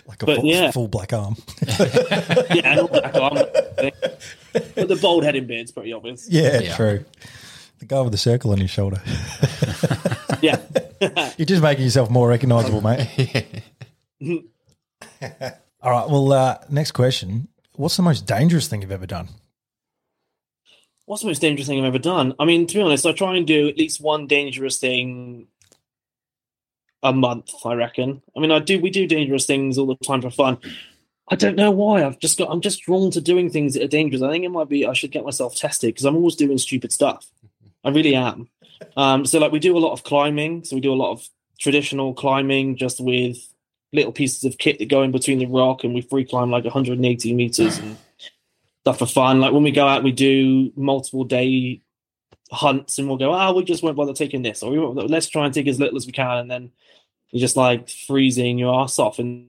Like 0.07 0.23
a 0.23 0.27
But 0.27 0.37
full, 0.37 0.45
yeah. 0.47 0.71
full 0.71 0.89
black 0.89 1.13
arm. 1.13 1.37
yeah, 1.69 2.73
and 2.73 2.81
all 2.81 2.89
that, 2.89 3.15
um, 3.17 3.91
but 4.75 4.89
the 4.89 4.99
bald 5.01 5.25
head 5.25 5.37
and 5.37 5.47
beard's 5.47 5.71
pretty 5.73 5.93
obvious. 5.93 6.29
yeah, 6.29 6.61
Yeah. 6.61 6.77
true. 6.77 7.05
The 7.79 7.87
guy 7.87 8.01
with 8.01 8.11
the 8.13 8.19
circle 8.19 8.51
on 8.53 8.59
his 8.59 8.71
shoulder. 8.71 9.01
Yeah. 10.41 10.61
You're 11.37 11.47
just 11.47 11.63
making 11.63 11.83
yourself 11.83 12.11
more 12.11 12.29
recognizable, 12.29 12.81
mate. 12.81 13.09
All 15.83 15.91
right. 15.91 16.09
Well, 16.09 16.33
uh, 16.33 16.59
next 16.71 16.93
question. 16.93 17.49
What's 17.75 17.97
the 17.97 18.03
most 18.05 18.27
dangerous 18.27 18.69
thing 18.69 18.83
you've 18.83 18.93
ever 18.93 19.07
done? 19.07 19.29
What's 21.07 21.23
the 21.23 21.29
most 21.29 21.41
dangerous 21.41 21.67
thing 21.67 21.79
I've 21.81 21.87
ever 21.87 21.99
done? 21.99 22.35
I 22.39 22.45
mean, 22.45 22.67
to 22.69 22.75
be 22.75 22.81
honest, 22.83 23.07
I 23.07 23.13
try 23.13 23.37
and 23.37 23.47
do 23.47 23.69
at 23.69 23.79
least 23.79 24.01
one 24.01 24.27
dangerous 24.29 24.79
thing 24.79 25.47
a 27.03 27.13
month. 27.13 27.53
I 27.65 27.75
reckon. 27.75 28.23
I 28.37 28.41
mean, 28.41 28.51
I 28.51 28.59
do. 28.59 28.81
We 28.81 28.91
do 28.91 29.07
dangerous 29.07 29.47
things 29.47 29.79
all 29.79 29.87
the 29.87 29.97
time 29.97 30.23
for 30.23 30.31
fun. 30.31 30.59
I 31.31 31.37
don't 31.37 31.57
know 31.57 31.71
why. 31.71 32.05
I've 32.05 32.19
just 32.19 32.39
got. 32.39 32.51
I'm 32.51 32.61
just 32.61 32.83
drawn 32.83 33.11
to 33.13 33.21
doing 33.21 33.51
things 33.51 33.75
that 33.75 33.83
are 33.83 33.89
dangerous. 33.89 34.23
I 34.23 34.31
think 34.31 34.45
it 34.45 34.51
might 34.51 34.69
be. 34.69 34.87
I 34.87 34.93
should 34.93 35.11
get 35.11 35.25
myself 35.25 35.57
tested 35.57 35.95
because 35.95 36.05
I'm 36.05 36.17
always 36.17 36.37
doing 36.37 36.59
stupid 36.59 36.93
stuff. 36.93 37.27
I 37.85 37.91
really 37.91 38.15
am. 38.15 38.49
Um, 38.97 39.27
so, 39.27 39.39
like, 39.39 39.53
we 39.53 39.59
do 39.59 39.77
a 39.77 39.81
lot 39.81 39.93
of 39.93 40.05
climbing. 40.05 40.65
So 40.65 40.77
we 40.77 40.81
do 40.81 40.93
a 40.93 40.95
lot 40.95 41.13
of 41.13 41.29
traditional 41.59 42.15
climbing, 42.15 42.77
just 42.77 43.01
with 43.01 43.39
little 43.93 44.13
pieces 44.13 44.45
of 44.45 44.59
kit 44.59 44.79
that 44.79 44.89
go 44.89 45.03
in 45.03 45.13
between 45.13 45.39
the 45.39 45.47
rock, 45.47 45.85
and 45.85 45.95
we 45.95 46.01
free 46.01 46.25
climb 46.25 46.51
like 46.51 46.65
180 46.65 47.35
meters 47.35 47.79
and 47.79 47.97
stuff 48.83 48.99
for 48.99 49.07
fun. 49.07 49.41
Like 49.41 49.53
when 49.53 49.63
we 49.63 49.71
go 49.71 49.87
out, 49.87 50.03
we 50.03 50.13
do 50.13 50.73
multiple 50.77 51.25
day 51.25 51.83
hunts, 52.51 52.99
and 52.99 53.09
we'll 53.09 53.19
go, 53.19 53.33
"Ah, 53.33 53.53
we 53.53 53.65
just 53.65 53.83
won't 53.83 53.97
bother 53.97 54.13
taking 54.13 54.43
this," 54.43 54.63
or 54.63 54.71
we 54.71 54.79
won't, 54.79 55.11
let's 55.11 55.29
try 55.29 55.45
and 55.45 55.55
take 55.55 55.67
as 55.67 55.79
little 55.79 55.97
as 55.97 56.07
we 56.07 56.13
can, 56.13 56.39
and 56.39 56.51
then 56.51 56.71
you're 57.31 57.41
just 57.41 57.57
like 57.57 57.89
freezing 57.89 58.59
your 58.59 58.81
ass 58.81 58.99
off, 58.99 59.19
and 59.19 59.49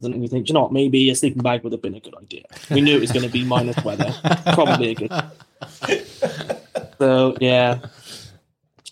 then 0.00 0.20
you 0.22 0.28
think, 0.28 0.48
you 0.48 0.54
know 0.54 0.62
what? 0.62 0.72
Maybe 0.72 1.10
a 1.10 1.14
sleeping 1.14 1.42
bag 1.42 1.62
would 1.62 1.72
have 1.72 1.82
been 1.82 1.94
a 1.94 2.00
good 2.00 2.16
idea. 2.16 2.44
We 2.70 2.80
knew 2.80 2.96
it 2.96 3.00
was 3.00 3.12
going 3.12 3.26
to 3.26 3.32
be 3.32 3.44
minus 3.46 3.82
weather, 3.84 4.14
probably 4.52 4.90
a 4.90 4.94
good. 4.94 5.12
So 6.98 7.36
yeah, 7.40 7.80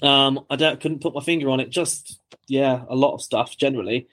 um, 0.02 0.44
I 0.50 0.56
don't 0.56 0.80
couldn't 0.80 1.00
put 1.00 1.14
my 1.14 1.20
finger 1.20 1.48
on 1.50 1.60
it. 1.60 1.70
Just 1.70 2.18
yeah, 2.48 2.82
a 2.88 2.96
lot 2.96 3.14
of 3.14 3.22
stuff 3.22 3.56
generally. 3.56 4.08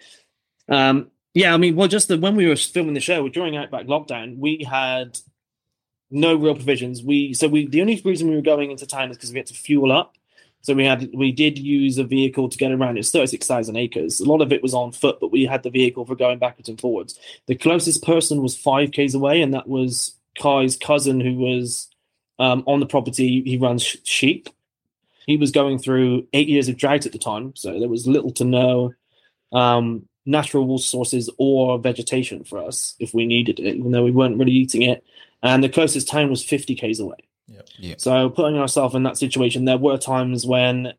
Um, 0.70 1.10
yeah, 1.34 1.52
I 1.54 1.58
mean, 1.58 1.76
well, 1.76 1.88
just 1.88 2.08
the, 2.08 2.20
when 2.20 2.36
we 2.36 2.46
were 2.46 2.56
filming 2.56 2.94
the 2.94 3.00
show 3.00 3.28
during 3.28 3.58
Outback 3.58 3.88
lockdown, 3.88 4.38
we 4.38 4.64
had 4.70 5.18
no 6.10 6.36
real 6.36 6.56
provisions. 6.56 7.04
We 7.04 7.34
so 7.34 7.48
we 7.48 7.68
the 7.68 7.82
only 7.82 8.02
reason 8.04 8.30
we 8.30 8.36
were 8.36 8.42
going 8.42 8.72
into 8.72 8.86
town 8.86 9.12
is 9.12 9.18
because 9.18 9.32
we 9.32 9.40
had 9.40 9.48
to 9.48 9.54
fuel 9.54 9.92
up. 9.92 10.16
So 10.62 10.74
we 10.74 10.86
had 10.86 11.10
we 11.14 11.32
did 11.32 11.58
use 11.58 11.98
a 11.98 12.04
vehicle 12.04 12.50
to 12.50 12.58
get 12.58 12.72
around. 12.72 12.98
It's 12.98 13.12
thirty 13.12 13.28
six 13.28 13.48
thousand 13.48 13.78
acres. 13.78 14.20
A 14.20 14.26
lot 14.26 14.42
of 14.42 14.52
it 14.52 14.64
was 14.64 14.74
on 14.74 14.92
foot, 14.92 15.20
but 15.20 15.32
we 15.32 15.46
had 15.46 15.64
the 15.64 15.70
vehicle 15.70 16.06
for 16.06 16.16
going 16.16 16.40
backwards 16.40 16.70
and 16.70 16.80
forwards. 16.80 17.20
The 17.46 17.56
closest 17.56 18.04
person 18.04 18.42
was 18.42 18.58
five 18.58 18.92
k's 18.92 19.16
away, 19.16 19.42
and 19.42 19.54
that 19.54 19.68
was 19.68 20.16
Kai's 20.40 20.78
cousin, 20.78 21.20
who 21.20 21.36
was 21.36 21.90
um, 22.40 22.64
on 22.68 22.80
the 22.80 22.86
property. 22.86 23.42
He 23.44 23.58
runs 23.58 23.84
sh- 23.84 23.98
sheep. 24.04 24.50
He 25.26 25.38
was 25.38 25.52
going 25.52 25.80
through 25.80 26.28
eight 26.34 26.48
years 26.48 26.70
of 26.70 26.78
drought 26.78 27.06
at 27.06 27.12
the 27.12 27.18
time, 27.18 27.54
so 27.56 27.80
there 27.80 27.90
was 27.90 28.08
little 28.08 28.32
to 28.32 28.46
no 28.46 28.94
um, 29.52 30.08
natural 30.26 30.78
sources 30.78 31.30
or 31.38 31.80
vegetation 31.80 32.44
for 32.44 32.60
us 32.60 32.96
if 33.00 33.14
we 33.14 33.26
needed 33.26 33.60
it, 33.60 33.76
even 33.76 33.92
though 33.92 34.04
we 34.04 34.12
weren't 34.12 34.38
really 34.38 34.52
eating 34.52 34.84
it. 34.84 35.04
And 35.44 35.64
the 35.64 35.70
closest 35.70 36.08
town 36.08 36.30
was 36.30 36.44
50 36.44 36.76
k's 36.76 37.00
away. 37.00 37.18
Yep. 37.48 37.68
Yeah. 37.78 37.96
So 37.98 38.30
putting 38.30 38.58
ourselves 38.58 38.96
in 38.96 39.04
that 39.04 39.18
situation, 39.18 39.66
there 39.66 39.78
were 39.78 39.98
times 39.98 40.46
when 40.46 40.94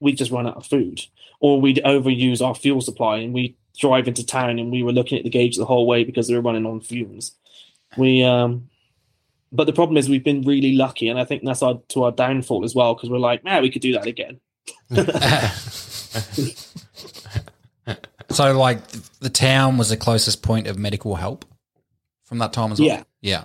we 0.00 0.12
just 0.12 0.30
run 0.30 0.46
out 0.46 0.56
of 0.56 0.66
food, 0.66 1.00
or 1.40 1.60
we'd 1.60 1.80
overuse 1.84 2.44
our 2.44 2.54
fuel 2.54 2.80
supply, 2.80 3.18
and 3.18 3.32
we 3.32 3.56
drive 3.78 4.08
into 4.08 4.26
town 4.26 4.58
and 4.58 4.72
we 4.72 4.82
were 4.82 4.92
looking 4.92 5.18
at 5.18 5.24
the 5.24 5.30
gauge 5.30 5.56
the 5.56 5.64
whole 5.64 5.86
way 5.86 6.02
because 6.02 6.28
we 6.28 6.34
were 6.34 6.42
running 6.42 6.66
on 6.66 6.80
fumes. 6.80 7.36
We, 7.96 8.24
um, 8.24 8.68
but 9.52 9.64
the 9.64 9.72
problem 9.72 9.96
is 9.96 10.08
we've 10.08 10.24
been 10.24 10.42
really 10.42 10.74
lucky, 10.74 11.08
and 11.08 11.18
I 11.18 11.24
think 11.24 11.44
that's 11.44 11.62
our 11.62 11.80
to 11.88 12.04
our 12.04 12.12
downfall 12.12 12.64
as 12.64 12.74
well 12.74 12.94
because 12.94 13.10
we're 13.10 13.18
like, 13.18 13.44
man, 13.44 13.62
we 13.62 13.70
could 13.70 13.82
do 13.82 13.92
that 13.92 14.06
again. 14.06 14.40
So, 18.30 18.56
like, 18.56 18.86
the 19.20 19.30
town 19.30 19.78
was 19.78 19.88
the 19.88 19.96
closest 19.96 20.42
point 20.42 20.66
of 20.66 20.78
medical 20.78 21.14
help 21.14 21.44
from 22.24 22.38
that 22.38 22.52
time 22.52 22.72
as 22.72 22.78
well. 22.78 22.88
Yeah. 22.88 23.02
yeah, 23.20 23.44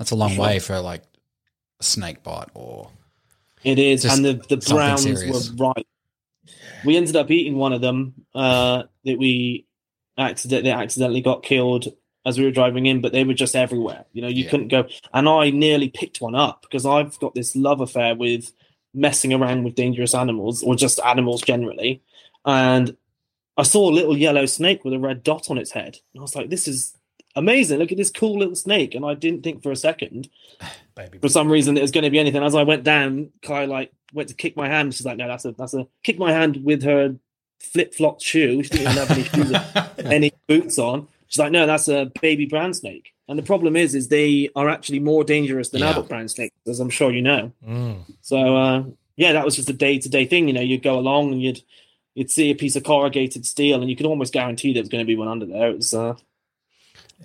that's 0.00 0.12
a 0.12 0.16
long 0.16 0.30
Sure. 0.32 0.44
way 0.46 0.58
for 0.58 0.80
like 0.80 1.02
a 1.78 1.82
snake 1.84 2.22
bite 2.22 2.48
or 2.54 2.88
It 3.62 3.78
is, 3.78 4.06
and 4.06 4.24
the 4.24 4.32
the 4.48 4.56
browns 4.56 5.02
serious. 5.02 5.50
were 5.50 5.56
right. 5.66 5.86
We 6.86 6.96
ended 6.96 7.16
up 7.16 7.30
eating 7.30 7.56
one 7.56 7.74
of 7.74 7.82
them 7.82 8.14
uh, 8.34 8.84
that 9.04 9.18
we 9.18 9.66
accidentally 10.16 10.70
accidentally 10.72 11.20
got 11.20 11.42
killed 11.42 11.92
as 12.24 12.38
we 12.38 12.44
were 12.46 12.50
driving 12.50 12.86
in, 12.86 13.02
but 13.02 13.12
they 13.12 13.24
were 13.24 13.34
just 13.34 13.54
everywhere. 13.54 14.06
You 14.14 14.22
know, 14.22 14.28
you 14.28 14.44
Yeah. 14.44 14.50
couldn't 14.50 14.68
go. 14.68 14.86
And 15.12 15.28
I 15.28 15.50
nearly 15.50 15.90
picked 15.90 16.22
one 16.22 16.34
up 16.34 16.62
because 16.62 16.86
I've 16.86 17.18
got 17.18 17.34
this 17.34 17.54
love 17.54 17.82
affair 17.82 18.14
with 18.14 18.52
messing 18.94 19.34
around 19.34 19.64
with 19.64 19.74
dangerous 19.74 20.14
animals 20.14 20.62
or 20.62 20.74
just 20.76 20.98
animals 21.00 21.42
generally. 21.42 22.02
And 22.46 22.96
I 23.58 23.62
saw 23.64 23.90
a 23.90 23.92
little 23.92 24.16
yellow 24.16 24.46
snake 24.46 24.82
with 24.84 24.94
a 24.94 24.98
red 24.98 25.22
dot 25.22 25.50
on 25.50 25.58
its 25.58 25.72
head, 25.72 25.98
and 26.14 26.20
I 26.20 26.22
was 26.22 26.34
like, 26.34 26.48
"This 26.48 26.66
is 26.66 26.94
amazing! 27.36 27.78
Look 27.78 27.92
at 27.92 27.98
this 27.98 28.10
cool 28.10 28.38
little 28.38 28.54
snake!" 28.56 28.94
And 28.94 29.04
I 29.04 29.14
didn't 29.14 29.42
think 29.42 29.62
for 29.62 29.70
a 29.72 29.76
second 29.76 30.28
Baby. 30.94 31.18
for 31.18 31.28
some 31.28 31.50
reason 31.50 31.76
it 31.76 31.82
was 31.82 31.90
going 31.92 32.04
to 32.04 32.10
be 32.10 32.18
anything. 32.18 32.42
As 32.42 32.54
I 32.54 32.62
went 32.62 32.84
down, 32.84 33.30
Kai 33.42 33.64
like 33.66 33.92
went 34.12 34.28
to 34.30 34.34
kick 34.34 34.56
my 34.56 34.68
hand. 34.68 34.94
She's 34.94 35.06
like, 35.06 35.16
"No, 35.16 35.28
that's 35.28 35.44
a 35.44 35.52
that's 35.52 35.74
a 35.74 35.86
kick 36.02 36.18
my 36.18 36.32
hand 36.32 36.62
with 36.64 36.82
her 36.82 37.16
flip 37.60 37.94
flop 37.94 38.20
shoe. 38.22 38.62
She 38.62 38.70
didn't 38.70 38.92
even 38.92 39.06
have 39.06 39.10
any 39.10 39.24
shoes, 39.24 39.56
any 40.12 40.32
boots 40.46 40.78
on." 40.78 41.08
She's 41.28 41.38
like, 41.38 41.52
"No, 41.52 41.66
that's 41.66 41.88
a 41.88 42.10
baby 42.20 42.46
brown 42.46 42.74
snake." 42.74 43.12
And 43.28 43.38
the 43.38 43.44
problem 43.44 43.76
is, 43.76 43.94
is 43.94 44.08
they 44.08 44.48
are 44.56 44.68
actually 44.68 44.98
more 44.98 45.22
dangerous 45.22 45.68
than 45.68 45.82
Yeah. 45.82 45.90
adult 45.90 46.08
brown 46.08 46.26
snakes, 46.28 46.56
as 46.66 46.80
I'm 46.80 46.90
sure 46.90 47.12
you 47.12 47.22
know. 47.22 47.52
Mm. 47.64 47.98
So 48.22 48.56
uh, 48.56 48.82
yeah, 49.16 49.32
that 49.34 49.44
was 49.44 49.54
just 49.54 49.70
a 49.70 49.72
day 49.72 49.98
to 50.00 50.08
day 50.08 50.24
thing. 50.26 50.48
You 50.48 50.54
know, 50.54 50.60
you'd 50.60 50.82
go 50.82 50.98
along 50.98 51.32
and 51.32 51.40
you'd 51.42 51.62
you'd 52.16 52.30
see 52.30 52.50
a 52.50 52.56
piece 52.56 52.74
of 52.74 52.82
corrugated 52.82 53.46
steel, 53.46 53.80
and 53.80 53.88
you 53.88 53.94
could 53.94 54.06
almost 54.06 54.32
guarantee 54.32 54.72
there 54.72 54.82
was 54.82 54.88
going 54.88 55.02
to 55.04 55.06
be 55.06 55.14
one 55.14 55.28
under 55.28 55.46
there. 55.46 55.70
It 55.70 55.76
was 55.76 55.94
uh, 55.94 56.08
it 56.08 56.14
was 56.14 56.22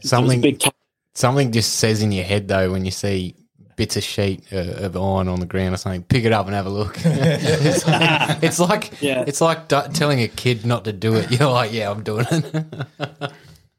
Something 0.02 0.42
big 0.42 0.60
time. 0.60 0.74
something 1.14 1.52
just 1.52 1.74
says 1.74 2.02
in 2.02 2.12
your 2.12 2.26
head 2.26 2.48
though 2.48 2.72
when 2.72 2.86
you 2.86 2.92
see 2.92 3.36
bits 3.76 3.98
of 3.98 4.04
sheet 4.04 4.44
uh, 4.54 4.86
of 4.86 4.96
iron 4.96 5.28
on 5.28 5.40
the 5.40 5.46
ground 5.46 5.74
or 5.74 5.78
something. 5.78 6.04
Pick 6.04 6.24
it 6.26 6.32
up 6.32 6.46
and 6.46 6.56
have 6.56 6.66
a 6.66 6.70
look. 6.70 6.96
it's 7.04 7.86
like 7.88 8.44
it's 8.44 8.60
like, 8.60 9.02
Yeah. 9.02 9.24
it's 9.28 9.42
like 9.42 9.68
d- 9.68 9.82
telling 9.94 10.22
a 10.22 10.28
kid 10.28 10.66
not 10.66 10.86
to 10.86 10.94
do 10.94 11.16
it. 11.16 11.32
You're 11.40 11.50
like, 11.52 11.74
yeah, 11.74 11.90
I'm 11.92 12.04
doing 12.04 12.26
it. 12.30 12.54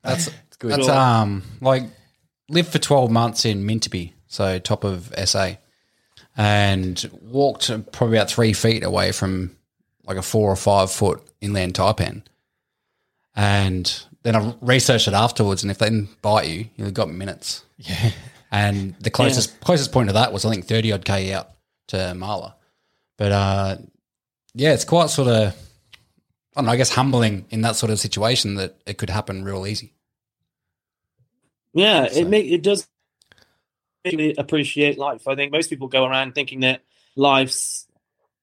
that's 0.03 0.29
It's 0.29 0.57
good. 0.59 0.73
that's 0.73 0.89
um 0.89 1.43
like 1.61 1.85
lived 2.49 2.69
for 2.71 2.79
twelve 2.79 3.11
months 3.11 3.45
in 3.45 3.64
Mintabie, 3.67 4.12
so 4.27 4.59
top 4.59 4.85
of 4.85 5.12
SA, 5.25 5.53
and 6.37 7.09
walked 7.23 7.69
probably 7.93 8.17
about 8.19 8.31
three 8.31 8.53
feet 8.53 8.83
away 8.85 9.12
from 9.12 9.57
like 10.05 10.17
a 10.19 10.23
four 10.23 10.51
or 10.51 10.57
five 10.57 10.91
foot 10.91 11.23
inland 11.41 11.75
taipan. 11.75 12.23
And 13.35 14.03
then 14.27 14.35
I 14.35 14.55
researched 14.61 15.07
it 15.07 15.14
afterwards, 15.14 15.62
and 15.62 15.70
if 15.70 15.79
they 15.79 15.87
didn't 15.87 16.20
bite 16.20 16.49
you, 16.49 16.66
you've 16.77 16.93
got 16.95 17.09
minutes. 17.09 17.64
Yeah. 17.79 18.11
And 18.51 18.95
the 19.01 19.11
closest 19.11 19.61
closest 19.61 19.93
point 19.93 20.09
to 20.09 20.14
that 20.14 20.33
was 20.33 20.45
I 20.45 20.51
think 20.51 20.66
thirty 20.66 20.91
odd 20.93 21.05
k 21.05 21.33
out 21.33 21.51
to 21.89 21.97
Marla. 22.16 22.55
But 23.18 23.33
uh, 23.33 23.77
yeah, 24.55 24.72
it's 24.72 24.85
quite 24.85 25.11
sort 25.11 25.29
of 25.29 25.55
I 26.57 26.61
don't 26.61 26.66
know, 26.66 26.72
I 26.72 26.77
guess 26.77 26.91
humbling 26.91 27.45
in 27.51 27.61
that 27.62 27.77
sort 27.77 27.91
of 27.91 28.01
situation 28.01 28.55
that 28.55 28.77
it 28.87 28.99
could 28.99 29.11
happen 29.11 29.45
real 29.45 29.66
easy. 29.66 29.93
Yeah, 31.74 32.09
So- 32.09 32.20
it 32.20 32.29
make 32.29 32.47
it 32.47 32.62
does 32.62 32.89
make 34.05 34.16
me 34.16 34.35
appreciate 34.39 34.99
life. 34.99 35.29
I 35.29 35.35
think 35.35 35.53
most 35.53 35.68
people 35.70 35.89
go 35.89 36.05
around 36.05 36.35
thinking 36.35 36.61
that 36.61 36.83
life's 37.16 37.87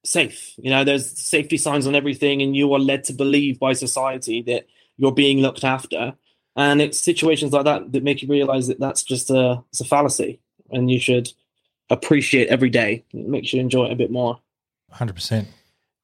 safe. 0.06 0.54
You 0.58 0.70
know, 0.70 0.84
there's 0.84 1.18
safety 1.18 1.58
signs 1.58 1.88
on 1.88 1.96
everything, 1.96 2.42
and 2.42 2.56
you 2.56 2.74
are 2.74 2.80
led 2.80 3.06
to 3.06 3.14
believe 3.14 3.60
by 3.60 3.74
society 3.74 4.42
that 4.44 4.68
you're 4.98 5.12
being 5.12 5.40
looked 5.40 5.64
after. 5.64 6.14
And 6.56 6.82
it's 6.82 7.00
situations 7.00 7.52
like 7.52 7.66
that 7.66 7.92
that 7.92 8.04
make 8.04 8.22
you 8.22 8.28
realize 8.28 8.68
that 8.68 8.80
that's 8.80 9.04
just 9.04 9.32
a 9.32 9.64
it's 9.70 9.82
a 9.82 9.86
fallacy, 9.86 10.40
and 10.70 10.90
you 10.92 11.00
should 11.00 11.30
appreciate 11.90 12.48
every 12.50 12.70
day. 12.70 13.04
It 13.12 13.28
makes 13.28 13.54
you 13.54 13.60
enjoy 13.60 13.86
it 13.86 13.92
a 13.92 13.96
bit 13.96 14.12
more. 14.12 14.40
Hundred 14.92 15.16
percent. 15.16 15.48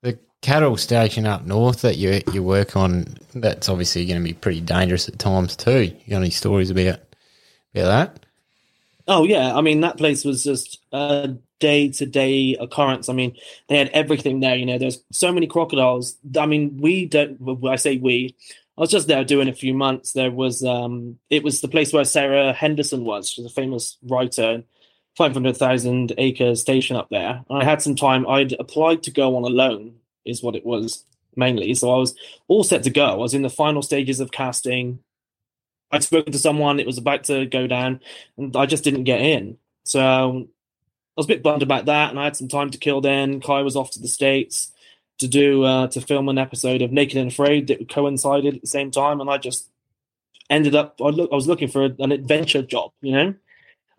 The 0.02 0.18
cattle 0.42 0.76
station 0.78 1.28
up 1.28 1.46
north 1.46 1.82
that 1.82 1.98
you 1.98 2.22
you 2.34 2.42
work 2.42 2.76
on, 2.76 3.16
that's 3.36 3.70
obviously 3.70 4.06
going 4.08 4.20
to 4.20 4.28
be 4.28 4.34
pretty 4.34 4.62
dangerous 4.62 5.08
at 5.08 5.20
times 5.20 5.56
too. 5.56 5.84
You 5.84 6.10
got 6.10 6.18
any 6.18 6.32
stories 6.32 6.72
about 6.72 7.00
about 7.76 7.88
that? 8.16 8.26
Oh 9.08 9.26
yeah, 9.26 9.56
I 9.56 9.62
mean 9.62 9.82
that 9.82 9.98
place 9.98 10.26
was 10.26 10.44
just 10.44 10.80
a 10.92 11.36
day 11.60 11.90
to 11.90 12.06
day 12.08 12.56
occurrence. 12.60 13.08
I 13.08 13.14
mean 13.14 13.36
they 13.68 13.78
had 13.78 13.90
everything 13.90 14.40
there. 14.40 14.56
You 14.56 14.66
know, 14.66 14.80
there's 14.80 15.04
so 15.12 15.32
many 15.32 15.46
crocodiles. 15.46 16.18
I 16.40 16.48
mean 16.48 16.78
we 16.78 17.06
don't, 17.06 17.40
I 17.68 17.76
say 17.76 17.98
we. 17.98 18.36
I 18.80 18.84
was 18.84 18.92
just 18.92 19.10
there 19.10 19.26
doing 19.26 19.50
a 19.50 19.54
few 19.54 19.74
months. 19.74 20.14
There 20.14 20.32
was 20.32 20.64
um, 20.64 21.20
it 21.30 21.44
was 21.44 21.60
the 21.60 21.68
place 21.68 21.92
where 21.92 22.06
Sara 22.06 22.54
Henderson 22.54 23.04
was. 23.04 23.30
She's 23.30 23.46
a 23.46 23.50
famous 23.50 23.98
writer. 24.04 24.64
500,000 25.18 26.14
acre 26.18 26.56
station 26.56 26.96
up 26.96 27.10
there. 27.10 27.44
I 27.50 27.66
had 27.66 27.82
some 27.82 27.96
time. 27.96 28.26
I'd 28.26 28.54
applied 28.54 29.04
to 29.04 29.12
go 29.12 29.36
on 29.36 29.44
Alone, 29.44 29.96
is 30.24 30.42
what 30.42 30.56
it 30.56 30.66
was 30.66 31.04
mainly. 31.36 31.74
So 31.74 31.92
I 31.92 31.98
was 31.98 32.16
all 32.48 32.64
set 32.64 32.84
to 32.84 32.90
go. 32.90 33.06
I 33.06 33.16
was 33.16 33.34
in 33.34 33.42
the 33.42 33.50
final 33.50 33.82
stages 33.82 34.22
of 34.22 34.32
casting. 34.32 35.00
I'd 35.92 36.04
spoken 36.04 36.32
to 36.32 36.40
someone, 36.40 36.80
it 36.80 36.88
was 36.88 36.98
about 36.98 37.26
to 37.26 37.48
go 37.48 37.68
down, 37.68 38.00
and 38.38 38.56
I 38.56 38.66
just 38.66 38.86
didn't 38.86 39.04
get 39.04 39.20
in. 39.20 39.58
So 39.84 40.00
I 40.00 40.46
was 41.18 41.26
a 41.26 41.28
bit 41.28 41.44
bummed 41.44 41.64
about 41.64 41.88
that, 41.88 42.12
and 42.12 42.20
I 42.20 42.24
had 42.24 42.38
some 42.38 42.48
time 42.48 42.70
to 42.70 42.78
kill 42.78 43.02
then. 43.02 43.42
Kai 43.42 43.62
was 43.62 43.76
off 43.76 43.92
to 43.92 44.00
the 44.00 44.08
States 44.08 44.72
to 45.20 45.28
do 45.28 45.64
uh, 45.64 45.88
to 45.88 46.02
film 46.02 46.30
an 46.30 46.38
episode 46.38 46.82
of 46.82 46.92
Naked 46.92 47.18
and 47.18 47.32
Afraid 47.32 47.68
that 47.68 47.90
coincided 47.90 48.56
at 48.56 48.62
the 48.62 48.68
same 48.68 48.92
time, 48.92 49.22
and 49.22 49.30
I 49.30 49.38
just 49.38 49.70
ended 50.50 50.76
up 50.76 51.00
I, 51.00 51.10
look, 51.10 51.30
I 51.32 51.36
was 51.36 51.48
looking 51.48 51.68
for 51.68 51.86
an 51.86 52.12
adventure 52.12 52.62
job, 52.62 52.92
you 53.02 53.14
know 53.14 53.34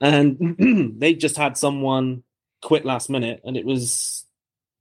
and 0.01 0.95
they 0.99 1.15
just 1.15 1.37
had 1.37 1.57
someone 1.57 2.23
quit 2.63 2.85
last 2.85 3.11
minute, 3.11 3.43
and 3.45 3.57
it 3.57 3.65
was 3.65 4.25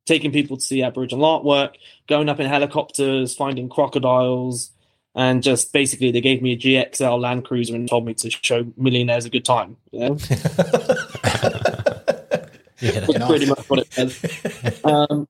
taking 0.06 0.32
people 0.32 0.58
to 0.58 0.64
see 0.64 0.82
Aboriginal 0.82 1.26
artwork, 1.26 1.76
going 2.08 2.30
up 2.30 2.40
in 2.40 2.48
helicopters, 2.48 3.36
finding 3.36 3.70
crocodiles, 3.70 4.72
and 5.16 5.44
just 5.44 5.74
basically 5.74 6.12
they 6.12 6.22
gave 6.22 6.42
me 6.42 6.54
a 6.54 6.58
GXL 6.58 7.20
Land 7.20 7.46
Cruiser 7.46 7.76
and 7.76 7.88
told 7.88 8.06
me 8.06 8.14
to 8.16 8.30
show 8.30 8.66
millionaires 8.78 9.26
a 9.26 9.30
good 9.30 9.46
time. 9.46 9.78
You 9.92 10.00
know? 10.00 10.18
Yeah, 12.82 13.00
That's 13.02 13.28
pretty 13.28 13.46
much 13.46 13.70
what 13.70 13.86
it. 13.98 14.80
Um, 14.86 15.28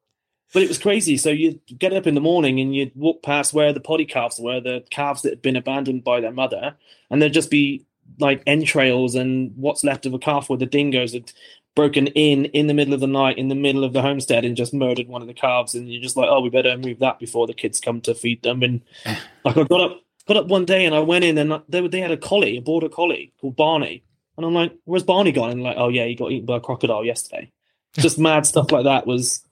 but 0.54 0.64
it 0.64 0.68
was 0.68 0.78
crazy. 0.78 1.18
So 1.18 1.30
you'd 1.30 1.60
get 1.78 1.93
up 1.93 2.08
in 2.08 2.16
the 2.16 2.22
morning 2.22 2.60
and 2.60 2.76
you'd 2.76 2.95
walk 2.95 3.22
past 3.22 3.54
where 3.54 3.72
the 3.72 3.80
potty 3.80 4.06
calves 4.06 4.39
were, 4.39 4.60
the 4.60 4.84
calves 4.89 5.22
that 5.22 5.30
had 5.30 5.41
been 5.41 5.56
abandoned 5.56 6.04
by 6.04 6.20
their 6.22 6.32
mother, 6.32 6.76
and 7.10 7.22
there'd 7.22 7.34
just 7.34 7.52
be 7.52 7.86
like 8.20 8.41
entrails 8.47 9.16
and 9.16 9.54
what's 9.56 9.84
left 9.84 10.06
of 10.06 10.14
a 10.14 10.20
calf 10.20 10.50
where 10.50 10.58
the 10.58 10.66
dingoes 10.66 11.14
had 11.14 11.32
broken 11.76 12.08
in 12.08 12.45
in 12.45 12.68
the 12.68 12.74
middle 12.74 12.93
of 12.93 13.00
the 13.00 13.08
night 13.08 13.38
in 13.38 13.47
the 13.47 13.56
middle 13.56 13.84
of 13.84 13.93
the 13.93 14.02
homestead 14.02 14.43
and 14.43 14.58
just 14.58 14.74
murdered 14.74 15.08
one 15.08 15.22
of 15.22 15.28
the 15.28 15.34
calves. 15.34 15.76
And 15.76 15.91
you're 15.91 16.02
just 16.02 16.18
like 16.18 16.28
oh 16.30 16.41
we 16.41 16.50
better 16.50 16.76
move 16.78 17.00
that 17.00 17.20
before 17.20 17.47
the 17.47 17.54
kids 17.54 17.80
come 17.80 18.02
to 18.02 18.16
feed 18.16 18.41
them. 18.41 18.64
And 18.64 18.82
like 19.45 19.58
i 19.58 19.64
got 19.64 19.82
up 19.82 20.02
got 20.28 20.38
up 20.38 20.47
one 20.47 20.66
day 20.66 20.86
and 20.86 20.93
i 20.93 21.00
went 21.00 21.26
in 21.26 21.38
and 21.38 21.62
they, 21.70 21.88
they 21.88 22.02
had 22.02 22.12
a 22.12 22.18
collie 22.18 22.58
a 22.58 22.62
border 22.62 22.89
collie 22.89 23.32
called 23.39 23.56
barney. 23.56 24.04
And 24.36 24.45
i'm 24.45 24.54
like 24.54 24.74
where's 24.86 25.04
barney 25.04 25.32
gone? 25.32 25.52
And 25.52 25.64
like 25.64 25.78
oh 25.78 25.89
yeah 25.89 26.06
he 26.06 26.16
got 26.16 26.32
eaten 26.32 26.45
by 26.45 26.58
a 26.58 26.62
crocodile 26.62 27.06
yesterday. 27.06 27.52
Just 27.93 28.20
mad 28.20 28.45
stuff 28.45 28.72
like 28.72 28.84
that 28.84 29.08
was 29.08 29.45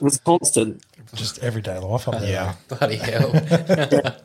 was 0.00 0.18
constant 0.18 0.82
Just 1.14 1.38
everyday 1.40 1.78
life 1.78 2.08
up 2.08 2.20
there. 2.20 2.30
Yeah. 2.30 2.54
Bloody 2.68 2.96
hell! 2.96 3.32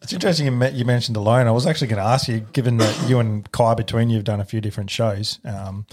It's 0.00 0.14
interesting 0.14 0.46
you, 0.46 0.52
met, 0.52 0.72
you 0.72 0.86
mentioned 0.86 1.18
Alone. 1.18 1.46
I 1.46 1.50
was 1.50 1.66
actually 1.66 1.88
going 1.88 2.02
to 2.02 2.08
ask 2.08 2.28
you, 2.28 2.40
given 2.54 2.78
that 2.78 3.08
you 3.10 3.18
and 3.18 3.50
Kai 3.52 3.74
between 3.74 4.08
you 4.08 4.16
have 4.16 4.24
done 4.24 4.40
a 4.40 4.44
few 4.46 4.58
different 4.58 4.88
shows. 4.88 5.38
Um, 5.44 5.84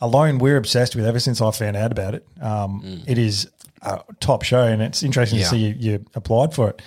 Alone, 0.00 0.38
we're 0.38 0.56
obsessed 0.56 0.96
with 0.96 1.04
ever 1.04 1.20
since 1.20 1.42
I 1.42 1.50
found 1.50 1.76
out 1.76 1.92
about 1.92 2.14
it. 2.14 2.26
Um, 2.40 3.02
It 3.06 3.18
is 3.18 3.46
a 3.82 4.00
top 4.20 4.42
show, 4.42 4.62
and 4.62 4.80
it's 4.80 5.02
interesting 5.02 5.38
Yeah. 5.40 5.44
to 5.46 5.50
see 5.50 5.58
you, 5.58 5.74
you 5.78 6.04
applied 6.14 6.54
for 6.54 6.70
it. 6.70 6.80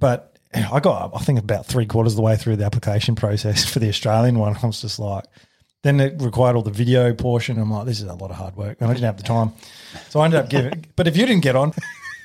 But 0.00 0.36
I 0.52 0.80
got, 0.80 1.12
I 1.14 1.18
think, 1.20 1.38
about 1.38 1.66
three 1.66 1.86
quarters 1.86 2.14
of 2.14 2.16
the 2.16 2.22
way 2.22 2.34
through 2.36 2.56
the 2.56 2.64
application 2.64 3.14
process 3.14 3.64
for 3.70 3.78
the 3.78 3.88
Australian 3.88 4.40
one. 4.40 4.56
I 4.60 4.66
was 4.66 4.80
just 4.80 4.98
like, 4.98 5.24
then 5.82 6.00
it 6.00 6.20
required 6.20 6.56
all 6.56 6.62
the 6.62 6.70
video 6.70 7.14
portion. 7.14 7.58
I'm 7.58 7.70
like, 7.70 7.86
this 7.86 8.00
is 8.00 8.06
a 8.08 8.14
lot 8.14 8.30
of 8.30 8.36
hard 8.36 8.56
work, 8.56 8.78
and 8.80 8.90
I 8.90 8.94
didn't 8.94 9.06
have 9.06 9.16
the 9.16 9.22
time, 9.22 9.52
so 10.08 10.20
I 10.20 10.24
ended 10.26 10.40
up 10.40 10.48
giving. 10.50 10.84
But 10.96 11.06
if 11.06 11.16
you 11.16 11.24
didn't 11.26 11.42
get 11.42 11.56
on, 11.56 11.72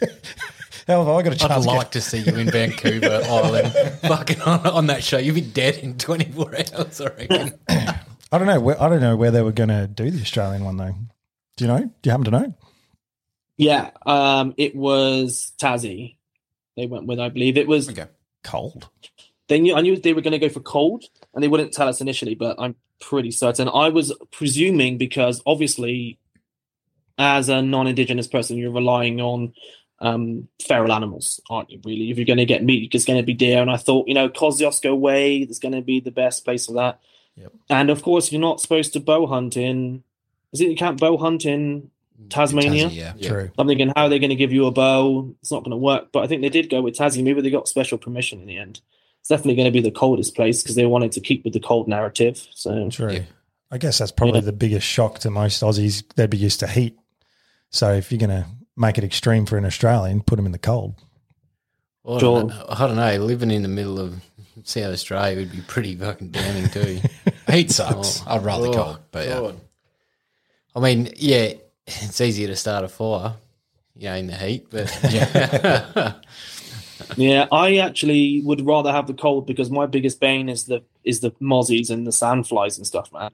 hell, 0.88 1.06
have 1.06 1.08
I 1.16 1.22
got 1.22 1.34
a 1.34 1.38
chance? 1.38 1.52
I'd 1.52 1.62
to 1.62 1.66
get- 1.68 1.76
like 1.78 1.92
to 1.92 2.02
see 2.02 2.20
you 2.20 2.36
in 2.36 2.50
Vancouver 2.50 3.22
Island, 3.26 3.74
fucking 4.02 4.42
on, 4.42 4.66
on 4.68 4.88
that 4.88 5.04
show. 5.04 5.18
You'd 5.18 5.36
be 5.36 5.42
dead 5.42 5.78
in 5.78 5.98
24 5.98 6.56
hours, 6.76 7.02
I 7.02 7.06
reckon. 7.06 7.54
I 7.70 8.38
don't 8.40 8.48
know. 8.48 8.60
Where, 8.60 8.82
I 8.82 8.90
don't 8.90 9.02
know 9.02 9.16
where 9.16 9.30
they 9.32 9.42
were 9.44 9.52
going 9.52 9.70
to 9.70 9.86
do 9.88 10.10
the 10.10 10.22
Australian 10.22 10.64
one 10.64 10.78
though. 10.78 10.96
Do 11.58 11.66
you 11.66 11.68
know? 11.68 11.80
Do 11.80 11.92
you 12.04 12.12
happen 12.12 12.26
to 12.26 12.32
know? 12.32 12.54
yeah 13.56 13.92
um 14.08 14.56
it 14.58 14.76
was 14.76 15.54
tassie 15.60 16.16
they 16.76 16.88
went 16.88 17.06
with 17.06 17.20
i 17.20 17.30
believe 17.30 17.56
it 17.56 17.68
was 17.68 17.88
Okay. 17.88 18.08
Cold. 18.44 18.90
they 19.48 19.60
knew 19.60 19.76
I 19.76 19.82
knew 19.82 19.96
they 19.96 20.14
were 20.14 20.22
going 20.22 20.32
to 20.32 20.40
go 20.40 20.50
for 20.50 20.60
cold, 20.60 21.04
and 21.34 21.44
they 21.44 21.48
wouldn't 21.48 21.74
tell 21.74 21.88
us 21.88 22.02
initially, 22.02 22.36
but 22.36 22.56
I'm 22.60 22.76
pretty 23.00 23.32
certain. 23.32 23.68
I 23.70 23.90
was 23.90 24.14
presuming 24.32 24.98
because 24.98 25.42
obviously, 25.46 26.20
as 27.18 27.50
a 27.50 27.62
non-indigenous 27.62 28.28
person, 28.28 28.58
you're 28.58 28.72
relying 28.72 29.22
on 29.22 29.54
um, 30.00 30.48
feral 30.62 30.92
animals, 30.92 31.40
aren't 31.50 31.72
you? 31.72 31.80
Really, 31.84 32.12
if 32.12 32.18
you're 32.18 32.26
going 32.26 32.38
to 32.38 32.46
get 32.46 32.64
meat, 32.64 32.94
it's 32.94 33.06
going 33.06 33.20
to 33.20 33.26
be 33.26 33.34
deer. 33.34 33.62
And 33.62 33.72
I 33.72 33.78
thought, 33.78 34.08
you 34.08 34.14
know, 34.14 34.30
Kosciuszko 34.30 34.98
Way 34.98 35.38
is 35.38 35.60
going 35.60 35.74
to 35.74 35.82
be 35.82 36.00
the 36.00 36.12
best 36.12 36.44
place 36.44 36.66
for 36.66 36.74
that. 36.74 37.00
Yep. 37.36 37.54
And 37.70 37.90
of 37.90 38.04
course, 38.04 38.32
you're 38.32 38.42
not 38.42 38.62
supposed 38.62 38.94
to 38.94 39.00
bow 39.00 39.26
hunt 39.26 39.58
in. 39.58 40.04
Is 40.52 40.62
it 40.62 40.70
you 40.70 40.76
can't 40.76 41.00
bow 41.00 41.18
hunt 41.18 41.46
in 41.46 41.90
Tasmania? 42.30 42.90
Tassie, 42.90 42.96
yeah. 42.96 43.14
Yeah. 43.16 43.30
True. 43.30 43.52
I'm 43.58 43.68
thinking, 43.68 43.92
how 43.96 44.04
are 44.04 44.10
they 44.10 44.20
going 44.20 44.30
to 44.30 44.36
give 44.36 44.52
you 44.52 44.68
a 44.68 44.72
bow? 44.72 45.34
It's 45.42 45.52
not 45.52 45.64
going 45.64 45.72
to 45.72 45.78
work. 45.78 46.12
But 46.12 46.24
I 46.24 46.28
think 46.28 46.42
they 46.42 46.50
did 46.50 46.70
go 46.70 46.82
with 46.82 46.96
Tassie. 46.96 47.24
Maybe 47.24 47.42
they 47.42 47.50
got 47.50 47.68
special 47.68 47.98
permission 47.98 48.40
in 48.40 48.46
the 48.46 48.58
end. 48.58 48.82
It's 49.24 49.30
definitely 49.30 49.56
going 49.56 49.68
to 49.68 49.72
be 49.72 49.80
the 49.80 49.90
coldest 49.90 50.36
place 50.36 50.62
because 50.62 50.76
they 50.76 50.86
wanted 50.86 51.14
to 51.14 51.22
keep 51.22 51.46
with 51.46 51.54
the 51.54 51.62
cold 51.62 51.88
narrative. 51.88 52.46
So 52.54 52.90
True. 52.90 53.14
Yeah. 53.14 53.22
I 53.72 53.78
guess 53.78 53.98
that's 54.00 54.12
probably 54.12 54.42
Yeah. 54.42 54.48
the 54.48 54.52
biggest 54.52 54.86
shock 54.86 55.20
to 55.20 55.32
most 55.32 55.64
Aussies. 55.64 56.04
They'd 56.18 56.30
be 56.30 56.36
used 56.38 56.60
to 56.60 56.68
heat. 56.68 56.98
So 57.70 57.94
if 57.94 58.12
you're 58.12 58.20
going 58.20 58.44
to 58.44 58.46
make 58.76 58.98
it 58.98 59.06
extreme 59.06 59.46
for 59.46 59.58
an 59.58 59.64
Australian, 59.64 60.24
put 60.24 60.36
them 60.36 60.46
in 60.46 60.52
the 60.52 60.58
cold. 60.60 60.96
Well, 62.04 62.18
I, 62.18 62.20
don't 62.20 62.48
know, 62.48 62.66
I 62.68 62.88
don't 62.88 62.96
know. 62.98 63.18
Living 63.24 63.50
in 63.50 63.62
the 63.62 63.70
middle 63.70 63.98
of 63.98 64.16
South 64.64 64.92
Australia 64.92 65.38
would 65.38 65.54
be 65.54 65.62
pretty 65.62 65.96
fucking 65.96 66.32
damning 66.32 66.70
too. 66.70 67.00
Heat 67.50 67.72
sucks. 67.72 68.22
Oh, 68.28 68.36
I'd 68.36 68.44
rather 68.44 68.68
oh, 68.68 68.74
cold, 68.74 69.00
but 69.12 69.26
yeah. 69.26 69.40
God. 69.40 69.60
I 70.76 70.80
mean, 70.82 71.14
yeah, 71.16 71.54
it's 71.88 72.20
easier 72.20 72.48
to 72.48 72.58
start 72.58 72.84
a 72.84 72.90
fire, 72.90 73.36
you 73.96 74.10
know, 74.10 74.16
in 74.16 74.28
the 74.28 74.36
heat, 74.36 74.68
but 74.70 75.00
yeah, 75.10 76.14
yeah, 77.18 77.48
I 77.52 77.78
actually 77.78 78.42
would 78.44 78.66
rather 78.66 78.92
have 78.92 79.08
the 79.08 79.14
cold 79.14 79.48
because 79.48 79.70
my 79.70 79.86
biggest 79.86 80.20
bane 80.20 80.50
is 80.50 80.66
the 80.66 80.84
is 81.04 81.20
the 81.20 81.32
mozzies 81.42 81.90
and 81.90 82.06
the 82.08 82.12
sandflies 82.12 82.78
and 82.78 82.88
stuff, 82.88 83.12
man. 83.12 83.32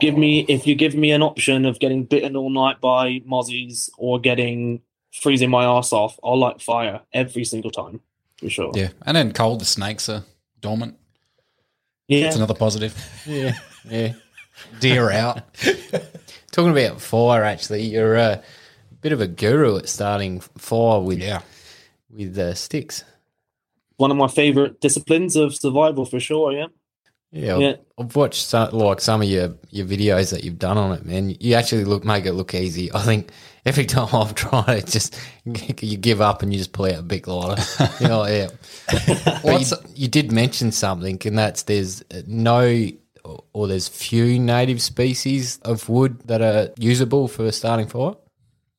Give 0.00 0.16
me 0.16 0.44
if 0.48 0.66
you 0.66 0.74
give 0.74 0.94
me 0.94 1.12
an 1.12 1.22
option 1.22 1.64
of 1.64 1.78
getting 1.78 2.04
bitten 2.04 2.36
all 2.36 2.50
night 2.50 2.80
by 2.80 3.20
mozzies 3.20 3.90
or 3.96 4.18
getting 4.20 4.80
freezing 5.12 5.50
my 5.50 5.64
ass 5.64 5.92
off, 5.92 6.18
I'll 6.24 6.38
light 6.38 6.60
fire 6.60 7.00
every 7.12 7.44
single 7.44 7.70
time 7.70 8.00
for 8.38 8.50
sure. 8.50 8.72
Yeah. 8.74 8.88
And 9.06 9.16
then 9.16 9.32
cold, 9.32 9.60
the 9.60 9.64
snakes 9.64 10.08
are 10.08 10.24
dormant. 10.60 10.96
yeah. 12.08 12.24
That's 12.24 12.36
another 12.36 12.54
positive. 12.54 12.94
yeah, 13.26 13.56
yeah. 13.88 14.14
Deer 14.80 15.10
out. 15.10 15.42
Talking 16.52 16.72
about 16.72 17.00
fire, 17.00 17.44
actually, 17.44 17.82
you're 17.82 18.16
a 18.16 18.42
bit 19.00 19.12
of 19.12 19.20
a 19.20 19.26
guru 19.26 19.76
at 19.76 19.88
starting 19.88 20.40
fire 20.40 21.00
with 21.00 21.18
Yeah. 21.18 21.42
With 22.14 22.38
uh, 22.38 22.54
sticks. 22.54 23.04
One 23.96 24.10
of 24.10 24.16
my 24.16 24.28
favorite 24.28 24.80
disciplines 24.80 25.36
of 25.36 25.54
survival 25.54 26.04
for 26.04 26.20
sure. 26.20 26.52
Yeah. 26.52 26.66
Yeah, 27.30 27.58
Yeah. 27.58 27.68
I've, 27.98 28.06
I've 28.06 28.16
watched 28.16 28.46
some, 28.46 28.70
like 28.70 29.00
some 29.00 29.20
of 29.20 29.28
your, 29.28 29.56
your 29.70 29.86
videos 29.86 30.30
that 30.30 30.44
you've 30.44 30.58
done 30.58 30.78
on 30.78 30.92
it, 30.92 31.04
man. 31.04 31.34
You 31.40 31.54
actually 31.54 31.84
look 31.84 32.04
make 32.04 32.26
it 32.26 32.32
look 32.32 32.54
easy. 32.54 32.92
I 32.94 33.02
think 33.02 33.30
every 33.66 33.86
time 33.86 34.08
I've 34.14 34.34
tried 34.34 34.78
it, 34.78 34.86
just 34.86 35.18
you 35.44 35.96
give 35.96 36.20
up 36.20 36.42
and 36.42 36.52
you 36.52 36.58
just 36.58 36.72
pull 36.72 36.86
out 36.86 36.98
a 36.98 37.02
big 37.02 37.26
lighter. 37.26 37.62
you 38.00 38.08
know, 38.08 38.24
yeah. 38.26 38.48
but 39.42 39.60
you, 39.60 39.76
you 39.94 40.08
did 40.08 40.30
mention 40.30 40.70
something, 40.70 41.20
and 41.24 41.36
that's 41.36 41.64
there's 41.64 42.04
no 42.26 42.88
or 43.52 43.66
there's 43.66 43.88
few 43.88 44.38
native 44.38 44.82
species 44.82 45.58
of 45.64 45.88
wood 45.88 46.20
that 46.26 46.42
are 46.42 46.70
usable 46.78 47.26
for 47.26 47.50
starting 47.52 47.88
fire. 47.88 48.14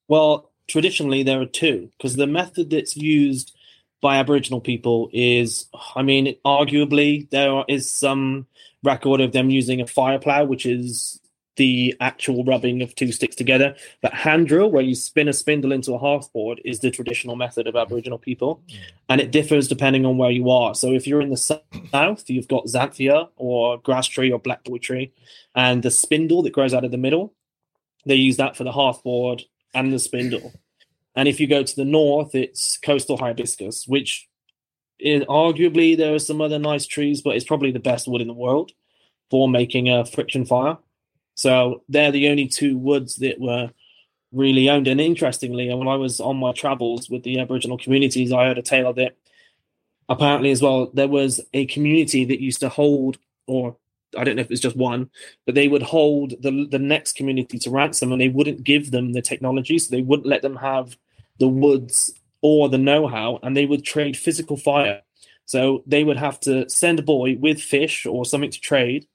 Well, 0.07 0.51
traditionally 0.68 1.24
there 1.24 1.41
are 1.41 1.45
two 1.45 1.89
because 1.97 2.16
the 2.16 2.28
method 2.28 2.70
that's 2.70 2.97
used 2.97 3.55
by 4.01 4.18
Aboriginal 4.18 4.61
people 4.61 5.09
is, 5.13 5.68
I 5.95 6.03
mean, 6.03 6.36
arguably 6.45 7.30
there 7.30 7.63
is 7.68 7.89
some 7.89 8.45
record 8.84 9.22
of 9.22 9.32
them 9.32 9.49
using 9.49 9.82
a 9.82 9.88
fire 9.88 10.20
plow, 10.20 10.45
which 10.45 10.66
is 10.66 11.20
the 11.55 11.95
actual 12.01 12.43
rubbing 12.43 12.82
of 12.82 12.93
two 12.95 13.11
sticks 13.11 13.36
together. 13.36 13.76
But 14.01 14.13
hand 14.13 14.47
drill, 14.47 14.70
where 14.70 14.84
you 14.84 14.93
spin 14.93 15.28
a 15.28 15.34
spindle 15.34 15.72
into 15.72 15.93
a 15.93 15.97
hearth 15.97 16.32
board, 16.34 16.61
is 16.66 16.80
the 16.80 16.91
traditional 16.91 17.36
method 17.36 17.66
of 17.66 17.76
Aboriginal 17.76 18.18
people, 18.18 18.61
and 19.09 19.22
it 19.22 19.32
differs 19.32 19.68
depending 19.68 20.05
on 20.05 20.18
where 20.18 20.32
you 20.32 20.49
are. 20.49 20.76
So 20.76 20.91
if 20.91 21.07
you're 21.07 21.22
in 21.22 21.30
the 21.30 21.38
south, 21.38 22.30
you've 22.30 22.47
got 22.47 22.66
xanthorrhoea 22.66 23.30
or 23.38 23.80
grass 23.80 24.07
tree 24.07 24.32
or 24.32 24.39
blackboy 24.39 24.82
tree, 24.82 25.13
and 25.55 25.82
the 25.82 25.91
spindle 25.91 26.43
that 26.43 26.53
grows 26.53 26.74
out 26.74 26.84
of 26.84 26.91
the 26.91 26.97
middle, 26.97 27.34
they 28.05 28.16
use 28.16 28.38
that 28.38 28.55
for 28.55 28.66
the 28.66 28.72
hearth 28.72 29.01
board 29.03 29.43
and 29.76 29.93
the 29.93 29.99
spindle. 29.99 30.53
And 31.15 31.28
if 31.28 31.39
you 31.39 31.47
go 31.47 31.63
to 31.63 31.76
the 31.76 31.86
north, 31.86 32.34
it's 32.34 32.78
coastal 32.78 33.17
hibiscus, 33.17 33.88
which 33.88 34.28
is 34.99 35.23
arguably 35.26 35.95
there 35.95 36.13
are 36.13 36.19
some 36.19 36.41
other 36.41 36.59
nice 36.59 36.86
trees, 36.86 37.21
but 37.21 37.36
it's 37.36 37.45
probably 37.45 37.71
the 37.71 37.80
best 37.80 38.07
wood 38.07 38.21
in 38.21 38.28
the 38.28 38.34
world 38.34 38.71
for 39.30 39.47
making 39.47 39.89
a 39.89 40.05
friction 40.05 40.45
fire. 40.45 40.78
So 41.36 41.84
they're 41.89 42.11
the 42.11 42.30
only 42.30 42.47
two 42.47 42.78
woods 42.78 43.17
that 43.17 43.39
were 43.39 43.71
really 44.32 44.69
owned. 44.69 44.88
And 44.88 45.01
interestingly, 45.01 45.73
when 45.73 45.88
I 45.88 45.95
was 45.95 46.19
on 46.19 46.38
my 46.38 46.51
travels 46.51 47.09
with 47.09 47.23
the 47.23 47.39
Aboriginal 47.39 47.78
communities, 47.78 48.32
I 48.32 48.45
heard 48.45 48.57
a 48.57 48.61
tale 48.61 48.88
of 48.88 48.97
it. 48.97 49.17
Apparently, 50.07 50.51
as 50.51 50.61
well, 50.61 50.91
there 50.93 51.07
was 51.07 51.41
a 51.53 51.65
community 51.65 52.26
that 52.26 52.41
used 52.41 52.59
to 52.59 52.69
hold, 52.69 53.17
or 53.47 53.78
I 54.17 54.23
don't 54.23 54.35
know 54.35 54.41
if 54.41 54.51
it's 54.51 54.61
just 54.61 54.77
one, 54.77 55.09
but 55.45 55.55
they 55.55 55.67
would 55.67 55.83
hold 55.83 56.41
the 56.41 56.67
the 56.69 56.79
next 56.79 57.15
community 57.15 57.59
to 57.59 57.69
ransom, 57.69 58.11
and 58.11 58.21
they 58.21 58.29
wouldn't 58.29 58.63
give 58.63 58.91
them 58.91 59.13
the 59.13 59.21
technology, 59.21 59.77
so 59.79 59.89
they 59.93 60.01
wouldn't 60.01 60.27
let 60.27 60.41
them 60.41 60.57
have 60.57 60.97
the 61.39 61.47
woods 61.47 62.13
or 62.41 62.69
the 62.69 62.77
know-how, 62.77 63.39
and 63.41 63.57
they 63.57 63.65
would 63.65 63.83
trade 63.83 64.15
physical 64.15 64.57
fire. 64.57 65.01
So 65.45 65.83
they 65.85 66.03
would 66.03 66.17
have 66.17 66.39
to 66.41 66.69
send 66.69 66.99
a 66.99 67.03
boy 67.03 67.37
with 67.37 67.61
fish 67.61 68.05
or 68.05 68.25
something 68.25 68.51
to 68.51 68.59
trade, 68.59 69.07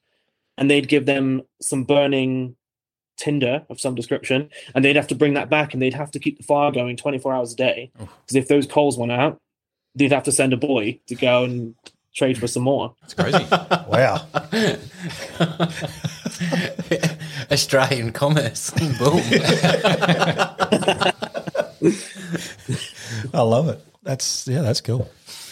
and 0.56 0.70
they'd 0.70 0.88
give 0.88 1.06
them 1.06 1.42
some 1.60 1.84
burning 1.84 2.56
tinder 3.16 3.64
of 3.68 3.80
some 3.80 3.94
description, 3.94 4.50
and 4.74 4.84
they'd 4.84 4.96
have 4.96 5.08
to 5.08 5.14
bring 5.14 5.34
that 5.34 5.50
back, 5.50 5.72
and 5.72 5.82
they'd 5.82 5.94
have 5.94 6.10
to 6.12 6.18
keep 6.18 6.38
the 6.38 6.44
fire 6.44 6.72
going 6.72 6.96
24 6.96 7.32
hours 7.32 7.52
a 7.52 7.56
day. 7.56 7.90
Because 7.98 8.36
if 8.36 8.48
those 8.48 8.66
coals 8.66 8.98
went 8.98 9.12
out, 9.12 9.40
they'd 9.94 10.12
have 10.12 10.24
to 10.24 10.32
send 10.32 10.52
a 10.52 10.56
boy 10.56 11.00
to 11.06 11.14
go 11.14 11.44
and 11.44 11.74
trade 12.14 12.38
for 12.38 12.46
some 12.46 12.62
more. 12.64 12.94
It's 13.04 13.14
crazy. 13.14 13.44
Wow. 13.90 14.24
Australian 17.50 18.12
commerce. 18.12 18.70
Boom. 18.98 19.20
I 23.34 23.40
love 23.42 23.68
it. 23.68 23.84
That's 24.02 24.46
yeah, 24.48 24.62
that's 24.62 24.80
cool. 24.80 25.08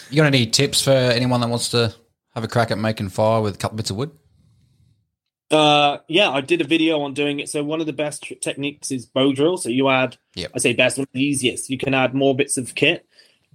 you 0.09 0.17
got 0.17 0.25
any 0.27 0.47
tips 0.47 0.81
for 0.83 0.91
anyone 0.91 1.41
that 1.41 1.49
wants 1.49 1.69
to 1.69 1.93
have 2.33 2.43
a 2.43 2.47
crack 2.47 2.71
at 2.71 2.77
making 2.77 3.09
fire 3.09 3.41
with 3.41 3.55
a 3.55 3.57
couple 3.57 3.77
bits 3.77 3.89
of 3.89 3.97
wood? 3.97 4.11
Uh, 5.51 5.97
yeah, 6.07 6.29
I 6.29 6.41
did 6.41 6.61
a 6.61 6.63
video 6.63 7.01
on 7.01 7.13
doing 7.13 7.39
it. 7.39 7.49
So 7.49 7.63
one 7.63 7.79
of 7.81 7.87
the 7.87 7.93
best 7.93 8.23
tr- 8.23 8.35
techniques 8.35 8.91
is 8.91 9.05
bow 9.07 9.33
drill. 9.33 9.57
So 9.57 9.69
you 9.69 9.89
add, 9.89 10.17
Yep. 10.35 10.51
I 10.55 10.59
say 10.59 10.73
best, 10.73 10.97
one 10.97 11.03
of 11.03 11.09
the 11.13 11.23
easiest. 11.23 11.69
You 11.71 11.77
can 11.77 11.93
add 11.95 12.13
more 12.13 12.35
bits 12.35 12.57
of 12.57 12.75
kit. 12.75 13.05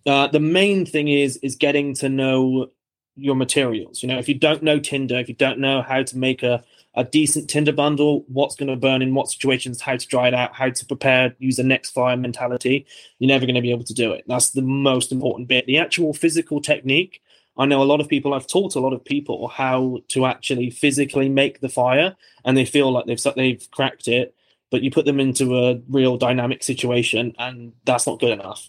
Uh, 0.04 0.26
the 0.26 0.40
main 0.40 0.84
thing 0.84 1.08
is 1.08 1.36
is 1.38 1.56
getting 1.56 1.94
to 1.94 2.08
know 2.08 2.68
your 3.16 3.34
materials. 3.34 4.02
You 4.02 4.08
know, 4.08 4.18
if 4.18 4.28
you 4.28 4.34
don't 4.34 4.62
know 4.62 4.78
tinder, 4.78 5.18
if 5.18 5.28
you 5.28 5.34
don't 5.34 5.58
know 5.58 5.82
how 5.82 6.02
to 6.02 6.18
make 6.18 6.42
a 6.42 6.62
a 6.96 7.04
decent 7.04 7.50
tinder 7.50 7.72
bundle, 7.72 8.24
what's 8.28 8.54
going 8.54 8.68
to 8.68 8.76
burn 8.76 9.02
in 9.02 9.14
what 9.14 9.28
situations, 9.28 9.80
how 9.80 9.96
to 9.96 10.06
dry 10.06 10.28
it 10.28 10.34
out, 10.34 10.54
how 10.54 10.70
to 10.70 10.86
prepare, 10.86 11.34
use 11.38 11.58
a 11.58 11.64
next 11.64 11.90
fire 11.90 12.16
mentality, 12.16 12.86
you're 13.18 13.28
never 13.28 13.46
going 13.46 13.56
to 13.56 13.60
be 13.60 13.72
able 13.72 13.84
to 13.84 13.94
do 13.94 14.12
it. 14.12 14.24
That's 14.28 14.50
the 14.50 14.62
most 14.62 15.10
important 15.10 15.48
bit. 15.48 15.66
The 15.66 15.78
actual 15.78 16.14
physical 16.14 16.60
technique. 16.60 17.20
I 17.56 17.66
know 17.66 17.82
a 17.82 17.84
lot 17.84 18.00
of 18.00 18.08
people. 18.08 18.34
I've 18.34 18.46
taught 18.46 18.74
a 18.74 18.80
lot 18.80 18.92
of 18.92 19.04
people 19.04 19.48
how 19.48 19.98
to 20.08 20.26
actually 20.26 20.70
physically 20.70 21.28
make 21.28 21.60
the 21.60 21.68
fire, 21.68 22.16
and 22.44 22.56
they 22.56 22.64
feel 22.64 22.90
like 22.90 23.06
they've 23.06 23.22
they've 23.36 23.70
cracked 23.70 24.08
it. 24.08 24.34
But 24.70 24.82
you 24.82 24.90
put 24.90 25.04
them 25.04 25.20
into 25.20 25.56
a 25.56 25.80
real 25.88 26.16
dynamic 26.16 26.64
situation, 26.64 27.32
and 27.38 27.72
that's 27.84 28.08
not 28.08 28.18
good 28.18 28.32
enough. 28.32 28.68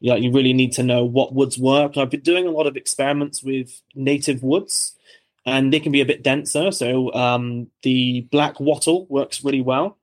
Yeah, 0.00 0.14
you 0.14 0.32
really 0.32 0.54
need 0.54 0.72
to 0.72 0.82
know 0.82 1.04
what 1.04 1.34
woods 1.34 1.58
work. 1.58 1.96
I've 1.96 2.10
been 2.10 2.20
doing 2.20 2.46
a 2.46 2.50
lot 2.50 2.66
of 2.66 2.76
experiments 2.76 3.42
with 3.42 3.80
native 3.94 4.42
woods, 4.42 4.96
and 5.44 5.72
they 5.72 5.80
can 5.80 5.92
be 5.92 6.00
a 6.00 6.06
bit 6.06 6.22
denser. 6.22 6.72
So 6.72 7.12
um, 7.12 7.68
the 7.82 8.22
black 8.32 8.58
wattle 8.60 9.06
works 9.06 9.44
really 9.44 9.60
well. 9.60 9.98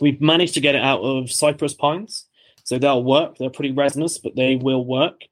We've 0.00 0.20
managed 0.20 0.54
to 0.54 0.60
get 0.60 0.74
it 0.74 0.82
out 0.82 1.00
of 1.00 1.30
cypress 1.30 1.74
pines, 1.74 2.26
so 2.64 2.78
they'll 2.78 3.04
work. 3.04 3.38
They're 3.38 3.50
pretty 3.50 3.72
resinous, 3.72 4.18
but 4.18 4.34
they 4.34 4.56
will 4.56 4.84
work. 4.84 5.22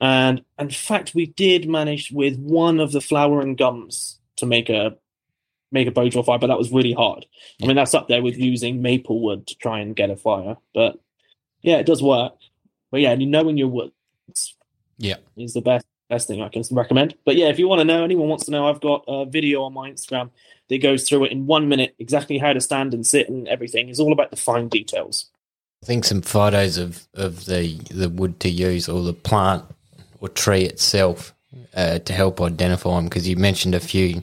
And 0.00 0.44
in 0.58 0.70
fact, 0.70 1.14
we 1.14 1.26
did 1.26 1.68
manage 1.68 2.10
with 2.10 2.36
one 2.38 2.80
of 2.80 2.92
the 2.92 3.00
flowering 3.00 3.54
gums 3.54 4.20
to 4.36 4.46
make 4.46 4.68
a 4.68 4.96
make 5.70 5.86
a 5.86 5.90
bow 5.90 6.10
fire, 6.10 6.38
but 6.38 6.46
that 6.46 6.58
was 6.58 6.72
really 6.72 6.94
hard. 6.94 7.26
I 7.62 7.66
mean, 7.66 7.76
that's 7.76 7.94
up 7.94 8.08
there 8.08 8.22
with 8.22 8.38
using 8.38 8.80
maple 8.80 9.20
wood 9.20 9.46
to 9.48 9.56
try 9.56 9.80
and 9.80 9.94
get 9.94 10.10
a 10.10 10.16
fire. 10.16 10.56
But 10.74 10.98
yeah, 11.62 11.76
it 11.76 11.86
does 11.86 12.02
work. 12.02 12.34
But 12.90 13.00
yeah, 13.00 13.12
and 13.12 13.20
you 13.22 13.28
knowing 13.28 13.56
your 13.56 13.68
woods 13.68 13.92
Yeah. 14.98 15.16
is 15.36 15.54
the 15.54 15.60
best 15.62 15.86
best 16.08 16.26
thing 16.26 16.40
I 16.40 16.48
can 16.48 16.62
recommend. 16.70 17.14
But 17.26 17.36
yeah, 17.36 17.48
if 17.48 17.58
you 17.58 17.68
want 17.68 17.80
to 17.80 17.84
know, 17.84 18.02
anyone 18.02 18.28
wants 18.28 18.46
to 18.46 18.50
know, 18.50 18.66
I've 18.66 18.80
got 18.80 19.04
a 19.06 19.26
video 19.26 19.62
on 19.64 19.74
my 19.74 19.90
Instagram 19.90 20.30
that 20.68 20.82
goes 20.82 21.06
through 21.06 21.24
it 21.24 21.32
in 21.32 21.46
one 21.46 21.68
minute, 21.68 21.94
exactly 21.98 22.38
how 22.38 22.52
to 22.54 22.60
stand 22.62 22.94
and 22.94 23.06
sit 23.06 23.28
and 23.28 23.46
everything. 23.46 23.90
It's 23.90 24.00
all 24.00 24.12
about 24.12 24.30
the 24.30 24.36
fine 24.36 24.68
details. 24.68 25.26
I 25.82 25.86
think 25.86 26.04
some 26.04 26.22
photos 26.22 26.78
of, 26.78 27.06
of 27.14 27.44
the, 27.44 27.74
the 27.90 28.08
wood 28.08 28.40
to 28.40 28.48
use 28.48 28.88
or 28.88 29.02
the 29.02 29.12
plant 29.12 29.64
or 30.20 30.28
tree 30.28 30.62
itself 30.62 31.34
uh, 31.74 31.98
to 32.00 32.12
help 32.12 32.40
identify 32.40 32.96
them 32.96 33.04
because 33.04 33.28
you 33.28 33.36
mentioned 33.36 33.74
a 33.74 33.80
few 33.80 34.22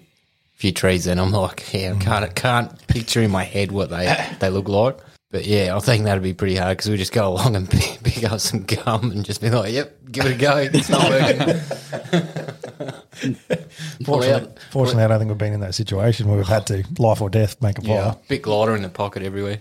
few 0.55 0.71
trees 0.71 1.05
and 1.05 1.19
I'm 1.19 1.31
like, 1.31 1.73
yeah, 1.73 1.93
I 1.93 2.01
can't, 2.01 2.23
I 2.23 2.29
can't 2.29 2.87
picture 2.87 3.21
in 3.21 3.29
my 3.29 3.43
head 3.43 3.71
what 3.71 3.89
they 3.89 4.05
they 4.39 4.49
look 4.49 4.67
like. 4.69 4.97
But 5.35 5.45
yeah, 5.45 5.75
I 5.75 5.79
think 5.81 6.05
that'd 6.05 6.23
be 6.23 6.33
pretty 6.33 6.55
hard 6.55 6.77
because 6.77 6.89
we 6.89 6.95
just 6.95 7.11
go 7.11 7.27
along 7.27 7.57
and 7.57 7.69
pick, 7.71 8.01
pick 8.03 8.23
up 8.23 8.39
some 8.39 8.63
gum 8.63 9.11
and 9.11 9.25
just 9.25 9.41
be 9.41 9.49
like, 9.49 9.73
yep, 9.73 9.93
give 10.09 10.25
it 10.25 10.31
a 10.31 10.37
go. 10.37 10.55
It's 10.55 10.89
not 10.89 11.09
working. 11.09 11.59
Fortunately, 14.05 14.53
fortunately, 14.71 15.03
I 15.03 15.07
don't 15.09 15.19
think 15.19 15.27
we've 15.27 15.37
been 15.37 15.51
in 15.51 15.59
that 15.59 15.75
situation 15.75 16.29
where 16.29 16.37
we've 16.37 16.47
had 16.47 16.65
to 16.67 16.85
life 16.99 17.19
or 17.19 17.29
death 17.29 17.61
make 17.61 17.77
a 17.79 17.81
fire. 17.81 17.95
Yeah, 17.95 18.13
Bic 18.29 18.47
lighter 18.47 18.77
in 18.77 18.81
the 18.81 18.87
pocket 18.87 19.23
everywhere. 19.23 19.59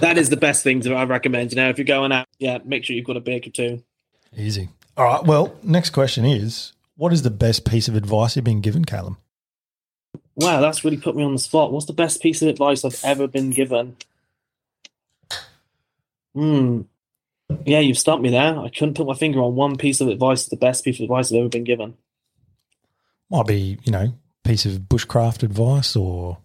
That 0.00 0.18
is 0.18 0.28
the 0.28 0.36
best 0.36 0.62
thing 0.62 0.82
to 0.82 0.92
I 0.92 1.04
recommend. 1.04 1.52
You 1.52 1.56
know, 1.56 1.70
if 1.70 1.78
you're 1.78 1.86
going 1.86 2.12
out, 2.12 2.28
yeah, 2.38 2.58
make 2.66 2.84
sure 2.84 2.94
you've 2.94 3.06
got 3.06 3.16
a 3.16 3.20
beer 3.20 3.38
or 3.38 3.50
two. 3.50 3.82
Easy. 4.36 4.68
All 4.98 5.06
right. 5.06 5.24
Well, 5.24 5.56
next 5.62 5.90
question 5.90 6.26
is 6.26 6.74
what 6.96 7.10
is 7.10 7.22
the 7.22 7.30
best 7.30 7.64
piece 7.64 7.88
of 7.88 7.94
advice 7.96 8.36
you've 8.36 8.44
been 8.44 8.60
given, 8.60 8.84
Calem? 8.84 9.16
Wow, 10.40 10.60
that's 10.60 10.84
really 10.84 10.96
put 10.96 11.14
me 11.14 11.22
on 11.22 11.34
the 11.34 11.38
spot. 11.38 11.70
What's 11.70 11.84
the 11.84 11.92
best 11.92 12.22
piece 12.22 12.40
of 12.40 12.48
advice 12.48 12.82
I've 12.82 13.00
ever 13.04 13.26
been 13.26 13.50
given? 13.50 13.96
Hmm. 16.34 16.82
Yeah, 17.66 17.80
you've 17.80 17.98
stumped 17.98 18.22
me 18.22 18.30
there. 18.30 18.58
I 18.58 18.70
couldn't 18.70 18.94
put 18.94 19.06
my 19.06 19.14
finger 19.14 19.40
on 19.40 19.54
one 19.54 19.76
piece 19.76 20.00
of 20.00 20.08
advice. 20.08 20.46
The 20.46 20.56
best 20.56 20.82
piece 20.82 20.98
of 20.98 21.04
advice 21.04 21.30
I've 21.30 21.40
ever 21.40 21.48
been 21.50 21.64
given. 21.64 21.94
Might 23.30 23.46
be, 23.46 23.78
you 23.84 23.92
know, 23.92 24.14
piece 24.42 24.64
of 24.64 24.72
bushcraft 24.88 25.42
advice 25.42 25.94
or 25.94 26.38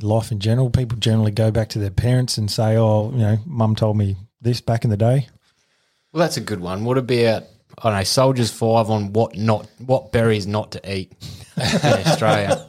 life 0.00 0.30
in 0.30 0.38
general. 0.38 0.70
People 0.70 0.98
generally 0.98 1.32
go 1.32 1.50
back 1.50 1.70
to 1.70 1.80
their 1.80 1.90
parents 1.90 2.38
and 2.38 2.48
say, 2.48 2.76
oh, 2.76 3.10
you 3.10 3.18
know, 3.18 3.38
mum 3.46 3.74
told 3.74 3.96
me 3.96 4.16
this 4.40 4.60
back 4.60 4.84
in 4.84 4.90
the 4.90 4.96
day. 4.96 5.28
Well, 6.12 6.20
that's 6.20 6.36
a 6.36 6.40
good 6.40 6.60
one. 6.60 6.84
What 6.84 6.98
about 6.98 7.44
I 7.78 7.88
don't 7.90 7.98
know, 7.98 8.04
Soldiers 8.04 8.50
Five 8.50 8.90
on 8.90 9.12
what 9.12 9.36
not 9.36 9.66
what 9.78 10.12
berries 10.12 10.46
not 10.46 10.72
to 10.72 10.92
eat 10.94 11.12
in 11.56 11.62
Australia? 11.62 12.66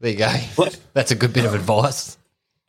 there 0.00 0.10
you 0.10 0.18
go. 0.18 0.28
What? 0.56 0.78
That's 0.94 1.10
a 1.12 1.14
good 1.14 1.32
bit 1.32 1.44
of 1.44 1.54
advice. 1.54 2.18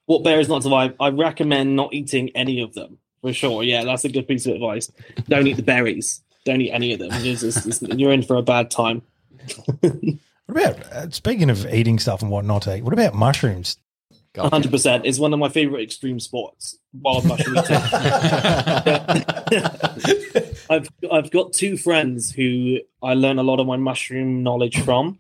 What 0.06 0.24
berries 0.24 0.48
not 0.50 0.58
to 0.58 0.64
survive? 0.64 0.94
I 1.00 1.10
recommend 1.10 1.76
not 1.76 1.94
eating 1.94 2.30
any 2.36 2.62
of 2.62 2.74
them 2.74 2.98
for 3.22 3.34
sure. 3.34 3.64
Yeah, 3.64 3.84
that's 3.84 4.06
a 4.06 4.10
good 4.10 4.28
piece 4.28 4.46
of 4.46 4.54
advice. 4.56 4.92
Don't 5.28 5.48
eat 5.48 5.56
the 5.58 5.64
berries. 5.64 6.22
Don't 6.46 6.62
eat 6.62 6.72
any 6.72 6.94
of 6.94 7.00
them. 7.00 7.10
It's 7.14 7.42
just- 7.42 7.66
it's- 7.66 7.98
you're 7.98 8.12
in 8.12 8.22
for 8.22 8.36
a 8.36 8.42
bad 8.44 8.70
time. 8.72 9.02
What 10.46 10.62
about, 10.62 10.84
uh, 10.92 11.10
speaking 11.10 11.50
of 11.50 11.66
eating 11.74 12.00
stuff 12.00 12.22
and 12.22 12.30
what 12.30 12.44
not 12.44 12.64
to 12.64 12.76
eat, 12.76 12.84
what 12.84 12.92
about 12.92 13.14
mushrooms? 13.16 13.78
Hundred 14.38 14.72
percent. 14.72 15.06
It's 15.06 15.18
one 15.18 15.32
of 15.32 15.40
my 15.40 15.48
favorite 15.48 15.82
extreme 15.84 16.20
sports. 16.20 16.78
Wild 16.92 17.24
mushroom 17.26 17.60
eating. 17.60 17.78
I've 20.70 20.90
I've 21.12 21.32
got 21.32 21.54
two 21.54 21.78
friends 21.78 22.32
who 22.32 22.80
I 23.02 23.14
learn 23.14 23.40
a 23.40 23.44
lot 23.44 23.60
of 23.60 23.68
my 23.68 23.78
mushroom 23.78 24.44
knowledge 24.44 24.82
from. 24.84 25.20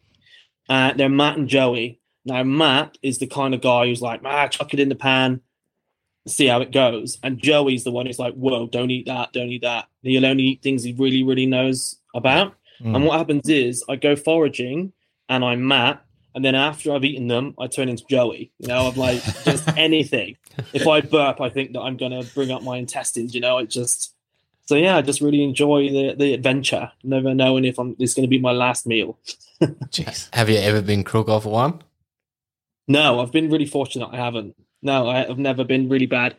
Uh, 0.69 0.93
they're 0.93 1.09
Matt 1.09 1.37
and 1.37 1.47
Joey. 1.47 1.99
Now 2.25 2.43
Matt 2.43 2.97
is 3.01 3.19
the 3.19 3.27
kind 3.27 3.53
of 3.53 3.61
guy 3.61 3.87
who's 3.87 4.01
like, 4.01 4.21
ah, 4.23 4.47
chuck 4.47 4.73
it 4.73 4.79
in 4.79 4.89
the 4.89 4.95
pan, 4.95 5.41
see 6.27 6.47
how 6.47 6.61
it 6.61 6.71
goes. 6.71 7.17
And 7.21 7.37
Joey's 7.37 7.83
the 7.83 7.91
one 7.91 8.05
who's 8.05 8.19
like, 8.19 8.33
whoa, 8.33 8.67
don't 8.67 8.91
eat 8.91 9.07
that, 9.07 9.33
don't 9.33 9.49
eat 9.49 9.63
that. 9.63 9.87
He'll 10.01 10.25
only 10.25 10.43
eat 10.43 10.61
things 10.61 10.83
he 10.83 10.93
really, 10.93 11.23
really 11.23 11.45
knows 11.45 11.97
about. 12.15 12.55
And 12.95 13.05
what 13.05 13.17
happens 13.17 13.47
is 13.49 13.83
I 13.89 13.95
go 13.95 14.15
foraging 14.15 14.93
and 15.29 15.43
I'm 15.43 15.67
Matt, 15.67 16.03
and 16.35 16.43
then 16.43 16.55
after 16.55 16.93
I've 16.93 17.05
eaten 17.05 17.27
them, 17.27 17.53
I 17.59 17.67
turn 17.67 17.89
into 17.89 18.03
Joey. 18.09 18.51
You 18.59 18.67
know, 18.67 18.87
I'm 18.87 18.95
like 18.95 19.23
just 19.43 19.67
anything. 19.77 20.35
If 20.73 20.87
I 20.87 21.01
burp, 21.01 21.39
I 21.39 21.49
think 21.49 21.73
that 21.73 21.81
I'm 21.81 21.97
gonna 21.97 22.23
bring 22.33 22.51
up 22.51 22.63
my 22.63 22.77
intestines. 22.77 23.33
You 23.35 23.41
know, 23.41 23.59
it 23.59 23.69
just 23.69 24.12
so 24.65 24.75
yeah, 24.75 24.97
I 24.97 25.01
just 25.01 25.21
really 25.21 25.43
enjoy 25.43 25.89
the 25.89 26.15
the 26.15 26.33
adventure, 26.33 26.91
never 27.03 27.33
knowing 27.33 27.65
if 27.65 27.77
I'm 27.77 27.95
it's 27.99 28.13
going 28.13 28.23
to 28.23 28.29
be 28.29 28.39
my 28.39 28.51
last 28.51 28.87
meal. 28.87 29.17
Jeez. 29.61 30.33
Have 30.33 30.49
you 30.49 30.57
ever 30.57 30.81
been 30.81 31.03
crook 31.03 31.29
off 31.29 31.45
one? 31.45 31.81
No, 32.87 33.19
I've 33.19 33.31
been 33.31 33.49
really 33.49 33.65
fortunate. 33.65 34.09
I 34.11 34.17
haven't. 34.17 34.55
No, 34.81 35.07
I, 35.07 35.25
have 35.25 35.37
never 35.37 35.63
been 35.63 35.87
really 35.87 36.05
bad. 36.05 36.35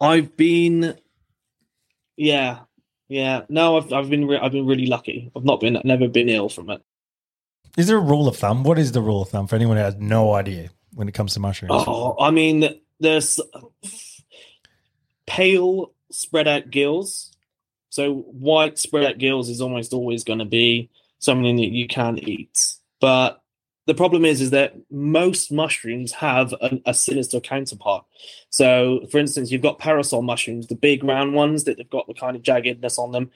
I've 0.00 0.36
been, 0.36 0.98
yeah, 2.16 2.60
yeah. 3.08 3.42
No, 3.48 3.76
I've 3.76 3.92
I've 3.92 4.10
been 4.10 4.26
re- 4.26 4.38
I've 4.38 4.52
been 4.52 4.66
really 4.66 4.86
lucky. 4.86 5.30
I've 5.36 5.44
not 5.44 5.60
been 5.60 5.80
never 5.84 6.08
been 6.08 6.28
ill 6.28 6.48
from 6.48 6.70
it. 6.70 6.82
Is 7.76 7.86
there 7.88 7.96
a 7.96 8.00
rule 8.00 8.28
of 8.28 8.36
thumb? 8.36 8.62
What 8.64 8.78
is 8.78 8.92
the 8.92 9.00
rule 9.00 9.22
of 9.22 9.28
thumb 9.28 9.46
for 9.46 9.56
anyone 9.56 9.76
who 9.76 9.82
has 9.82 9.96
no 9.96 10.34
idea 10.34 10.70
when 10.92 11.08
it 11.08 11.12
comes 11.14 11.34
to 11.34 11.40
mushrooms? 11.40 11.72
Oh, 11.74 12.16
I 12.20 12.30
mean, 12.30 12.80
there's 13.00 13.40
pale 15.26 15.92
spread 16.10 16.48
out 16.48 16.70
gills. 16.70 17.33
So 17.94 18.12
white 18.12 18.76
spread 18.76 19.20
gills 19.20 19.48
is 19.48 19.60
almost 19.60 19.92
always 19.92 20.24
going 20.24 20.40
to 20.40 20.44
be 20.44 20.90
something 21.20 21.54
that 21.58 21.70
you 21.70 21.86
can 21.86 22.18
eat. 22.18 22.74
But 23.00 23.40
the 23.86 23.94
problem 23.94 24.24
is, 24.24 24.40
is 24.40 24.50
that 24.50 24.74
most 24.90 25.52
mushrooms 25.52 26.10
have 26.10 26.52
a, 26.54 26.80
a 26.86 26.92
sinister 26.92 27.38
counterpart. 27.38 28.04
So, 28.50 29.06
for 29.12 29.18
instance, 29.18 29.52
you've 29.52 29.62
got 29.62 29.78
parasol 29.78 30.22
mushrooms, 30.22 30.66
the 30.66 30.74
big 30.74 31.04
round 31.04 31.34
ones 31.34 31.64
that 31.64 31.78
have 31.78 31.88
got 31.88 32.08
the 32.08 32.14
kind 32.14 32.34
of 32.34 32.42
jaggedness 32.42 32.98
on 32.98 33.12
them 33.12 33.30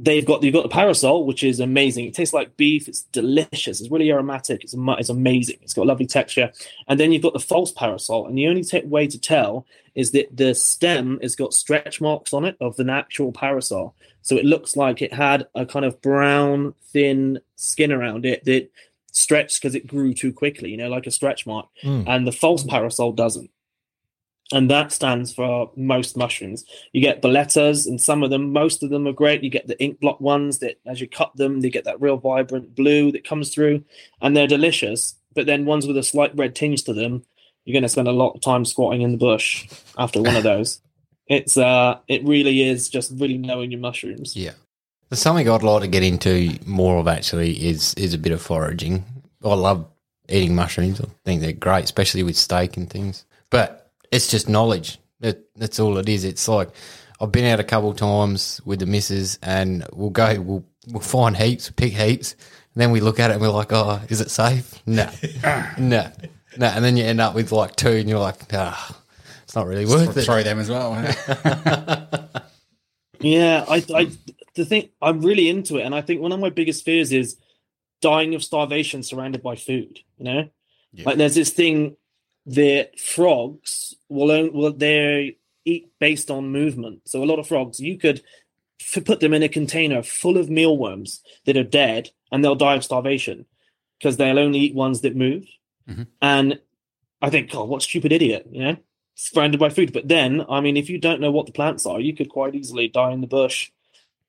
they've 0.00 0.24
got 0.24 0.42
you've 0.42 0.54
got 0.54 0.62
the 0.62 0.68
parasol, 0.68 1.24
which 1.24 1.42
is 1.42 1.60
amazing. 1.60 2.06
It 2.06 2.14
tastes 2.14 2.34
like 2.34 2.56
beef. 2.56 2.88
It's 2.88 3.02
delicious. 3.02 3.80
It's 3.80 3.90
really 3.90 4.10
aromatic. 4.10 4.64
It's 4.64 4.74
it's 4.76 5.08
amazing. 5.08 5.58
It's 5.62 5.74
got 5.74 5.86
lovely 5.86 6.06
texture. 6.06 6.52
And 6.86 6.98
then 6.98 7.12
you've 7.12 7.22
got 7.22 7.32
the 7.32 7.40
false 7.40 7.72
parasol, 7.72 8.26
and 8.26 8.36
the 8.36 8.46
only 8.46 8.62
t- 8.62 8.80
way 8.84 9.06
to 9.06 9.18
tell 9.18 9.66
is 9.94 10.12
that 10.12 10.36
the 10.36 10.54
stem 10.54 11.18
has 11.22 11.34
got 11.34 11.52
stretch 11.52 12.00
marks 12.00 12.32
on 12.32 12.44
it 12.44 12.56
of 12.60 12.76
the 12.76 12.84
natural 12.84 13.32
parasol. 13.32 13.94
So 14.22 14.36
it 14.36 14.44
looks 14.44 14.76
like 14.76 15.02
it 15.02 15.12
had 15.12 15.46
a 15.54 15.66
kind 15.66 15.84
of 15.84 16.00
brown, 16.00 16.74
thin 16.92 17.40
skin 17.56 17.90
around 17.90 18.24
it 18.24 18.44
that 18.44 18.70
stretched 19.10 19.60
because 19.60 19.74
it 19.74 19.86
grew 19.86 20.14
too 20.14 20.32
quickly. 20.32 20.70
You 20.70 20.76
know, 20.76 20.88
like 20.88 21.06
a 21.06 21.10
stretch 21.10 21.46
mark. 21.46 21.66
Mm. 21.82 22.04
And 22.06 22.26
the 22.26 22.32
false 22.32 22.62
parasol 22.62 23.12
doesn't 23.12 23.50
and 24.52 24.70
that 24.70 24.92
stands 24.92 25.32
for 25.32 25.70
most 25.76 26.16
mushrooms. 26.16 26.64
You 26.92 27.02
get 27.02 27.20
boletes, 27.20 27.86
and 27.86 28.00
some 28.00 28.22
of 28.22 28.30
them, 28.30 28.52
most 28.52 28.82
of 28.82 28.90
them 28.90 29.06
are 29.06 29.12
great. 29.12 29.44
You 29.44 29.50
get 29.50 29.66
the 29.66 29.80
ink 29.82 30.00
block 30.00 30.20
ones 30.20 30.58
that, 30.58 30.80
as 30.86 31.00
you 31.00 31.08
cut 31.08 31.36
them, 31.36 31.60
they 31.60 31.70
get 31.70 31.84
that 31.84 32.00
real 32.00 32.16
vibrant 32.16 32.74
blue 32.74 33.12
that 33.12 33.24
comes 33.24 33.52
through, 33.52 33.84
and 34.22 34.36
they're 34.36 34.46
delicious. 34.46 35.14
But 35.34 35.46
then 35.46 35.66
ones 35.66 35.86
with 35.86 35.96
a 35.96 36.02
slight 36.02 36.34
red 36.34 36.54
tinge 36.54 36.82
to 36.84 36.94
them, 36.94 37.24
you're 37.64 37.74
going 37.74 37.82
to 37.82 37.88
spend 37.88 38.08
a 38.08 38.12
lot 38.12 38.34
of 38.34 38.40
time 38.40 38.64
squatting 38.64 39.02
in 39.02 39.12
the 39.12 39.18
bush 39.18 39.68
after 39.98 40.22
one 40.22 40.36
of 40.36 40.42
those. 40.44 40.80
It's 41.26 41.58
uh, 41.58 41.98
it 42.08 42.24
really 42.24 42.62
is 42.62 42.88
just 42.88 43.12
really 43.16 43.36
knowing 43.36 43.70
your 43.70 43.80
mushrooms. 43.80 44.34
Yeah, 44.34 44.52
there's 45.10 45.20
something 45.20 45.48
I'd 45.48 45.62
like 45.62 45.82
to 45.82 45.88
get 45.88 46.02
into 46.02 46.58
more 46.64 46.98
of. 46.98 47.06
Actually, 47.06 47.52
is 47.68 47.92
is 47.94 48.14
a 48.14 48.18
bit 48.18 48.32
of 48.32 48.40
foraging. 48.40 49.04
I 49.44 49.52
love 49.52 49.86
eating 50.30 50.54
mushrooms. 50.54 51.02
I 51.02 51.04
think 51.26 51.42
they're 51.42 51.52
great, 51.52 51.84
especially 51.84 52.22
with 52.22 52.36
steak 52.36 52.78
and 52.78 52.88
things. 52.88 53.26
But 53.50 53.77
it's 54.10 54.28
just 54.28 54.48
knowledge. 54.48 54.98
That, 55.20 55.44
that's 55.56 55.80
all 55.80 55.98
it 55.98 56.08
is. 56.08 56.24
It's 56.24 56.46
like 56.48 56.70
I've 57.20 57.32
been 57.32 57.44
out 57.44 57.60
a 57.60 57.64
couple 57.64 57.90
of 57.90 57.96
times 57.96 58.60
with 58.64 58.78
the 58.80 58.86
missus, 58.86 59.38
and 59.42 59.84
we'll 59.92 60.10
go, 60.10 60.40
we'll 60.40 60.64
we'll 60.88 61.00
find 61.00 61.36
heaps, 61.36 61.70
pick 61.70 61.92
heaps, 61.92 62.32
and 62.74 62.82
then 62.82 62.90
we 62.90 63.00
look 63.00 63.18
at 63.18 63.30
it 63.30 63.34
and 63.34 63.42
we're 63.42 63.48
like, 63.48 63.72
oh, 63.72 64.00
is 64.08 64.20
it 64.20 64.30
safe? 64.30 64.80
No, 64.86 65.10
no, 65.78 66.10
no. 66.56 66.66
And 66.66 66.84
then 66.84 66.96
you 66.96 67.04
end 67.04 67.20
up 67.20 67.34
with 67.34 67.50
like 67.52 67.76
two, 67.76 67.90
and 67.90 68.08
you're 68.08 68.20
like, 68.20 68.36
ah, 68.52 68.86
oh, 68.90 69.02
it's 69.42 69.56
not 69.56 69.66
really 69.66 69.86
worth 69.86 70.12
throw, 70.12 70.22
it. 70.22 70.24
Throw 70.24 70.42
them 70.44 70.60
as 70.60 70.70
well. 70.70 70.94
yeah, 73.20 73.64
I, 73.68 73.84
I, 73.94 74.10
the 74.54 74.64
thing 74.64 74.90
I'm 75.02 75.20
really 75.20 75.48
into 75.48 75.78
it, 75.78 75.82
and 75.82 75.94
I 75.94 76.02
think 76.02 76.20
one 76.20 76.32
of 76.32 76.38
my 76.38 76.50
biggest 76.50 76.84
fears 76.84 77.12
is 77.12 77.36
dying 78.00 78.36
of 78.36 78.44
starvation 78.44 79.02
surrounded 79.02 79.42
by 79.42 79.56
food. 79.56 79.98
You 80.18 80.24
know, 80.24 80.48
yeah. 80.92 81.04
like 81.04 81.16
there's 81.16 81.34
this 81.34 81.50
thing 81.50 81.96
that 82.48 82.98
frogs 82.98 83.94
will 84.08 84.30
own, 84.30 84.52
will 84.52 84.72
they 84.72 85.36
eat 85.64 85.92
based 85.98 86.30
on 86.30 86.50
movement. 86.50 87.02
So 87.04 87.22
a 87.22 87.26
lot 87.26 87.38
of 87.38 87.46
frogs, 87.46 87.78
you 87.78 87.98
could 87.98 88.22
f- 88.80 89.04
put 89.04 89.20
them 89.20 89.34
in 89.34 89.42
a 89.42 89.48
container 89.48 90.02
full 90.02 90.38
of 90.38 90.50
mealworms 90.50 91.22
that 91.44 91.56
are 91.56 91.64
dead, 91.64 92.10
and 92.32 92.42
they'll 92.42 92.54
die 92.54 92.74
of 92.74 92.84
starvation 92.84 93.44
because 93.98 94.16
they'll 94.16 94.38
only 94.38 94.60
eat 94.60 94.74
ones 94.74 95.02
that 95.02 95.16
move. 95.16 95.46
Mm-hmm. 95.88 96.04
And 96.22 96.58
I 97.20 97.30
think, 97.30 97.50
God, 97.50 97.68
what 97.68 97.82
stupid 97.82 98.12
idiot, 98.12 98.46
you 98.50 98.62
know, 98.62 98.76
surrounded 99.14 99.60
by 99.60 99.70
food. 99.70 99.92
But 99.92 100.08
then, 100.08 100.44
I 100.48 100.60
mean, 100.60 100.76
if 100.76 100.88
you 100.88 100.98
don't 100.98 101.20
know 101.20 101.30
what 101.30 101.46
the 101.46 101.52
plants 101.52 101.84
are, 101.84 102.00
you 102.00 102.14
could 102.14 102.28
quite 102.28 102.54
easily 102.54 102.88
die 102.88 103.12
in 103.12 103.20
the 103.20 103.26
bush, 103.26 103.70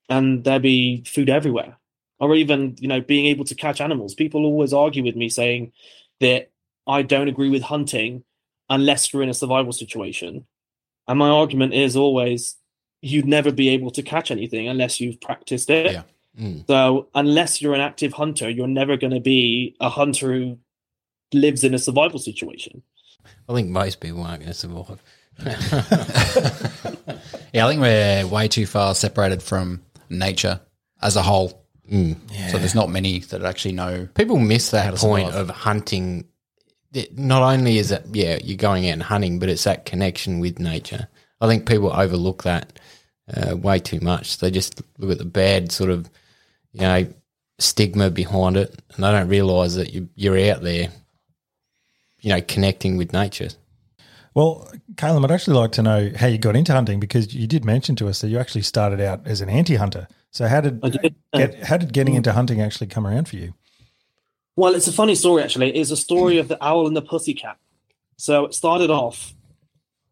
and 0.08 0.44
there'd 0.44 0.62
be 0.62 1.04
food 1.06 1.30
everywhere. 1.30 1.76
Or 2.18 2.34
even, 2.34 2.76
you 2.80 2.88
know, 2.88 3.00
being 3.00 3.26
able 3.26 3.46
to 3.46 3.54
catch 3.54 3.80
animals. 3.80 4.14
People 4.14 4.44
always 4.44 4.74
argue 4.74 5.02
with 5.02 5.16
me 5.16 5.30
saying 5.30 5.72
that 6.20 6.50
I 6.90 7.02
don't 7.02 7.28
agree 7.28 7.50
with 7.50 7.62
hunting 7.62 8.24
unless 8.68 9.12
you're 9.12 9.22
in 9.22 9.28
a 9.28 9.34
survival 9.34 9.72
situation. 9.72 10.46
And 11.06 11.18
my 11.18 11.28
argument 11.28 11.72
is 11.74 11.96
always 11.96 12.56
you'd 13.00 13.26
never 13.26 13.52
be 13.52 13.68
able 13.70 13.90
to 13.92 14.02
catch 14.02 14.30
anything 14.30 14.68
unless 14.68 15.00
you've 15.00 15.20
practiced 15.20 15.70
it. 15.70 15.92
Yeah. 15.92 16.02
Mm. 16.38 16.66
So 16.66 17.08
unless 17.14 17.62
you're 17.62 17.74
an 17.74 17.80
active 17.80 18.12
hunter, 18.12 18.50
you're 18.50 18.68
never 18.68 18.96
going 18.96 19.12
to 19.12 19.20
be 19.20 19.76
a 19.80 19.88
hunter 19.88 20.32
who 20.32 20.58
lives 21.32 21.64
in 21.64 21.74
a 21.74 21.78
survival 21.78 22.18
situation. 22.18 22.82
I 23.48 23.54
think 23.54 23.68
most 23.68 24.00
people 24.00 24.22
aren't 24.22 24.40
going 24.40 24.52
to 24.52 24.58
survive. 24.58 25.02
yeah, 27.52 27.66
I 27.66 27.68
think 27.68 27.80
we're 27.80 28.26
way 28.26 28.48
too 28.48 28.66
far 28.66 28.94
separated 28.94 29.42
from 29.42 29.82
nature 30.08 30.60
as 31.02 31.16
a 31.16 31.22
whole. 31.22 31.64
Mm. 31.90 32.16
Yeah. 32.30 32.48
So 32.48 32.58
there's 32.58 32.74
not 32.74 32.90
many 32.90 33.20
that 33.20 33.42
actually 33.42 33.72
know. 33.72 34.08
People 34.14 34.38
miss 34.38 34.70
that 34.70 34.94
point 34.96 35.28
survive. 35.28 35.50
of 35.50 35.56
hunting 35.56 36.28
it, 36.92 37.18
not 37.18 37.42
only 37.42 37.78
is 37.78 37.90
it 37.90 38.04
yeah 38.12 38.38
you're 38.42 38.56
going 38.56 38.86
out 38.88 38.94
and 38.94 39.02
hunting, 39.02 39.38
but 39.38 39.48
it's 39.48 39.64
that 39.64 39.84
connection 39.84 40.40
with 40.40 40.58
nature. 40.58 41.08
I 41.40 41.46
think 41.46 41.68
people 41.68 41.92
overlook 41.92 42.42
that 42.42 42.78
uh, 43.34 43.56
way 43.56 43.78
too 43.78 44.00
much. 44.00 44.38
They 44.38 44.50
just 44.50 44.82
look 44.98 45.12
at 45.12 45.18
the 45.18 45.24
bad 45.24 45.72
sort 45.72 45.90
of 45.90 46.10
you 46.72 46.80
know 46.82 47.06
stigma 47.60 48.10
behind 48.10 48.56
it, 48.56 48.82
and 48.94 49.04
they 49.04 49.10
don't 49.10 49.28
realise 49.28 49.74
that 49.74 49.92
you, 49.92 50.08
you're 50.14 50.52
out 50.52 50.62
there, 50.62 50.88
you 52.20 52.30
know, 52.30 52.40
connecting 52.40 52.96
with 52.96 53.12
nature. 53.12 53.48
Well, 54.34 54.70
Caleb, 54.96 55.24
I'd 55.24 55.32
actually 55.32 55.56
like 55.56 55.72
to 55.72 55.82
know 55.82 56.10
how 56.16 56.28
you 56.28 56.38
got 56.38 56.56
into 56.56 56.72
hunting 56.72 57.00
because 57.00 57.34
you 57.34 57.46
did 57.46 57.64
mention 57.64 57.96
to 57.96 58.08
us 58.08 58.20
that 58.20 58.28
you 58.28 58.38
actually 58.38 58.62
started 58.62 59.00
out 59.00 59.26
as 59.26 59.40
an 59.40 59.48
anti-hunter. 59.48 60.06
So 60.30 60.46
how 60.46 60.60
did, 60.60 60.80
did. 60.80 61.16
Get, 61.34 61.64
how 61.64 61.76
did 61.76 61.92
getting 61.92 62.14
into 62.14 62.32
hunting 62.32 62.60
actually 62.60 62.86
come 62.86 63.06
around 63.06 63.28
for 63.28 63.36
you? 63.36 63.54
Well, 64.60 64.74
it's 64.74 64.88
a 64.88 64.92
funny 64.92 65.14
story 65.14 65.42
actually. 65.42 65.74
It's 65.74 65.90
a 65.90 65.96
story 65.96 66.36
of 66.36 66.48
the 66.48 66.62
owl 66.62 66.86
and 66.86 66.94
the 66.94 67.00
pussycat. 67.00 67.56
So 68.18 68.44
it 68.44 68.52
started 68.52 68.90
off 68.90 69.32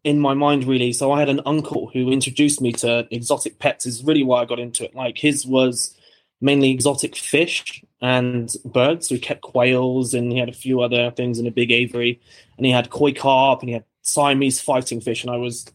in 0.03 0.19
my 0.19 0.33
mind 0.33 0.63
really. 0.63 0.91
So 0.91 1.11
I 1.11 1.19
had 1.19 1.29
an 1.29 1.41
uncle 1.45 1.91
who 1.93 2.11
introduced 2.11 2.59
me 2.59 2.71
to 2.71 3.07
exotic 3.11 3.59
pets. 3.59 3.85
Is 3.85 4.03
really 4.03 4.23
why 4.23 4.41
I 4.41 4.45
got 4.45 4.57
into 4.57 4.83
it. 4.83 4.95
Like 4.95 5.19
his 5.19 5.45
was 5.45 5.95
mainly 6.41 6.71
exotic 6.71 7.15
fish 7.15 7.83
and 8.01 8.51
birds. 8.65 9.09
So 9.09 9.15
he 9.15 9.21
kept 9.21 9.41
quails 9.41 10.15
and 10.15 10.31
he 10.31 10.39
had 10.39 10.49
a 10.49 10.63
few 10.63 10.81
other 10.81 11.11
things 11.11 11.37
in 11.37 11.45
a 11.45 11.51
big 11.51 11.69
aviary. 11.71 12.19
And 12.57 12.65
he 12.65 12.71
had 12.71 12.89
koi 12.89 13.13
carp 13.13 13.59
and 13.59 13.69
he 13.69 13.73
had 13.73 13.85
Siamese 14.01 14.59
fighting 14.59 14.99
fish. 14.99 15.23
And 15.23 15.29
I 15.29 15.37
was 15.37 15.67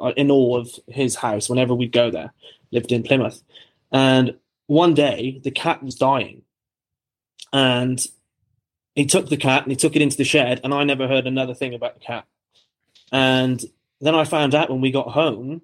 uh, 0.00 0.12
in 0.16 0.30
awe 0.30 0.58
of 0.58 0.70
his 0.86 1.16
house 1.16 1.48
whenever 1.48 1.74
we'd 1.74 1.90
go 1.90 2.12
there. 2.12 2.32
Lived 2.70 2.92
in 2.92 3.02
Plymouth. 3.02 3.42
And 3.90 4.36
one 4.68 4.94
day 4.94 5.40
the 5.42 5.50
cat 5.50 5.82
was 5.82 5.96
dying 5.96 6.42
and 7.56 8.06
he 8.94 9.06
took 9.06 9.30
the 9.30 9.38
cat 9.38 9.62
and 9.62 9.72
he 9.72 9.76
took 9.76 9.96
it 9.96 10.02
into 10.02 10.18
the 10.18 10.24
shed, 10.24 10.60
and 10.62 10.74
I 10.74 10.84
never 10.84 11.08
heard 11.08 11.26
another 11.26 11.54
thing 11.54 11.72
about 11.72 11.94
the 11.94 12.00
cat. 12.00 12.26
And 13.10 13.64
then 13.98 14.14
I 14.14 14.24
found 14.24 14.54
out 14.54 14.68
when 14.68 14.82
we 14.82 14.90
got 14.90 15.08
home 15.08 15.62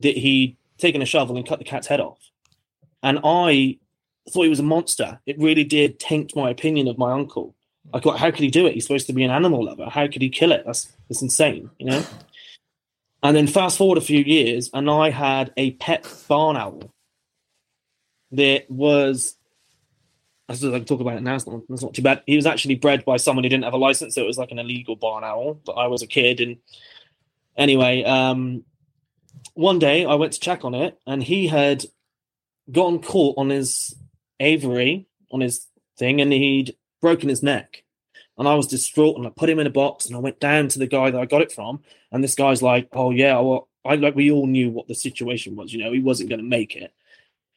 that 0.00 0.16
he'd 0.16 0.56
taken 0.78 1.02
a 1.02 1.06
shovel 1.06 1.36
and 1.36 1.46
cut 1.46 1.58
the 1.58 1.64
cat's 1.66 1.86
head 1.86 2.00
off. 2.00 2.30
And 3.02 3.20
I 3.22 3.78
thought 4.30 4.44
he 4.44 4.48
was 4.48 4.60
a 4.60 4.62
monster. 4.62 5.20
It 5.26 5.38
really 5.38 5.64
did 5.64 6.00
taint 6.00 6.34
my 6.34 6.48
opinion 6.48 6.88
of 6.88 6.96
my 6.96 7.12
uncle. 7.12 7.54
I 7.92 8.00
thought, 8.00 8.18
how 8.18 8.30
could 8.30 8.40
he 8.40 8.50
do 8.50 8.66
it? 8.66 8.72
He's 8.72 8.86
supposed 8.86 9.06
to 9.08 9.12
be 9.12 9.22
an 9.22 9.30
animal 9.30 9.66
lover. 9.66 9.90
How 9.90 10.06
could 10.08 10.22
he 10.22 10.30
kill 10.30 10.50
it? 10.50 10.62
That's 10.64 10.90
that's 11.08 11.20
insane, 11.20 11.68
you 11.78 11.86
know. 11.86 12.02
And 13.22 13.36
then 13.36 13.48
fast 13.48 13.76
forward 13.76 13.98
a 13.98 14.00
few 14.12 14.20
years, 14.20 14.70
and 14.72 14.88
I 14.88 15.10
had 15.10 15.52
a 15.58 15.72
pet 15.72 16.10
barn 16.26 16.56
owl 16.56 16.90
that 18.30 18.70
was 18.70 19.36
I 20.48 20.52
I 20.52 20.56
can 20.56 20.84
talk 20.84 21.00
about 21.00 21.16
it 21.16 21.22
now. 21.22 21.36
It's 21.36 21.46
not, 21.46 21.62
it's 21.70 21.82
not 21.82 21.94
too 21.94 22.02
bad. 22.02 22.22
He 22.26 22.36
was 22.36 22.46
actually 22.46 22.74
bred 22.74 23.04
by 23.04 23.16
someone 23.16 23.44
who 23.44 23.48
didn't 23.48 23.64
have 23.64 23.72
a 23.72 23.78
license, 23.78 24.14
so 24.14 24.22
it 24.22 24.26
was 24.26 24.38
like 24.38 24.50
an 24.50 24.58
illegal 24.58 24.96
barn 24.96 25.24
owl. 25.24 25.54
But 25.64 25.72
I 25.72 25.86
was 25.86 26.02
a 26.02 26.06
kid, 26.06 26.40
and 26.40 26.58
anyway, 27.56 28.04
um, 28.04 28.64
one 29.54 29.78
day 29.78 30.04
I 30.04 30.14
went 30.14 30.32
to 30.34 30.40
check 30.40 30.64
on 30.64 30.74
it, 30.74 30.98
and 31.06 31.22
he 31.22 31.46
had 31.46 31.84
gotten 32.70 33.00
caught 33.00 33.38
on 33.38 33.50
his 33.50 33.94
aviary 34.40 35.06
on 35.30 35.40
his 35.40 35.66
thing, 35.98 36.20
and 36.20 36.32
he'd 36.32 36.76
broken 37.00 37.28
his 37.28 37.42
neck. 37.42 37.82
And 38.36 38.48
I 38.48 38.54
was 38.54 38.66
distraught, 38.66 39.16
and 39.16 39.26
I 39.26 39.30
put 39.30 39.48
him 39.48 39.60
in 39.60 39.66
a 39.66 39.70
box, 39.70 40.06
and 40.06 40.16
I 40.16 40.18
went 40.18 40.40
down 40.40 40.68
to 40.68 40.78
the 40.78 40.86
guy 40.86 41.10
that 41.10 41.20
I 41.20 41.24
got 41.24 41.42
it 41.42 41.52
from, 41.52 41.82
and 42.12 42.22
this 42.22 42.34
guy's 42.34 42.62
like, 42.62 42.88
"Oh 42.92 43.10
yeah, 43.10 43.38
well, 43.40 43.68
I 43.84 43.94
like 43.94 44.14
we 44.14 44.30
all 44.30 44.46
knew 44.46 44.70
what 44.70 44.88
the 44.88 44.94
situation 44.94 45.56
was. 45.56 45.72
You 45.72 45.84
know, 45.84 45.92
he 45.92 46.00
wasn't 46.00 46.30
going 46.30 46.40
to 46.40 46.46
make 46.46 46.74
it, 46.76 46.92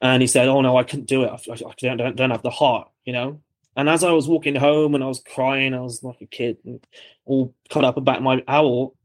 and 0.02 0.22
he 0.22 0.28
said, 0.28 0.48
"Oh 0.48 0.62
no, 0.62 0.78
I 0.78 0.84
couldn't 0.84 1.08
do 1.08 1.24
it. 1.24 1.30
I, 1.30 1.54
I 1.54 1.74
don't, 1.80 1.98
don't 1.98 2.16
don't 2.16 2.32
have 2.32 2.44
the 2.44 2.50
heart." 2.50 2.90
You 3.06 3.14
know. 3.14 3.42
And 3.76 3.88
as 3.88 4.04
I 4.04 4.12
was 4.12 4.28
walking 4.28 4.56
home 4.56 4.96
and 4.96 5.04
I 5.04 5.08
was 5.08 5.20
crying, 5.20 5.76
I 5.76 5.82
was 5.82 6.02
like 6.02 6.20
a 6.20 6.26
kid, 6.26 6.58
all 7.26 7.54
cut 7.70 7.86
up 7.86 7.96
about 7.96 8.24
my 8.24 8.44
owl, 8.48 8.96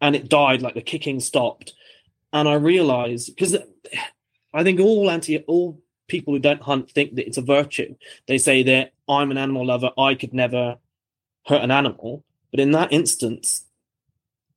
and 0.00 0.16
it 0.16 0.30
died. 0.30 0.62
Like 0.62 0.74
the 0.74 0.82
kicking 0.82 1.20
stopped, 1.20 1.74
and 2.32 2.48
I 2.48 2.54
realized 2.54 3.34
because 3.34 3.56
I 4.54 4.62
think 4.62 4.80
all 4.80 5.10
anti 5.10 5.38
all 5.40 5.80
people 6.08 6.34
who 6.34 6.40
don't 6.40 6.62
hunt 6.62 6.90
think 6.90 7.14
that 7.14 7.26
it's 7.26 7.38
a 7.38 7.42
virtue. 7.42 7.94
They 8.26 8.38
say 8.38 8.62
that 8.64 8.92
I'm 9.08 9.30
an 9.30 9.38
animal 9.38 9.66
lover. 9.66 9.90
I 9.98 10.14
could 10.14 10.32
never 10.32 10.78
hurt 11.46 11.62
an 11.62 11.70
animal. 11.70 12.24
But 12.50 12.60
in 12.60 12.72
that 12.72 12.92
instance, 12.92 13.64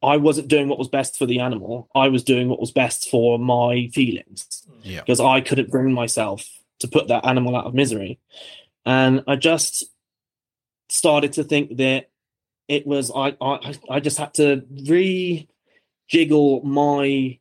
I 0.01 0.17
wasn't 0.17 0.47
doing 0.47 0.67
what 0.67 0.77
was 0.77 0.89
best 0.89 1.17
for 1.17 1.25
the 1.25 1.39
animal. 1.39 1.89
I 1.95 2.09
was 2.09 2.23
doing 2.23 2.49
what 2.49 2.59
was 2.59 2.71
best 2.71 3.09
for 3.09 3.39
my 3.39 3.89
feelings. 3.93 4.67
Yeah. 4.83 5.01
Because 5.01 5.19
I 5.19 5.41
couldn't 5.41 5.71
bring 5.71 5.91
myself 5.91 6.47
to 6.79 6.87
put 6.87 7.07
that 7.07 7.25
animal 7.25 7.55
out 7.55 7.65
of 7.65 7.73
misery. 7.73 8.19
And 8.85 9.23
I 9.27 9.35
just 9.35 9.85
started 10.89 11.33
to 11.33 11.43
think 11.43 11.77
that 11.77 12.09
it 12.67 12.85
was 12.85 13.11
I 13.13 13.35
I, 13.41 13.75
I 13.89 13.99
just 13.99 14.17
had 14.17 14.33
to 14.35 14.63
rejiggle 14.71 16.63
my 16.63 17.39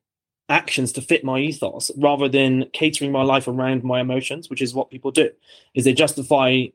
actions 0.49 0.93
to 0.93 1.03
fit 1.03 1.25
my 1.25 1.39
ethos 1.39 1.91
rather 1.97 2.29
than 2.29 2.67
catering 2.73 3.13
my 3.13 3.23
life 3.23 3.49
around 3.49 3.85
my 3.85 4.01
emotions, 4.01 4.49
which 4.49 4.63
is 4.63 4.75
what 4.75 4.91
people 4.91 5.11
do. 5.11 5.31
Is 5.75 5.85
they 5.85 5.93
justify 5.93 6.67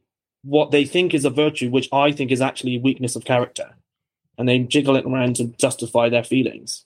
what 0.44 0.72
they 0.72 0.86
think 0.86 1.14
is 1.14 1.26
a 1.26 1.30
virtue, 1.30 1.70
which 1.70 1.90
I 1.92 2.12
think 2.12 2.32
is 2.32 2.42
actually 2.42 2.76
a 2.76 2.80
weakness 2.80 3.16
of 3.16 3.26
character. 3.26 3.76
And 4.42 4.50
they 4.50 4.58
jiggle 4.58 4.96
it 4.96 5.06
around 5.06 5.36
to 5.36 5.46
justify 5.60 6.10
their 6.10 6.24
feelings. 6.24 6.84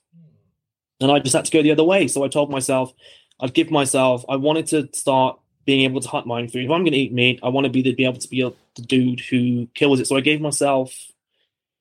And 1.00 1.10
I 1.10 1.20
just 1.20 1.34
had 1.34 1.46
to 1.46 1.52
go 1.52 1.62
the 1.62 1.72
other 1.72 1.86
way. 1.86 2.10
So 2.10 2.26
I 2.26 2.28
told 2.28 2.52
myself, 2.52 2.94
I'd 3.40 3.54
give 3.54 3.72
myself, 3.72 4.26
I 4.28 4.36
wanted 4.36 4.68
to 4.68 4.90
start 4.92 5.40
being 5.64 5.90
able 5.90 6.02
to 6.02 6.10
hunt 6.10 6.28
my 6.28 6.42
own 6.42 6.50
food. 6.50 6.66
If 6.66 6.70
I'm 6.70 6.82
going 6.84 6.92
to 6.92 7.00
eat 7.00 7.14
meat, 7.14 7.40
I 7.42 7.48
want 7.48 7.64
to 7.64 7.72
be, 7.72 7.82
the, 7.82 7.96
be 7.96 8.04
able 8.04 8.20
to 8.20 8.28
be 8.28 8.42
a, 8.42 8.52
the 8.76 8.82
dude 8.82 9.22
who 9.22 9.68
kills 9.74 10.02
it. 10.02 10.08
So 10.08 10.18
I 10.18 10.20
gave 10.20 10.42
myself, 10.42 10.94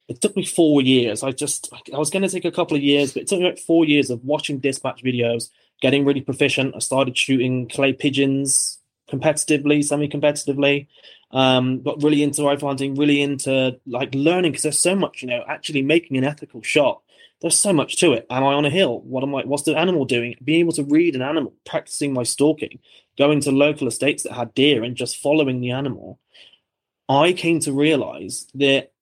it 0.07 0.21
took 0.21 0.37
me 0.37 0.45
four 0.45 0.81
years. 0.81 1.25
I 1.25 1.33
just, 1.33 1.73
I 1.93 1.99
was 1.99 2.11
going 2.11 2.23
to 2.23 2.29
take 2.29 2.45
a 2.45 2.53
couple 2.53 2.77
of 2.77 2.83
years, 2.85 3.13
but 3.13 3.23
it 3.23 3.27
took 3.27 3.41
me 3.41 3.47
like 3.47 3.59
four 3.59 3.85
years 3.85 4.11
of 4.11 4.25
watching 4.25 4.61
dispatch 4.61 5.03
videos, 5.03 5.51
getting 5.83 6.05
really 6.05 6.21
proficient. 6.21 6.77
I 6.77 6.79
started 6.79 7.19
shooting 7.19 7.69
clay 7.69 7.95
pigeons 7.95 8.79
competitively, 9.11 9.83
semi 9.83 10.07
competitively 10.07 10.87
um, 11.35 11.83
got 11.83 12.03
really 12.03 12.23
into 12.23 12.45
rifle 12.45 12.69
hunting, 12.69 12.95
really 12.95 13.21
into 13.21 13.79
like 13.87 14.15
learning 14.15 14.53
because 14.53 14.63
there's 14.63 14.79
so 14.79 14.95
much, 14.95 15.21
you 15.21 15.29
know, 15.29 15.45
actually 15.49 15.83
making 15.83 16.17
an 16.17 16.25
ethical 16.25 16.63
shot. 16.63 17.03
There's 17.41 17.59
so 17.59 17.73
much 17.73 17.97
to 17.97 18.13
it. 18.13 18.25
Am 18.31 18.45
I 18.45 18.55
on 18.55 18.65
a 18.65 18.71
hill? 18.71 19.01
What 19.01 19.25
am 19.25 19.35
I? 19.35 19.43
What's 19.43 19.65
the 19.65 19.77
animal 19.77 20.05
doing? 20.05 20.37
Being 20.43 20.61
able 20.61 20.73
to 20.75 20.85
read 20.85 21.17
an 21.17 21.23
animal, 21.23 21.53
practicing 21.67 22.15
my 22.15 22.23
stalking, 22.23 22.79
going 23.19 23.41
to 23.41 23.51
local 23.51 23.89
estates 23.89 24.23
that 24.23 24.33
had 24.33 24.55
deer 24.55 24.85
and 24.85 24.97
just 24.97 25.19
following 25.19 25.61
the 25.61 25.73
animal. 25.73 26.21
I 27.09 27.33
came 27.33 27.59
to 27.61 27.73
realize 27.73 28.47
that 28.55 28.93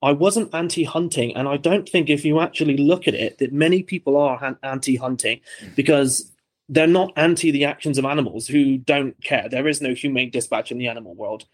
I 0.00 0.12
wasn't 0.12 0.54
anti-hunting, 0.54 1.36
and 1.36 1.48
I 1.48 1.56
don't 1.56 1.88
think 1.88 2.08
if 2.08 2.24
you 2.24 2.40
actually 2.40 2.76
look 2.76 3.08
at 3.08 3.14
it 3.14 3.38
that 3.38 3.52
many 3.52 3.82
people 3.82 4.16
are 4.16 4.56
anti-hunting 4.62 5.40
because 5.74 6.30
they're 6.68 6.86
not 6.86 7.12
anti 7.16 7.50
the 7.50 7.64
actions 7.64 7.98
of 7.98 8.04
animals 8.04 8.46
who 8.46 8.78
don't 8.78 9.22
care. 9.22 9.48
There 9.48 9.68
is 9.68 9.80
no 9.80 9.94
humane 9.94 10.30
dispatch 10.30 10.72
in 10.72 10.78
the 10.78 10.88
animal 10.88 11.14
world 11.14 11.44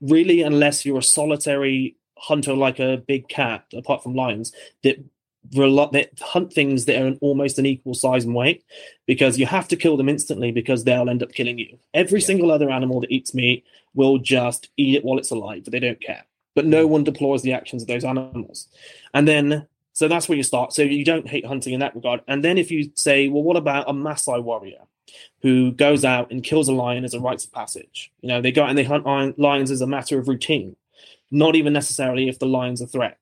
really, 0.00 0.42
unless 0.42 0.84
you're 0.84 0.98
a 0.98 1.02
solitary 1.02 1.96
hunter 2.16 2.54
like 2.54 2.78
a 2.78 3.02
big 3.06 3.28
cat, 3.28 3.64
apart 3.74 4.02
from 4.02 4.14
lions, 4.14 4.52
that 4.82 4.98
that 5.50 6.10
hunt 6.20 6.52
things 6.52 6.84
that 6.84 7.00
are 7.00 7.14
almost 7.20 7.58
an 7.58 7.64
equal 7.64 7.94
size 7.94 8.24
and 8.24 8.34
weight 8.34 8.64
because 9.06 9.38
you 9.38 9.46
have 9.46 9.68
to 9.68 9.76
kill 9.76 9.96
them 9.96 10.08
instantly 10.08 10.50
because 10.50 10.84
they'll 10.84 11.08
end 11.08 11.22
up 11.22 11.32
killing 11.32 11.58
you. 11.58 11.78
Every 11.94 12.20
yeah. 12.20 12.26
single 12.26 12.50
other 12.50 12.70
animal 12.70 13.00
that 13.00 13.10
eats 13.10 13.34
meat 13.34 13.64
will 13.94 14.18
just 14.18 14.68
eat 14.76 14.96
it 14.96 15.04
while 15.04 15.16
it's 15.16 15.30
alive, 15.30 15.64
but 15.64 15.72
they 15.72 15.80
don't 15.80 16.00
care. 16.00 16.24
But 16.54 16.66
no 16.66 16.86
one 16.86 17.04
deplores 17.04 17.42
the 17.42 17.52
actions 17.52 17.82
of 17.82 17.88
those 17.88 18.04
animals. 18.04 18.68
And 19.14 19.26
then, 19.26 19.66
so 19.98 20.06
that's 20.06 20.28
where 20.28 20.36
you 20.36 20.44
start. 20.44 20.72
So 20.72 20.82
you 20.82 21.04
don't 21.04 21.26
hate 21.26 21.44
hunting 21.44 21.72
in 21.72 21.80
that 21.80 21.96
regard. 21.96 22.20
And 22.28 22.44
then 22.44 22.56
if 22.56 22.70
you 22.70 22.92
say, 22.94 23.28
well, 23.28 23.42
what 23.42 23.56
about 23.56 23.90
a 23.90 23.92
Maasai 23.92 24.40
warrior? 24.40 24.84
who 25.40 25.72
goes 25.72 26.04
out 26.04 26.30
and 26.30 26.44
kills 26.44 26.68
a 26.68 26.72
lion 26.72 27.02
as 27.02 27.14
a 27.14 27.20
rites 27.20 27.44
of 27.44 27.52
passage. 27.52 28.12
You 28.20 28.28
know, 28.28 28.42
they 28.42 28.52
go 28.52 28.62
out 28.62 28.68
and 28.68 28.78
they 28.78 28.84
hunt 28.84 29.38
lions 29.38 29.70
as 29.70 29.80
a 29.80 29.86
matter 29.86 30.18
of 30.18 30.28
routine, 30.28 30.76
not 31.30 31.56
even 31.56 31.72
necessarily 31.72 32.28
if 32.28 32.38
the 32.38 32.46
lion's 32.46 32.82
a 32.82 32.86
threat. 32.86 33.18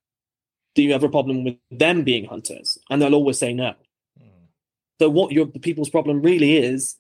Do 0.75 0.83
you 0.83 0.93
have 0.93 1.05
a 1.05 1.09
problem 1.09 1.45
with 1.45 1.57
them 1.71 2.03
being 2.03 2.25
hunters? 2.25 2.77
And 2.91 3.01
they'll 3.01 3.15
always 3.15 3.39
say 3.39 3.53
no. 3.53 3.75
Mm. 4.21 4.49
So 5.01 5.09
what 5.09 5.31
your 5.31 5.47
the 5.47 5.61
people's 5.61 5.89
problem 5.89 6.21
really 6.21 6.57
is 6.57 6.97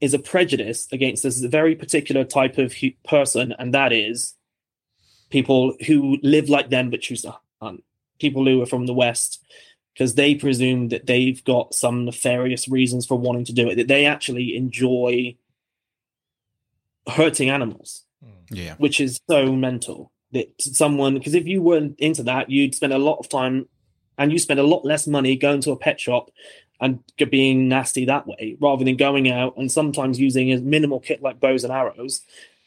is 0.00 0.14
a 0.14 0.18
prejudice 0.18 0.88
against 0.90 1.22
this 1.22 1.38
very 1.40 1.76
particular 1.76 2.24
type 2.24 2.56
of 2.56 2.74
person, 3.04 3.54
and 3.58 3.74
that 3.74 3.92
is 3.92 4.34
people 5.28 5.74
who 5.86 6.18
live 6.22 6.48
like 6.48 6.70
them 6.70 6.88
but 6.88 7.02
choose 7.02 7.22
to 7.22 7.36
hunt. 7.60 7.84
People 8.18 8.44
who 8.44 8.62
are 8.62 8.66
from 8.66 8.86
the 8.86 8.94
West 8.94 9.44
because 9.94 10.14
they 10.14 10.34
presume 10.34 10.88
that 10.88 11.06
they've 11.06 11.42
got 11.42 11.74
some 11.74 12.04
nefarious 12.04 12.68
reasons 12.68 13.04
for 13.04 13.18
wanting 13.18 13.44
to 13.44 13.52
do 13.52 13.68
it, 13.68 13.74
that 13.74 13.88
they 13.88 14.06
actually 14.06 14.56
enjoy 14.56 15.36
hurting 17.08 17.50
animals. 17.50 18.04
Hmm. 18.22 18.54
Yeah. 18.54 18.74
Which 18.78 19.00
is 19.00 19.18
so 19.28 19.52
mental 19.52 20.12
that 20.32 20.52
someone, 20.60 21.14
because 21.14 21.34
if 21.34 21.48
you 21.48 21.62
weren't 21.62 21.98
into 21.98 22.22
that, 22.24 22.48
you'd 22.48 22.76
spend 22.76 22.92
a 22.92 22.98
lot 22.98 23.18
of 23.18 23.28
time 23.28 23.66
and 24.16 24.30
you 24.30 24.38
spend 24.38 24.60
a 24.60 24.64
lot 24.64 24.84
less 24.84 25.06
money 25.06 25.36
going 25.36 25.60
to 25.62 25.72
a 25.72 25.76
pet 25.76 25.98
shop 25.98 26.30
and 26.80 27.02
being 27.30 27.68
nasty 27.68 28.04
that 28.04 28.26
way 28.26 28.56
rather 28.60 28.84
than 28.84 28.96
going 28.96 29.28
out 29.30 29.56
and 29.56 29.72
sometimes 29.72 30.20
using 30.20 30.52
a 30.52 30.58
minimal 30.58 31.00
kit 31.00 31.22
like 31.22 31.40
bows 31.40 31.64
and 31.64 31.72
arrows 31.72 32.20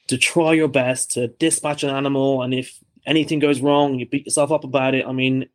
to 0.08 0.18
try 0.18 0.52
your 0.52 0.68
best 0.68 1.12
to 1.12 1.28
dispatch 1.28 1.84
an 1.84 1.89
animal. 1.91 2.41
And 2.41 2.54
if 2.54 2.78
anything 3.06 3.39
goes 3.39 3.62
wrong, 3.62 3.99
you 3.99 4.06
beat 4.06 4.26
yourself 4.26 4.52
up 4.52 4.64
about 4.64 4.95
it. 4.95 5.06
I 5.06 5.12
mean, 5.12 5.47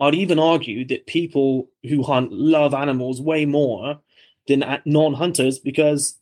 I'd 0.00 0.14
even 0.14 0.38
argue 0.38 0.84
that 0.86 1.06
people 1.06 1.68
who 1.88 2.02
hunt 2.02 2.32
love 2.32 2.74
animals 2.74 3.20
way 3.20 3.46
more 3.46 4.00
than 4.46 4.64
non-hunters 4.84 5.58
because 5.58 6.18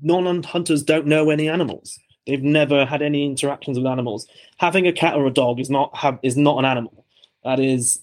non-hunters 0.00 0.82
don't 0.82 1.06
know 1.06 1.30
any 1.30 1.48
animals. 1.48 1.98
They've 2.26 2.42
never 2.42 2.84
had 2.84 3.02
any 3.02 3.26
interactions 3.26 3.76
with 3.76 3.86
animals. 3.86 4.28
Having 4.58 4.86
a 4.86 4.92
cat 4.92 5.16
or 5.16 5.26
a 5.26 5.32
dog 5.32 5.58
is 5.58 5.68
not 5.68 5.96
have 5.96 6.18
is 6.22 6.36
not 6.36 6.58
an 6.58 6.64
animal. 6.64 7.04
That 7.44 7.58
is 7.58 8.00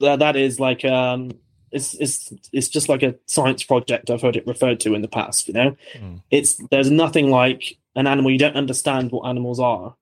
that, 0.00 0.18
that 0.18 0.34
is 0.34 0.58
like 0.58 0.84
um 0.84 1.30
it's 1.70 1.94
it's 1.94 2.32
it's 2.52 2.68
just 2.68 2.88
like 2.88 3.02
a 3.04 3.14
science 3.26 3.62
project 3.62 4.10
I've 4.10 4.22
heard 4.22 4.36
it 4.36 4.46
referred 4.46 4.80
to 4.80 4.94
in 4.94 5.02
the 5.02 5.08
past, 5.08 5.46
you 5.46 5.54
know? 5.54 5.76
Mm. 5.94 6.22
It's 6.30 6.56
there's 6.70 6.90
nothing 6.90 7.30
like 7.30 7.78
an 7.94 8.08
animal 8.08 8.32
you 8.32 8.38
don't 8.38 8.56
understand 8.56 9.12
what 9.12 9.28
animals 9.28 9.60
are, 9.60 9.94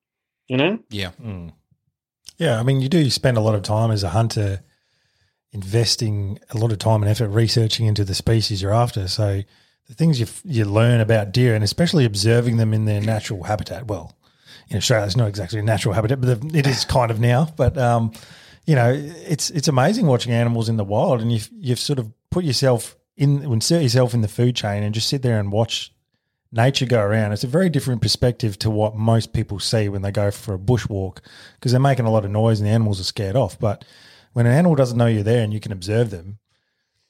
you 0.49 0.57
know? 0.57 0.79
Yeah. 0.89 1.11
Mm. 1.23 1.53
Yeah, 2.37 2.59
I 2.59 2.63
mean, 2.63 2.81
you 2.81 2.89
do 2.89 3.09
spend 3.09 3.37
a 3.37 3.41
lot 3.41 3.55
of 3.55 3.61
time 3.63 3.91
as 3.91 4.03
a 4.03 4.09
hunter 4.09 4.61
investing 5.51 6.39
a 6.51 6.57
lot 6.57 6.71
of 6.71 6.77
time 6.77 7.01
and 7.01 7.09
effort 7.09 7.29
researching 7.29 7.85
into 7.85 8.03
the 8.03 8.15
species 8.15 8.61
you're 8.61 8.73
after. 8.73 9.07
So 9.07 9.41
the 9.87 9.93
things 9.93 10.19
you 10.19 10.27
you 10.43 10.65
learn 10.65 11.01
about 11.01 11.31
deer, 11.31 11.55
and 11.55 11.63
especially 11.63 12.05
observing 12.05 12.57
them 12.57 12.73
in 12.73 12.85
their 12.85 13.01
natural 13.01 13.43
habitat. 13.43 13.87
Well, 13.87 14.15
in 14.69 14.77
Australia, 14.77 15.05
it's 15.05 15.17
not 15.17 15.27
exactly 15.27 15.59
a 15.59 15.63
natural 15.63 15.93
habitat, 15.93 16.21
but 16.21 16.55
it 16.55 16.67
is 16.67 16.85
kind 16.97 17.11
of 17.11 17.19
now. 17.19 17.53
But 17.55 17.77
um, 17.77 18.11
you 18.65 18.75
know, 18.75 18.91
it's 18.93 19.49
it's 19.49 19.67
amazing 19.67 20.07
watching 20.07 20.31
animals 20.31 20.69
in 20.69 20.77
the 20.77 20.83
wild, 20.83 21.21
and 21.21 21.31
you've 21.31 21.49
you've 21.51 21.79
sort 21.79 21.99
of 21.99 22.11
put 22.29 22.43
yourself 22.43 22.95
in, 23.17 23.43
insert 23.43 23.81
yourself 23.81 24.13
in 24.13 24.21
the 24.21 24.27
food 24.27 24.55
chain, 24.55 24.83
and 24.83 24.93
just 24.93 25.09
sit 25.09 25.21
there 25.21 25.39
and 25.39 25.51
watch 25.51 25.91
nature 26.51 26.85
go 26.85 27.01
around, 27.01 27.31
it's 27.31 27.43
a 27.43 27.47
very 27.47 27.69
different 27.69 28.01
perspective 28.01 28.57
to 28.59 28.69
what 28.69 28.95
most 28.95 29.33
people 29.33 29.59
see 29.59 29.89
when 29.89 30.01
they 30.01 30.11
go 30.11 30.31
for 30.31 30.53
a 30.53 30.59
bushwalk 30.59 31.19
because 31.55 31.71
they're 31.71 31.79
making 31.79 32.05
a 32.05 32.11
lot 32.11 32.25
of 32.25 32.31
noise 32.31 32.59
and 32.59 32.67
the 32.67 32.73
animals 32.73 32.99
are 32.99 33.03
scared 33.05 33.35
off. 33.35 33.59
But 33.59 33.85
when 34.33 34.45
an 34.45 34.53
animal 34.53 34.75
doesn't 34.75 34.97
know 34.97 35.07
you're 35.07 35.23
there 35.23 35.43
and 35.43 35.53
you 35.53 35.59
can 35.59 35.71
observe 35.71 36.09
them, 36.09 36.39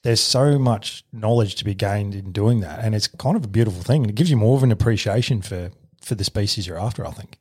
there's 0.03 0.21
so 0.21 0.57
much 0.57 1.03
knowledge 1.11 1.55
to 1.55 1.65
be 1.65 1.73
gained 1.73 2.15
in 2.15 2.31
doing 2.31 2.61
that, 2.61 2.83
and 2.83 2.95
it's 2.95 3.07
kind 3.07 3.35
of 3.35 3.43
a 3.43 3.49
beautiful 3.49 3.81
thing. 3.81 4.03
And 4.03 4.09
it 4.09 4.15
gives 4.15 4.31
you 4.31 4.37
more 4.37 4.55
of 4.55 4.63
an 4.63 4.71
appreciation 4.71 5.41
for 5.41 5.71
for 6.01 6.15
the 6.15 6.23
species 6.23 6.65
you're 6.65 6.79
after. 6.79 7.05
I 7.05 7.11
think. 7.11 7.37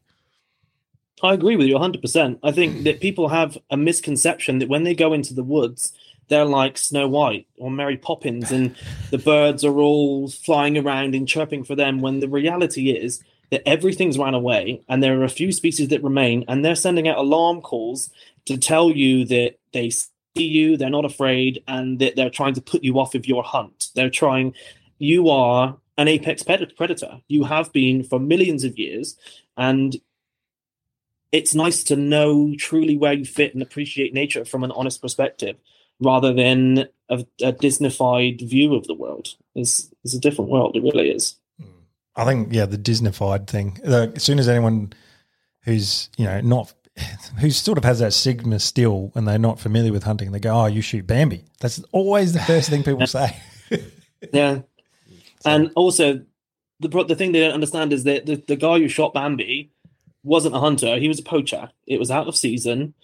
I 1.22 1.34
agree 1.34 1.56
with 1.56 1.66
you 1.66 1.74
100%. 1.74 2.38
I 2.44 2.52
think 2.52 2.84
that 2.84 3.00
people 3.00 3.28
have 3.28 3.58
a 3.70 3.76
misconception 3.76 4.60
that 4.60 4.68
when 4.68 4.84
they 4.84 4.94
go 4.94 5.12
into 5.12 5.34
the 5.34 5.42
woods, 5.42 5.92
they're 6.28 6.44
like 6.44 6.78
Snow 6.78 7.08
White 7.08 7.46
or 7.58 7.70
Mary 7.70 7.96
Poppins, 7.96 8.50
and 8.52 8.74
the 9.10 9.18
birds 9.18 9.64
are 9.64 9.78
all 9.78 10.28
flying 10.28 10.78
around 10.78 11.14
and 11.14 11.26
chirping 11.26 11.64
for 11.64 11.74
them. 11.74 12.00
When 12.00 12.20
the 12.20 12.28
reality 12.28 12.90
is 12.90 13.22
that 13.50 13.66
everything's 13.66 14.18
ran 14.18 14.34
away, 14.34 14.82
and 14.88 15.02
there 15.02 15.18
are 15.20 15.24
a 15.24 15.28
few 15.28 15.52
species 15.52 15.88
that 15.88 16.02
remain, 16.02 16.44
and 16.48 16.64
they're 16.64 16.74
sending 16.74 17.08
out 17.08 17.18
alarm 17.18 17.62
calls 17.62 18.10
to 18.44 18.56
tell 18.56 18.90
you 18.90 19.24
that 19.26 19.58
they 19.72 19.90
see 19.90 20.08
you, 20.36 20.76
they're 20.76 20.90
not 20.90 21.04
afraid, 21.04 21.62
and 21.66 21.98
that 21.98 22.14
they're 22.16 22.30
trying 22.30 22.54
to 22.54 22.62
put 22.62 22.84
you 22.84 22.98
off 22.98 23.14
of 23.14 23.26
your 23.26 23.42
hunt. 23.42 23.88
They're 23.94 24.10
trying. 24.10 24.54
You 24.98 25.30
are 25.30 25.76
an 25.96 26.08
apex 26.08 26.42
predator. 26.42 27.20
You 27.28 27.44
have 27.44 27.72
been 27.72 28.04
for 28.04 28.20
millions 28.20 28.64
of 28.64 28.78
years, 28.78 29.16
and 29.56 29.96
it's 31.32 31.54
nice 31.54 31.84
to 31.84 31.96
know 31.96 32.54
truly 32.56 32.96
where 32.96 33.12
you 33.12 33.24
fit 33.24 33.52
and 33.52 33.62
appreciate 33.62 34.14
nature 34.14 34.44
from 34.44 34.64
an 34.64 34.72
honest 34.72 35.02
perspective 35.02 35.56
rather 36.00 36.32
than 36.32 36.88
a, 37.08 37.24
a 37.42 37.52
Disneyfied 37.52 38.48
view 38.48 38.74
of 38.74 38.86
the 38.86 38.94
world. 38.94 39.28
It's, 39.54 39.92
it's 40.04 40.14
a 40.14 40.20
different 40.20 40.50
world. 40.50 40.76
It 40.76 40.82
really 40.82 41.10
is. 41.10 41.36
I 42.18 42.24
think 42.24 42.52
yeah, 42.52 42.66
the 42.66 42.76
Disneyfied 42.76 43.46
thing. 43.46 43.78
As 43.84 44.22
soon 44.22 44.40
as 44.40 44.48
anyone 44.48 44.92
who's 45.62 46.10
you 46.16 46.24
know 46.24 46.40
not 46.40 46.74
who 47.40 47.50
sort 47.50 47.78
of 47.78 47.84
has 47.84 48.00
that 48.00 48.12
stigma 48.12 48.58
still, 48.58 49.12
and 49.14 49.26
they're 49.26 49.38
not 49.38 49.60
familiar 49.60 49.92
with 49.92 50.02
hunting, 50.02 50.32
they 50.32 50.40
go, 50.40 50.62
"Oh, 50.62 50.66
you 50.66 50.82
shoot 50.82 51.06
Bambi." 51.06 51.44
That's 51.60 51.82
always 51.92 52.32
the 52.32 52.40
first 52.40 52.70
thing 52.70 52.82
people 52.82 53.06
say. 53.06 53.36
Yeah, 54.32 54.62
and 55.44 55.70
also 55.76 56.22
the 56.80 56.88
the 56.88 57.14
thing 57.14 57.30
they 57.30 57.38
don't 57.38 57.54
understand 57.54 57.92
is 57.92 58.02
that 58.02 58.26
the, 58.26 58.42
the 58.48 58.56
guy 58.56 58.80
who 58.80 58.88
shot 58.88 59.14
Bambi 59.14 59.70
wasn't 60.24 60.56
a 60.56 60.58
hunter; 60.58 60.98
he 60.98 61.06
was 61.06 61.20
a 61.20 61.22
poacher. 61.22 61.70
It 61.86 62.00
was 62.00 62.10
out 62.10 62.26
of 62.26 62.36
season, 62.36 62.94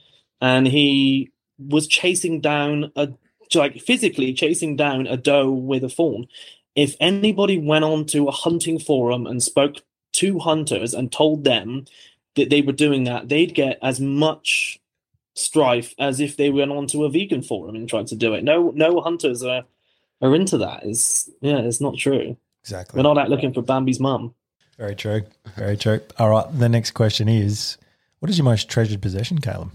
and 0.41 0.67
he 0.67 1.31
was 1.59 1.87
chasing 1.87 2.41
down 2.41 2.93
a 2.97 3.09
like 3.55 3.81
physically 3.81 4.33
chasing 4.33 4.75
down 4.75 5.07
a 5.07 5.17
doe 5.17 5.51
with 5.51 5.85
a 5.85 5.89
fawn. 5.89 6.27
If 6.75 6.97
anybody 6.99 7.57
went 7.59 7.85
on 7.85 8.05
to 8.07 8.27
a 8.27 8.33
hunting 8.33 8.81
forum 8.81 9.27
and 9.27 9.43
spoke 9.43 9.77
to 10.15 10.39
hunters 10.41 10.93
and 10.95 11.13
told 11.13 11.45
them 11.45 11.85
that 12.35 12.51
they 12.51 12.63
were 12.63 12.73
doing 12.73 13.05
that, 13.05 13.29
they'd 13.29 13.55
get 13.55 13.79
as 13.81 14.01
much 14.01 14.81
strife 15.35 15.95
as 15.99 16.21
if 16.21 16.37
they 16.37 16.51
went 16.51 16.73
onto 16.73 17.05
a 17.05 17.11
vegan 17.11 17.43
forum 17.43 17.75
and 17.75 17.89
tried 17.89 18.07
to 18.09 18.17
do 18.17 18.35
it. 18.35 18.45
No, 18.45 18.73
no 18.75 19.01
hunters 19.01 19.43
are 19.43 19.65
are 20.21 20.35
into 20.35 20.59
that. 20.59 20.85
Is 20.85 21.31
yeah, 21.41 21.59
it's 21.59 21.81
not 21.81 21.97
true. 21.97 22.37
Exactly. 22.63 22.99
We're 22.99 23.03
not 23.03 23.19
out 23.19 23.31
looking 23.31 23.53
for 23.53 23.63
Bambi's 23.63 24.01
mum. 24.01 24.35
Very 24.79 24.97
true. 24.97 25.23
Very 25.57 25.77
true. 25.77 26.01
All 26.19 26.31
right. 26.31 26.47
The 26.59 26.69
next 26.69 26.93
question 26.93 27.29
is, 27.29 27.77
what 28.19 28.31
is 28.31 28.39
your 28.39 28.45
most 28.45 28.69
treasured 28.69 29.03
possession, 29.03 29.39
Calem? 29.39 29.71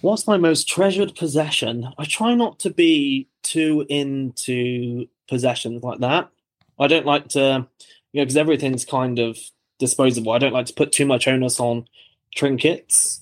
What's 0.00 0.26
my 0.26 0.36
most 0.36 0.66
treasured 0.68 1.14
possession? 1.14 1.88
I 1.98 2.04
try 2.04 2.34
not 2.34 2.58
to 2.60 2.70
be 2.70 3.28
too 3.42 3.84
into 3.88 5.06
possessions 5.28 5.82
like 5.82 6.00
that. 6.00 6.30
I 6.78 6.86
don't 6.86 7.06
like 7.06 7.28
to, 7.30 7.66
you 8.12 8.20
know, 8.20 8.24
because 8.24 8.36
everything's 8.36 8.84
kind 8.84 9.18
of 9.18 9.38
disposable. 9.78 10.32
I 10.32 10.38
don't 10.38 10.52
like 10.54 10.66
to 10.66 10.72
put 10.72 10.92
too 10.92 11.06
much 11.06 11.28
onus 11.28 11.60
on 11.60 11.86
trinkets. 12.34 13.20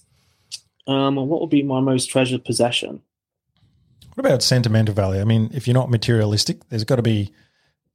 Um, 0.87 1.17
what 1.17 1.41
would 1.41 1.51
be 1.51 1.63
my 1.63 1.81
most 1.81 2.07
treasured 2.07 2.45
possession? 2.45 3.03
What 4.15 4.27
about 4.27 4.43
sentimental 4.43 4.95
value? 4.95 5.21
I 5.21 5.25
mean, 5.25 5.51
if 5.53 5.67
you're 5.67 5.75
not 5.75 5.91
materialistic, 5.91 6.69
there's 6.69 6.85
got 6.85 6.97
to 6.97 7.03
be 7.03 7.33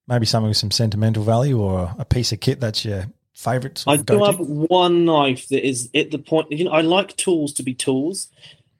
maybe 0.07 0.25
something 0.25 0.49
with 0.49 0.57
some 0.57 0.71
sentimental 0.71 1.23
value 1.23 1.59
or 1.59 1.93
a 1.97 2.05
piece 2.05 2.31
of 2.31 2.39
kit 2.39 2.59
that's 2.59 2.85
your 2.85 3.07
favorite. 3.33 3.83
I 3.87 3.97
do 3.97 4.23
have 4.23 4.39
one 4.39 5.05
knife 5.05 5.47
that 5.49 5.65
is 5.65 5.89
at 5.95 6.11
the 6.11 6.19
point. 6.19 6.51
You 6.51 6.65
know, 6.65 6.71
I 6.71 6.81
like 6.81 7.15
tools 7.17 7.53
to 7.53 7.63
be 7.63 7.73
tools, 7.73 8.29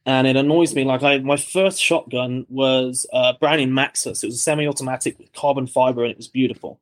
and 0.06 0.28
it 0.28 0.36
annoys 0.36 0.76
me. 0.76 0.84
Like 0.84 1.04
I, 1.04 1.18
my 1.20 1.38
first 1.38 1.82
shotgun 1.82 2.46
was 2.50 3.06
uh, 3.14 3.34
Browning 3.40 3.70
Maxus. 3.70 4.24
It 4.24 4.28
was 4.28 4.36
a 4.36 4.40
semi-automatic 4.40 5.18
with 5.18 5.34
carbon 5.34 5.68
fiber, 5.68 6.04
and 6.04 6.12
it 6.12 6.18
was 6.18 6.28
beautiful. 6.28 6.80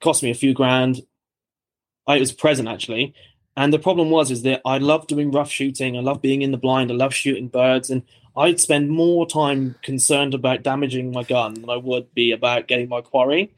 Cost 0.00 0.22
me 0.22 0.30
a 0.30 0.34
few 0.34 0.54
grand. 0.54 1.00
I, 2.06 2.16
it 2.16 2.20
was 2.20 2.32
a 2.32 2.36
present 2.36 2.68
actually, 2.68 3.14
and 3.56 3.72
the 3.72 3.78
problem 3.78 4.10
was 4.10 4.30
is 4.30 4.42
that 4.42 4.62
I 4.64 4.78
love 4.78 5.06
doing 5.06 5.30
rough 5.30 5.50
shooting. 5.50 5.96
I 5.96 6.00
love 6.00 6.22
being 6.22 6.42
in 6.42 6.52
the 6.52 6.58
blind. 6.58 6.90
I 6.90 6.94
love 6.94 7.14
shooting 7.14 7.48
birds, 7.48 7.90
and 7.90 8.02
I'd 8.36 8.60
spend 8.60 8.90
more 8.90 9.26
time 9.26 9.74
concerned 9.82 10.34
about 10.34 10.62
damaging 10.62 11.12
my 11.12 11.24
gun 11.24 11.54
than 11.54 11.70
I 11.70 11.76
would 11.76 12.14
be 12.14 12.32
about 12.32 12.68
getting 12.68 12.88
my 12.88 13.00
quarry. 13.00 13.52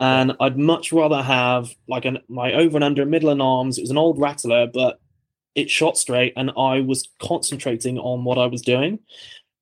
And 0.00 0.36
I'd 0.38 0.56
much 0.56 0.92
rather 0.92 1.22
have 1.22 1.74
like 1.88 2.04
an 2.04 2.18
my 2.28 2.52
over 2.52 2.76
and 2.76 2.84
under 2.84 3.04
Midland 3.04 3.42
arms. 3.42 3.78
It 3.78 3.80
was 3.80 3.90
an 3.90 3.98
old 3.98 4.20
rattler, 4.20 4.66
but 4.66 5.00
it 5.58 5.68
shot 5.68 5.98
straight, 5.98 6.32
and 6.36 6.52
I 6.56 6.80
was 6.80 7.08
concentrating 7.20 7.98
on 7.98 8.24
what 8.24 8.38
I 8.38 8.46
was 8.46 8.62
doing. 8.62 9.00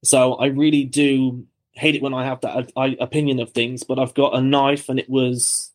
So 0.05 0.35
I 0.35 0.47
really 0.47 0.85
do 0.85 1.47
hate 1.73 1.95
it 1.95 2.03
when 2.03 2.15
I 2.15 2.25
have 2.25 2.41
that 2.43 2.71
I, 2.77 2.97
opinion 3.01 3.41
of 3.41 3.53
things. 3.53 3.83
But 3.83 3.99
I've 3.99 4.15
got 4.15 4.37
a 4.37 4.41
knife, 4.41 4.91
and 4.91 4.99
it 4.99 5.09
was 5.09 5.73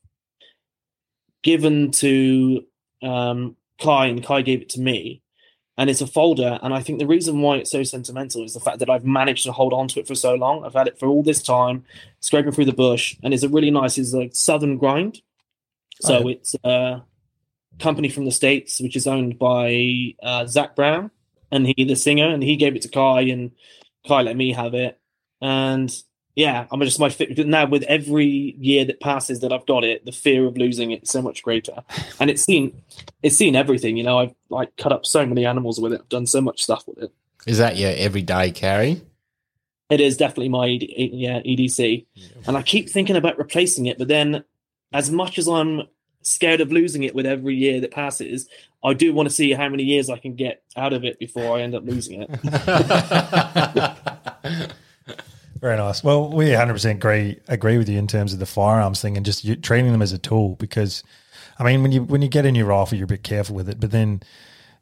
given 1.41 1.89
to 1.91 2.63
um, 3.01 3.55
Kai, 3.79 4.05
and 4.07 4.23
Kai 4.23 4.43
gave 4.43 4.61
it 4.61 4.69
to 4.69 4.79
me. 4.79 5.23
And 5.77 5.89
it's 5.89 6.01
a 6.01 6.07
folder, 6.07 6.59
and 6.61 6.73
I 6.73 6.81
think 6.83 6.99
the 6.99 7.07
reason 7.07 7.41
why 7.41 7.55
it's 7.55 7.71
so 7.71 7.81
sentimental 7.81 8.43
is 8.43 8.53
the 8.53 8.59
fact 8.59 8.77
that 8.79 8.89
I've 8.89 9.05
managed 9.05 9.45
to 9.45 9.51
hold 9.51 9.73
on 9.73 9.87
to 9.87 9.99
it 9.99 10.07
for 10.07 10.13
so 10.13 10.35
long. 10.35 10.63
I've 10.63 10.75
had 10.75 10.87
it 10.87 10.99
for 10.99 11.07
all 11.07 11.23
this 11.23 11.41
time, 11.41 11.85
scraping 12.19 12.51
through 12.51 12.65
the 12.65 12.73
bush, 12.73 13.17
and 13.23 13.33
it's 13.33 13.41
a 13.41 13.49
really 13.49 13.71
nice. 13.71 13.97
It's 13.97 14.13
a 14.13 14.29
Southern 14.31 14.77
Grind, 14.77 15.21
so 16.01 16.23
Oh, 16.23 16.27
it's 16.27 16.55
a 16.63 17.01
company 17.81 18.09
from 18.09 18.25
the 18.25 18.31
states 18.31 18.79
which 18.79 18.95
is 18.95 19.07
owned 19.07 19.37
by 19.39 20.15
uh, 20.23 20.45
Zac 20.45 20.75
Brown, 20.75 21.11
and 21.51 21.67
he 21.67 21.83
the 21.83 21.95
singer, 21.95 22.27
and 22.27 22.43
he 22.43 22.55
gave 22.55 22.75
it 22.75 22.83
to 22.83 22.89
Kai, 22.89 23.21
and 23.21 23.51
Kai 24.07 24.21
let 24.21 24.37
me 24.37 24.53
have 24.53 24.73
it, 24.73 24.99
and 25.41 25.91
yeah, 26.35 26.65
I'm 26.71 26.79
just 26.81 26.99
my 26.99 27.09
fit 27.09 27.37
now 27.45 27.65
with 27.65 27.83
every 27.83 28.25
year 28.25 28.85
that 28.85 29.01
passes 29.01 29.41
that 29.41 29.51
I've 29.51 29.65
got 29.65 29.83
it, 29.83 30.05
the 30.05 30.11
fear 30.11 30.45
of 30.45 30.57
losing 30.57 30.91
it 30.91 31.03
is 31.03 31.09
so 31.09 31.21
much 31.21 31.43
greater. 31.43 31.83
And 32.19 32.29
it's 32.29 32.43
seen 32.43 32.83
it's 33.23 33.35
seen 33.35 33.55
everything, 33.55 33.97
you 33.97 34.03
know, 34.03 34.19
I've 34.19 34.35
like 34.49 34.75
cut 34.77 34.91
up 34.91 35.05
so 35.05 35.25
many 35.25 35.45
animals 35.45 35.79
with 35.79 35.93
it, 35.93 36.01
I've 36.01 36.09
done 36.09 36.27
so 36.27 36.39
much 36.39 36.63
stuff 36.63 36.83
with 36.87 36.99
it. 36.99 37.11
Is 37.47 37.57
that 37.57 37.77
your 37.77 37.91
everyday 37.95 38.51
carry? 38.51 39.01
It 39.89 39.99
is 39.99 40.15
definitely 40.17 40.49
my 40.49 40.69
ED, 40.69 40.83
yeah, 40.83 41.39
EDC. 41.41 42.05
And 42.47 42.55
I 42.55 42.61
keep 42.61 42.89
thinking 42.89 43.15
about 43.15 43.37
replacing 43.37 43.87
it, 43.87 43.97
but 43.97 44.07
then 44.07 44.43
as 44.93 45.11
much 45.11 45.37
as 45.37 45.47
I'm 45.47 45.83
scared 46.21 46.61
of 46.61 46.71
losing 46.71 47.03
it 47.03 47.15
with 47.15 47.25
every 47.25 47.55
year 47.55 47.81
that 47.81 47.91
passes, 47.91 48.47
I 48.83 48.93
do 48.93 49.13
want 49.13 49.29
to 49.29 49.35
see 49.35 49.53
how 49.53 49.69
many 49.69 49.83
years 49.83 50.09
I 50.09 50.17
can 50.17 50.35
get 50.35 50.63
out 50.75 50.93
of 50.93 51.03
it 51.03 51.19
before 51.19 51.57
I 51.57 51.61
end 51.61 51.75
up 51.75 51.85
losing 51.85 52.23
it. 52.23 52.29
Very 55.61 55.77
nice. 55.77 56.03
Well, 56.03 56.31
we 56.31 56.45
100% 56.45 56.89
agree 56.89 57.39
agree 57.47 57.77
with 57.77 57.87
you 57.87 57.99
in 57.99 58.07
terms 58.07 58.33
of 58.33 58.39
the 58.39 58.47
firearms 58.47 58.99
thing 58.99 59.15
and 59.15 59.25
just 59.25 59.45
treating 59.61 59.91
them 59.91 60.01
as 60.01 60.11
a 60.11 60.17
tool 60.17 60.55
because, 60.55 61.03
I 61.59 61.63
mean, 61.63 61.83
when 61.83 61.91
you 61.91 62.03
when 62.03 62.23
you 62.23 62.29
get 62.29 62.47
in 62.47 62.55
your 62.55 62.65
rifle, 62.65 62.97
you're 62.97 63.05
a 63.05 63.07
bit 63.07 63.23
careful 63.23 63.55
with 63.55 63.69
it, 63.69 63.79
but 63.79 63.91
then 63.91 64.23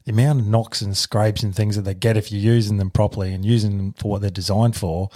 the 0.04 0.12
amount 0.12 0.40
of 0.40 0.46
knocks 0.46 0.80
and 0.80 0.96
scrapes 0.96 1.42
and 1.42 1.54
things 1.54 1.76
that 1.76 1.82
they 1.82 1.92
get 1.92 2.16
if 2.16 2.32
you're 2.32 2.40
using 2.40 2.78
them 2.78 2.90
properly 2.90 3.34
and 3.34 3.44
using 3.44 3.76
them 3.76 3.92
for 3.92 4.10
what 4.10 4.22
they're 4.22 4.30
designed 4.30 4.74
for, 4.74 5.10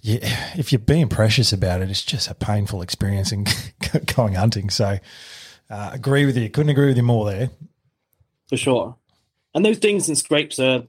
you, 0.00 0.18
if 0.56 0.72
you're 0.72 0.78
being 0.78 1.08
precious 1.08 1.52
about 1.52 1.82
it, 1.82 1.90
it's 1.90 2.02
just 2.02 2.30
a 2.30 2.34
painful 2.34 2.80
experience 2.80 3.32
in 3.32 3.44
going 4.16 4.34
hunting. 4.34 4.70
So, 4.70 4.98
uh, 5.72 5.90
agree 5.92 6.26
with 6.26 6.36
you. 6.36 6.50
Couldn't 6.50 6.70
agree 6.70 6.88
with 6.88 6.98
you 6.98 7.02
more 7.02 7.24
there. 7.24 7.50
for 8.48 8.58
sure. 8.58 8.96
And 9.54 9.64
those 9.64 9.78
dings 9.78 10.08
and 10.08 10.16
scrapes 10.16 10.58
are 10.58 10.84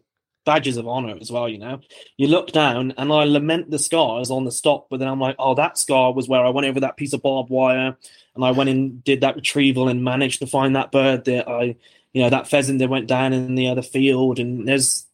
badges 0.46 0.76
of 0.76 0.88
honor 0.88 1.18
as 1.22 1.32
well. 1.32 1.48
You 1.48 1.58
know, 1.58 1.80
you 2.18 2.28
look 2.28 2.52
down 2.52 2.94
and 2.98 3.12
I 3.12 3.24
lament 3.24 3.72
the 3.72 3.80
scars 3.80 4.30
on 4.30 4.44
the 4.44 4.52
stock, 4.52 4.88
but 4.90 5.00
then 5.00 5.08
I'm 5.08 5.20
like, 5.20 5.38
oh, 5.40 5.56
that 5.56 5.78
scar 5.78 6.14
was 6.14 6.28
where 6.28 6.46
I 6.46 6.50
went 6.50 6.68
over 6.68 6.82
that 6.82 6.98
piece 6.98 7.14
of 7.14 7.22
barbed 7.22 7.50
wire, 7.50 7.96
and 8.36 8.44
I 8.44 8.52
went 8.52 8.70
and 8.70 9.02
did 9.04 9.22
that 9.22 9.36
retrieval 9.36 9.88
and 9.88 10.04
managed 10.04 10.40
to 10.40 10.48
find 10.48 10.76
that 10.76 10.92
bird 10.92 11.26
that 11.26 11.48
I, 11.48 11.76
you 12.12 12.22
know, 12.22 12.30
that 12.30 12.50
pheasant 12.50 12.80
that 12.80 12.90
went 12.90 13.08
down 13.08 13.32
in 13.32 13.56
the 13.56 13.68
other 13.68 13.82
field. 13.82 14.38
And 14.40 14.68
there's 14.68 15.06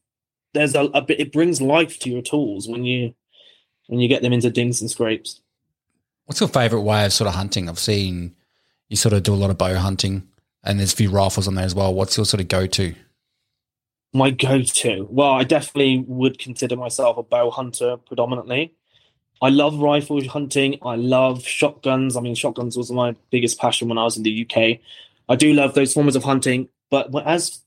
there's 0.53 0.73
a, 0.73 0.85
a 0.85 1.01
bit. 1.01 1.19
It 1.19 1.31
brings 1.31 1.61
life 1.61 1.99
to 1.99 2.09
your 2.09 2.23
tools 2.23 2.67
when 2.67 2.85
you 2.85 3.13
when 3.87 3.99
you 3.99 4.07
get 4.07 4.23
them 4.23 4.33
into 4.33 4.49
dings 4.49 4.81
and 4.81 4.89
scrapes. 4.89 5.41
What's 6.25 6.39
your 6.39 6.49
favorite 6.49 6.81
way 6.81 7.05
of 7.05 7.13
sort 7.13 7.27
of 7.27 7.35
hunting? 7.35 7.69
I've 7.69 7.79
seen 7.79 8.35
you 8.89 8.97
sort 8.97 9.13
of 9.13 9.23
do 9.23 9.33
a 9.33 9.35
lot 9.35 9.49
of 9.49 9.57
bow 9.57 9.75
hunting, 9.75 10.27
and 10.63 10.79
there's 10.79 10.93
a 10.93 10.95
few 10.95 11.09
rifles 11.09 11.47
on 11.47 11.55
there 11.55 11.65
as 11.65 11.75
well. 11.75 11.93
What's 11.93 12.17
your 12.17 12.25
sort 12.25 12.41
of 12.41 12.47
go 12.47 12.67
to? 12.67 12.95
my 14.13 14.31
go-to? 14.31 15.07
Well 15.09 15.31
i 15.31 15.43
definitely 15.43 16.03
would 16.07 16.39
consider 16.39 16.75
myself 16.75 17.17
a 17.17 17.23
bow 17.23 17.49
hunter 17.51 17.97
predominantly. 17.97 18.73
I 19.41 19.49
love 19.49 19.79
rifle 19.79 20.21
hunting. 20.27 20.77
I 20.81 20.95
love 20.95 21.45
shotguns. 21.45 22.17
I 22.17 22.21
mean 22.21 22.35
shotguns 22.35 22.75
was 22.75 22.91
my 22.91 23.15
biggest 23.29 23.59
passion 23.59 23.87
when 23.87 23.97
i 23.97 24.03
was 24.03 24.17
in 24.17 24.23
the 24.23 24.45
uk 24.45 24.79
i 25.29 25.35
do 25.35 25.53
love 25.53 25.73
those 25.73 25.93
forms 25.93 26.15
of 26.15 26.23
hunting 26.23 26.69
but 26.89 27.09
as 27.25 27.61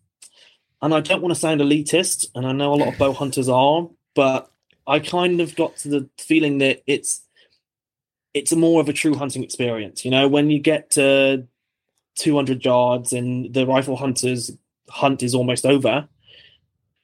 and 0.81 0.93
i 0.93 1.01
don't 1.01 1.23
want 1.23 1.33
to 1.33 1.41
sound 1.41 1.61
elitist 1.61 2.27
and 2.35 2.47
i 2.47 2.53
know 2.53 2.75
a 2.75 2.77
lot 2.77 2.89
of 2.89 2.99
bow 2.99 3.13
hunters 3.13 3.49
are 3.49 3.89
but 4.15 4.51
i 4.87 4.99
kind 4.99 5.41
of 5.41 5.55
got 5.55 5.77
to 5.77 5.89
the 5.89 6.09
feeling 6.19 6.59
that 6.59 6.83
it's 6.87 7.22
it's 8.35 8.53
a 8.53 8.57
more 8.57 8.81
of 8.81 8.89
a 8.89 8.93
true 8.93 9.15
hunting 9.15 9.43
experience 9.45 10.05
you 10.05 10.11
know 10.11 10.27
when 10.29 10.51
you 10.51 10.59
get 10.59 10.91
to 10.91 11.47
200 12.17 12.65
yards 12.65 13.13
and 13.13 13.53
the 13.55 13.67
rifle 13.67 13.97
hunters 13.97 14.51
hunt 14.89 15.23
is 15.23 15.35
almost 15.35 15.65
over 15.67 16.09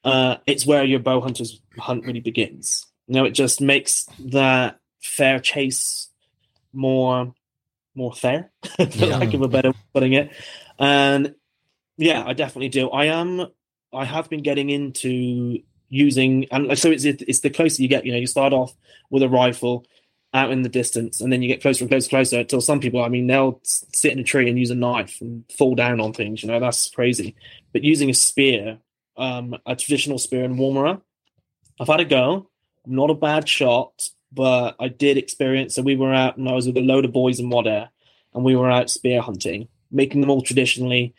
uh, 0.04 0.36
it's 0.46 0.64
where 0.64 0.84
your 0.84 1.00
bow 1.00 1.20
hunter's 1.20 1.60
hunt 1.78 2.04
really 2.06 2.20
begins. 2.20 2.86
You 3.08 3.14
know, 3.14 3.24
it 3.24 3.32
just 3.32 3.60
makes 3.60 4.06
that 4.20 4.78
fair 5.02 5.38
chase 5.40 6.08
more 6.72 7.34
more 7.94 8.12
fair, 8.12 8.52
for 8.76 8.86
Yeah. 8.90 9.16
lack 9.18 9.34
of 9.34 9.42
a 9.42 9.48
better 9.48 9.68
way 9.70 9.74
of 9.76 9.92
putting 9.92 10.12
it. 10.12 10.30
And 10.78 11.34
yeah, 11.96 12.22
I 12.24 12.32
definitely 12.32 12.68
do. 12.68 12.88
I 12.90 13.06
am. 13.06 13.46
I 13.92 14.04
have 14.04 14.30
been 14.30 14.42
getting 14.42 14.70
into 14.70 15.58
using, 15.88 16.46
and 16.52 16.78
so 16.78 16.90
it's 16.92 17.04
it's 17.04 17.40
the 17.40 17.50
closer 17.50 17.82
you 17.82 17.88
get. 17.88 18.06
You 18.06 18.12
know, 18.12 18.18
you 18.18 18.26
start 18.28 18.52
off 18.52 18.72
with 19.10 19.22
a 19.24 19.28
rifle 19.28 19.84
out 20.34 20.50
in 20.50 20.62
the 20.62 20.68
distance, 20.68 21.20
and 21.20 21.32
then 21.32 21.42
you 21.42 21.48
get 21.48 21.62
closer 21.62 21.84
and 21.84 21.90
closer, 21.90 22.04
and 22.04 22.10
closer. 22.10 22.38
Until 22.40 22.60
some 22.60 22.80
people, 22.80 23.02
I 23.02 23.08
mean, 23.08 23.26
they'll 23.26 23.60
sit 23.62 24.12
in 24.12 24.18
a 24.18 24.24
tree 24.24 24.48
and 24.48 24.58
use 24.58 24.70
a 24.70 24.74
knife 24.74 25.20
and 25.20 25.44
fall 25.56 25.74
down 25.74 26.00
on 26.00 26.12
things. 26.12 26.42
You 26.42 26.48
know, 26.48 26.60
that's 26.60 26.90
crazy. 26.90 27.34
But 27.72 27.84
using 27.84 28.10
a 28.10 28.14
spear 28.14 28.78
um, 29.18 29.56
a 29.66 29.76
traditional 29.76 30.18
spear 30.18 30.44
and 30.44 30.58
woomera. 30.58 31.02
I've 31.78 31.88
had 31.88 32.00
a 32.00 32.04
go. 32.04 32.48
Not 32.86 33.10
a 33.10 33.14
bad 33.14 33.46
shot. 33.48 34.08
but 34.30 34.76
I 34.78 34.88
did 34.88 35.16
experience. 35.16 35.74
So 35.74 35.82
we 35.82 35.96
were 35.96 36.12
out, 36.14 36.36
and 36.36 36.48
I 36.48 36.52
was 36.52 36.66
with 36.66 36.76
a 36.76 36.80
load 36.80 37.04
of 37.04 37.12
boys 37.12 37.40
in 37.40 37.50
Wadeye, 37.50 37.88
and 38.34 38.44
we 38.44 38.56
were 38.56 38.70
out 38.70 38.90
spear 38.90 39.22
hunting, 39.22 39.68
making 39.90 40.20
them 40.20 40.30
all 40.30 40.42
traditionally. 40.42 41.14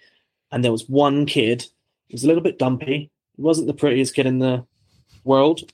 And 0.51 0.63
there 0.63 0.71
was 0.71 0.87
one 0.87 1.25
kid, 1.25 1.65
he 2.07 2.15
was 2.15 2.23
a 2.23 2.27
little 2.27 2.43
bit 2.43 2.59
dumpy. 2.59 3.11
He 3.35 3.41
wasn't 3.41 3.67
the 3.67 3.73
prettiest 3.73 4.15
kid 4.15 4.25
in 4.25 4.39
the 4.39 4.65
world, 5.23 5.71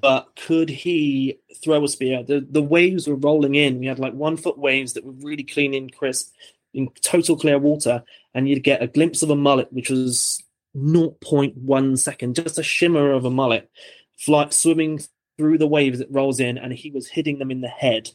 but 0.00 0.36
could 0.36 0.68
he 0.68 1.38
throw 1.62 1.84
a 1.84 1.88
spear? 1.88 2.22
The 2.22 2.46
the 2.48 2.62
waves 2.62 3.06
were 3.06 3.16
rolling 3.16 3.54
in. 3.54 3.78
We 3.78 3.86
had 3.86 3.98
like 3.98 4.14
one 4.14 4.36
foot 4.36 4.58
waves 4.58 4.92
that 4.92 5.04
were 5.04 5.12
really 5.12 5.44
clean 5.44 5.74
and 5.74 5.94
crisp 5.94 6.32
in 6.74 6.88
total 7.02 7.36
clear 7.36 7.58
water, 7.58 8.02
and 8.34 8.48
you'd 8.48 8.64
get 8.64 8.82
a 8.82 8.86
glimpse 8.86 9.22
of 9.22 9.30
a 9.30 9.36
mullet, 9.36 9.72
which 9.72 9.90
was 9.90 10.42
0.1 10.76 11.98
second, 11.98 12.36
just 12.36 12.58
a 12.58 12.62
shimmer 12.62 13.12
of 13.12 13.24
a 13.24 13.30
mullet, 13.30 13.70
fly, 14.18 14.48
swimming 14.50 15.00
through 15.38 15.58
the 15.58 15.66
waves 15.66 15.98
that 15.98 16.10
rolls 16.10 16.40
in, 16.40 16.58
and 16.58 16.72
he 16.72 16.90
was 16.90 17.08
hitting 17.08 17.38
them 17.38 17.50
in 17.50 17.60
the 17.60 17.68
head. 17.68 18.10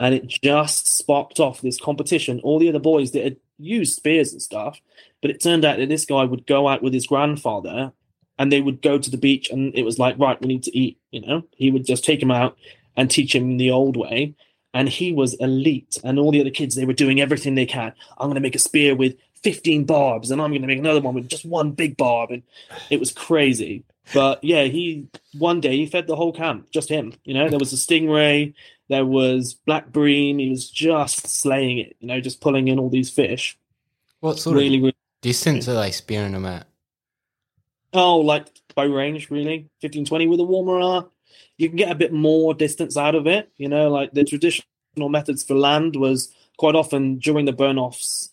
And 0.00 0.14
it 0.14 0.26
just 0.26 0.88
sparked 0.88 1.38
off 1.38 1.60
this 1.60 1.80
competition. 1.80 2.40
All 2.40 2.58
the 2.58 2.68
other 2.68 2.80
boys 2.80 3.12
that 3.12 3.24
had 3.24 3.36
used 3.58 3.94
spears 3.94 4.32
and 4.32 4.42
stuff, 4.42 4.80
but 5.20 5.30
it 5.30 5.40
turned 5.40 5.64
out 5.64 5.78
that 5.78 5.88
this 5.88 6.04
guy 6.04 6.24
would 6.24 6.46
go 6.46 6.66
out 6.66 6.82
with 6.82 6.92
his 6.92 7.06
grandfather 7.06 7.92
and 8.38 8.50
they 8.50 8.60
would 8.60 8.82
go 8.82 8.98
to 8.98 9.10
the 9.10 9.16
beach 9.16 9.50
and 9.50 9.74
it 9.74 9.84
was 9.84 9.98
like, 9.98 10.18
right, 10.18 10.40
we 10.40 10.48
need 10.48 10.62
to 10.64 10.76
eat, 10.76 10.98
you 11.10 11.20
know? 11.20 11.44
He 11.56 11.70
would 11.70 11.86
just 11.86 12.04
take 12.04 12.22
him 12.22 12.30
out 12.30 12.56
and 12.96 13.10
teach 13.10 13.34
him 13.34 13.56
the 13.56 13.70
old 13.70 13.96
way. 13.96 14.34
And 14.74 14.88
he 14.88 15.12
was 15.12 15.34
elite. 15.34 15.98
And 16.02 16.18
all 16.18 16.32
the 16.32 16.40
other 16.40 16.50
kids, 16.50 16.74
they 16.74 16.86
were 16.86 16.92
doing 16.92 17.20
everything 17.20 17.54
they 17.54 17.66
can. 17.66 17.92
I'm 18.18 18.28
going 18.28 18.36
to 18.36 18.40
make 18.40 18.54
a 18.54 18.58
spear 18.58 18.94
with 18.94 19.16
15 19.42 19.84
barbs 19.84 20.30
and 20.30 20.40
I'm 20.40 20.50
going 20.50 20.62
to 20.62 20.68
make 20.68 20.78
another 20.78 21.00
one 21.00 21.14
with 21.14 21.28
just 21.28 21.44
one 21.44 21.72
big 21.72 21.96
barb. 21.96 22.30
And 22.30 22.42
it 22.90 22.98
was 22.98 23.12
crazy. 23.12 23.84
But 24.14 24.42
yeah, 24.42 24.64
he 24.64 25.06
one 25.38 25.60
day 25.60 25.76
he 25.76 25.86
fed 25.86 26.06
the 26.06 26.16
whole 26.16 26.32
camp, 26.32 26.70
just 26.70 26.88
him. 26.88 27.14
You 27.24 27.34
know, 27.34 27.48
there 27.48 27.58
was 27.58 27.72
a 27.72 27.76
stingray, 27.76 28.52
there 28.88 29.06
was 29.06 29.54
black 29.54 29.92
bream. 29.92 30.38
He 30.38 30.50
was 30.50 30.68
just 30.68 31.26
slaying 31.28 31.78
it, 31.78 31.96
you 32.00 32.08
know, 32.08 32.20
just 32.20 32.40
pulling 32.40 32.68
in 32.68 32.78
all 32.78 32.90
these 32.90 33.10
fish. 33.10 33.56
What 34.20 34.38
sort 34.38 34.56
really, 34.56 34.76
of 34.76 34.82
really. 34.82 34.96
distance 35.20 35.68
are 35.68 35.74
they 35.74 35.92
spearing 35.92 36.32
them 36.32 36.46
at? 36.46 36.66
Oh, 37.92 38.18
like 38.18 38.46
bow 38.74 38.86
range, 38.86 39.30
really. 39.30 39.68
15, 39.80 40.04
20 40.04 40.26
with 40.26 40.40
a 40.40 40.44
woomera. 40.44 41.08
You 41.58 41.68
can 41.68 41.76
get 41.76 41.90
a 41.90 41.94
bit 41.96 42.12
more 42.12 42.54
distance 42.54 42.96
out 42.96 43.14
of 43.14 43.26
it. 43.26 43.50
You 43.56 43.68
know, 43.68 43.90
like 43.90 44.12
the 44.12 44.24
traditional 44.24 44.64
methods 44.96 45.42
for 45.42 45.54
land 45.54 45.96
was 45.96 46.34
quite 46.56 46.74
often 46.74 47.18
during 47.18 47.44
the 47.44 47.52
burn 47.52 47.78
offs, 47.78 48.30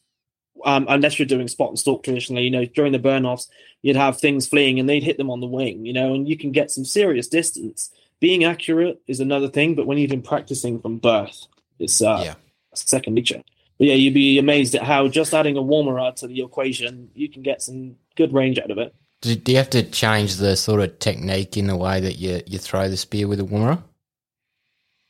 um, 0.66 0.86
unless 0.90 1.18
you're 1.20 1.26
doing 1.26 1.48
spot 1.48 1.70
and 1.70 1.80
stalk 1.80 2.04
traditionally, 2.04 2.44
you 2.44 2.52
know, 2.52 2.66
during 2.66 2.92
the 2.92 3.00
burn 3.00 3.26
offs, 3.26 3.50
you'd 3.82 3.96
have 3.96 4.20
things 4.20 4.48
fleeing 4.48 4.80
and 4.80 4.90
they'd 4.90 5.04
hit 5.04 5.18
them 5.18 5.30
on 5.30 5.40
the 5.40 5.48
wing, 5.48 5.86
you 5.86 5.94
know, 5.94 6.14
and 6.14 6.28
you 6.28 6.38
can 6.38 6.52
get 6.52 6.72
some 6.72 6.84
serious 6.86 7.28
distance. 7.28 7.92
Being 8.20 8.44
accurate 8.44 9.02
is 9.08 9.22
another 9.22 9.48
thing, 9.48 9.76
but 9.76 9.88
when 9.88 9.98
you've 9.98 10.10
been 10.10 10.22
practicing 10.22 10.82
from 10.82 10.98
birth, 10.98 11.48
it's 11.80 12.02
uh, 12.02 12.22
Yeah. 12.26 12.36
second 12.74 13.14
nature. 13.14 13.42
But 13.78 13.88
yeah, 13.88 13.94
you'd 13.94 14.14
be 14.14 14.38
amazed 14.38 14.76
at 14.76 14.84
how 14.84 15.08
just 15.08 15.34
adding 15.34 15.56
a 15.56 15.62
warmer 15.62 16.12
to 16.12 16.28
the 16.28 16.42
equation, 16.42 17.10
you 17.16 17.30
can 17.30 17.42
get 17.42 17.62
some 17.62 17.96
good 18.18 18.34
range 18.34 18.60
out 18.60 18.72
of 18.72 18.78
it. 18.78 18.94
Do, 19.22 19.36
do 19.36 19.52
you 19.52 19.58
have 19.58 19.70
to 19.72 19.84
change 19.84 20.36
the 20.36 20.56
sort 20.56 20.82
of 20.82 21.00
technique 21.00 21.58
in 21.58 21.68
the 21.68 21.76
way 21.76 22.00
that 22.00 22.18
you, 22.18 22.42
you 22.46 22.58
throw 22.58 22.90
the 22.90 22.98
spear 22.98 23.28
with 23.28 23.40
a 23.40 23.44
woomera? 23.44 23.84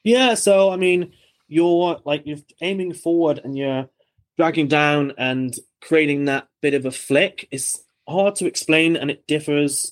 Yeah, 0.03 0.33
so 0.33 0.71
I 0.71 0.77
mean, 0.77 1.13
you're 1.47 1.99
like 2.05 2.23
you're 2.25 2.37
aiming 2.61 2.93
forward 2.93 3.41
and 3.43 3.57
you're 3.57 3.89
dragging 4.37 4.67
down 4.67 5.13
and 5.17 5.55
creating 5.81 6.25
that 6.25 6.47
bit 6.61 6.73
of 6.73 6.85
a 6.85 6.91
flick. 6.91 7.47
It's 7.51 7.83
hard 8.07 8.35
to 8.35 8.45
explain 8.45 8.95
and 8.95 9.11
it 9.11 9.27
differs 9.27 9.91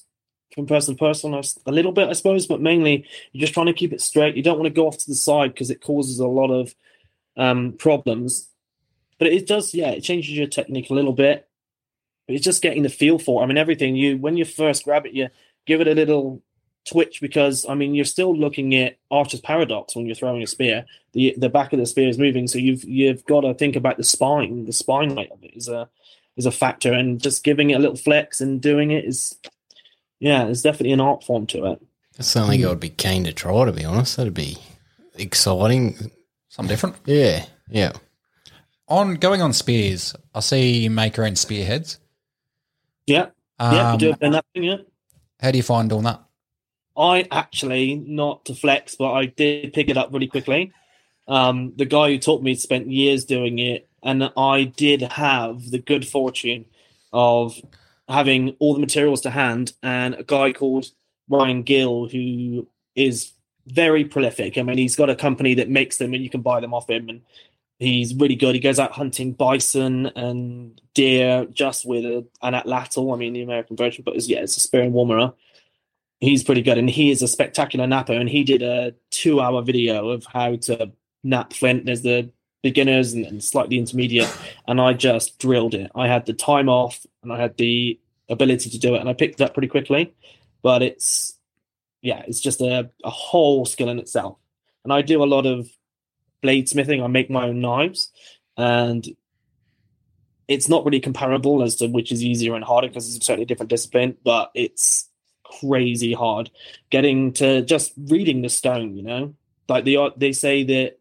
from 0.55 0.65
person 0.65 0.95
to 0.95 0.99
person 0.99 1.39
a 1.65 1.71
little 1.71 1.91
bit, 1.91 2.09
I 2.09 2.13
suppose, 2.13 2.47
but 2.47 2.61
mainly 2.61 3.05
you're 3.31 3.41
just 3.41 3.53
trying 3.53 3.67
to 3.67 3.73
keep 3.73 3.93
it 3.93 4.01
straight. 4.01 4.35
You 4.35 4.43
don't 4.43 4.57
want 4.57 4.67
to 4.67 4.73
go 4.73 4.87
off 4.87 4.97
to 4.97 5.07
the 5.07 5.15
side 5.15 5.53
because 5.53 5.69
it 5.69 5.81
causes 5.81 6.19
a 6.19 6.27
lot 6.27 6.49
of 6.49 6.73
um, 7.35 7.73
problems. 7.73 8.47
But 9.19 9.27
it 9.27 9.47
does, 9.47 9.73
yeah, 9.73 9.89
it 9.89 10.01
changes 10.01 10.35
your 10.35 10.47
technique 10.47 10.89
a 10.89 10.93
little 10.93 11.13
bit. 11.13 11.46
But 12.27 12.35
it's 12.35 12.45
just 12.45 12.61
getting 12.61 12.83
the 12.83 12.89
feel 12.89 13.17
for 13.17 13.41
it. 13.41 13.45
I 13.45 13.47
mean, 13.47 13.57
everything 13.57 13.95
you 13.95 14.17
when 14.17 14.37
you 14.37 14.45
first 14.45 14.83
grab 14.83 15.05
it, 15.05 15.13
you 15.13 15.29
give 15.65 15.81
it 15.81 15.87
a 15.87 15.95
little 15.95 16.41
twitch 16.87 17.19
because 17.19 17.65
I 17.67 17.75
mean 17.75 17.95
you're 17.95 18.05
still 18.05 18.35
looking 18.35 18.73
at 18.75 18.97
Archer's 19.11 19.41
paradox 19.41 19.95
when 19.95 20.05
you're 20.05 20.15
throwing 20.15 20.43
a 20.43 20.47
spear. 20.47 20.85
The 21.13 21.35
the 21.37 21.49
back 21.49 21.73
of 21.73 21.79
the 21.79 21.85
spear 21.85 22.09
is 22.09 22.17
moving, 22.17 22.47
so 22.47 22.57
you've 22.57 22.83
you've 22.83 23.25
got 23.25 23.41
to 23.41 23.53
think 23.53 23.75
about 23.75 23.97
the 23.97 24.03
spine. 24.03 24.65
The 24.65 24.73
spine 24.73 25.15
weight 25.15 25.31
of 25.31 25.43
it 25.43 25.55
is 25.55 25.67
a 25.67 25.89
is 26.35 26.45
a 26.45 26.51
factor, 26.51 26.93
and 26.93 27.21
just 27.21 27.43
giving 27.43 27.69
it 27.69 27.75
a 27.75 27.79
little 27.79 27.95
flex 27.95 28.41
and 28.41 28.61
doing 28.61 28.91
it 28.91 29.05
is 29.05 29.37
yeah, 30.19 30.45
there's 30.45 30.63
definitely 30.63 30.93
an 30.93 31.01
art 31.01 31.23
form 31.23 31.45
to 31.47 31.71
it. 31.71 31.81
That's 32.15 32.29
something 32.29 32.65
I 32.65 32.69
would 32.69 32.79
be 32.79 32.89
keen 32.89 33.25
to 33.25 33.33
try, 33.33 33.65
to 33.65 33.71
be 33.71 33.85
honest. 33.85 34.17
That'd 34.17 34.33
be 34.33 34.57
exciting. 35.15 36.11
Something 36.49 36.69
different. 36.69 36.95
Yeah, 37.05 37.45
yeah. 37.69 37.91
On 38.87 39.15
going 39.15 39.41
on 39.41 39.53
spears, 39.53 40.15
I 40.33 40.39
see 40.39 40.79
you 40.79 40.89
make 40.89 41.17
your 41.17 41.25
own 41.25 41.35
spearheads. 41.35 41.99
Yeah, 43.07 43.27
yeah, 43.59 43.91
Um, 43.93 43.97
do 43.97 44.13
that 44.19 44.45
thing, 44.53 44.63
yeah. 44.63 44.77
How 45.39 45.51
do 45.51 45.57
you 45.57 45.63
find 45.63 45.89
doing 45.89 46.03
that? 46.03 46.23
I 46.97 47.27
actually, 47.31 47.95
not 47.95 48.45
to 48.45 48.55
flex, 48.55 48.95
but 48.95 49.13
I 49.13 49.27
did 49.27 49.73
pick 49.73 49.89
it 49.89 49.97
up 49.97 50.11
really 50.11 50.27
quickly. 50.27 50.71
Um, 51.27 51.73
the 51.75 51.85
guy 51.85 52.09
who 52.09 52.17
taught 52.19 52.43
me 52.43 52.55
spent 52.55 52.91
years 52.91 53.25
doing 53.25 53.59
it, 53.59 53.87
and 54.03 54.31
I 54.35 54.63
did 54.63 55.01
have 55.01 55.69
the 55.71 55.79
good 55.79 56.07
fortune 56.07 56.65
of 57.13 57.59
having 58.09 58.55
all 58.59 58.73
the 58.73 58.79
materials 58.79 59.21
to 59.21 59.29
hand, 59.29 59.73
and 59.83 60.15
a 60.15 60.23
guy 60.23 60.53
called 60.53 60.87
Ryan 61.29 61.63
Gill, 61.63 62.07
who 62.07 62.67
is 62.95 63.31
very 63.67 64.05
prolific. 64.05 64.57
I 64.57 64.63
mean, 64.63 64.77
he's 64.77 64.95
got 64.95 65.09
a 65.09 65.15
company 65.15 65.53
that 65.55 65.69
makes 65.69 65.97
them, 65.97 66.13
and 66.13 66.23
you 66.23 66.29
can 66.29 66.41
buy 66.41 66.59
them 66.59 66.73
off 66.73 66.89
him, 66.89 67.09
and 67.09 67.21
he's 67.79 68.15
really 68.15 68.35
good. 68.35 68.55
He 68.55 68.61
goes 68.61 68.79
out 68.79 68.91
hunting 68.91 69.33
bison 69.33 70.07
and 70.15 70.79
deer 70.93 71.45
just 71.45 71.85
with 71.85 72.05
a, 72.05 72.25
an 72.41 72.53
atlatl. 72.53 73.13
I 73.13 73.17
mean, 73.17 73.33
the 73.33 73.41
American 73.41 73.77
version, 73.77 74.03
but 74.05 74.15
it's, 74.15 74.27
yeah, 74.27 74.39
it's 74.39 74.57
a 74.57 74.59
spear 74.59 74.83
and 74.83 74.93
woomera 74.93 75.33
he's 76.19 76.43
pretty 76.43 76.61
good 76.61 76.77
and 76.77 76.89
he 76.89 77.11
is 77.11 77.21
a 77.21 77.27
spectacular 77.27 77.85
knapper 77.85 78.19
and 78.19 78.29
he 78.29 78.43
did 78.43 78.61
a 78.61 78.93
two 79.11 79.39
hour 79.39 79.61
video 79.61 80.09
of 80.09 80.25
how 80.25 80.55
to 80.55 80.91
knap 81.25 81.53
flint 81.53 81.85
there's 81.85 82.01
the 82.01 82.29
beginners 82.63 83.13
and, 83.13 83.25
and 83.25 83.43
slightly 83.43 83.77
intermediate 83.77 84.31
and 84.67 84.81
i 84.81 84.93
just 84.93 85.37
drilled 85.37 85.73
it 85.73 85.91
i 85.95 86.07
had 86.07 86.25
the 86.25 86.33
time 86.33 86.69
off 86.69 87.05
and 87.21 87.31
i 87.31 87.39
had 87.39 87.55
the 87.57 87.99
ability 88.29 88.69
to 88.69 88.79
do 88.79 88.95
it 88.95 88.99
and 88.99 89.09
i 89.09 89.13
picked 89.13 89.39
it 89.39 89.43
up 89.43 89.53
pretty 89.53 89.67
quickly 89.67 90.13
but 90.63 90.81
it's 90.81 91.37
yeah 92.01 92.23
it's 92.27 92.41
just 92.41 92.61
a, 92.61 92.89
a 93.03 93.09
whole 93.09 93.65
skill 93.65 93.89
in 93.89 93.99
itself 93.99 94.37
and 94.83 94.91
i 94.91 95.01
do 95.01 95.23
a 95.23 95.25
lot 95.25 95.45
of 95.45 95.69
bladesmithing 96.43 97.03
i 97.03 97.07
make 97.07 97.29
my 97.29 97.47
own 97.47 97.59
knives. 97.59 98.11
And 98.57 99.07
it's 100.47 100.69
not 100.69 100.85
really 100.85 100.99
comparable 100.99 101.61
as 101.61 101.75
to 101.75 101.87
which 101.87 102.11
is 102.11 102.23
easier 102.23 102.55
and 102.55 102.63
harder 102.63 102.87
because 102.87 103.07
it's 103.07 103.23
a 103.23 103.27
totally 103.27 103.45
different 103.45 103.69
discipline 103.69 104.17
but 104.23 104.49
it's 104.55 105.09
crazy 105.43 106.13
hard 106.13 106.49
getting 106.89 107.33
to 107.33 107.61
just 107.61 107.93
reading 107.97 108.41
the 108.41 108.49
stone 108.49 108.95
you 108.95 109.03
know? 109.03 109.33
Like 109.69 109.85
they 109.85 109.95
are 109.95 110.11
they 110.15 110.31
say 110.31 110.63
that 110.63 110.99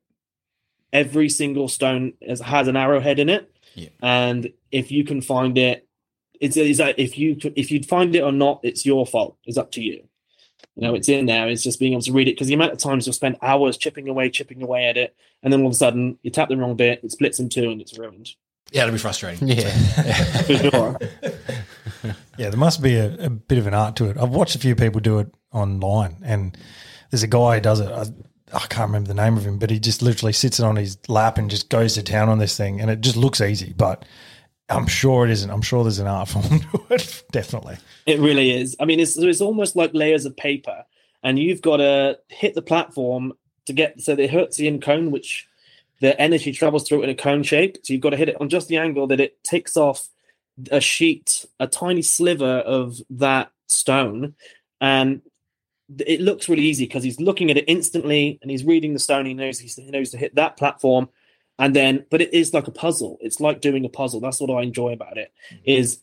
every 0.93 1.29
single 1.29 1.69
stone 1.69 2.15
has, 2.27 2.41
has 2.41 2.69
an 2.69 2.77
arrowhead 2.77 3.19
in 3.19 3.29
it. 3.29 3.51
Yeah. 3.75 3.91
and 4.03 4.53
if 4.73 4.91
you 4.91 5.05
can 5.05 5.21
find 5.21 5.59
it 5.59 5.87
it's 6.41 6.57
is 6.57 6.79
that 6.79 6.99
if 6.99 7.19
you 7.19 7.37
if 7.57 7.71
you'd 7.71 7.87
find 7.87 8.15
it 8.17 8.23
or 8.23 8.33
not 8.33 8.61
it's 8.63 8.85
your 8.85 9.07
fault. 9.07 9.37
It's 9.45 9.59
up 9.59 9.71
to 9.73 9.83
you 9.83 10.09
you 10.77 10.83
know 10.83 10.95
it's 10.95 11.09
in 11.09 11.27
there 11.27 11.49
it's 11.49 11.63
just 11.63 11.81
being 11.81 11.93
able 11.93 12.03
to 12.03 12.13
read 12.13 12.29
it 12.29 12.33
because 12.33 12.47
the 12.47 12.55
amount 12.55 12.73
of 12.73 12.79
times 12.79 13.07
you'll 13.07 13.13
spend 13.15 13.37
hours 13.43 13.77
chipping 13.77 14.09
away 14.09 14.31
chipping 14.31 14.63
away 14.63 14.87
at 14.87 14.97
it 14.97 15.17
and 15.43 15.53
then 15.53 15.61
all 15.61 15.67
of 15.69 15.73
a 15.73 15.77
sudden 15.77 16.19
you 16.23 16.31
tap 16.31 16.49
the 16.49 16.57
wrong 16.57 16.77
bit 16.77 17.01
it 17.03 17.11
splits 17.11 17.41
in 17.41 17.49
two 17.49 17.71
and 17.71 17.81
it's 17.81 17.99
ruined 17.99 18.31
Yeah, 18.73 18.83
it'll 18.83 18.93
be 18.93 18.99
frustrating. 18.99 19.49
Yeah. 19.57 19.71
sure 20.43 20.99
Yeah, 22.37 22.51
there 22.51 22.59
must 22.59 22.83
be 22.83 22.97
a, 22.97 23.15
a 23.27 23.31
bit 23.31 23.59
of 23.59 23.67
an 23.67 23.75
art 23.75 23.97
to 23.97 24.11
it. 24.11 24.19
I've 24.19 24.31
watched 24.31 24.55
a 24.55 24.59
few 24.59 24.75
people 24.77 25.01
do 25.01 25.19
it 25.21 25.29
online, 25.53 26.19
and 26.23 26.57
there's 27.11 27.23
a 27.23 27.29
guy 27.29 27.55
who 27.57 27.61
does 27.63 27.81
it. 27.81 27.91
I, 27.91 28.03
I 28.53 28.67
can't 28.67 28.89
remember 28.91 29.09
the 29.09 29.15
name 29.15 29.37
of 29.37 29.45
him, 29.47 29.59
but 29.59 29.71
he 29.71 29.79
just 29.79 30.03
literally 30.03 30.33
sits 30.35 30.61
it 30.61 30.65
on 30.65 30.77
his 30.77 30.99
lap 31.09 31.39
and 31.39 31.51
just 31.51 31.71
goes 31.71 31.95
to 31.95 32.03
town 32.03 32.29
on 32.29 32.39
this 32.39 32.57
thing, 32.57 32.81
and 32.81 32.91
it 32.91 33.01
just 33.01 33.17
looks 33.17 33.41
easy. 33.41 33.73
But 33.75 34.05
I'm 34.69 34.87
sure 34.87 35.25
it 35.25 35.31
isn't. 35.31 35.51
I'm 35.51 35.63
sure 35.63 35.85
there's 35.85 35.99
an 35.99 36.07
art 36.07 36.29
form 36.29 36.61
to 36.61 36.87
it. 36.91 37.23
Definitely. 37.31 37.79
It 38.07 38.19
really 38.19 38.51
is. 38.51 38.77
I 38.81 38.85
mean, 38.85 39.01
it's 39.01 39.17
it's 39.17 39.41
almost 39.41 39.77
like 39.77 39.93
layers 39.95 40.27
of 40.27 40.37
paper, 40.37 40.85
and 41.23 41.39
you've 41.39 41.63
got 41.63 41.79
to 41.79 42.19
hit 42.29 42.55
the 42.55 42.63
platform 42.63 43.33
to 43.67 43.73
get 43.73 44.01
so 44.01 44.15
the 44.15 44.67
in 44.67 44.81
cone, 44.81 45.11
which 45.11 45.47
the 46.01 46.19
energy 46.21 46.53
travels 46.53 46.87
through 46.87 47.03
in 47.03 47.11
a 47.11 47.15
cone 47.15 47.43
shape. 47.43 47.79
So 47.83 47.93
you've 47.93 48.03
got 48.03 48.11
to 48.11 48.17
hit 48.17 48.29
it 48.29 48.41
on 48.41 48.49
just 48.49 48.69
the 48.69 48.77
angle 48.77 49.07
that 49.09 49.21
it 49.21 49.43
takes 49.45 49.77
off 49.77 50.09
a 50.71 50.81
sheet, 50.81 51.45
a 51.61 51.67
tiny 51.67 52.03
sliver 52.03 52.59
of 52.59 52.99
that 53.11 53.53
stone, 53.67 54.35
and 54.81 55.23
it 56.01 56.21
looks 56.21 56.49
really 56.49 56.65
easy 56.65 56.85
because 56.85 57.05
he's 57.05 57.21
looking 57.21 57.51
at 57.51 57.57
it 57.57 57.65
instantly 57.69 58.39
and 58.43 58.51
he's 58.51 58.65
reading 58.65 58.93
the 58.93 58.99
stone. 58.99 59.27
He 59.27 59.35
knows 59.35 59.59
he 59.59 59.91
knows 59.91 60.11
to 60.11 60.19
hit 60.19 60.35
that 60.35 60.57
platform, 60.57 61.09
and 61.59 61.75
then 61.75 62.05
but 62.11 62.21
it 62.21 62.33
is 62.35 62.53
like 62.53 62.67
a 62.67 62.73
puzzle. 62.73 63.19
It's 63.21 63.41
like 63.41 63.61
doing 63.61 63.85
a 63.85 63.89
puzzle. 63.89 64.21
That's 64.21 64.41
what 64.41 64.51
I 64.51 64.63
enjoy 64.63 64.93
about 64.93 65.17
it. 65.17 65.33
Mm-hmm. 65.53 65.63
Is 65.67 66.01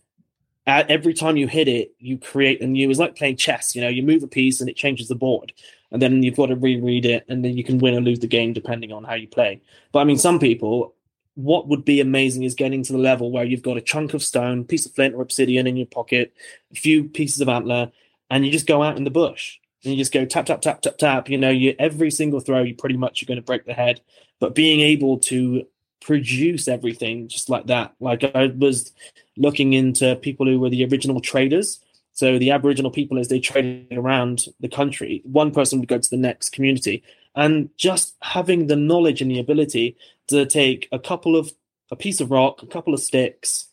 at 0.66 0.90
every 0.90 1.14
time 1.14 1.38
you 1.38 1.48
hit 1.48 1.68
it, 1.68 1.94
you 2.00 2.18
create 2.18 2.62
a 2.62 2.68
new. 2.68 2.90
It's 2.90 3.00
like 3.00 3.16
playing 3.16 3.38
chess. 3.38 3.76
You 3.76 3.82
know, 3.82 3.90
you 3.90 4.04
move 4.04 4.24
a 4.24 4.28
piece 4.28 4.62
and 4.62 4.70
it 4.70 4.76
changes 4.76 5.08
the 5.08 5.16
board, 5.16 5.54
and 5.92 6.02
then 6.02 6.24
you've 6.24 6.38
got 6.38 6.48
to 6.48 6.56
reread 6.56 7.06
it, 7.06 7.26
and 7.28 7.44
then 7.44 7.58
you 7.58 7.64
can 7.64 7.80
win 7.80 7.96
or 7.96 8.02
lose 8.02 8.20
the 8.20 8.28
game 8.28 8.54
depending 8.54 8.92
on 8.92 9.04
how 9.04 9.14
you 9.14 9.28
play. 9.28 9.62
But 9.92 10.00
I 10.00 10.04
mean, 10.06 10.18
some 10.18 10.40
people, 10.40 10.96
what 11.36 11.68
would 11.68 11.86
be 11.86 12.00
amazing 12.00 12.44
is 12.44 12.56
getting 12.56 12.84
to 12.84 12.94
the 12.94 13.00
level 13.00 13.32
where 13.32 13.44
you've 13.44 13.62
got 13.62 13.78
a 13.78 13.82
chunk 13.82 14.14
of 14.14 14.24
stone, 14.24 14.64
piece 14.64 14.86
of 14.86 14.94
flint 14.94 15.16
or 15.16 15.22
obsidian 15.22 15.68
in 15.68 15.78
your 15.78 15.88
pocket, 15.88 16.34
a 16.72 16.76
few 16.76 17.06
pieces 17.06 17.42
of 17.42 17.50
antler, 17.50 17.92
and 18.30 18.46
you 18.46 18.52
just 18.52 18.68
go 18.68 18.82
out 18.82 18.98
in 18.98 19.04
the 19.04 19.12
bush 19.12 19.60
and 19.84 19.94
you 19.94 19.98
just 19.98 20.14
go 20.14 20.26
tap 20.26 20.46
tap 20.46 20.62
tap 20.62 20.82
tap 20.82 20.98
tap. 20.98 21.30
You 21.30 21.38
know, 21.38 21.50
you 21.50 21.76
every 21.78 22.12
single 22.12 22.40
throw, 22.40 22.64
you 22.64 22.76
pretty 22.76 22.98
much 22.98 23.22
you're 23.22 23.28
going 23.28 23.42
to 23.42 23.46
break 23.46 23.66
the 23.66 23.74
head. 23.74 24.02
But 24.44 24.56
being 24.56 24.82
able 24.82 25.20
to 25.20 25.66
produce 26.02 26.68
everything 26.68 27.30
just 27.30 27.50
like 27.50 27.68
that, 27.68 27.94
like 28.02 28.26
I 28.36 28.48
was 28.48 28.92
looking 29.38 29.72
into 29.72 30.18
people 30.18 30.46
who 30.46 30.60
were 30.60 30.70
the 30.70 30.84
original 30.84 31.22
traders. 31.22 31.80
So 32.12 32.38
the 32.38 32.52
Aboriginal 32.52 32.92
people, 32.92 33.18
as 33.18 33.30
they 33.30 33.40
traded 33.40 33.94
around 33.94 34.48
the 34.60 34.68
country, 34.68 35.22
one 35.24 35.52
person 35.52 35.80
would 35.80 35.88
go 35.88 35.98
to 35.98 36.10
the 36.10 36.18
next 36.18 36.50
community, 36.50 37.04
and 37.34 37.70
just 37.78 38.18
having 38.22 38.68
the 38.68 38.76
knowledge 38.76 39.22
and 39.22 39.32
the 39.32 39.40
ability 39.40 39.96
to 40.28 40.46
take 40.46 40.90
a 40.92 41.00
couple 41.00 41.38
of 41.38 41.54
a 41.90 41.96
piece 41.96 42.20
of 42.20 42.30
rock, 42.30 42.62
a 42.62 42.68
couple 42.68 42.94
of 42.94 43.00
sticks, 43.00 43.68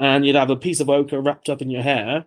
and 0.00 0.24
you'd 0.24 0.36
have 0.36 0.48
a 0.48 0.56
piece 0.56 0.80
of 0.80 0.88
ochre 0.88 1.20
wrapped 1.20 1.50
up 1.50 1.60
in 1.60 1.68
your 1.68 1.82
hair, 1.82 2.24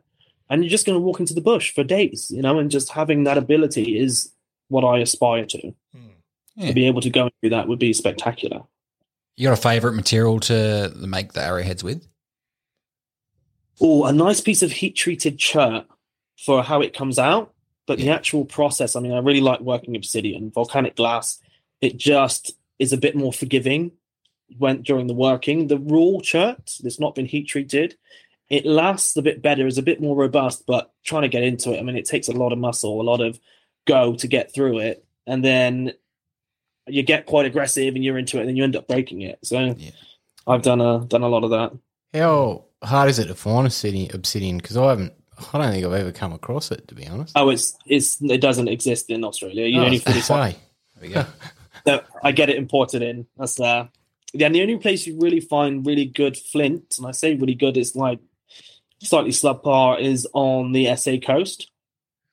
and 0.51 0.61
you're 0.61 0.69
just 0.69 0.85
going 0.85 0.95
to 0.95 1.03
walk 1.03 1.19
into 1.19 1.33
the 1.33 1.41
bush 1.41 1.73
for 1.73 1.83
days, 1.83 2.29
you 2.29 2.43
know, 2.43 2.59
and 2.59 2.69
just 2.69 2.91
having 2.91 3.23
that 3.23 3.39
ability 3.39 3.97
is 3.97 4.31
what 4.67 4.83
I 4.83 4.99
aspire 4.99 5.47
to. 5.47 5.73
Hmm. 5.95 6.20
Yeah. 6.61 6.69
To 6.69 6.73
be 6.73 6.87
able 6.87 7.01
to 7.01 7.09
go 7.09 7.23
and 7.23 7.31
do 7.41 7.49
that 7.49 7.67
would 7.67 7.79
be 7.79 7.91
spectacular. 7.91 8.61
You 9.35 9.47
got 9.47 9.57
a 9.57 9.61
favorite 9.61 9.93
material 9.93 10.39
to 10.41 10.93
make 10.95 11.33
the 11.33 11.41
arrowheads 11.41 11.83
with? 11.83 12.07
Oh, 13.81 14.05
a 14.05 14.13
nice 14.13 14.41
piece 14.41 14.61
of 14.61 14.71
heat 14.71 14.95
treated 14.95 15.39
chert 15.39 15.87
for 16.37 16.63
how 16.63 16.81
it 16.81 16.93
comes 16.93 17.17
out. 17.17 17.53
But 17.87 17.97
the 17.97 18.11
actual 18.11 18.45
process, 18.45 18.95
I 18.95 18.99
mean, 18.99 19.11
I 19.11 19.17
really 19.17 19.41
like 19.41 19.59
working 19.59 19.95
obsidian, 19.95 20.51
volcanic 20.51 20.95
glass. 20.95 21.39
It 21.81 21.97
just 21.97 22.53
is 22.77 22.93
a 22.93 22.97
bit 22.97 23.15
more 23.15 23.33
forgiving 23.33 23.91
when 24.57 24.83
during 24.83 25.07
the 25.07 25.15
working. 25.15 25.67
The 25.67 25.79
raw 25.79 26.21
chert 26.21 26.77
that's 26.83 26.99
not 26.99 27.15
been 27.15 27.25
heat 27.25 27.47
treated, 27.47 27.97
it 28.49 28.65
lasts 28.65 29.17
a 29.17 29.21
bit 29.21 29.41
better, 29.41 29.65
is 29.65 29.77
a 29.77 29.81
bit 29.81 29.99
more 29.99 30.15
robust, 30.15 30.65
but 30.67 30.93
trying 31.03 31.23
to 31.23 31.27
get 31.27 31.43
into 31.43 31.73
it, 31.73 31.79
I 31.79 31.83
mean, 31.83 31.97
it 31.97 32.05
takes 32.05 32.27
a 32.27 32.33
lot 32.33 32.53
of 32.53 32.59
muscle, 32.59 33.01
a 33.01 33.03
lot 33.03 33.19
of 33.19 33.39
go 33.85 34.13
to 34.15 34.27
get 34.27 34.53
through 34.53 34.79
it. 34.79 35.03
And 35.25 35.43
then 35.43 35.93
you 36.91 37.03
get 37.03 37.25
quite 37.25 37.45
aggressive 37.45 37.95
and 37.95 38.03
you're 38.03 38.17
into 38.17 38.37
it 38.37 38.41
and 38.41 38.49
then 38.49 38.55
you 38.55 38.63
end 38.63 38.75
up 38.75 38.87
breaking 38.87 39.21
it. 39.21 39.39
So 39.43 39.75
Yeah. 39.77 39.91
I've 40.47 40.61
done 40.61 40.81
a 40.81 41.05
done 41.05 41.23
a 41.23 41.27
lot 41.29 41.43
of 41.43 41.51
that. 41.51 41.71
How 42.13 42.65
hard 42.83 43.09
is 43.09 43.19
it 43.19 43.25
to 43.27 43.35
find 43.35 43.65
obsidian? 43.67 44.13
Obsidian 44.13 44.57
because 44.57 44.77
I 44.77 44.89
haven't. 44.89 45.13
I 45.53 45.57
don't 45.57 45.71
think 45.71 45.85
I've 45.85 45.93
ever 45.93 46.11
come 46.11 46.33
across 46.33 46.71
it 46.71 46.87
to 46.89 46.95
be 46.95 47.07
honest. 47.07 47.33
Oh, 47.35 47.49
it's 47.49 47.77
it's 47.85 48.21
it 48.21 48.41
doesn't 48.41 48.67
exist 48.67 49.09
in 49.09 49.23
Australia. 49.23 49.65
You 49.67 49.81
Oh, 49.81 49.85
only 49.85 49.97
I 49.97 49.99
fully 49.99 50.21
find 50.21 50.53
say. 50.53 50.59
There 50.99 51.07
we 51.09 51.13
go. 51.13 51.25
that 51.85 52.05
I 52.23 52.31
get 52.31 52.49
it 52.49 52.57
imported 52.57 53.01
in. 53.01 53.27
That's 53.37 53.59
uh 53.59 53.87
yeah, 54.33 54.45
and 54.45 54.55
the 54.55 54.61
only 54.61 54.77
place 54.77 55.05
you 55.05 55.19
really 55.19 55.41
find 55.41 55.85
really 55.85 56.05
good 56.05 56.37
flint, 56.37 56.95
and 56.97 57.05
I 57.07 57.11
say 57.11 57.35
really 57.35 57.55
good, 57.55 57.75
is 57.75 57.95
like 57.97 58.19
slightly 59.03 59.31
subpar, 59.31 59.99
is 59.99 60.25
on 60.33 60.71
the 60.71 60.95
SA 60.95 61.17
coast. 61.17 61.69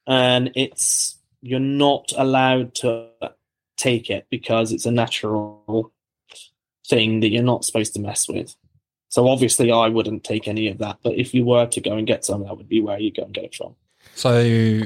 And 0.07 0.53
it's 0.55 1.19
you're 1.43 1.59
not 1.61 2.13
allowed 2.17 2.75
to 2.77 3.09
take 3.79 4.11
it 4.11 4.27
because 4.29 4.73
it's 4.73 4.85
a 4.85 4.91
natural 4.91 5.93
thing 6.87 7.21
that 7.21 7.31
you're 7.31 7.43
not 7.43 7.65
supposed 7.65 7.95
to 7.95 8.01
mess 8.01 8.29
with. 8.29 8.55
So 9.09 9.29
obviously 9.29 9.73
I 9.73 9.89
wouldn't 9.89 10.25
take 10.25 10.47
any 10.47 10.69
of 10.69 10.79
that. 10.79 10.99
But 11.03 11.15
if 11.15 11.33
you 11.33 11.45
were 11.45 11.67
to 11.67 11.81
go 11.81 11.93
and 11.97 12.07
get 12.07 12.25
some, 12.25 12.45
that 12.45 12.57
would 12.57 12.69
be 12.69 12.83
where 12.83 12.99
you 12.99 13.11
go 13.11 13.23
and 13.23 13.33
get 13.33 13.45
it 13.45 13.55
from. 13.55 13.75
So, 14.15 14.83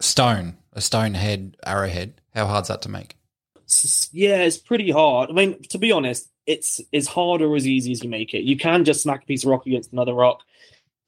stone, 0.00 0.56
a 0.72 0.80
stone 0.80 1.14
head, 1.14 1.56
arrowhead. 1.64 2.20
How 2.34 2.46
hard's 2.46 2.68
that 2.68 2.82
to 2.82 2.88
make? 2.88 3.16
yeah, 4.12 4.42
it's 4.42 4.58
pretty 4.58 4.90
hard. 4.90 5.30
I 5.30 5.32
mean, 5.32 5.62
to 5.70 5.78
be 5.78 5.92
honest, 5.92 6.28
it's 6.46 6.80
as 6.92 7.06
hard 7.06 7.40
or 7.40 7.54
as 7.56 7.66
easy 7.66 7.92
as 7.92 8.02
you 8.02 8.10
make 8.10 8.34
it. 8.34 8.42
You 8.42 8.56
can 8.56 8.84
just 8.84 9.02
smack 9.02 9.22
a 9.22 9.26
piece 9.26 9.44
of 9.44 9.50
rock 9.50 9.66
against 9.66 9.92
another 9.92 10.14
rock, 10.14 10.42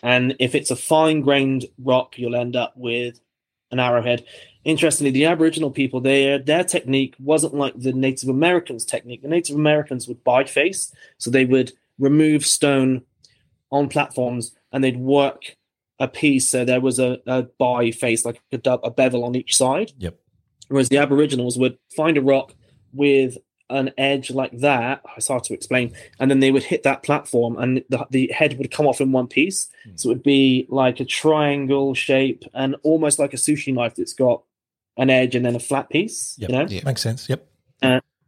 and 0.02 0.36
if 0.38 0.54
it's 0.54 0.70
a 0.70 0.76
fine 0.76 1.20
grained 1.20 1.66
rock, 1.78 2.18
you'll 2.18 2.36
end 2.36 2.56
up 2.56 2.74
with 2.76 3.20
an 3.74 3.80
arrowhead. 3.80 4.24
Interestingly, 4.64 5.10
the 5.10 5.26
Aboriginal 5.26 5.70
people, 5.70 6.00
their 6.00 6.38
their 6.38 6.64
technique 6.64 7.14
wasn't 7.18 7.54
like 7.54 7.74
the 7.76 7.92
Native 7.92 8.30
Americans' 8.30 8.86
technique. 8.86 9.20
The 9.20 9.28
Native 9.28 9.56
Americans 9.56 10.08
would 10.08 10.24
biface, 10.24 10.92
so 11.18 11.30
they 11.30 11.44
would 11.44 11.72
remove 11.98 12.46
stone 12.46 13.02
on 13.70 13.88
platforms 13.88 14.54
and 14.72 14.82
they'd 14.82 14.96
work 14.96 15.56
a 16.00 16.08
piece 16.08 16.48
so 16.48 16.64
there 16.64 16.80
was 16.80 16.98
a, 16.98 17.18
a 17.26 17.44
biface, 17.60 18.24
like 18.24 18.40
a, 18.52 18.70
a 18.82 18.90
bevel 18.90 19.24
on 19.24 19.36
each 19.36 19.56
side. 19.56 19.92
Yep. 19.98 20.18
Whereas 20.68 20.88
the 20.88 20.98
Aboriginals 20.98 21.58
would 21.58 21.78
find 21.94 22.16
a 22.16 22.22
rock 22.22 22.54
with 22.92 23.36
an 23.70 23.92
edge 23.96 24.30
like 24.30 24.58
that. 24.58 25.02
It's 25.16 25.28
hard 25.28 25.44
to 25.44 25.54
explain. 25.54 25.94
And 26.18 26.30
then 26.30 26.40
they 26.40 26.50
would 26.50 26.64
hit 26.64 26.82
that 26.82 27.02
platform 27.02 27.56
and 27.56 27.84
the, 27.88 28.06
the 28.10 28.28
head 28.28 28.58
would 28.58 28.70
come 28.70 28.86
off 28.86 29.00
in 29.00 29.12
one 29.12 29.26
piece. 29.26 29.68
Hmm. 29.84 29.90
So 29.96 30.10
it 30.10 30.14
would 30.14 30.22
be 30.22 30.66
like 30.68 31.00
a 31.00 31.04
triangle 31.04 31.94
shape 31.94 32.44
and 32.52 32.76
almost 32.82 33.18
like 33.18 33.34
a 33.34 33.38
sushi 33.38 33.72
knife 33.72 33.94
that's 33.94 34.12
got 34.12 34.42
an 34.96 35.10
edge 35.10 35.34
and 35.34 35.44
then 35.44 35.56
a 35.56 35.60
flat 35.60 35.90
piece. 35.90 36.36
Yep. 36.38 36.50
You 36.50 36.56
know? 36.56 36.66
Yeah. 36.68 36.84
Makes 36.84 37.02
sense. 37.02 37.28
Yep. 37.28 37.46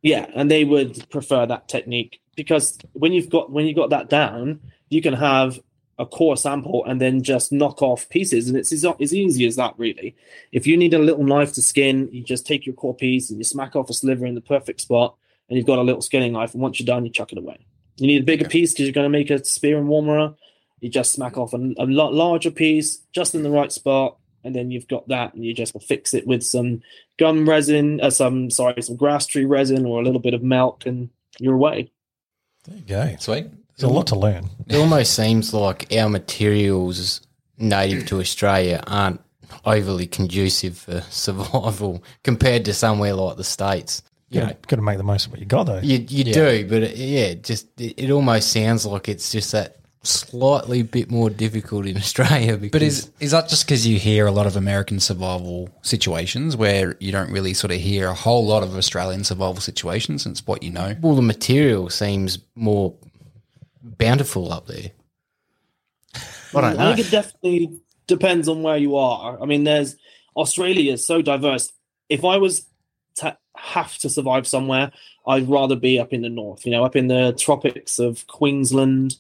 Yeah, 0.07 0.27
and 0.37 0.49
they 0.49 0.63
would 0.63 1.11
prefer 1.11 1.47
that 1.47 1.67
technique 1.67 2.21
because 2.37 2.79
when 2.93 3.13
you've 3.13 3.29
got 3.29 3.51
when 3.51 3.67
you've 3.67 3.75
got 3.75 3.91
that 3.91 4.09
down, 4.09 4.61
you 4.89 5.03
can 5.03 5.15
have 5.15 5.59
a 5.99 6.07
core 6.07 6.37
sample 6.37 6.85
and 6.85 7.01
then 7.01 7.25
just 7.25 7.51
knock 7.51 7.83
off 7.83 8.09
pieces, 8.09 8.49
and 8.49 8.57
it's 8.57 8.73
as, 8.73 8.87
as 9.01 9.13
easy 9.13 9.47
as 9.47 9.57
that. 9.57 9.75
Really, 9.79 10.15
if 10.53 10.65
you 10.65 10.77
need 10.77 10.95
a 10.95 11.01
little 11.01 11.25
knife 11.25 11.55
to 11.55 11.63
skin, 11.63 12.09
you 12.13 12.23
just 12.23 12.47
take 12.47 12.67
your 12.67 12.77
core 12.77 12.95
piece 12.95 13.31
and 13.31 13.39
you 13.41 13.45
smack 13.45 13.75
off 13.75 13.91
a 13.91 13.95
sliver 13.95 14.27
in 14.27 14.37
the 14.37 14.41
perfect 14.41 14.81
spot, 14.81 15.17
and 15.49 15.57
you've 15.57 15.67
got 15.67 15.79
a 15.79 15.83
little 15.83 16.03
skinning 16.03 16.33
knife. 16.33 16.53
And 16.53 16.63
once 16.63 16.81
you're 16.81 16.87
done, 16.87 17.05
you 17.05 17.11
chuck 17.11 17.33
it 17.33 17.39
away. 17.39 17.67
You 17.97 18.07
need 18.07 18.23
a 18.23 18.25
bigger 18.25 18.49
piece 18.49 18.73
because 18.73 18.87
you're 18.87 18.93
going 18.93 19.11
to 19.11 19.19
make 19.19 19.31
a 19.31 19.45
spear 19.45 19.79
and 19.79 19.89
woomera. 19.89 20.35
You 20.81 20.91
just 20.91 21.13
smack 21.13 21.39
off 21.39 21.55
a, 21.55 21.75
a 21.79 21.87
lot 21.87 22.13
larger 22.13 22.51
piece 22.51 22.99
just 23.13 23.35
in 23.35 23.43
the 23.43 23.51
right 23.51 23.73
spot, 23.73 24.19
and 24.45 24.55
then 24.55 24.71
you've 24.71 24.89
got 24.89 25.09
that, 25.09 25.35
and 25.35 25.45
you 25.45 25.55
just 25.55 25.75
fix 25.83 26.13
it 26.13 26.27
with 26.27 26.45
some 26.45 26.83
gum 27.19 27.49
resin, 27.49 28.01
uh, 28.01 28.11
some 28.11 28.51
sorry, 28.51 28.83
some 28.83 28.97
grass 28.97 29.27
tree 29.27 29.47
resin 29.47 29.87
or 29.87 30.01
a 30.01 30.05
little 30.05 30.21
bit 30.21 30.35
of 30.35 30.43
milk, 30.43 30.85
and 30.85 31.09
you're 31.39 31.55
away. 31.55 31.91
There 32.65 32.77
you 32.77 32.83
go. 32.83 33.17
Sweet. 33.19 33.47
There's 33.77 33.91
a 33.91 33.93
lot 33.93 34.07
to 34.09 34.19
learn. 34.19 34.49
It 34.67 34.77
almost 34.77 35.15
seems 35.15 35.53
like 35.53 35.93
our 35.95 36.09
materials 36.09 37.21
native 37.59 38.07
to 38.07 38.21
Australia 38.21 38.83
aren't 38.87 39.21
overly 39.65 40.07
conducive 40.07 40.79
for 40.79 41.01
survival 41.03 42.03
compared 42.23 42.65
to 42.65 42.75
somewhere 42.75 43.15
like 43.15 43.37
the 43.37 43.45
states. 43.45 44.03
You 44.29 44.41
know, 44.41 44.53
Got 44.67 44.77
to 44.77 44.83
make 44.83 44.99
the 44.99 45.05
most 45.05 45.27
of 45.27 45.33
what 45.33 45.41
you 45.41 45.47
got, 45.47 45.65
though. 45.65 45.79
you 45.79 46.05
you 46.09 46.25
do, 46.25 46.67
but 46.69 46.83
it, 46.83 46.97
yeah, 46.97 47.27
it 47.27 47.45
just 47.45 47.69
it, 47.81 47.95
it 47.97 48.11
almost 48.11 48.51
sounds 48.51 48.85
like 48.85 49.09
it's 49.09 49.31
just 49.31 49.53
that 49.53 49.77
slightly 50.03 50.83
bit 50.83 51.11
more 51.11 51.31
difficult 51.31 51.87
in 51.87 51.97
Australia. 52.05 52.57
Because 52.57 52.73
But 52.73 52.83
is 52.83 53.11
is 53.21 53.31
that 53.31 53.49
just 53.49 53.67
because 53.67 53.87
you 53.87 53.99
hear 53.99 54.27
a 54.27 54.33
lot 54.33 54.47
of 54.47 54.57
American 54.57 54.99
survival 54.99 55.69
situations 55.83 56.57
where 56.57 56.97
you 56.99 57.13
don't 57.13 57.31
really 57.31 57.55
sort 57.55 57.73
of 57.73 57.79
hear 57.79 58.09
a 58.09 58.15
whole 58.15 58.45
lot 58.45 58.63
of 58.65 58.77
Australian 58.77 59.23
survival 59.23 59.61
situations? 59.61 60.27
And 60.27 60.33
it's 60.33 60.47
what 60.47 60.63
you 60.63 60.71
know. 60.71 60.97
well, 61.01 61.15
the 61.15 61.23
material 61.23 61.89
seems 61.91 62.39
more 62.57 62.95
bountiful 63.83 64.53
up 64.53 64.67
there. 64.67 64.91
I 66.55 66.61
don't 66.61 66.77
know. 66.77 66.91
I 66.91 66.95
think 66.95 67.07
it 67.07 67.11
definitely 67.11 67.81
depends 68.07 68.49
on 68.49 68.63
where 68.63 68.77
you 68.77 68.97
are. 68.97 69.41
I 69.41 69.47
mean, 69.47 69.65
there's 69.65 69.97
Australia 70.37 70.95
is 70.95 71.07
so 71.07 71.23
diverse. 71.23 71.73
If 72.09 72.25
I 72.25 72.39
was 72.39 72.61
to 72.61 72.67
have 73.67 73.99
to 73.99 74.09
survive 74.09 74.47
somewhere, 74.47 74.93
I'd 75.27 75.49
rather 75.49 75.77
be 75.77 75.99
up 75.99 76.13
in 76.13 76.23
the 76.23 76.29
north. 76.29 76.65
You 76.65 76.73
know, 76.73 76.85
up 76.85 76.97
in 76.97 77.09
the 77.09 77.35
tropics 77.39 77.99
of 77.99 78.27
Queensland, 78.27 79.17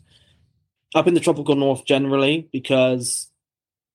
up 0.94 1.06
in 1.06 1.14
the 1.14 1.20
tropical 1.20 1.56
north 1.56 1.84
generally, 1.84 2.48
because 2.52 3.28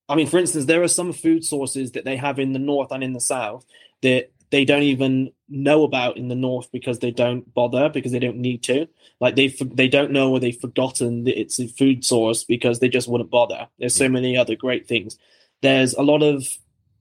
I 0.10 0.16
mean, 0.16 0.28
for 0.28 0.38
instance, 0.38 0.66
there 0.66 0.84
are 0.84 0.90
some 0.90 1.14
food 1.14 1.46
sources 1.46 1.94
that 1.94 2.04
they 2.04 2.18
have 2.18 2.38
in 2.38 2.52
the 2.52 2.60
north 2.60 2.92
and 2.92 3.04
in 3.04 3.14
the 3.14 3.22
south 3.22 3.66
that 4.02 4.32
they 4.50 4.66
don't 4.66 4.84
even 4.84 5.32
know 5.48 5.86
about 5.86 6.18
in 6.18 6.28
the 6.28 6.36
north 6.36 6.70
because 6.74 7.00
they 7.00 7.12
don't 7.12 7.52
bother 7.54 7.88
because 7.88 8.12
they 8.12 8.20
don't 8.20 8.38
need 8.38 8.62
to. 8.64 8.88
Like 9.22 9.38
they 9.38 9.48
they 9.48 9.88
don't 9.88 10.12
know 10.12 10.32
or 10.32 10.40
they've 10.42 10.60
forgotten 10.60 11.24
that 11.24 11.40
it's 11.40 11.60
a 11.60 11.68
food 11.70 12.04
source 12.04 12.44
because 12.44 12.80
they 12.80 12.90
just 12.90 13.08
wouldn't 13.08 13.32
bother. 13.32 13.70
There's 13.80 13.96
so 13.96 14.10
many 14.10 14.36
other 14.36 14.56
great 14.56 14.88
things. 14.88 15.18
There's 15.62 15.94
a 15.94 16.02
lot 16.02 16.24
of 16.24 16.46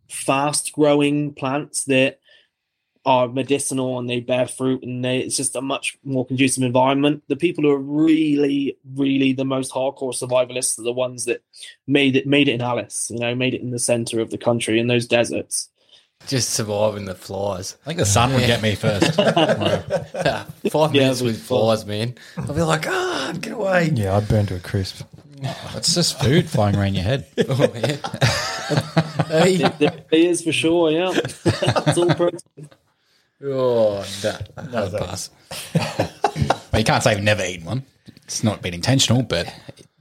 fast 0.08 0.72
growing 0.72 1.34
plants 1.34 1.84
that 1.84 2.19
are 3.06 3.28
medicinal 3.28 3.98
and 3.98 4.08
they 4.10 4.20
bear 4.20 4.46
fruit 4.46 4.82
and 4.82 5.04
they, 5.04 5.18
it's 5.18 5.36
just 5.36 5.56
a 5.56 5.60
much 5.62 5.96
more 6.04 6.26
conducive 6.26 6.62
environment. 6.62 7.22
The 7.28 7.36
people 7.36 7.64
who 7.64 7.70
are 7.70 7.78
really, 7.78 8.76
really 8.94 9.32
the 9.32 9.44
most 9.44 9.72
hardcore 9.72 10.12
survivalists 10.12 10.78
are 10.78 10.82
the 10.82 10.92
ones 10.92 11.24
that 11.24 11.42
made 11.86 12.16
it 12.16 12.26
made 12.26 12.48
it 12.48 12.52
in 12.54 12.60
Alice, 12.62 13.08
you 13.10 13.18
know, 13.18 13.34
made 13.34 13.54
it 13.54 13.62
in 13.62 13.70
the 13.70 13.78
center 13.78 14.20
of 14.20 14.30
the 14.30 14.38
country 14.38 14.78
in 14.78 14.86
those 14.88 15.06
deserts. 15.06 15.68
Just 16.26 16.50
surviving 16.50 17.06
the 17.06 17.14
flies. 17.14 17.78
I 17.82 17.86
think 17.86 17.98
the 17.98 18.04
sun 18.04 18.34
would 18.34 18.46
get 18.46 18.60
me 18.60 18.74
first. 18.74 19.14
Five 20.70 20.94
Yeah, 20.94 21.00
minutes 21.00 21.22
we 21.22 21.28
with 21.28 21.42
flies, 21.42 21.86
man. 21.86 22.14
I'll 22.36 22.52
be 22.54 22.60
like, 22.60 22.86
ah, 22.86 23.32
get 23.40 23.54
away. 23.54 23.90
Yeah, 23.94 24.16
I'd 24.18 24.28
burn 24.28 24.44
to 24.46 24.56
a 24.56 24.60
crisp. 24.60 25.02
It's 25.74 25.94
just 25.94 26.20
food 26.20 26.50
flying 26.50 26.76
around 26.76 26.94
your 26.94 27.04
head. 27.04 27.26
Oh, 27.48 27.72
yeah. 27.74 27.96
Hey. 29.26 29.54
It, 29.54 29.80
it 29.80 30.06
is 30.12 30.42
for 30.44 30.52
sure. 30.52 30.90
Yeah, 30.92 31.10
it's 31.16 31.98
all 31.98 32.14
protein. 32.14 32.68
Oh, 33.42 34.02
that, 34.22 34.50
Another 34.56 34.98
pass. 34.98 35.30
but 36.70 36.78
you 36.78 36.84
can't 36.84 37.02
say 37.02 37.14
you've 37.14 37.22
never 37.24 37.42
eaten 37.44 37.64
one. 37.66 37.84
It's 38.24 38.44
not 38.44 38.62
been 38.62 38.74
intentional, 38.74 39.22
but 39.22 39.52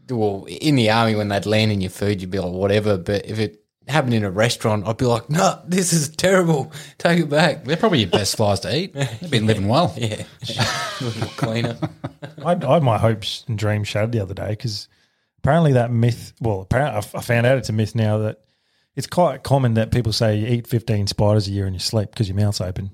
well, 0.10 0.45
in 0.48 0.76
the 0.76 0.90
army 0.90 1.16
when 1.16 1.30
they'd 1.30 1.45
land 1.45 1.72
in 1.72 1.82
your 1.82 1.90
food, 1.90 2.22
you'd 2.22 2.32
be 2.32 2.40
like, 2.40 2.52
whatever. 2.52 2.98
But 2.98 3.26
if 3.26 3.40
it 3.40 3.64
happened 3.88 4.14
in 4.14 4.24
a 4.24 4.30
restaurant, 4.30 4.88
I'd 4.88 4.98
be 4.98 5.06
like, 5.06 5.30
no, 5.30 5.60
this 5.66 5.94
is 5.94 6.10
terrible. 6.10 6.72
Take 6.98 7.22
it 7.22 7.30
back. 7.30 7.64
they're 7.66 7.78
probably 7.78 7.99
your 8.02 8.10
best 8.10 8.36
flies 8.36 8.60
to 8.61 8.76
eat. 8.76 8.94
They've 8.94 9.32
been 9.32 9.45
living 9.48 9.68
well. 9.68 9.94
Yeah, 9.98 10.24
a 11.02 11.03
little 11.03 11.28
cleaner. 11.30 11.78
I, 12.45 12.52
I 12.53 12.74
had 12.74 12.84
my 12.84 12.98
hopes 12.98 13.45
and 13.48 13.57
dreams 13.57 13.88
shattered 13.88 14.11
the 14.11 14.20
other 14.20 14.34
day 14.34 14.49
because 14.49 14.88
apparently 15.40 15.74
that 15.74 15.91
myth. 15.91 16.34
Well, 16.41 16.61
apparently 16.61 16.95
I 16.95 16.98
f- 16.99 17.16
I 17.16 17.22
found 17.22 17.45
out 17.48 17.57
it's 17.57 17.70
a 17.70 17.74
myth 17.74 17.95
now 17.95 18.20
that 18.20 18.41
it's 18.95 19.07
quite 19.07 19.44
common 19.44 19.74
that 19.76 19.91
people 19.91 20.11
say 20.14 20.38
you 20.38 20.48
eat 20.48 20.68
fifteen 20.68 21.07
spiders 21.07 21.48
a 21.48 21.52
year 21.52 21.66
in 21.66 21.74
your 21.74 21.80
sleep 21.80 22.11
because 22.11 22.28
your 22.28 22.38
mouth's 22.38 22.61
open. 22.61 22.91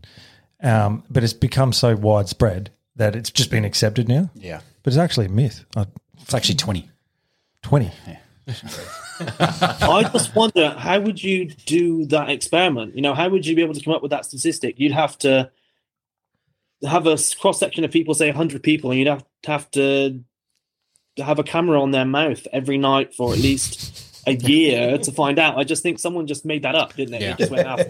Um, 0.65 1.03
but 1.09 1.23
it's 1.23 1.33
become 1.33 1.71
so 1.71 1.95
widespread 1.95 2.71
that 2.95 3.15
it's 3.15 3.29
just 3.29 3.51
been 3.51 3.63
accepted 3.65 4.07
now. 4.09 4.29
Yeah. 4.35 4.61
But 4.83 4.93
it's 4.93 4.99
actually 4.99 5.27
a 5.27 5.29
myth. 5.29 5.63
Uh, 5.75 5.85
It's 6.21 6.33
actually 6.33 6.55
20. 6.55 6.89
Twenty. 7.61 7.91
I 9.39 10.09
just 10.13 10.35
wonder 10.35 10.69
how 10.71 10.99
would 10.99 11.23
you 11.23 11.45
do 11.65 12.05
that 12.07 12.29
experiment? 12.29 12.95
You 12.95 13.01
know, 13.01 13.13
how 13.13 13.29
would 13.29 13.45
you 13.45 13.55
be 13.55 13.61
able 13.61 13.73
to 13.73 13.83
come 13.83 13.93
up 13.93 14.01
with 14.01 14.11
that 14.11 14.25
statistic? 14.25 14.75
You'd 14.79 14.91
have 14.91 15.17
to 15.19 15.49
have 16.87 17.07
a 17.07 17.17
cross 17.39 17.59
section 17.59 17.83
of 17.83 17.91
people, 17.91 18.13
say 18.13 18.27
100 18.27 18.61
people, 18.61 18.91
and 18.91 18.99
you'd 18.99 19.07
have 19.07 19.23
to 19.43 19.51
have 19.51 19.71
to 19.71 20.19
have 21.17 21.39
a 21.39 21.43
camera 21.43 21.81
on 21.81 21.91
their 21.91 22.05
mouth 22.05 22.45
every 22.51 22.77
night 22.77 23.15
for 23.15 23.33
at 23.33 23.39
least 23.39 24.04
a 24.27 24.33
year 24.33 24.97
to 24.97 25.11
find 25.11 25.37
out. 25.39 25.57
I 25.57 25.63
just 25.63 25.83
think 25.83 25.99
someone 25.99 26.27
just 26.27 26.45
made 26.45 26.63
that 26.63 26.75
up, 26.75 26.95
didn't 26.95 27.11
they? 27.11 27.21
Yeah. 27.21 27.33
It 27.33 27.37
just 27.37 27.51
went 27.51 27.67
out. 27.67 27.81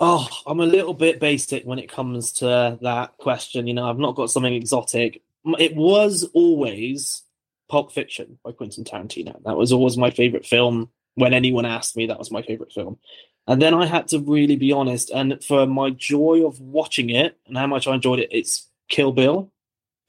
Oh, 0.00 0.28
I'm 0.44 0.58
a 0.60 0.66
little 0.66 0.92
bit 0.92 1.20
basic 1.20 1.64
when 1.64 1.78
it 1.78 1.88
comes 1.88 2.32
to 2.34 2.78
that 2.82 3.16
question. 3.18 3.68
You 3.68 3.74
know, 3.74 3.88
I've 3.88 3.98
not 3.98 4.16
got 4.16 4.30
something 4.30 4.54
exotic. 4.54 5.22
It 5.58 5.76
was 5.76 6.24
always 6.34 7.22
Pulp 7.68 7.92
Fiction 7.92 8.38
by 8.44 8.52
Quentin 8.52 8.84
Tarantino. 8.84 9.42
That 9.44 9.56
was 9.56 9.72
always 9.72 9.96
my 9.96 10.10
favorite 10.10 10.46
film. 10.46 10.90
When 11.14 11.32
anyone 11.32 11.64
asked 11.64 11.96
me, 11.96 12.06
that 12.06 12.18
was 12.18 12.30
my 12.30 12.42
favorite 12.42 12.72
film. 12.72 12.98
And 13.46 13.62
then 13.62 13.74
I 13.74 13.86
had 13.86 14.08
to 14.08 14.18
really 14.18 14.56
be 14.56 14.72
honest. 14.72 15.10
And 15.10 15.42
for 15.42 15.66
my 15.66 15.90
joy 15.90 16.44
of 16.44 16.60
watching 16.60 17.10
it 17.10 17.38
and 17.46 17.56
how 17.56 17.66
much 17.66 17.86
I 17.86 17.94
enjoyed 17.94 18.18
it, 18.18 18.28
it's 18.30 18.68
Kill 18.88 19.12
Bill, 19.12 19.50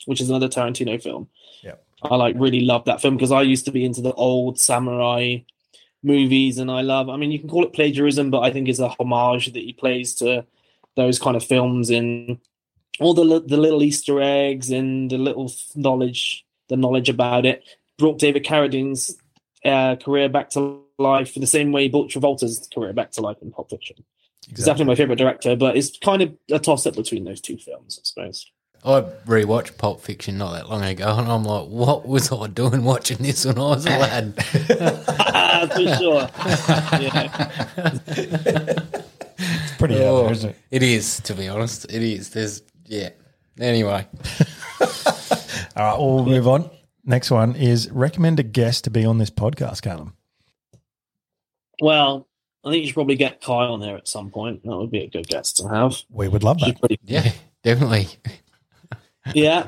which 0.06 0.22
is 0.22 0.30
another 0.30 0.50
Tarantino 0.50 1.02
film. 1.02 1.30
Yeah. 1.64 1.76
I 2.02 2.16
like 2.16 2.36
really 2.38 2.62
love 2.62 2.86
that 2.86 3.02
film 3.02 3.16
because 3.16 3.32
I 3.32 3.42
used 3.42 3.66
to 3.66 3.72
be 3.72 3.86
into 3.86 4.02
the 4.02 4.14
old 4.14 4.60
samurai 4.60 5.38
movies 6.04 6.58
and 6.58 6.70
I 6.70 6.82
love 6.82 7.10
I 7.10 7.18
mean 7.18 7.32
you 7.32 7.40
can 7.40 7.50
call 7.50 7.66
it 7.66 7.74
plagiarism 7.74 8.30
but 8.30 8.42
I 8.42 8.52
think 8.52 8.70
it's 8.70 8.80
a 8.80 8.88
homage 8.88 9.48
that 9.48 9.64
he 9.64 9.74
plays 9.74 10.14
to 10.16 10.46
those 10.96 11.18
kind 11.18 11.36
of 11.36 11.44
films 11.44 11.90
and 11.90 12.40
all 13.00 13.14
the 13.14 13.42
the 13.42 13.58
little 13.58 13.84
easter 13.84 14.22
eggs 14.22 14.72
and 14.72 15.10
the 15.10 15.18
little 15.18 15.52
knowledge 15.76 16.46
the 16.70 16.78
knowledge 16.78 17.10
about 17.10 17.46
it 17.46 17.64
brought 17.98 18.20
David 18.20 18.44
Carradine's 18.46 19.16
uh, 19.66 19.96
career 19.96 20.30
back 20.30 20.50
to 20.52 20.82
life 21.00 21.36
in 21.36 21.42
the 21.42 21.48
same 21.48 21.72
way 21.72 21.84
he 21.84 21.90
brought 21.90 22.10
Travolta's 22.10 22.68
career 22.74 22.94
back 22.94 23.12
to 23.12 23.22
life 23.22 23.38
in 23.42 23.52
Pulp 23.52 23.70
Fiction. 23.70 23.98
He's 24.48 24.66
definitely 24.66 24.86
my 24.92 24.96
favorite 24.96 25.18
director 25.18 25.56
but 25.56 25.76
it's 25.76 25.98
kind 25.98 26.22
of 26.22 26.34
a 26.52 26.60
toss 26.60 26.86
up 26.88 26.96
between 26.96 27.24
those 27.26 27.42
two 27.42 27.58
films 27.58 28.00
I 28.00 28.04
suppose. 28.06 28.52
I 28.86 29.02
rewatched 29.26 29.78
Pulp 29.80 30.02
Fiction 30.02 30.38
not 30.38 30.52
that 30.54 30.70
long 30.70 30.84
ago, 30.84 31.18
and 31.18 31.28
I'm 31.28 31.44
like, 31.44 31.68
what 31.68 32.08
was 32.08 32.32
I 32.32 32.46
doing 32.48 32.84
watching 32.84 33.18
this 33.18 33.44
when 33.44 33.58
I 33.58 33.62
was 33.62 33.86
a 33.88 33.90
lad? 33.90 34.36
For 35.74 35.96
sure. 35.98 36.30
Yeah. 37.02 37.58
It's 39.40 39.78
pretty 39.78 39.96
out 39.96 40.02
Oh, 40.04 40.24
there, 40.24 40.32
isn't 40.32 40.50
it? 40.52 40.56
It 40.72 40.84
is, 40.84 41.20
to 41.22 41.34
be 41.34 41.48
honest. 41.48 41.86
It 41.92 42.04
is. 42.04 42.30
There's, 42.30 42.62
yeah. 42.86 43.10
Anyway, 43.60 44.06
All 45.78 45.86
right, 45.86 46.00
we'll 46.00 46.26
move 46.26 46.48
on. 46.48 46.70
Next 47.06 47.30
one 47.30 47.56
is 47.56 47.90
recommend 47.92 48.40
a 48.40 48.44
guest 48.44 48.84
to 48.86 48.90
be 48.90 49.06
on 49.06 49.20
this 49.20 49.30
podcast, 49.30 49.82
Calem. 49.82 50.14
Well, 51.80 52.28
I 52.66 52.72
think 52.72 52.82
you 52.82 52.88
should 52.88 52.96
probably 52.96 53.16
get 53.16 53.42
Kai 53.42 53.66
on 53.66 53.80
there 53.80 53.96
at 53.96 54.08
some 54.08 54.32
point. 54.32 54.64
That 54.64 54.76
would 54.76 54.90
be 54.90 55.04
a 55.04 55.08
good 55.10 55.28
guest 55.28 55.58
to 55.58 55.68
have. 55.70 56.02
We 56.10 56.28
would 56.28 56.44
love 56.44 56.60
that. 56.62 56.80
pretty- 56.80 57.00
yeah, 57.04 57.32
definitely. 57.64 58.08
yeah, 59.36 59.68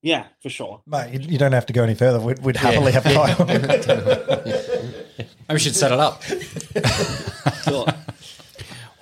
yeah, 0.00 0.24
for 0.42 0.48
sure. 0.48 0.80
Mate, 0.86 1.12
you, 1.12 1.32
you 1.32 1.38
don't 1.38 1.52
have 1.52 1.66
to 1.66 1.74
go 1.74 1.84
any 1.84 1.94
further. 1.94 2.18
We'd, 2.18 2.38
we'd 2.38 2.56
happily 2.56 2.92
have 2.92 3.04
Kai. 3.04 3.36
Maybe 3.44 3.68
we 5.50 5.58
should 5.58 5.76
set 5.76 5.92
it 5.92 5.98
up. 6.00 6.22
Sure. 7.64 7.86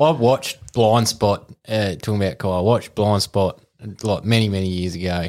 I 0.00 0.10
watched 0.10 0.72
Blindspot, 0.72 1.54
uh, 1.68 1.94
talking 1.96 2.16
about 2.16 2.38
Kai, 2.38 2.48
I 2.48 2.60
watched 2.60 2.94
Blindspot 2.96 3.60
like 4.02 4.24
many, 4.24 4.48
many 4.48 4.68
years 4.68 4.96
ago. 4.96 5.28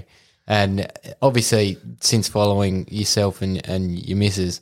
And 0.52 0.92
obviously, 1.22 1.78
since 2.02 2.28
following 2.28 2.86
yourself 2.90 3.42
and, 3.42 3.66
and 3.70 3.98
your 3.98 4.18
missus, 4.18 4.60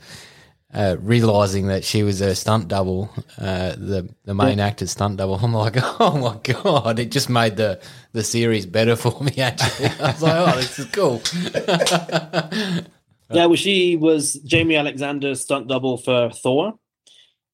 uh, 0.71 0.97
realizing 0.99 1.65
that 1.65 1.83
she 1.83 2.03
was 2.03 2.21
a 2.21 2.35
stunt 2.35 2.67
double, 2.67 3.09
uh, 3.39 3.71
the 3.71 4.07
the 4.23 4.35
main 4.35 4.59
actor's 4.59 4.91
stunt 4.91 5.17
double, 5.17 5.33
I'm 5.37 5.51
like, 5.51 5.77
oh 5.99 6.15
my 6.19 6.37
god! 6.43 6.99
It 6.99 7.09
just 7.09 7.27
made 7.27 7.57
the 7.57 7.81
the 8.11 8.23
series 8.23 8.67
better 8.67 8.95
for 8.95 9.23
me. 9.23 9.37
Actually, 9.39 9.89
I 9.99 10.11
was 10.11 10.21
like, 10.21 10.35
oh, 10.35 10.55
this 10.57 10.77
is 10.77 10.85
cool. 10.91 11.23
yeah, 13.31 13.47
well, 13.47 13.55
she 13.55 13.95
was 13.95 14.39
Jaimie 14.45 14.77
Alexander's 14.77 15.41
stunt 15.41 15.69
double 15.69 15.97
for 15.97 16.29
Thor. 16.29 16.77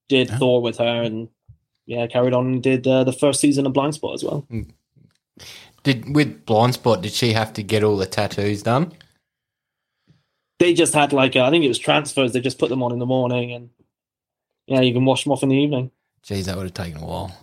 Did 0.10 0.30
Thor 0.30 0.62
with 0.62 0.80
her, 0.80 1.03
and 1.03 1.30
yeah, 1.86 2.06
carried 2.07 2.34
on 2.34 2.48
and 2.48 2.62
did 2.62 2.86
uh, 2.86 3.06
the 3.06 3.14
first 3.14 3.40
season 3.40 3.66
of 3.66 3.72
Blindspot 3.72 4.14
as 4.14 4.26
well. 4.26 4.45
Did 5.86 6.16
with 6.16 6.48
Blindspot, 6.48 7.03
did 7.03 7.12
she 7.12 7.34
have 7.34 7.53
to 7.53 7.62
get 7.62 7.84
all 7.84 7.95
the 7.95 8.07
tattoos 8.07 8.64
done? 8.64 8.91
They 10.57 10.74
just 10.74 10.95
had 10.95 11.14
like 11.14 11.36
uh, 11.36 11.44
I 11.44 11.52
think 11.52 11.64
it 11.64 11.68
was 11.68 11.78
transfers. 11.78 12.34
They 12.34 12.41
just 12.41 12.57
put 12.57 12.70
them 12.70 12.82
on 12.82 12.91
in 12.91 12.98
the 12.98 13.06
morning, 13.06 13.53
and 13.53 13.70
yeah, 14.66 14.82
you 14.82 14.94
can 14.94 15.06
wash 15.06 15.24
them 15.24 15.32
off 15.32 15.44
in 15.44 15.49
the 15.49 15.56
evening. 15.56 15.91
Geez, 16.24 16.48
that 16.48 16.57
would 16.57 16.64
have 16.64 16.74
taken 16.74 17.03
a 17.03 17.06
while. 17.06 17.38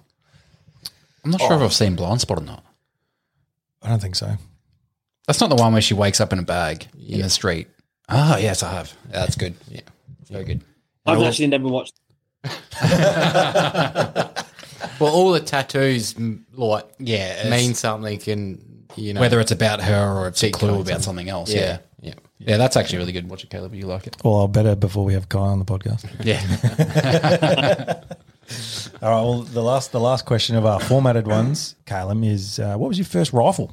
I'm 1.25 1.31
not 1.31 1.41
sure 1.41 1.55
if 1.55 1.63
I've 1.63 1.73
seen 1.73 1.97
Blindspot 1.97 2.39
or 2.39 2.45
not. 2.45 2.65
I 3.81 3.89
don't 3.89 4.03
think 4.03 4.17
so. 4.17 4.35
That's 5.29 5.41
not 5.41 5.49
the 5.49 5.57
one 5.57 5.73
where 5.73 5.81
she 5.81 5.95
wakes 5.95 6.21
up 6.21 6.33
in 6.33 6.41
a 6.41 6.43
bag 6.43 6.89
in 6.99 7.21
the 7.21 7.31
street. 7.31 7.69
Ah, 8.09 8.39
yes, 8.39 8.65
I 8.65 8.73
have. 8.73 8.93
Yeah, 9.09 9.21
that's 9.21 9.37
good. 9.37 9.55
Yeah, 9.69 9.83
very 10.29 10.45
good. 10.45 10.65
I've 11.07 11.19
well- 11.19 11.29
actually 11.29 11.47
never 11.47 11.69
watched. 11.69 11.95
Well, 15.01 15.13
all 15.13 15.33
the 15.33 15.41
tattoos 15.41 16.17
m- 16.17 16.47
like 16.55 16.87
Yeah, 16.99 17.41
it's- 17.45 17.51
mean 17.51 17.75
something, 17.75 18.21
and 18.31 18.87
you 18.97 19.15
know 19.15 19.21
Whether 19.21 19.41
it's 19.41 19.53
about 19.53 19.81
her 19.83 20.13
or 20.13 20.29
it's 20.29 20.43
a 20.43 20.47
Big 20.47 20.55
clue 20.55 20.81
about 20.81 21.03
something 21.03 21.29
else. 21.29 21.53
Yeah. 21.53 21.61
yeah, 21.61 21.79
yeah. 22.01 22.15
yeah. 22.39 22.57
that's 22.59 22.77
actually 22.77 22.99
really 22.99 23.13
good. 23.13 23.29
Watch 23.29 23.45
it, 23.45 23.51
Caleb. 23.51 23.75
You 23.75 23.87
like 23.87 24.07
it? 24.07 24.17
Well, 24.23 24.37
I'll 24.37 24.49
better 24.49 24.75
before 24.77 25.05
we 25.05 25.15
have 25.15 25.29
Kai 25.29 25.39
on 25.39 25.59
the 25.59 25.65
podcast. 25.65 26.05
Yeah. 26.25 28.03
All 29.03 29.11
right. 29.11 29.23
Well, 29.23 29.43
the 29.43 29.63
last 29.63 29.93
the 29.93 30.01
last 30.01 30.27
question 30.27 30.57
of 30.57 30.67
our 30.67 30.79
formatted 30.81 31.27
ones, 31.27 31.75
Calem, 31.87 32.25
is 32.25 32.59
uh, 32.59 32.77
what 32.77 32.89
was 32.89 32.99
your 32.99 33.07
first 33.07 33.33
rifle? 33.33 33.73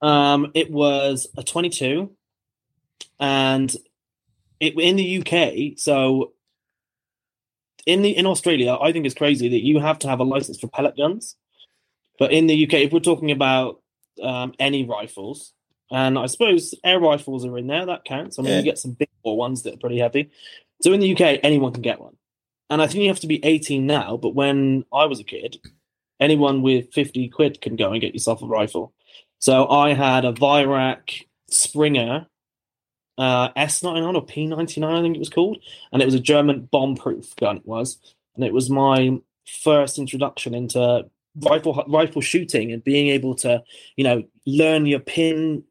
Um, 0.00 0.50
it 0.54 0.70
was 0.70 1.26
a 1.36 1.42
22, 1.42 2.10
and 3.20 3.74
it 4.60 4.78
in 4.78 4.96
the 4.96 5.18
UK. 5.18 5.78
So 5.78 6.32
in 7.86 8.02
the 8.02 8.10
in 8.16 8.26
Australia, 8.26 8.76
I 8.80 8.92
think 8.92 9.06
it's 9.06 9.14
crazy 9.14 9.48
that 9.48 9.64
you 9.64 9.78
have 9.78 9.98
to 10.00 10.08
have 10.08 10.20
a 10.20 10.24
license 10.24 10.58
for 10.60 10.68
pellet 10.68 10.96
guns, 10.96 11.36
but 12.18 12.32
in 12.32 12.46
the 12.48 12.66
UK, 12.66 12.74
if 12.74 12.92
we're 12.92 13.00
talking 13.00 13.30
about 13.30 13.80
um, 14.22 14.52
any 14.58 14.84
rifles, 14.84 15.52
and 15.90 16.18
I 16.18 16.26
suppose 16.26 16.74
air 16.84 16.98
rifles 16.98 17.44
are 17.46 17.56
in 17.58 17.68
there, 17.68 17.86
that 17.86 18.04
counts. 18.04 18.38
I 18.38 18.42
mean, 18.42 18.52
Yeah. 18.52 18.58
you 18.58 18.64
get 18.64 18.78
some 18.78 18.92
big 18.92 19.08
ones 19.24 19.62
that 19.62 19.74
are 19.74 19.78
pretty 19.78 19.98
heavy. 19.98 20.30
So 20.82 20.92
in 20.92 21.00
the 21.00 21.12
UK, 21.14 21.40
anyone 21.42 21.72
can 21.72 21.82
get 21.82 22.00
one, 22.00 22.16
and 22.68 22.82
I 22.82 22.86
think 22.86 23.02
you 23.02 23.08
have 23.08 23.20
to 23.20 23.26
be 23.26 23.44
18 23.44 23.86
now. 23.86 24.16
But 24.16 24.34
when 24.34 24.84
I 24.92 25.06
was 25.06 25.20
a 25.20 25.24
kid, 25.24 25.58
anyone 26.20 26.62
with 26.62 26.92
50 26.92 27.28
quid 27.28 27.60
can 27.60 27.76
go 27.76 27.92
and 27.92 28.00
get 28.00 28.12
yourself 28.14 28.42
a 28.42 28.46
rifle. 28.46 28.92
So 29.38 29.68
I 29.68 29.92
had 29.94 30.24
a 30.24 30.32
Weihrauch 30.32 31.22
Springer 31.50 32.26
uh, 33.18 33.50
S99 33.54 34.14
or 34.14 34.24
P99, 34.26 34.98
I 34.98 35.02
think 35.02 35.16
it 35.16 35.20
was 35.20 35.28
called, 35.30 35.58
and 35.92 36.02
it 36.02 36.04
was 36.04 36.14
a 36.14 36.20
German 36.20 36.68
bomb-proof 36.70 37.34
gun. 37.36 37.58
It 37.58 37.66
was, 37.66 37.98
and 38.34 38.44
it 38.44 38.52
was 38.52 38.68
my 38.70 39.18
first 39.62 39.98
introduction 39.98 40.54
into 40.54 41.06
rifle 41.42 41.84
rifle 41.88 42.22
shooting 42.22 42.72
and 42.72 42.82
being 42.82 43.08
able 43.08 43.34
to, 43.36 43.62
you 43.96 44.04
know, 44.04 44.22
learn 44.46 44.86
your 44.86 45.00
pin 45.00 45.64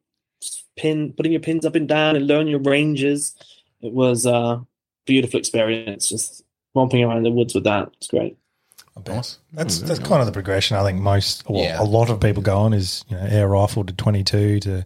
pin, 0.75 1.13
putting 1.13 1.31
your 1.31 1.41
pins 1.41 1.65
up 1.65 1.75
and 1.75 1.87
down, 1.87 2.15
and 2.15 2.27
learn 2.27 2.47
your 2.47 2.59
ranges. 2.59 3.35
It 3.81 3.93
was 3.93 4.25
a 4.25 4.65
beautiful 5.05 5.39
experience. 5.39 6.09
Just 6.09 6.43
romping 6.73 7.03
around 7.03 7.23
the 7.23 7.31
woods 7.31 7.55
with 7.55 7.63
that. 7.63 7.89
It's 7.97 8.07
great. 8.07 8.37
Nice. 9.07 9.39
That's 9.53 9.79
that's 9.79 9.99
kind 9.99 10.21
of 10.21 10.25
the 10.25 10.31
progression. 10.31 10.77
I 10.77 10.83
think 10.83 10.99
most, 11.01 11.47
well, 11.49 11.61
Yeah. 11.63 11.81
a 11.81 11.83
lot 11.83 12.09
of 12.09 12.19
people 12.21 12.41
go 12.41 12.57
on 12.57 12.73
is 12.73 13.03
you 13.09 13.17
know 13.17 13.23
air 13.23 13.47
rifle 13.47 13.83
to 13.83 13.93
twenty 13.93 14.23
two 14.23 14.59
to 14.61 14.85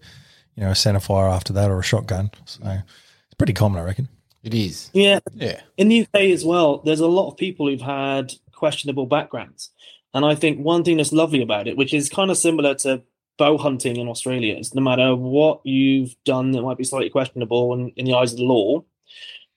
you 0.59 0.65
know 0.65 0.71
a 0.71 0.75
centre 0.75 0.99
fire 0.99 1.29
after 1.29 1.53
that 1.53 1.71
or 1.71 1.79
a 1.79 1.83
shotgun. 1.83 2.31
So 2.43 2.61
it's 2.65 3.33
pretty 3.37 3.53
common, 3.53 3.79
I 3.79 3.85
reckon. 3.85 4.09
It 4.43 4.53
is. 4.53 4.89
Yeah, 4.93 5.19
Yeah. 5.33 5.61
in 5.77 5.87
the 5.87 6.01
UK 6.01 6.31
as 6.31 6.43
well, 6.43 6.79
there's 6.79 6.99
a 6.99 7.07
lot 7.07 7.29
of 7.29 7.37
people 7.37 7.67
who've 7.69 7.79
had 7.79 8.33
questionable 8.51 9.05
backgrounds. 9.05 9.69
And 10.13 10.25
I 10.25 10.35
think 10.35 10.59
one 10.59 10.83
thing 10.83 10.97
that's 10.97 11.13
lovely 11.13 11.41
about 11.41 11.67
it, 11.69 11.77
which 11.77 11.93
is 11.93 12.09
kind 12.09 12.29
of 12.29 12.37
similar 12.37 12.75
to 12.75 13.01
bow 13.37 13.57
hunting 13.57 13.95
in 13.95 14.09
Australia, 14.09 14.57
is 14.57 14.75
no 14.75 14.81
matter 14.81 15.15
what 15.15 15.61
you've 15.65 16.13
done 16.25 16.51
that 16.51 16.61
might 16.61 16.77
be 16.77 16.83
slightly 16.83 17.09
questionable 17.09 17.73
in, 17.73 17.89
in 17.95 18.05
the 18.05 18.13
eyes 18.13 18.33
of 18.33 18.39
the 18.39 18.43
law, 18.43 18.83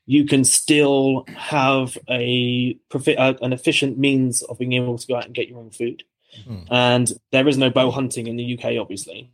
you 0.06 0.24
can 0.24 0.44
still 0.44 1.24
have 1.36 1.98
a, 2.08 2.74
profi- 2.90 3.18
uh, 3.18 3.34
an 3.42 3.52
efficient 3.52 3.98
means 3.98 4.42
of 4.42 4.58
being 4.58 4.74
able 4.74 4.98
to 4.98 5.06
go 5.08 5.16
out 5.16 5.26
and 5.26 5.34
get 5.34 5.48
your 5.48 5.58
own 5.58 5.70
food. 5.70 6.04
Hmm. 6.46 6.62
And 6.70 7.12
there 7.32 7.48
is 7.48 7.58
no 7.58 7.70
bow 7.70 7.90
hunting 7.90 8.28
in 8.28 8.36
the 8.36 8.56
UK, 8.58 8.78
obviously. 8.80 9.30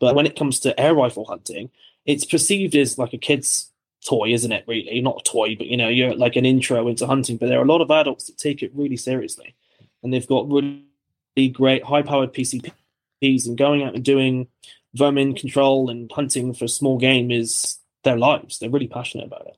But 0.00 0.14
when 0.14 0.26
it 0.26 0.36
comes 0.36 0.60
to 0.60 0.78
air 0.78 0.94
rifle 0.94 1.24
hunting, 1.24 1.70
it's 2.06 2.24
perceived 2.24 2.74
as 2.76 2.98
like 2.98 3.12
a 3.12 3.18
kid's 3.18 3.70
toy, 4.06 4.32
isn't 4.32 4.52
it? 4.52 4.64
Really, 4.66 5.00
not 5.00 5.20
a 5.20 5.30
toy, 5.30 5.56
but 5.56 5.66
you 5.66 5.76
know, 5.76 5.88
you're 5.88 6.14
like 6.14 6.36
an 6.36 6.46
intro 6.46 6.88
into 6.88 7.06
hunting. 7.06 7.36
But 7.36 7.48
there 7.48 7.58
are 7.58 7.64
a 7.64 7.68
lot 7.68 7.80
of 7.80 7.90
adults 7.90 8.26
that 8.26 8.38
take 8.38 8.62
it 8.62 8.72
really 8.74 8.96
seriously, 8.96 9.54
and 10.02 10.12
they've 10.12 10.26
got 10.26 10.48
really 10.48 11.48
great 11.52 11.84
high-powered 11.84 12.32
PCPs, 12.32 13.46
and 13.46 13.58
going 13.58 13.82
out 13.82 13.94
and 13.94 14.04
doing 14.04 14.48
vermin 14.94 15.34
control 15.34 15.90
and 15.90 16.10
hunting 16.12 16.54
for 16.54 16.66
small 16.66 16.98
game 16.98 17.30
is 17.30 17.78
their 18.04 18.16
lives. 18.16 18.58
They're 18.58 18.70
really 18.70 18.88
passionate 18.88 19.26
about 19.26 19.46
it. 19.46 19.56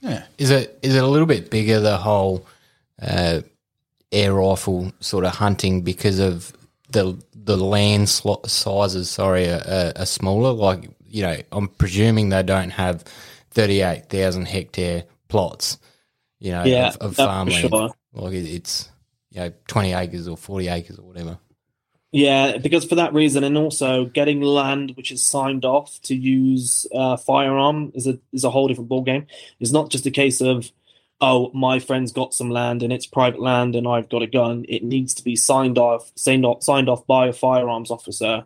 Yeah. 0.00 0.24
Is 0.36 0.50
it 0.50 0.78
is 0.82 0.96
it 0.96 1.02
a 1.02 1.06
little 1.06 1.26
bit 1.26 1.50
bigger 1.50 1.78
the 1.78 1.96
whole 1.96 2.46
uh, 3.00 3.42
air 4.10 4.34
rifle 4.34 4.92
sort 5.00 5.24
of 5.24 5.36
hunting 5.36 5.82
because 5.82 6.18
of 6.18 6.52
the 6.92 7.20
the 7.34 7.56
land 7.56 8.08
slot 8.08 8.48
sizes? 8.48 9.10
Sorry, 9.10 9.48
are, 9.48 9.62
are, 9.66 9.92
are 9.96 10.06
smaller. 10.06 10.52
Like 10.52 10.90
you 11.06 11.22
know, 11.22 11.36
I'm 11.50 11.68
presuming 11.68 12.28
they 12.28 12.42
don't 12.42 12.70
have 12.70 13.02
thirty 13.50 13.82
eight 13.82 14.08
thousand 14.08 14.46
hectare 14.46 15.04
plots. 15.28 15.78
You 16.38 16.52
know, 16.52 16.64
Yeah, 16.64 16.88
of, 16.88 16.96
of 16.98 17.16
farmland. 17.16 17.70
sure. 17.70 17.90
Like 18.12 18.34
it, 18.34 18.46
it's 18.46 18.90
you 19.30 19.40
know 19.40 19.52
twenty 19.68 19.92
acres 19.92 20.28
or 20.28 20.36
forty 20.36 20.68
acres 20.68 20.98
or 20.98 21.02
whatever. 21.02 21.38
Yeah, 22.14 22.58
because 22.58 22.84
for 22.84 22.96
that 22.96 23.14
reason, 23.14 23.42
and 23.42 23.56
also 23.56 24.04
getting 24.04 24.42
land 24.42 24.92
which 24.96 25.10
is 25.10 25.22
signed 25.22 25.64
off 25.64 25.98
to 26.02 26.14
use 26.14 26.86
uh, 26.94 27.16
firearm 27.16 27.90
is 27.94 28.06
a 28.06 28.18
is 28.34 28.44
a 28.44 28.50
whole 28.50 28.68
different 28.68 28.90
ballgame. 28.90 29.26
It's 29.60 29.72
not 29.72 29.88
just 29.88 30.04
a 30.04 30.10
case 30.10 30.42
of, 30.42 30.70
oh, 31.22 31.50
my 31.54 31.78
friend's 31.78 32.12
got 32.12 32.34
some 32.34 32.50
land 32.50 32.82
and 32.82 32.92
it's 32.92 33.06
private 33.06 33.40
land 33.40 33.74
and 33.74 33.88
I've 33.88 34.10
got 34.10 34.22
a 34.22 34.26
gun. 34.26 34.66
It 34.68 34.84
needs 34.84 35.14
to 35.14 35.24
be 35.24 35.36
signed 35.36 35.78
off, 35.78 36.12
signed 36.16 36.44
off, 36.44 36.62
signed 36.62 36.90
off 36.90 37.06
by 37.06 37.28
a 37.28 37.32
firearms 37.32 37.90
officer 37.90 38.44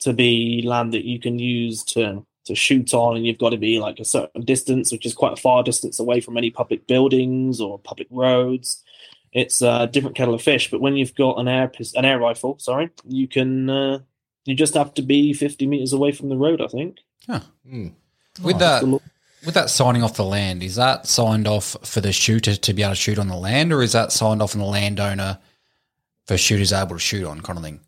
to 0.00 0.12
be 0.12 0.62
land 0.64 0.92
that 0.92 1.04
you 1.04 1.20
can 1.20 1.38
use 1.38 1.84
to 1.84 2.26
to 2.46 2.54
shoot 2.54 2.94
on, 2.94 3.16
and 3.16 3.26
you've 3.26 3.38
got 3.38 3.50
to 3.50 3.56
be 3.56 3.80
like 3.80 3.98
a 3.98 4.04
certain 4.04 4.42
distance, 4.42 4.92
which 4.92 5.04
is 5.04 5.14
quite 5.14 5.32
a 5.32 5.40
far 5.40 5.64
distance 5.64 5.98
away 5.98 6.20
from 6.20 6.36
any 6.36 6.48
public 6.50 6.86
buildings 6.86 7.60
or 7.60 7.78
public 7.78 8.06
roads 8.10 8.84
it's 9.36 9.60
a 9.60 9.86
different 9.86 10.16
kettle 10.16 10.32
of 10.34 10.40
fish. 10.40 10.70
But 10.70 10.80
when 10.80 10.96
you've 10.96 11.14
got 11.14 11.38
an 11.38 11.46
air 11.46 11.70
an 11.94 12.04
air 12.06 12.18
rifle, 12.18 12.58
sorry, 12.58 12.90
you 13.04 13.28
can 13.28 13.68
uh, 13.68 13.98
you 14.46 14.54
just 14.54 14.74
have 14.74 14.94
to 14.94 15.02
be 15.02 15.34
fifty 15.34 15.66
meters 15.66 15.92
away 15.92 16.12
from 16.12 16.30
the 16.30 16.36
road. 16.36 16.62
I 16.62 16.68
think. 16.68 16.98
Mm. 17.68 17.92
With 18.42 18.58
that, 18.58 18.82
with 19.44 19.54
that 19.54 19.70
signing 19.70 20.02
off 20.02 20.16
the 20.16 20.24
land, 20.24 20.62
is 20.62 20.76
that 20.76 21.06
signed 21.06 21.46
off 21.46 21.76
for 21.84 22.00
the 22.00 22.12
shooter 22.12 22.56
to 22.56 22.72
be 22.74 22.82
able 22.82 22.92
to 22.92 22.96
shoot 22.96 23.18
on 23.18 23.28
the 23.28 23.36
land, 23.36 23.72
or 23.72 23.82
is 23.82 23.92
that 23.92 24.12
signed 24.12 24.42
off 24.42 24.54
on 24.54 24.60
the 24.60 24.66
landowner 24.66 25.38
for 26.26 26.36
shooters 26.36 26.72
able 26.72 26.96
to 26.96 26.98
shoot 26.98 27.24
on, 27.26 27.40
kind 27.40 27.58
of 27.58 27.64
thing? 27.64 27.80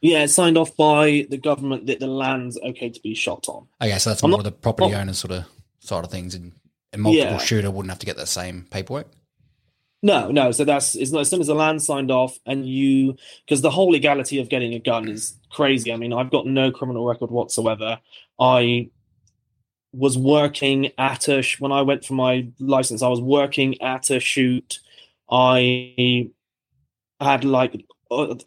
Yeah, 0.00 0.24
it's 0.24 0.34
signed 0.34 0.58
off 0.58 0.76
by 0.76 1.26
the 1.30 1.38
government 1.38 1.86
that 1.86 2.00
the 2.00 2.06
land's 2.06 2.58
okay 2.60 2.90
to 2.90 3.00
be 3.00 3.14
shot 3.14 3.48
on. 3.48 3.66
Okay, 3.80 3.98
so 3.98 4.10
that's 4.10 4.22
I'm 4.22 4.30
more 4.30 4.38
not- 4.38 4.46
of 4.46 4.52
the 4.52 4.58
property 4.58 4.94
owner 4.94 5.12
sort 5.12 5.32
of 5.32 5.44
side 5.80 6.04
of 6.04 6.10
things, 6.10 6.34
and 6.34 6.52
a 6.92 6.98
multiple 6.98 7.32
Yeah. 7.32 7.38
shooter 7.38 7.70
wouldn't 7.70 7.90
have 7.90 7.98
to 8.00 8.06
get 8.06 8.16
that 8.16 8.28
same 8.28 8.66
paperwork. 8.70 9.08
No, 10.02 10.30
no. 10.30 10.52
So 10.52 10.64
that's 10.64 10.94
it's 10.94 11.10
not 11.10 11.20
as 11.22 11.30
soon 11.30 11.40
as 11.40 11.46
the 11.46 11.54
land 11.54 11.82
signed 11.82 12.10
off, 12.10 12.38
and 12.46 12.66
you 12.68 13.16
because 13.44 13.62
the 13.62 13.70
whole 13.70 13.88
legality 13.90 14.38
of 14.38 14.48
getting 14.48 14.74
a 14.74 14.78
gun 14.78 15.08
is 15.08 15.38
crazy. 15.50 15.92
I 15.92 15.96
mean, 15.96 16.12
I've 16.12 16.30
got 16.30 16.46
no 16.46 16.70
criminal 16.70 17.06
record 17.06 17.30
whatsoever. 17.30 17.98
I 18.38 18.90
was 19.96 20.18
working 20.18 20.92
at 20.98 21.28
a 21.28 21.42
when 21.58 21.72
I 21.72 21.82
went 21.82 22.04
for 22.04 22.14
my 22.14 22.48
license. 22.58 23.02
I 23.02 23.08
was 23.08 23.20
working 23.20 23.80
at 23.80 24.10
a 24.10 24.20
shoot. 24.20 24.80
I 25.30 26.30
had 27.20 27.44
like 27.44 27.84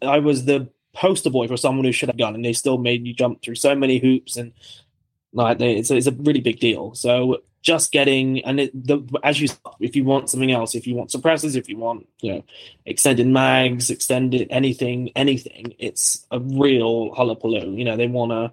I 0.02 0.18
was 0.18 0.44
the 0.44 0.70
poster 0.92 1.30
boy 1.30 1.48
for 1.48 1.56
someone 1.56 1.84
who 1.84 1.92
should 1.92 2.08
have 2.08 2.18
gun, 2.18 2.34
and 2.34 2.44
they 2.44 2.52
still 2.52 2.78
made 2.78 3.06
you 3.06 3.12
jump 3.12 3.42
through 3.42 3.56
so 3.56 3.74
many 3.74 3.98
hoops 3.98 4.36
and 4.36 4.52
like 5.32 5.58
they, 5.58 5.76
it's 5.76 5.90
it's 5.90 6.06
a 6.06 6.12
really 6.12 6.40
big 6.40 6.60
deal. 6.60 6.94
So 6.94 7.42
just 7.62 7.92
getting 7.92 8.44
and 8.44 8.60
it, 8.60 8.86
the, 8.86 9.00
as 9.22 9.40
you 9.40 9.48
if 9.80 9.94
you 9.94 10.04
want 10.04 10.30
something 10.30 10.50
else, 10.50 10.74
if 10.74 10.86
you 10.86 10.94
want 10.94 11.10
suppressors, 11.10 11.56
if 11.56 11.68
you 11.68 11.76
want 11.76 12.08
you 12.20 12.34
know 12.34 12.44
extended 12.86 13.26
mags, 13.26 13.90
extended 13.90 14.48
anything, 14.50 15.10
anything, 15.14 15.74
it's 15.78 16.26
a 16.30 16.40
real 16.40 17.14
hullabaloo. 17.14 17.76
You 17.76 17.84
know 17.84 17.96
they 17.96 18.08
want 18.08 18.32
to 18.32 18.52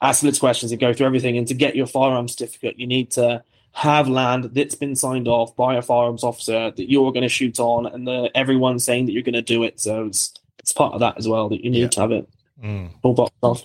ask 0.00 0.22
lots 0.22 0.36
of 0.36 0.40
questions 0.40 0.70
and 0.72 0.80
go 0.80 0.92
through 0.92 1.06
everything. 1.06 1.36
And 1.38 1.46
to 1.48 1.54
get 1.54 1.74
your 1.76 1.86
firearm 1.86 2.28
certificate, 2.28 2.78
you 2.78 2.86
need 2.86 3.10
to 3.12 3.42
have 3.72 4.08
land 4.08 4.44
that's 4.54 4.74
been 4.74 4.96
signed 4.96 5.28
off 5.28 5.54
by 5.54 5.76
a 5.76 5.82
firearms 5.82 6.24
officer 6.24 6.70
that 6.70 6.90
you're 6.90 7.12
going 7.12 7.22
to 7.22 7.28
shoot 7.28 7.58
on, 7.60 7.86
and 7.86 8.06
the, 8.06 8.30
everyone's 8.34 8.84
saying 8.84 9.06
that 9.06 9.12
you're 9.12 9.22
going 9.22 9.34
to 9.34 9.42
do 9.42 9.62
it. 9.62 9.78
So 9.80 10.06
it's 10.06 10.32
it's 10.58 10.72
part 10.72 10.92
of 10.94 11.00
that 11.00 11.16
as 11.16 11.26
well 11.28 11.48
that 11.50 11.64
you 11.64 11.70
need 11.70 11.80
Yeah. 11.82 11.88
to 11.88 12.00
have 12.00 12.12
it 12.12 12.28
Mm. 12.62 12.90
all 13.02 13.14
boxed 13.14 13.34
off. 13.42 13.64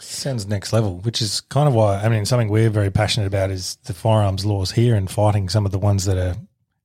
Sounds 0.00 0.46
next 0.46 0.72
level, 0.72 0.96
which 0.98 1.20
is 1.20 1.42
kind 1.42 1.68
of 1.68 1.74
why 1.74 1.96
I 2.02 2.08
mean 2.08 2.24
something 2.24 2.48
we're 2.48 2.70
very 2.70 2.90
passionate 2.90 3.26
about 3.26 3.50
is 3.50 3.76
the 3.84 3.92
firearms 3.94 4.44
laws 4.46 4.72
here 4.72 4.94
and 4.94 5.10
fighting 5.10 5.48
some 5.50 5.66
of 5.66 5.70
the 5.72 5.78
ones 5.78 6.06
that 6.06 6.16
are 6.16 6.34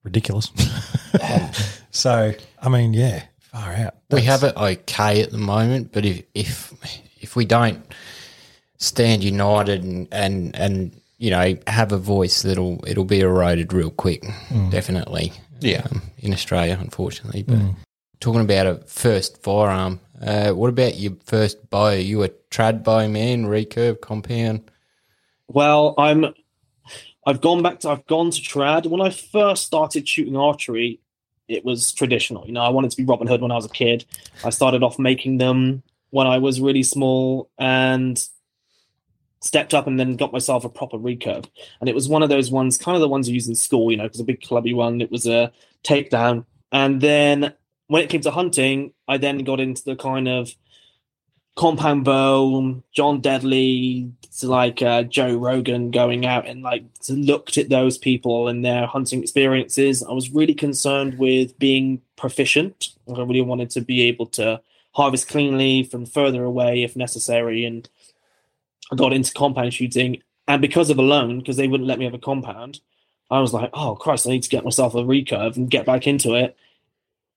ridiculous. 0.04 0.52
so 1.92 2.34
I 2.62 2.70
mean, 2.70 2.94
yeah, 2.94 3.24
far 3.40 3.74
out. 3.74 3.96
We 4.12 4.22
have 4.24 4.44
it 4.44 4.56
okay 4.56 5.22
at 5.22 5.32
the 5.32 5.38
moment, 5.38 5.92
but 5.92 6.06
if 6.06 6.24
if 6.34 6.74
if 7.22 7.36
we 7.36 7.46
don't 7.46 7.84
stand 8.78 9.24
united 9.24 9.84
and 9.84 10.08
and 10.12 10.56
and 10.56 11.02
you 11.18 11.32
know 11.32 11.56
have 11.68 11.92
a 11.92 11.98
voice, 11.98 12.42
that'll 12.44 12.84
it'll 12.88 13.06
be 13.06 13.20
eroded 13.22 13.74
real 13.74 13.90
quick. 13.92 14.24
Definitely, 14.70 15.34
Yeah. 15.60 15.86
um, 15.92 16.02
in 16.20 16.34
Australia, 16.34 16.78
unfortunately. 16.80 17.44
But 17.44 17.60
talking 18.20 18.42
about 18.42 18.68
a 18.68 18.76
first 18.86 19.42
firearm, 19.44 20.00
uh, 20.22 20.52
what 20.52 20.70
about 20.70 20.98
your 20.98 21.14
first 21.26 21.70
bow? 21.70 21.92
You 21.92 22.24
a 22.24 22.30
trad 22.52 22.84
bow 22.84 23.08
man, 23.08 23.46
recurve 23.46 24.02
compound? 24.02 24.70
Well, 25.48 25.94
I'm. 25.98 26.34
I've 27.26 27.42
gone 27.42 27.62
back 27.62 27.80
to. 27.82 27.90
I've 27.90 28.06
gone 28.08 28.32
to 28.32 28.42
trad. 28.42 28.86
When 28.88 29.02
I 29.02 29.10
first 29.10 29.66
started 29.66 30.08
shooting 30.08 30.38
archery, 30.38 31.00
it 31.48 31.66
was 31.66 31.92
traditional. 31.92 32.46
You 32.46 32.54
know, 32.54 32.62
I 32.62 32.70
wanted 32.70 32.92
to 32.92 32.98
be 32.98 33.04
Robin 33.04 33.28
Hood 33.28 33.42
when 33.42 33.52
I 33.52 33.56
was 33.56 33.66
a 33.66 33.70
kid. 33.70 34.06
I 34.46 34.50
started 34.50 34.82
off 34.84 34.98
making 35.00 35.38
them 35.40 35.84
when 36.12 36.26
I 36.28 36.38
was 36.38 36.62
really 36.62 36.84
small 36.84 37.50
and 37.58 38.22
stepped 39.40 39.74
up 39.74 39.88
and 39.88 40.00
then 40.00 40.16
got 40.16 40.34
myself 40.34 40.66
a 40.66 40.70
proper 40.70 40.98
recurve. 40.98 41.46
And 41.80 41.90
it 41.90 41.96
was 41.96 42.10
one 42.10 42.24
of 42.24 42.30
those 42.30 42.52
ones, 42.52 42.78
kind 42.78 42.96
of 42.96 43.02
the 43.02 43.08
ones 43.08 43.28
you 43.28 43.36
use 43.36 43.48
in 43.48 43.56
school. 43.56 43.92
You 43.92 43.98
know, 43.98 44.04
because 44.04 44.20
a 44.20 44.26
big 44.26 44.42
clubby 44.42 44.74
one. 44.74 45.02
It 45.02 45.12
was 45.12 45.28
a 45.28 45.52
takedown. 45.84 46.46
And 46.72 47.02
then 47.02 47.54
when 47.88 48.04
it 48.04 48.10
came 48.10 48.22
to 48.22 48.32
hunting, 48.32 48.94
I 49.08 49.18
then 49.18 49.40
got 49.40 49.60
into 49.60 49.84
the 49.84 49.96
kind 49.96 50.28
of 50.28 50.54
compound 51.56 52.06
bow, 52.06 52.84
John 52.92 53.20
Dudley, 53.20 54.12
to 54.40 54.48
like 54.48 54.82
uh, 54.82 55.04
Joe 55.04 55.36
Rogan 55.36 55.90
going 55.92 56.26
out 56.26 56.48
and 56.48 56.62
like 56.62 56.86
looked 57.10 57.58
at 57.58 57.70
those 57.70 57.98
people 57.98 58.48
and 58.48 58.64
their 58.64 58.86
hunting 58.86 59.22
experiences. 59.22 60.04
I 60.04 60.12
was 60.12 60.30
really 60.30 60.54
concerned 60.54 61.18
with 61.18 61.58
being 61.58 62.02
proficient. 62.16 62.90
I 63.10 63.22
really 63.22 63.42
wanted 63.42 63.72
to 63.72 63.82
be 63.82 64.04
able 64.04 64.28
to 64.28 64.62
harvest 64.94 65.28
cleanly 65.28 65.84
from 65.84 66.06
further 66.06 66.44
away 66.44 66.84
if 66.84 66.96
necessary. 66.96 67.66
And 67.66 67.90
got 68.96 69.14
into 69.14 69.34
compound 69.34 69.74
shooting. 69.74 70.22
And 70.48 70.62
because 70.62 70.90
of 70.90 70.98
Alone, 70.98 71.40
because 71.40 71.58
they 71.58 71.68
wouldn't 71.68 71.88
let 71.88 72.00
me 72.00 72.06
have 72.06 72.14
a 72.14 72.20
compound, 72.20 72.80
I 73.30 73.40
was 73.40 73.54
like, 73.54 73.70
oh 73.74 73.96
Christ, 73.96 74.28
I 74.28 74.32
need 74.32 74.44
to 74.44 74.50
get 74.50 74.64
myself 74.64 74.96
a 74.96 75.00
recurve 75.00 75.58
and 75.58 75.70
get 75.70 75.86
back 75.86 76.08
into 76.08 76.36
it. 76.36 76.56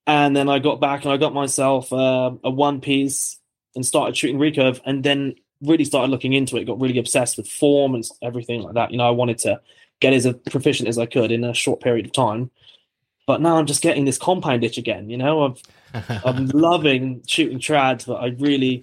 And 0.06 0.36
then 0.36 0.48
I 0.48 0.59
got 0.59 0.81
back 0.81 1.05
and 1.05 1.12
I 1.12 1.16
got 1.16 1.35
myself 1.35 1.93
uh, 1.93 2.32
a 2.44 2.51
one 2.51 2.81
piece 2.81 3.39
and 3.74 3.85
started 3.85 4.16
shooting 4.16 4.39
recurve 4.39 4.81
and 4.85 5.02
then 5.05 5.35
really 5.62 5.85
started 5.85 6.10
looking 6.10 6.32
into 6.32 6.56
it 6.56 6.64
got 6.64 6.81
really 6.81 6.98
obsessed 6.98 7.36
with 7.36 7.48
form 7.48 7.94
and 7.94 8.05
everything 8.22 8.62
like 8.62 8.74
that 8.74 8.90
you 8.90 8.97
know 8.97 9.06
i 9.06 9.10
wanted 9.10 9.39
to 9.39 9.60
get 10.01 10.12
as 10.12 10.27
proficient 10.51 10.89
as 10.89 10.98
i 10.98 11.06
could 11.06 11.31
in 11.31 11.44
a 11.44 11.55
short 11.55 11.81
period 11.81 12.06
of 12.06 12.12
time 12.12 12.51
but 13.27 13.40
now 13.40 13.56
i'm 13.56 13.66
just 13.66 13.82
getting 13.82 14.05
this 14.05 14.18
compound 14.18 14.64
itch 14.64 14.78
again 14.78 15.10
you 15.10 15.16
know 15.16 15.44
i've 15.44 16.24
i'm 16.24 16.47
loving 16.55 17.22
shooting 17.27 17.59
trad 17.59 18.05
but 18.06 18.16
i 18.16 18.28
really 18.39 18.82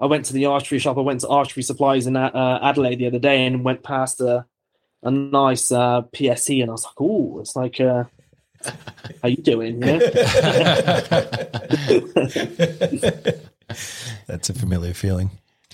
I 0.00 0.06
went 0.06 0.26
to 0.26 0.32
the 0.32 0.46
archery 0.46 0.78
shop. 0.78 0.96
I 0.96 1.02
went 1.02 1.20
to 1.20 1.28
archery 1.28 1.62
supplies 1.62 2.06
in 2.06 2.16
uh, 2.16 2.58
Adelaide 2.62 2.96
the 2.96 3.06
other 3.06 3.18
day 3.18 3.46
and 3.46 3.64
went 3.64 3.82
past 3.82 4.20
a 4.20 4.46
a 5.02 5.10
nice 5.10 5.70
uh, 5.70 6.02
PSE, 6.14 6.60
and 6.60 6.70
I 6.70 6.72
was 6.72 6.84
like, 6.84 7.00
"Oh, 7.00 7.38
it's 7.40 7.56
like." 7.56 7.80
Uh, 7.80 8.04
how 9.22 9.28
you 9.28 9.36
doing? 9.36 9.80
Yeah? 9.80 9.98
That's 14.26 14.50
a 14.50 14.54
familiar 14.54 14.94
feeling. 14.94 15.30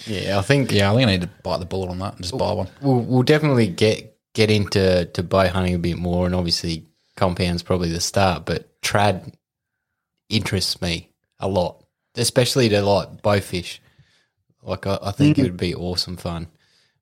Yeah, 0.07 0.39
I 0.39 0.43
think 0.43 0.73
Yeah, 0.73 0.93
I 0.93 0.95
think 0.95 1.09
I 1.09 1.13
need 1.13 1.23
to 1.23 1.31
bite 1.43 1.59
the 1.59 1.67
bullet 1.67 1.89
on 1.91 1.99
that 2.01 2.15
and 2.15 2.23
just 2.23 2.37
buy 2.37 2.53
one. 2.53 2.69
we'll, 2.83 3.01
we'll 3.01 3.23
definitely 3.23 3.69
get 3.69 4.19
get 4.35 4.51
into 4.51 5.07
to 5.07 5.23
bow 5.23 5.49
hunting 5.49 5.75
a 5.75 5.79
bit 5.79 5.97
more, 5.97 6.27
and 6.27 6.35
obviously 6.35 6.85
compound's 7.17 7.63
probably 7.63 7.91
the 7.91 8.01
start, 8.01 8.45
but 8.45 8.81
trad 8.83 9.33
interests 10.29 10.83
me 10.83 11.11
a 11.39 11.49
lot, 11.49 11.85
especially 12.17 12.69
to 12.69 12.83
like 12.83 13.23
bow 13.23 13.41
fish. 13.41 13.81
Like 14.65 14.87
I, 14.87 14.99
I 15.03 15.13
think 15.13 15.39
it 15.39 15.43
mm-hmm. 15.43 15.51
would 15.51 15.57
be 15.57 15.75
awesome 15.75 16.17
fun, 16.17 16.49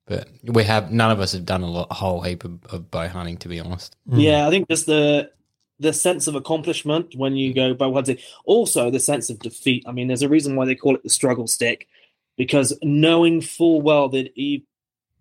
but 0.07 0.29
we 0.45 0.65
have 0.65 0.91
none 0.91 1.11
of 1.11 1.21
us 1.21 1.33
have 1.33 1.47
done 1.47 1.63
a, 1.63 1.71
lot, 1.71 1.89
a 1.91 1.95
whole 1.95 2.21
heap 2.21 2.45
of, 2.45 2.65
of 2.67 2.91
bow 2.91 3.09
hunting, 3.09 3.37
to 3.39 3.49
be 3.49 3.61
honest. 3.61 3.97
Mm. 4.09 4.23
Yeah, 4.23 4.47
I 4.47 4.51
think 4.51 4.69
just 4.69 4.87
the 4.87 5.31
the 5.79 5.93
sense 5.93 6.27
of 6.27 6.35
accomplishment 6.35 7.15
when 7.17 7.37
you 7.37 7.53
go 7.53 7.75
bow 7.75 7.93
hunting. 7.93 8.19
Also, 8.45 8.91
the 8.91 9.01
sense 9.01 9.31
of 9.31 9.39
defeat. 9.41 9.85
I 9.87 9.93
mean, 9.93 10.07
there's 10.09 10.23
a 10.23 10.29
reason 10.29 10.55
why 10.55 10.65
they 10.65 10.75
call 10.75 10.95
it 10.95 11.03
the 11.03 11.11
struggle 11.11 11.47
stick, 11.47 11.89
because 12.37 12.77
knowing 12.83 13.41
full 13.41 13.81
well 13.83 14.09
that 14.11 14.37
you, 14.37 14.63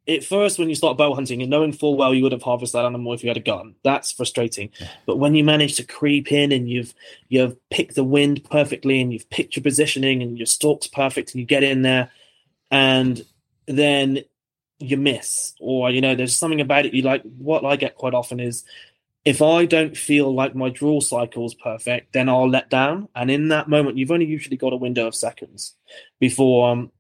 at 0.08 0.24
first 0.24 0.60
when 0.60 0.70
you 0.70 0.76
start 0.76 0.98
bow 0.98 1.14
hunting 1.14 1.42
and 1.42 1.50
knowing 1.50 1.74
full 1.74 1.98
well 1.98 2.14
you 2.14 2.24
would 2.24 2.32
have 2.32 2.44
harvested 2.44 2.78
that 2.78 2.86
animal 2.86 3.14
if 3.14 3.24
you 3.24 3.30
had 3.30 3.38
a 3.38 3.42
gun, 3.42 3.76
that's 3.84 4.12
frustrating. 4.12 4.70
But 5.06 5.18
when 5.18 5.36
you 5.36 5.44
manage 5.44 5.76
to 5.78 5.84
creep 5.84 6.32
in 6.32 6.52
and 6.52 6.70
you've 6.70 6.94
you've 7.30 7.58
picked 7.70 7.96
the 7.96 8.04
wind 8.04 8.44
perfectly 8.50 9.02
and 9.02 9.12
you've 9.12 9.30
picked 9.30 9.56
your 9.56 9.64
positioning 9.64 10.22
and 10.22 10.38
your 10.38 10.48
stalk's 10.48 10.88
perfect 10.88 11.32
and 11.32 11.40
you 11.40 11.46
get 11.46 11.64
in 11.64 11.82
there, 11.82 12.12
and 12.72 13.22
then 13.68 14.20
you 14.80 14.98
miss 14.98 15.54
or 15.60 15.92
you 15.92 16.02
know 16.02 16.16
there's 16.16 16.36
something 16.36 16.62
about 16.62 16.86
it 16.86 16.94
you 16.94 17.04
like 17.04 17.22
what 17.38 17.64
i 17.64 17.76
get 17.76 17.96
quite 17.96 18.16
often 18.16 18.40
is 18.40 18.64
if 19.26 19.42
i 19.42 19.64
don't 19.66 19.96
feel 19.96 20.34
like 20.34 20.56
my 20.56 20.70
draw 20.70 21.00
cycle 21.00 21.46
is 21.46 21.54
perfect 21.54 22.14
then 22.14 22.28
i'll 22.28 22.50
let 22.50 22.70
down. 22.70 23.08
And 23.14 23.30
in 23.30 23.50
that 23.50 23.70
moment 23.70 23.98
you've 23.98 24.12
only 24.12 24.26
usually 24.26 24.58
got 24.58 24.74
a 24.74 24.78
window 24.78 25.06
of 25.06 25.14
seconds 25.14 25.76
before 26.20 26.72
um 26.72 26.92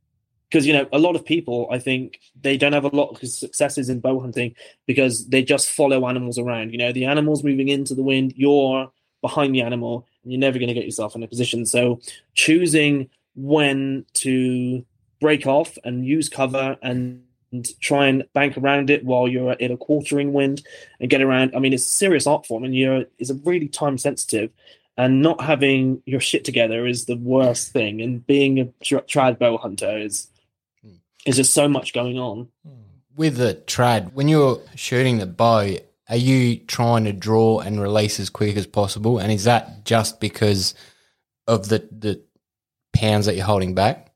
because 0.49 0.67
you 0.67 0.73
know 0.73 0.87
a 0.93 0.99
lot 0.99 1.15
of 1.15 1.25
people 1.25 1.67
i 1.71 1.79
think 1.79 2.19
they 2.39 2.57
don't 2.57 2.73
have 2.73 2.83
a 2.83 2.95
lot 2.95 3.09
of 3.09 3.27
successes 3.27 3.89
in 3.89 3.99
bow 3.99 4.19
hunting 4.19 4.53
because 4.85 5.27
they 5.29 5.41
just 5.41 5.71
follow 5.71 6.07
animals 6.07 6.37
around. 6.37 6.71
You 6.71 6.77
know 6.77 6.91
the 6.91 7.05
animal's 7.05 7.43
moving 7.43 7.69
into 7.69 7.95
the 7.95 8.03
wind 8.03 8.33
you're 8.35 8.91
behind 9.21 9.55
the 9.55 9.61
animal 9.61 10.07
and 10.23 10.31
you're 10.31 10.39
never 10.39 10.59
going 10.59 10.67
to 10.67 10.73
get 10.73 10.85
yourself 10.85 11.15
in 11.15 11.23
a 11.23 11.27
position. 11.27 11.65
So 11.65 11.99
choosing 12.33 13.09
when 13.35 14.05
to 14.15 14.85
break 15.21 15.47
off 15.47 15.77
and 15.85 16.05
use 16.05 16.27
cover 16.27 16.77
and 16.81 17.23
and 17.51 17.79
try 17.79 18.07
and 18.07 18.23
bank 18.33 18.57
around 18.57 18.89
it 18.89 19.03
while 19.03 19.27
you're 19.27 19.53
in 19.53 19.71
a 19.71 19.77
quartering 19.77 20.33
wind 20.33 20.65
and 20.99 21.09
get 21.09 21.21
around. 21.21 21.55
I 21.55 21.59
mean, 21.59 21.73
it's 21.73 21.85
a 21.85 21.89
serious 21.89 22.27
art 22.27 22.45
form, 22.45 22.63
and 22.63 22.75
you're 22.75 23.05
it's 23.19 23.29
a 23.29 23.35
really 23.35 23.67
time 23.67 23.97
sensitive. 23.97 24.51
And 24.97 25.21
not 25.21 25.41
having 25.41 26.03
your 26.05 26.19
shit 26.19 26.43
together 26.43 26.85
is 26.85 27.05
the 27.05 27.15
worst 27.15 27.71
thing. 27.71 28.01
And 28.01 28.25
being 28.27 28.59
a 28.59 28.65
tra- 28.83 29.03
trad 29.03 29.39
bow 29.39 29.57
hunter 29.57 29.97
is 29.97 30.27
hmm. 30.83 30.95
is 31.25 31.37
just 31.37 31.53
so 31.53 31.67
much 31.67 31.93
going 31.93 32.19
on. 32.19 32.49
Hmm. 32.65 32.73
With 33.15 33.37
the 33.37 33.61
trad, 33.67 34.13
when 34.13 34.27
you're 34.27 34.61
shooting 34.75 35.17
the 35.17 35.25
bow, 35.25 35.75
are 36.09 36.15
you 36.15 36.57
trying 36.57 37.05
to 37.05 37.13
draw 37.13 37.59
and 37.59 37.81
release 37.81 38.19
as 38.19 38.29
quick 38.29 38.57
as 38.57 38.67
possible? 38.67 39.17
And 39.17 39.31
is 39.31 39.45
that 39.45 39.85
just 39.85 40.19
because 40.19 40.73
of 41.47 41.69
the 41.69 41.87
the 41.91 42.21
pounds 42.93 43.25
that 43.25 43.35
you're 43.35 43.45
holding 43.45 43.73
back? 43.73 44.10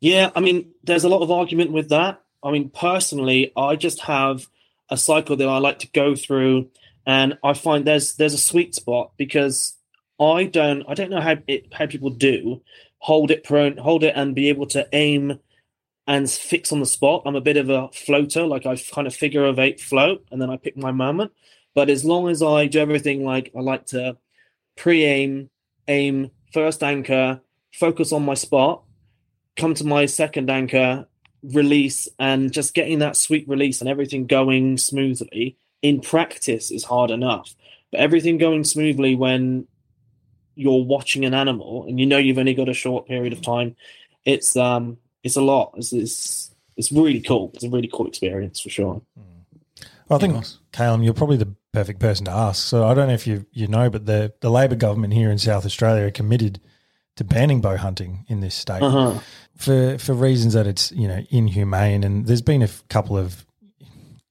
Yeah, 0.00 0.30
I 0.34 0.40
mean, 0.40 0.72
there's 0.84 1.04
a 1.04 1.08
lot 1.08 1.22
of 1.22 1.30
argument 1.30 1.72
with 1.72 1.88
that. 1.88 2.22
I 2.42 2.50
mean, 2.52 2.70
personally, 2.70 3.52
I 3.56 3.76
just 3.76 4.02
have 4.02 4.46
a 4.88 4.96
cycle 4.96 5.36
that 5.36 5.48
I 5.48 5.58
like 5.58 5.80
to 5.80 5.90
go 5.90 6.14
through, 6.14 6.70
and 7.04 7.36
I 7.42 7.54
find 7.54 7.84
there's 7.84 8.14
there's 8.14 8.34
a 8.34 8.38
sweet 8.38 8.74
spot 8.74 9.12
because 9.16 9.74
I 10.20 10.44
don't 10.44 10.84
I 10.88 10.94
don't 10.94 11.10
know 11.10 11.20
how 11.20 11.36
it, 11.46 11.72
how 11.72 11.86
people 11.86 12.10
do 12.10 12.62
hold 12.98 13.30
it 13.30 13.44
prone, 13.44 13.76
hold 13.76 14.04
it, 14.04 14.14
and 14.16 14.34
be 14.34 14.48
able 14.48 14.66
to 14.66 14.86
aim 14.92 15.38
and 16.06 16.30
fix 16.30 16.72
on 16.72 16.80
the 16.80 16.86
spot. 16.86 17.22
I'm 17.26 17.36
a 17.36 17.40
bit 17.40 17.56
of 17.56 17.70
a 17.70 17.88
floater, 17.92 18.46
like 18.46 18.66
I 18.66 18.76
kind 18.76 19.06
of 19.06 19.14
figure 19.14 19.44
of 19.44 19.58
eight 19.58 19.80
float, 19.80 20.24
and 20.30 20.40
then 20.40 20.50
I 20.50 20.56
pick 20.56 20.76
my 20.76 20.90
moment. 20.90 21.32
But 21.74 21.90
as 21.90 22.04
long 22.04 22.28
as 22.28 22.42
I 22.42 22.66
do 22.66 22.80
everything 22.80 23.24
like 23.24 23.52
I 23.56 23.60
like 23.60 23.86
to 23.86 24.16
pre-aim, 24.76 25.50
aim, 25.86 26.30
first 26.52 26.82
anchor, 26.82 27.40
focus 27.72 28.12
on 28.12 28.24
my 28.24 28.34
spot, 28.34 28.82
come 29.58 29.74
to 29.74 29.84
my 29.84 30.06
second 30.06 30.48
anchor, 30.48 31.06
release, 31.42 32.08
and 32.18 32.52
just 32.52 32.74
getting 32.74 33.00
that 33.00 33.16
sweet 33.16 33.46
release 33.48 33.80
and 33.80 33.90
everything 33.90 34.26
going 34.26 34.78
smoothly 34.78 35.56
in 35.82 36.00
practice 36.00 36.70
is 36.70 36.84
hard 36.84 37.10
enough. 37.10 37.54
But 37.90 38.00
everything 38.00 38.38
going 38.38 38.64
smoothly 38.64 39.14
when 39.14 39.66
you're 40.54 40.84
watching 40.84 41.24
an 41.24 41.34
animal 41.34 41.84
and 41.86 42.00
you 42.00 42.06
know 42.06 42.18
you've 42.18 42.38
only 42.38 42.54
got 42.54 42.68
a 42.68 42.74
short 42.74 43.06
period 43.06 43.32
of 43.32 43.42
time, 43.42 43.76
it's 44.24 44.56
um 44.56 44.98
it's 45.22 45.36
a 45.36 45.42
lot. 45.42 45.74
It's 45.76 45.92
it's, 45.92 46.54
it's 46.76 46.92
really 46.92 47.20
cool. 47.20 47.50
It's 47.54 47.64
a 47.64 47.70
really 47.70 47.90
cool 47.92 48.06
experience 48.06 48.60
for 48.60 48.70
sure. 48.70 49.02
Well, 50.08 50.18
I 50.18 50.20
think, 50.20 50.44
Calem, 50.72 51.04
you're 51.04 51.12
probably 51.12 51.36
the 51.36 51.54
perfect 51.72 52.00
person 52.00 52.24
to 52.24 52.30
ask. 52.30 52.64
So 52.64 52.86
I 52.86 52.94
don't 52.94 53.08
know 53.08 53.14
if 53.14 53.26
you 53.26 53.44
you 53.52 53.66
know, 53.66 53.90
but 53.90 54.06
the 54.06 54.32
the 54.40 54.50
Labor 54.50 54.76
government 54.76 55.12
here 55.12 55.30
in 55.30 55.38
South 55.38 55.66
Australia 55.66 56.06
are 56.06 56.10
committed 56.10 56.60
to 57.18 57.24
banning 57.24 57.60
bow 57.60 57.76
hunting 57.76 58.24
in 58.28 58.40
this 58.40 58.54
state 58.54 58.82
Uh-huh. 58.82 59.18
for 59.56 59.98
for 59.98 60.14
reasons 60.14 60.54
that 60.54 60.66
it's 60.66 60.90
you 60.92 61.06
know 61.06 61.20
inhumane. 61.30 62.02
And 62.04 62.26
there's 62.26 62.42
been 62.42 62.62
a 62.62 62.64
f- 62.72 62.82
couple 62.88 63.16
of 63.18 63.44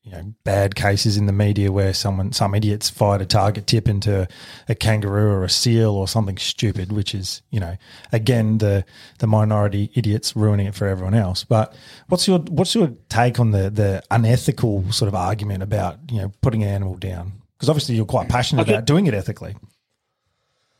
you 0.03 0.11
know 0.13 0.33
bad 0.45 0.75
cases 0.75 1.17
in 1.17 1.25
the 1.25 1.33
media 1.33 1.69
where 1.69 1.93
someone 1.93 2.31
some 2.31 2.55
idiots 2.55 2.89
fired 2.89 3.21
a 3.21 3.25
target 3.25 3.67
tip 3.67 3.89
into 3.89 4.25
a 4.69 4.75
kangaroo 4.75 5.31
or 5.31 5.43
a 5.43 5.49
seal 5.49 5.91
or 5.91 6.07
something 6.07 6.37
stupid, 6.37 6.91
which 6.93 7.13
is 7.13 7.41
you 7.51 7.59
know 7.59 7.75
again 8.13 8.57
the 8.59 8.85
the 9.19 9.27
minority 9.27 9.91
idiots 9.95 10.33
ruining 10.35 10.65
it 10.67 10.75
for 10.75 10.87
everyone 10.87 11.13
else. 11.13 11.43
But 11.43 11.75
what's 12.07 12.25
your 12.27 12.39
what's 12.39 12.73
your 12.73 12.91
take 13.09 13.37
on 13.39 13.51
the 13.51 13.69
the 13.69 14.01
unethical 14.09 14.89
sort 14.93 15.09
of 15.09 15.15
argument 15.15 15.61
about 15.61 15.99
you 16.09 16.21
know 16.21 16.31
putting 16.41 16.63
an 16.63 16.69
animal 16.69 16.95
down? 16.95 17.33
Because 17.57 17.69
obviously 17.69 17.95
you're 17.95 18.05
quite 18.05 18.29
passionate 18.29 18.61
Okay. 18.61 18.73
about 18.75 18.85
doing 18.85 19.07
it 19.07 19.13
ethically. 19.13 19.55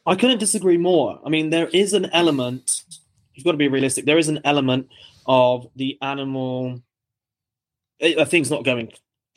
I 0.07 0.15
couldn't 0.15 0.39
disagree 0.39 0.77
more. 0.77 1.19
I 1.25 1.29
mean, 1.29 1.49
there 1.49 1.67
is 1.67 1.93
an 1.93 2.09
element, 2.13 2.84
you've 3.34 3.45
got 3.45 3.51
to 3.51 3.57
be 3.57 3.67
realistic, 3.67 4.05
there 4.05 4.17
is 4.17 4.29
an 4.29 4.39
element 4.45 4.88
of 5.25 5.67
the 5.75 5.97
animal, 6.01 6.81
uh, 8.01 8.25
things 8.25 8.49
not 8.49 8.63
going 8.63 8.91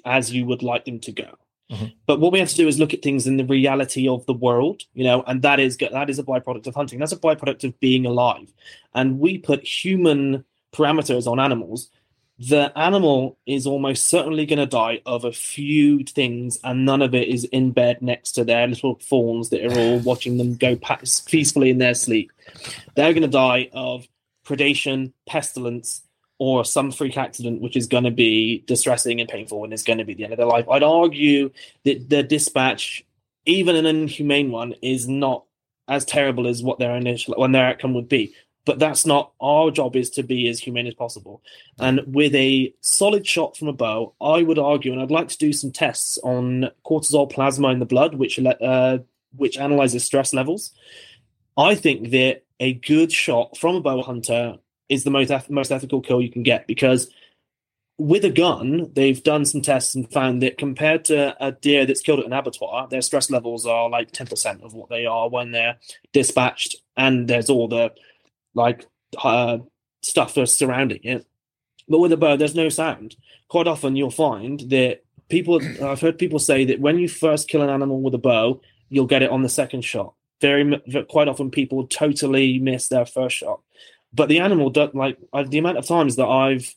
as 0.05 0.33
you 0.33 0.47
would 0.47 0.63
like 0.63 0.85
them 0.85 1.01
to 1.01 1.13
go. 1.13 1.37
Mhm. 1.71 1.93
But 2.07 2.21
what 2.21 2.33
we 2.33 2.39
have 2.39 2.49
to 2.49 2.57
do 2.57 2.69
is 2.69 2.79
look 2.79 2.95
at 2.95 3.03
things 3.03 3.27
in 3.27 3.37
the 3.37 3.45
reality 3.45 4.09
of 4.09 4.25
the 4.27 4.33
world, 4.33 4.85
you 4.95 5.05
know, 5.05 5.23
and 5.27 5.43
that 5.43 5.61
is 5.61 5.77
that 5.77 6.11
is 6.11 6.19
a 6.19 6.25
byproduct 6.25 6.67
of 6.67 6.75
hunting. 6.75 6.99
That's 6.99 7.13
a 7.13 7.17
byproduct 7.17 7.65
of 7.65 7.79
being 7.81 8.07
alive. 8.07 8.53
And 8.95 9.21
we 9.21 9.39
put 9.39 9.65
human 9.65 10.45
parameters 10.73 11.27
on 11.27 11.39
animals. 11.39 11.91
The 12.41 12.73
animal 12.75 13.39
is 13.45 13.67
almost 13.67 14.09
certainly 14.09 14.47
going 14.47 14.61
to 14.61 14.67
die 14.67 15.03
of 15.05 15.27
a 15.27 15.33
few 15.33 16.05
things, 16.05 16.59
and 16.65 16.87
none 16.87 17.03
of 17.03 17.15
it 17.15 17.29
is 17.29 17.45
in 17.45 17.73
bed 17.73 18.01
next 18.01 18.33
to 18.33 18.45
their 18.45 18.67
little 18.67 18.99
fawns 18.99 19.51
that 19.51 19.63
are 19.63 19.79
all 19.79 19.99
watching 19.99 20.39
them 20.39 20.57
go 20.57 20.75
past 20.75 21.29
peacefully 21.29 21.69
in 21.69 21.77
their 21.77 21.93
sleep. 21.93 22.33
They're 22.95 23.13
going 23.13 23.23
to 23.23 23.29
die 23.29 23.69
of 23.75 24.09
predation, 24.47 25.13
pestilence, 25.29 26.01
or 26.39 26.65
some 26.65 26.93
freak 26.93 27.19
accident, 27.19 27.61
which 27.61 27.77
is 27.77 27.87
going 27.87 28.05
to 28.05 28.11
be 28.11 28.65
distressing 28.67 29.21
and 29.21 29.29
painful, 29.29 29.63
and 29.63 29.75
is 29.75 29.83
going 29.83 29.99
to 29.99 30.07
be 30.07 30.15
the 30.15 30.25
end 30.25 30.33
of 30.33 30.39
their 30.39 30.47
life. 30.47 30.67
I'd 30.67 30.83
argue 30.83 31.51
that 31.85 32.09
the 32.09 32.23
dispatch, 32.23 33.05
even 33.45 33.77
an 33.77 33.85
inhumane 33.85 34.51
one, 34.51 34.75
is 34.81 35.07
not 35.07 35.45
as 35.89 36.07
terrible 36.07 36.47
as 36.47 36.63
what 36.63 36.79
their 36.79 36.97
initial 36.97 37.35
when 37.37 37.53
their 37.53 37.67
outcome 37.67 37.93
would 37.93 38.09
be. 38.09 38.33
But 38.71 38.79
that's 38.79 39.05
not 39.05 39.33
our 39.41 39.73
job. 39.73 39.97
Is 39.97 40.11
to 40.11 40.23
be 40.23 40.49
as 40.49 40.61
humane 40.61 40.87
as 40.87 40.95
possible. 40.95 41.43
And 41.81 42.03
with 42.07 42.33
a 42.37 42.73
solid 42.83 43.27
shot 43.27 43.57
from 43.57 43.67
a 43.67 43.73
bow, 43.73 44.15
I 44.21 44.45
would 44.45 44.61
argue, 44.61 44.93
and 44.93 45.03
I'd 45.03 45.11
like 45.11 45.27
to 45.27 45.39
do 45.39 45.53
some 45.53 45.73
tests 45.73 46.19
on 46.19 46.71
cortisol 46.87 47.29
plasma 47.29 47.71
in 47.71 47.81
the 47.81 47.85
blood, 47.85 48.15
which 48.15 48.39
uh, 48.39 48.99
which 49.35 49.59
analyzes 49.59 50.05
stress 50.05 50.33
levels. 50.33 50.73
I 51.57 51.75
think 51.75 52.11
that 52.11 52.45
a 52.61 52.75
good 52.75 53.11
shot 53.11 53.59
from 53.59 53.75
a 53.75 53.81
bow 53.81 54.03
hunter 54.03 54.59
is 54.89 55.03
the 55.03 55.11
most 55.11 55.33
most 55.51 55.73
ethical 55.73 56.01
kill 56.01 56.23
you 56.23 56.31
can 56.31 56.45
get 56.45 56.69
because 56.69 57.11
with 57.99 58.25
a 58.25 58.31
gun, 58.31 58.93
they've 58.93 59.21
done 59.25 59.45
some 59.45 59.63
tests 59.63 59.97
and 59.97 60.11
found 60.13 60.43
that 60.43 60.59
compared 60.59 61.07
to 61.07 61.37
a 61.45 61.51
deer 61.51 61.85
that's 61.85 62.03
killed 62.03 62.21
at 62.21 62.27
an 62.27 62.33
abattoir, 62.33 62.87
their 62.87 63.03
stress 63.03 63.31
levels 63.31 63.67
are 63.67 63.91
like 63.91 64.13
ten 64.13 64.29
percent 64.29 64.63
of 64.63 64.75
what 64.75 64.91
they 64.91 65.07
are 65.07 65.29
when 65.29 65.51
they're 65.51 65.77
dispatched, 66.13 66.77
and 66.97 67.27
there's 67.27 67.51
all 67.51 67.67
the 67.67 67.93
like 68.55 68.87
uh, 69.23 69.59
stuff 70.03 70.35
that's 70.35 70.55
surrounding 70.55 71.01
it. 71.03 71.27
But 71.89 71.99
with 71.99 72.13
a 72.13 72.17
bow, 72.17 72.37
there's 72.37 72.55
no 72.55 72.69
sound. 72.69 73.17
Quite 73.49 73.67
often, 73.67 73.97
you'll 73.97 74.11
find 74.11 74.61
that 74.71 75.03
people. 75.29 75.61
I've 75.83 76.01
heard 76.01 76.19
people 76.19 76.39
say 76.39 76.65
that 76.67 76.81
when 76.81 76.99
you 76.99 77.09
first 77.09 77.49
kill 77.49 77.63
an 77.63 77.71
animal 77.71 78.01
with 78.01 78.15
a 78.15 78.19
bow, 78.19 78.61
you'll 78.89 79.07
get 79.07 79.23
it 79.23 79.31
on 79.31 79.43
the 79.43 79.49
second 79.49 79.83
shot. 79.83 80.15
Very 80.41 80.81
quite 81.09 81.29
often, 81.29 81.51
people 81.51 81.87
totally 81.87 82.59
miss 82.59 82.89
their 82.89 83.07
first 83.07 83.37
shot. 83.37 83.61
But 84.13 84.29
the 84.29 84.41
animal, 84.41 84.73
like 84.95 85.19
the 85.49 85.59
amount 85.59 85.79
of 85.79 85.87
times 85.87 86.17
that 86.17 86.27
I've 86.27 86.75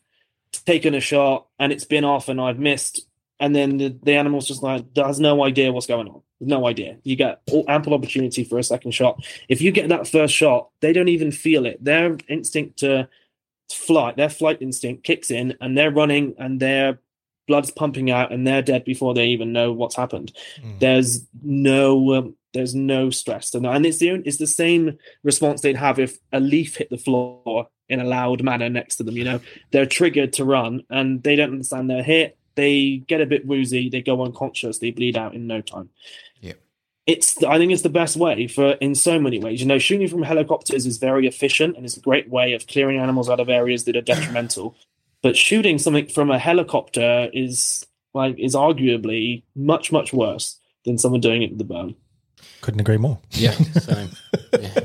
taken 0.66 0.94
a 0.94 1.00
shot 1.00 1.48
and 1.60 1.72
it's 1.72 1.86
been 1.86 2.04
off 2.04 2.30
and 2.30 2.40
I've 2.40 2.60
missed, 2.60 3.08
and 3.40 3.56
then 3.56 3.78
the, 3.78 3.98
the 4.04 4.14
animal's 4.14 4.48
just 4.48 4.64
like 4.64 4.86
has 4.96 5.20
no 5.20 5.44
idea 5.44 5.72
what's 5.72 5.88
going 5.88 6.08
on. 6.08 6.22
No 6.40 6.68
idea. 6.68 6.98
You 7.04 7.16
get 7.16 7.42
all, 7.52 7.66
ample 7.68 7.94
opportunity 7.94 8.44
for 8.44 8.58
a 8.58 8.64
second 8.64 8.92
shot. 8.92 9.26
If 9.48 9.62
you 9.62 9.72
get 9.72 9.90
that 9.90 10.08
first 10.08 10.34
shot, 10.34 10.70
they 10.82 10.94
don't 10.94 11.08
even 11.08 11.32
feel 11.32 11.66
it. 11.66 11.84
Their 11.84 12.18
instinct 12.28 12.80
to 12.80 13.08
flight, 13.72 14.18
their 14.18 14.30
flight 14.30 14.62
instinct 14.62 15.04
kicks 15.04 15.32
in, 15.32 15.56
and 15.62 15.78
they're 15.78 15.92
running 15.92 16.36
and 16.38 16.60
their 16.60 17.00
blood's 17.48 17.72
pumping 17.72 18.10
out, 18.12 18.32
and 18.32 18.48
they're 18.48 18.62
dead 18.62 18.86
before 18.86 19.14
they 19.14 19.28
even 19.28 19.54
know 19.54 19.72
what's 19.72 19.96
happened. 19.96 20.32
Mm. 20.62 20.80
There's 20.80 21.26
no 21.42 22.14
um, 22.14 22.36
there's 22.54 22.76
no 22.76 23.10
stress, 23.10 23.54
and, 23.54 23.66
and 23.66 23.86
it's 23.86 24.00
the 24.00 24.10
it's 24.26 24.38
the 24.38 24.48
same 24.48 24.98
response 25.24 25.62
they'd 25.62 25.76
have 25.76 26.00
if 26.00 26.18
a 26.32 26.40
leaf 26.40 26.78
hit 26.78 26.90
the 26.90 26.98
floor 26.98 27.68
in 27.90 28.00
a 28.00 28.06
loud 28.06 28.44
manner 28.44 28.70
next 28.70 28.98
to 28.98 29.04
them. 29.04 29.18
You 29.18 29.24
know, 29.26 29.40
they're 29.72 29.86
triggered 29.86 30.34
to 30.34 30.46
run, 30.46 30.84
and 30.90 31.24
they 31.24 31.36
don't 31.36 31.52
understand 31.52 31.90
they're 31.90 32.04
hit. 32.04 32.38
They 32.56 33.04
get 33.08 33.22
a 33.22 33.26
bit 33.26 33.46
woozy, 33.46 33.90
they 33.90 34.02
go 34.02 34.24
unconscious, 34.24 34.80
they 34.80 34.92
bleed 34.92 35.18
out 35.18 35.34
in 35.34 35.48
no 35.48 35.62
time. 35.62 35.90
Yeah. 36.42 36.54
It's 37.08 37.42
I 37.44 37.58
think 37.58 37.72
it's 37.72 37.82
the 37.82 37.90
best 37.90 38.16
way 38.16 38.48
for 38.48 38.74
in 38.74 38.96
so 38.96 39.20
many 39.20 39.40
ways. 39.40 39.60
You 39.62 39.68
know, 39.68 39.80
shooting 39.80 40.08
from 40.08 40.24
helicopters 40.24 40.86
is 40.86 40.98
very 40.98 41.28
efficient 41.28 41.76
and 41.76 41.86
it's 41.86 41.98
a 41.98 42.02
great 42.02 42.30
way 42.30 42.54
of 42.54 42.68
clearing 42.68 43.00
animals 43.00 43.30
out 43.30 43.40
of 43.40 43.50
areas 43.50 43.86
that 43.86 43.96
are 43.96 44.02
detrimental. 44.02 44.76
but 45.22 45.36
shooting 45.38 45.80
something 45.80 46.08
from 46.08 46.30
a 46.30 46.38
helicopter 46.38 47.30
is 47.34 47.86
like 48.14 48.38
is 48.38 48.56
arguably 48.56 49.44
much 49.56 49.92
much 49.92 50.14
worse 50.14 50.60
than 50.86 50.98
someone 50.98 51.22
doing 51.22 51.42
it 51.42 51.50
with 51.50 51.58
the 51.58 51.64
bow. 51.64 51.94
Couldn't 52.62 52.82
agree 52.82 52.98
more. 52.98 53.20
Yeah, 53.32 53.52
same. 53.80 54.10
Yeah. 54.60 54.80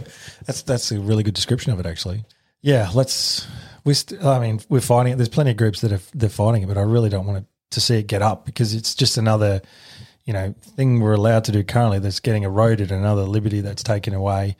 that's 0.47 0.63
that's 0.63 0.91
a 0.93 0.99
really 0.99 1.23
good 1.23 1.35
description 1.35 1.73
of 1.73 1.81
it, 1.81 1.87
actually. 1.87 2.25
Yeah, 2.63 2.91
let's. 2.95 3.47
We, 3.85 3.95
st- 3.95 4.23
I 4.23 4.39
mean, 4.41 4.61
we're 4.69 4.81
fighting 4.81 5.13
it. 5.13 5.17
There's 5.17 5.29
plenty 5.29 5.53
of 5.53 5.57
groups 5.57 5.81
that 5.81 5.93
are 5.93 6.01
they're 6.15 6.29
fighting 6.29 6.63
it, 6.63 6.67
but 6.67 6.77
I 6.77 6.83
really 6.83 7.09
don't 7.09 7.27
want 7.27 7.45
to, 7.45 7.51
to 7.71 7.81
see 7.81 7.99
it 7.99 8.07
get 8.07 8.23
up 8.23 8.47
because 8.47 8.75
it's 8.75 8.95
just 8.95 9.17
another, 9.17 9.61
you 10.25 10.33
know, 10.33 10.55
thing 10.77 11.01
we're 11.01 11.15
allowed 11.15 11.45
to 11.45 11.53
do 11.53 11.63
currently 11.63 11.99
that's 11.99 12.21
getting 12.21 12.43
eroded, 12.43 12.91
another 12.91 13.23
liberty 13.23 13.61
that's 13.61 13.83
taken 13.83 14.15
away. 14.15 14.57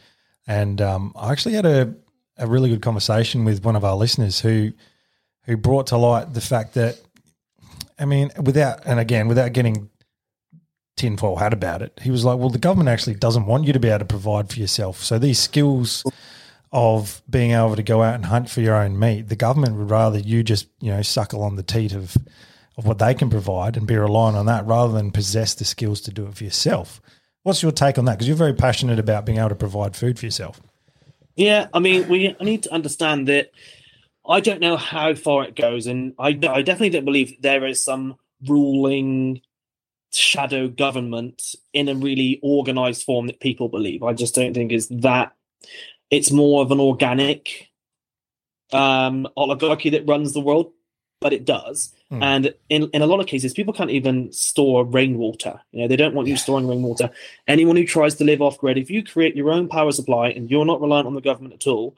And 0.47 0.81
um, 0.81 1.13
I 1.17 1.33
actually 1.33 1.55
had 1.55 1.67
a 1.67 1.95
a 2.39 2.47
really 2.47 2.69
good 2.71 2.83
conversation 2.83 3.45
with 3.45 3.65
one 3.65 3.77
of 3.77 3.85
our 3.85 3.97
listeners 3.97 4.41
who 4.41 4.73
who 5.43 5.57
brought 5.57 5.89
to 5.89 5.97
light 5.97 6.35
the 6.35 6.41
fact 6.41 6.75
that, 6.75 7.01
I 7.99 8.05
mean, 8.05 8.31
without 8.43 8.87
and 8.87 9.01
again 9.01 9.29
without 9.29 9.53
getting 9.53 9.91
tinfoil 10.97 11.37
hat 11.37 11.53
about 11.53 11.81
it. 11.81 11.99
He 12.03 12.11
was 12.11 12.25
like, 12.25 12.39
well, 12.39 12.51
the 12.51 12.59
government 12.59 12.89
actually 12.89 13.15
doesn't 13.15 13.47
want 13.47 13.65
you 13.65 13.73
to 13.73 13.81
be 13.81 13.89
able 13.89 14.01
to 14.01 14.05
provide 14.05 14.51
for 14.51 14.59
yourself. 14.59 15.03
So 15.03 15.19
these 15.19 15.39
skills 15.39 16.05
of 16.73 17.23
being 17.31 17.53
able 17.53 17.77
to 17.77 17.83
go 17.83 18.03
out 18.03 18.15
and 18.15 18.27
hunt 18.27 18.51
for 18.51 18.61
your 18.61 18.75
own 18.75 18.99
meat, 18.99 19.29
the 19.29 19.37
government 19.37 19.77
would 19.77 19.91
rather 19.91 20.19
you 20.19 20.43
just, 20.43 20.67
you 20.81 20.91
know, 20.91 21.01
suckle 21.03 21.43
on 21.43 21.57
the 21.57 21.63
teat 21.63 21.93
of, 21.93 22.17
of 22.79 22.87
what 22.87 22.99
they 22.99 23.13
can 23.13 23.29
provide 23.29 23.77
and 23.77 23.87
be 23.87 23.97
reliant 23.97 24.37
on 24.37 24.47
that 24.47 24.65
rather 24.65 24.93
than 24.93 25.11
possess 25.11 25.53
the 25.55 25.65
skills 25.65 26.01
to 26.03 26.13
do 26.13 26.27
it 26.27 26.35
for 26.35 26.45
yourself. 26.45 27.03
What's 27.43 27.63
your 27.63 27.73
take 27.73 27.99
on 27.99 28.05
that? 28.05 28.13
Because 28.13 28.29
you're 28.29 28.37
very 28.37 28.55
passionate 28.55 29.01
about 29.01 29.27
being 29.27 29.39
able 29.39 29.49
to 29.49 29.57
provide 29.57 29.97
food 29.97 30.19
for 30.19 30.25
yourself. 30.25 30.61
Yeah, 31.35 31.67
I 31.75 31.81
mean, 31.81 32.09
we 32.09 32.37
need 32.41 32.63
to 32.63 32.73
understand 32.73 33.29
that 33.29 33.51
I 34.27 34.41
don't 34.41 34.61
know 34.61 34.77
how 34.77 35.15
far 35.15 35.45
it 35.45 35.57
goes, 35.57 35.87
and 35.87 36.15
I, 36.19 36.29
I 36.29 36.63
definitely 36.63 36.91
don't 36.91 37.05
believe 37.05 37.41
there 37.41 37.67
is 37.67 37.81
some 37.81 38.17
ruling 38.47 39.41
shadow 40.13 40.69
government 40.69 41.55
in 41.73 41.89
a 41.89 41.95
really 41.95 42.39
organized 42.43 43.03
form 43.03 43.27
that 43.27 43.41
people 43.41 43.69
believe. 43.69 44.03
I 44.03 44.13
just 44.13 44.35
don't 44.35 44.55
think 44.55 44.73
is 44.73 44.89
that 44.89 45.33
it's 46.11 46.31
more 46.31 46.63
of 46.63 46.71
an 46.71 46.81
organic 46.81 47.69
um, 48.73 49.27
oligarchy 49.37 49.91
that 49.91 50.07
runs 50.07 50.33
the 50.33 50.41
world, 50.41 50.73
but 51.21 51.33
it 51.33 51.45
does. 51.45 51.93
Mm. 52.11 52.23
And 52.23 52.55
in, 52.69 52.91
in 52.95 53.03
a 53.03 53.07
lot 53.07 53.21
of 53.21 53.27
cases, 53.27 53.53
people 53.53 53.75
can't 53.75 53.91
even 53.91 54.33
store 54.33 54.85
rainwater. 54.85 55.61
You 55.73 55.83
know, 55.83 55.89
they 55.89 55.97
don't 55.97 56.15
want 56.15 56.29
you 56.29 56.37
storing 56.37 56.67
rainwater. 56.67 57.11
Anyone 57.47 57.77
who 57.77 57.87
tries 57.87 58.15
to 58.17 58.25
live 58.25 58.41
off 58.41 58.59
grid, 58.59 58.79
if 58.79 58.91
you 58.91 59.05
create 59.05 59.37
your 59.37 59.51
own 59.51 59.69
power 59.69 59.93
supply 59.93 60.29
and 60.29 60.51
you're 60.51 60.65
not 60.65 60.81
reliant 60.81 61.07
on 61.07 61.15
the 61.15 61.21
government 61.21 61.55
at 61.55 61.67
all, 61.67 61.97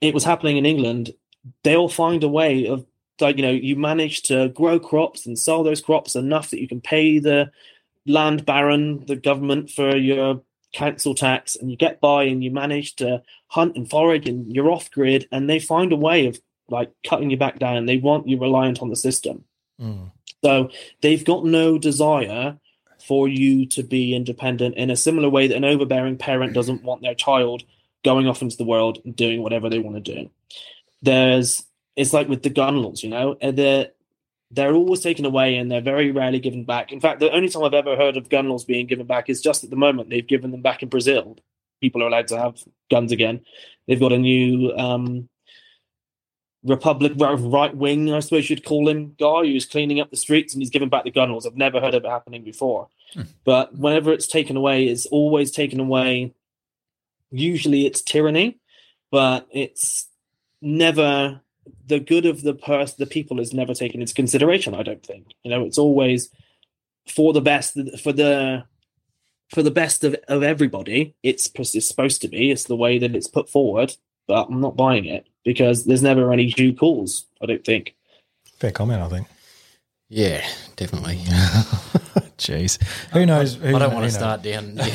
it 0.00 0.14
was 0.14 0.24
happening 0.24 0.56
in 0.56 0.66
England. 0.66 1.12
They'll 1.64 1.88
find 1.88 2.24
a 2.24 2.28
way 2.28 2.66
of 2.66 2.86
like 3.20 3.36
you 3.36 3.42
know 3.42 3.50
you 3.50 3.76
manage 3.76 4.22
to 4.22 4.48
grow 4.48 4.78
crops 4.78 5.26
and 5.26 5.38
sell 5.38 5.62
those 5.62 5.80
crops 5.80 6.16
enough 6.16 6.50
that 6.50 6.60
you 6.60 6.68
can 6.68 6.80
pay 6.80 7.18
the 7.18 7.50
land 8.06 8.44
baron 8.44 9.04
the 9.06 9.16
government 9.16 9.70
for 9.70 9.96
your 9.96 10.42
council 10.72 11.14
tax 11.14 11.54
and 11.54 11.70
you 11.70 11.76
get 11.76 12.00
by 12.00 12.24
and 12.24 12.42
you 12.42 12.50
manage 12.50 12.96
to 12.96 13.22
hunt 13.48 13.76
and 13.76 13.88
forage 13.88 14.28
and 14.28 14.52
you're 14.52 14.70
off 14.70 14.90
grid 14.90 15.28
and 15.30 15.48
they 15.48 15.58
find 15.58 15.92
a 15.92 15.96
way 15.96 16.26
of 16.26 16.40
like 16.72 16.90
cutting 17.06 17.30
you 17.30 17.36
back 17.36 17.58
down 17.58 17.86
they 17.86 17.98
want 17.98 18.26
you 18.26 18.38
reliant 18.38 18.82
on 18.82 18.88
the 18.88 18.96
system 18.96 19.44
mm. 19.80 20.10
so 20.42 20.70
they've 21.00 21.24
got 21.24 21.44
no 21.44 21.78
desire 21.78 22.56
for 23.06 23.28
you 23.28 23.66
to 23.66 23.82
be 23.82 24.14
independent 24.14 24.76
in 24.76 24.90
a 24.90 24.96
similar 24.96 25.28
way 25.28 25.46
that 25.46 25.56
an 25.56 25.64
overbearing 25.64 26.16
parent 26.16 26.52
doesn't 26.52 26.82
want 26.82 27.02
their 27.02 27.14
child 27.14 27.62
going 28.04 28.26
off 28.26 28.42
into 28.42 28.56
the 28.56 28.64
world 28.64 28.98
and 29.04 29.14
doing 29.14 29.42
whatever 29.42 29.68
they 29.68 29.78
want 29.78 30.02
to 30.02 30.14
do 30.14 30.30
there's 31.02 31.64
it's 31.96 32.12
like 32.12 32.28
with 32.28 32.42
the 32.42 32.50
gun 32.50 32.76
laws, 32.82 33.02
you 33.02 33.10
know, 33.10 33.36
they're 33.40 33.88
they're 34.50 34.74
always 34.74 35.00
taken 35.00 35.24
away 35.24 35.56
and 35.56 35.70
they're 35.70 35.80
very 35.80 36.10
rarely 36.10 36.38
given 36.38 36.64
back. 36.64 36.92
In 36.92 37.00
fact, 37.00 37.20
the 37.20 37.32
only 37.32 37.48
time 37.48 37.64
I've 37.64 37.72
ever 37.72 37.96
heard 37.96 38.16
of 38.16 38.28
gun 38.28 38.48
laws 38.48 38.64
being 38.64 38.86
given 38.86 39.06
back 39.06 39.30
is 39.30 39.40
just 39.40 39.64
at 39.64 39.70
the 39.70 39.76
moment 39.76 40.10
they've 40.10 40.26
given 40.26 40.50
them 40.50 40.62
back 40.62 40.82
in 40.82 40.88
Brazil. 40.90 41.38
People 41.80 42.02
are 42.02 42.06
allowed 42.06 42.28
to 42.28 42.38
have 42.38 42.62
guns 42.90 43.12
again. 43.12 43.40
They've 43.86 44.00
got 44.00 44.12
a 44.12 44.18
new 44.18 44.72
um, 44.76 45.28
Republic 46.64 47.12
right 47.16 47.76
wing, 47.76 48.12
I 48.12 48.20
suppose 48.20 48.48
you'd 48.48 48.64
call 48.64 48.88
him, 48.88 49.14
guy 49.18 49.42
who's 49.42 49.66
cleaning 49.66 50.00
up 50.00 50.10
the 50.10 50.16
streets 50.16 50.54
and 50.54 50.62
he's 50.62 50.70
giving 50.70 50.88
back 50.88 51.04
the 51.04 51.10
gun 51.10 51.30
laws. 51.32 51.44
I've 51.44 51.56
never 51.56 51.80
heard 51.80 51.94
of 51.94 52.04
it 52.04 52.08
happening 52.08 52.44
before. 52.44 52.88
Hmm. 53.14 53.22
But 53.44 53.74
whenever 53.74 54.12
it's 54.12 54.28
taken 54.28 54.56
away, 54.56 54.84
it's 54.84 55.06
always 55.06 55.50
taken 55.50 55.80
away. 55.80 56.34
Usually 57.32 57.84
it's 57.86 58.00
tyranny, 58.00 58.60
but 59.10 59.48
it's 59.50 60.06
never 60.60 61.40
the 61.86 61.98
good 61.98 62.26
of 62.26 62.42
the 62.42 62.54
person, 62.54 62.96
the 62.98 63.06
people, 63.06 63.40
is 63.40 63.52
never 63.52 63.74
taken 63.74 64.00
into 64.00 64.14
consideration. 64.14 64.74
I 64.74 64.82
don't 64.82 65.04
think. 65.04 65.26
You 65.42 65.50
know, 65.50 65.64
it's 65.64 65.78
always 65.78 66.30
for 67.08 67.32
the 67.32 67.40
best, 67.40 67.76
for 68.02 68.12
the 68.12 68.64
for 69.52 69.62
the 69.62 69.70
best 69.70 70.04
of, 70.04 70.14
of 70.28 70.42
everybody. 70.42 71.14
It's, 71.22 71.50
it's 71.54 71.88
supposed 71.88 72.22
to 72.22 72.28
be. 72.28 72.50
It's 72.50 72.64
the 72.64 72.76
way 72.76 72.98
that 72.98 73.14
it's 73.14 73.26
put 73.26 73.50
forward. 73.50 73.96
But 74.26 74.46
I'm 74.48 74.60
not 74.60 74.76
buying 74.76 75.04
it 75.04 75.26
because 75.44 75.84
there's 75.84 76.02
never 76.02 76.32
any 76.32 76.46
due 76.46 76.74
calls. 76.74 77.26
I 77.42 77.46
don't 77.46 77.64
think. 77.64 77.94
Fair 78.58 78.70
comment. 78.70 79.02
I 79.02 79.08
think. 79.08 79.26
Yeah, 80.08 80.46
definitely. 80.76 81.16
Jeez, 82.36 82.82
who 83.12 83.24
knows? 83.24 83.54
Who 83.54 83.74
I 83.74 83.78
don't 83.78 83.94
want 83.94 84.04
to 84.04 84.10
start 84.10 84.42
down. 84.42 84.74
down 84.74 84.88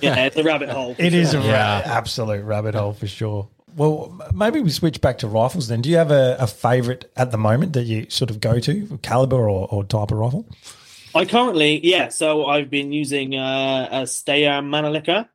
yeah, 0.00 0.26
it's 0.26 0.36
a 0.36 0.42
rabbit 0.42 0.68
hole. 0.68 0.94
It 0.98 1.12
sure. 1.12 1.20
is 1.20 1.32
a 1.32 1.38
yeah. 1.40 1.80
ra- 1.80 1.96
absolute 1.96 2.44
rabbit 2.44 2.74
hole 2.74 2.92
for 2.92 3.06
sure. 3.06 3.48
Well, 3.76 4.20
maybe 4.32 4.60
we 4.60 4.70
switch 4.70 5.00
back 5.00 5.18
to 5.18 5.28
rifles 5.28 5.68
then. 5.68 5.80
Do 5.80 5.90
you 5.90 5.96
have 5.96 6.10
a, 6.10 6.36
a 6.38 6.46
favourite 6.46 7.06
at 7.16 7.30
the 7.30 7.38
moment 7.38 7.72
that 7.72 7.84
you 7.84 8.06
sort 8.10 8.30
of 8.30 8.40
go 8.40 8.60
to, 8.60 8.98
caliber 9.02 9.48
or, 9.48 9.68
or 9.70 9.84
type 9.84 10.12
of 10.12 10.18
rifle? 10.18 10.46
I 11.14 11.24
currently, 11.24 11.80
yeah. 11.86 12.08
So 12.08 12.46
I've 12.46 12.70
been 12.70 12.92
using 12.92 13.36
uh, 13.36 13.88
a 13.90 14.02
Steyr 14.02 14.62
Mannlicher, 14.62 15.28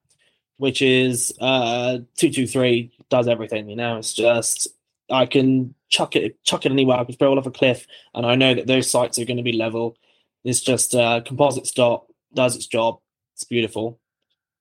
which 0.57 0.81
is 0.81 1.33
uh, 1.39 1.99
two 2.15 2.29
two 2.29 2.45
three. 2.45 2.91
Does 3.09 3.27
everything. 3.27 3.69
You 3.69 3.75
know, 3.75 3.97
it's 3.97 4.13
just 4.13 4.67
I 5.09 5.25
can 5.25 5.73
chuck 5.89 6.15
it, 6.15 6.43
chuck 6.43 6.65
it 6.65 6.71
anywhere. 6.71 6.97
I 6.97 7.03
can 7.03 7.15
throw 7.15 7.33
it 7.33 7.37
off 7.37 7.45
a 7.45 7.51
cliff, 7.51 7.87
and 8.13 8.25
I 8.25 8.35
know 8.35 8.53
that 8.53 8.67
those 8.67 8.89
sights 8.89 9.17
are 9.17 9.25
going 9.25 9.37
to 9.37 9.43
be 9.43 9.53
level. 9.53 9.97
It's 10.43 10.61
just 10.61 10.95
uh, 10.95 11.21
composite 11.25 11.67
stock 11.67 12.05
does 12.33 12.55
its 12.55 12.67
job. 12.67 12.99
It's 13.33 13.43
beautiful. 13.43 13.99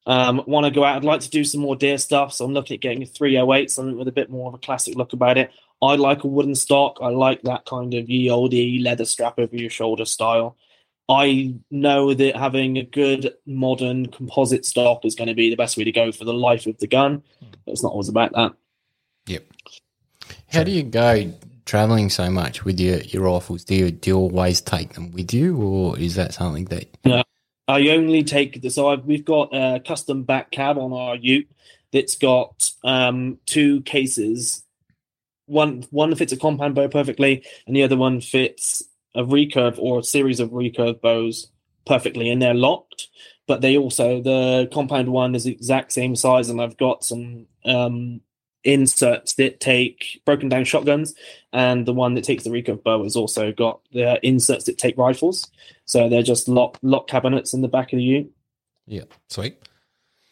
Um, 0.07 0.43
want 0.47 0.65
to 0.65 0.73
go 0.73 0.85
out. 0.85 0.97
I'd 0.97 1.05
like 1.05 1.21
to 1.21 1.31
do 1.31 1.45
some 1.45 1.61
more 1.61 1.77
deer 1.77 1.99
stuff, 1.99 2.33
so 2.33 2.45
I'm 2.45 2.55
looking 2.55 2.77
at 2.77 2.81
getting 2.81 3.03
a 3.03 3.07
308, 3.07 3.71
something 3.71 3.99
with 3.99 4.09
a 4.09 4.13
bit 4.13 4.31
more 4.31 4.49
of 4.49 4.55
a 4.55 4.59
classic 4.59 4.95
look 4.97 5.13
about 5.13 5.37
it. 5.37 5.51
I 5.83 5.97
like 5.97 6.25
a 6.25 6.29
wooden 6.29 6.55
stock. 6.55 6.99
I 7.03 7.09
like 7.09 7.43
that 7.43 7.67
kind 7.67 7.93
of 7.95 8.09
ye 8.09 8.31
olde 8.31 8.55
leather 8.81 9.05
strap 9.05 9.39
over 9.39 9.55
your 9.55 9.71
shoulder 9.71 10.07
style. 10.07 10.57
I 11.09 11.55
know 11.71 12.13
that 12.13 12.37
having 12.37 12.77
a 12.77 12.83
good 12.83 13.35
modern 13.47 14.07
composite 14.07 14.67
stock 14.67 15.05
is 15.05 15.15
going 15.15 15.29
to 15.29 15.35
be 15.35 15.49
the 15.49 15.57
best 15.57 15.77
way 15.77 15.85
to 15.85 15.93
go 15.93 16.13
for 16.13 16.25
the 16.25 16.35
life 16.35 16.67
of 16.67 16.79
the 16.79 16.87
gun. 16.87 17.23
But 17.41 17.73
it's 17.73 17.83
not 17.83 17.93
always 17.93 18.09
about 18.09 18.33
that. 18.33 18.53
Yep. 19.27 19.45
How 20.49 20.65
do 20.65 20.71
you 20.71 20.83
go 20.83 21.33
traveling 21.65 22.11
so 22.11 22.31
much 22.31 22.65
with 22.65 22.79
your, 22.79 22.99
your 22.99 23.23
rifles? 23.23 23.65
Do 23.65 23.75
you, 23.75 23.91
do 23.91 24.11
you 24.11 24.17
always 24.17 24.61
take 24.61 24.95
them 24.95 25.13
with 25.13 25.33
you, 25.33 25.57
or 25.57 25.99
is 25.99 26.15
that 26.17 26.35
something 26.35 26.67
that? 26.67 26.89
No, 27.05 27.23
I 27.69 27.89
only 27.89 28.25
take 28.25 28.61
the 28.61 28.71
so 28.71 28.89
I've, 28.89 29.05
we've 29.05 29.25
got 29.25 29.51
a 29.53 29.81
custom 29.81 30.25
back 30.25 30.51
cab 30.51 30.79
on 30.79 30.93
our 30.93 31.17
Ute 31.17 31.49
that's 31.93 32.17
got 32.17 32.71
um, 32.85 33.39
two 33.47 33.83
cases. 33.83 34.65
One 35.47 35.85
one 35.91 36.15
fits 36.15 36.33
a 36.33 36.37
compound 36.37 36.75
bow 36.75 36.89
perfectly, 36.89 37.45
and 37.67 37.75
the 37.75 37.83
other 37.83 37.97
one 37.97 38.21
fits 38.21 38.83
a 39.15 39.23
recurve 39.23 39.79
or 39.79 40.01
a 40.01 40.05
series 40.05 40.41
of 40.41 40.51
recurve 40.51 41.01
bows 41.01 41.51
perfectly, 41.87 42.31
and 42.31 42.41
they're 42.41 42.55
locked. 42.55 43.09
But 43.47 43.63
they 43.63 43.77
also 43.79 44.21
the 44.23 44.69
compound 44.73 45.09
one 45.09 45.35
is 45.35 45.45
the 45.45 45.53
exact 45.53 45.93
same 45.93 46.15
size, 46.17 46.49
and 46.51 46.61
I've 46.61 46.77
got 46.77 47.05
some 47.05 47.47
um, 47.65 48.21
inserts 48.65 49.35
that 49.35 49.61
take 49.61 50.21
broken 50.27 50.49
down 50.49 50.65
shotguns, 50.65 51.15
and 51.53 51.87
the 51.87 51.95
one 51.95 52.15
that 52.15 52.25
takes 52.25 52.45
the 52.45 52.51
recurve 52.51 52.83
bow 52.83 53.03
has 53.05 53.17
also 53.17 53.53
got 53.53 53.81
the 53.93 54.19
inserts 54.27 54.65
that 54.67 54.77
take 54.79 54.99
rifles. 54.99 55.51
So 55.87 56.09
they're 56.09 56.23
just 56.23 56.49
lock 56.49 56.79
lock 56.83 57.09
cabinets 57.09 57.55
in 57.55 57.63
the 57.63 57.69
back 57.69 57.93
of 57.93 57.97
the 57.97 58.03
ute, 58.05 58.31
Yeah, 58.87 59.05
sweet. 59.31 59.57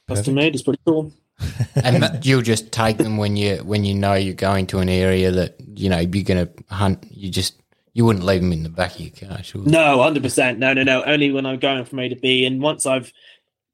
custom 0.06 0.34
made. 0.34 0.54
It's 0.54 0.62
pretty 0.62 0.80
cool. 0.86 1.12
And 1.82 2.24
you'll 2.24 2.40
just 2.42 2.72
take 2.72 2.96
them 2.96 3.18
when 3.18 3.36
you 3.36 3.56
when 3.58 3.84
you 3.84 3.94
know 3.94 4.14
you're 4.14 4.34
going 4.34 4.66
to 4.68 4.78
an 4.78 4.88
area 4.88 5.30
that 5.30 5.56
you 5.74 5.90
know 5.90 5.98
you're 5.98 6.24
going 6.24 6.46
to 6.46 6.74
hunt. 6.74 7.06
You 7.10 7.30
just 7.30 7.60
you 7.96 8.04
wouldn't 8.04 8.26
leave 8.26 8.42
them 8.42 8.52
in 8.52 8.62
the 8.62 8.68
back 8.68 8.94
of 8.96 9.00
your 9.00 9.30
car, 9.30 9.42
sure. 9.42 9.62
No, 9.64 10.02
hundred 10.02 10.22
percent. 10.22 10.58
No, 10.58 10.74
no, 10.74 10.82
no. 10.82 11.02
Only 11.04 11.30
when 11.32 11.46
I'm 11.46 11.58
going 11.58 11.86
from 11.86 11.98
A 12.00 12.10
to 12.10 12.14
B, 12.16 12.44
and 12.44 12.60
once 12.60 12.84
I've, 12.84 13.10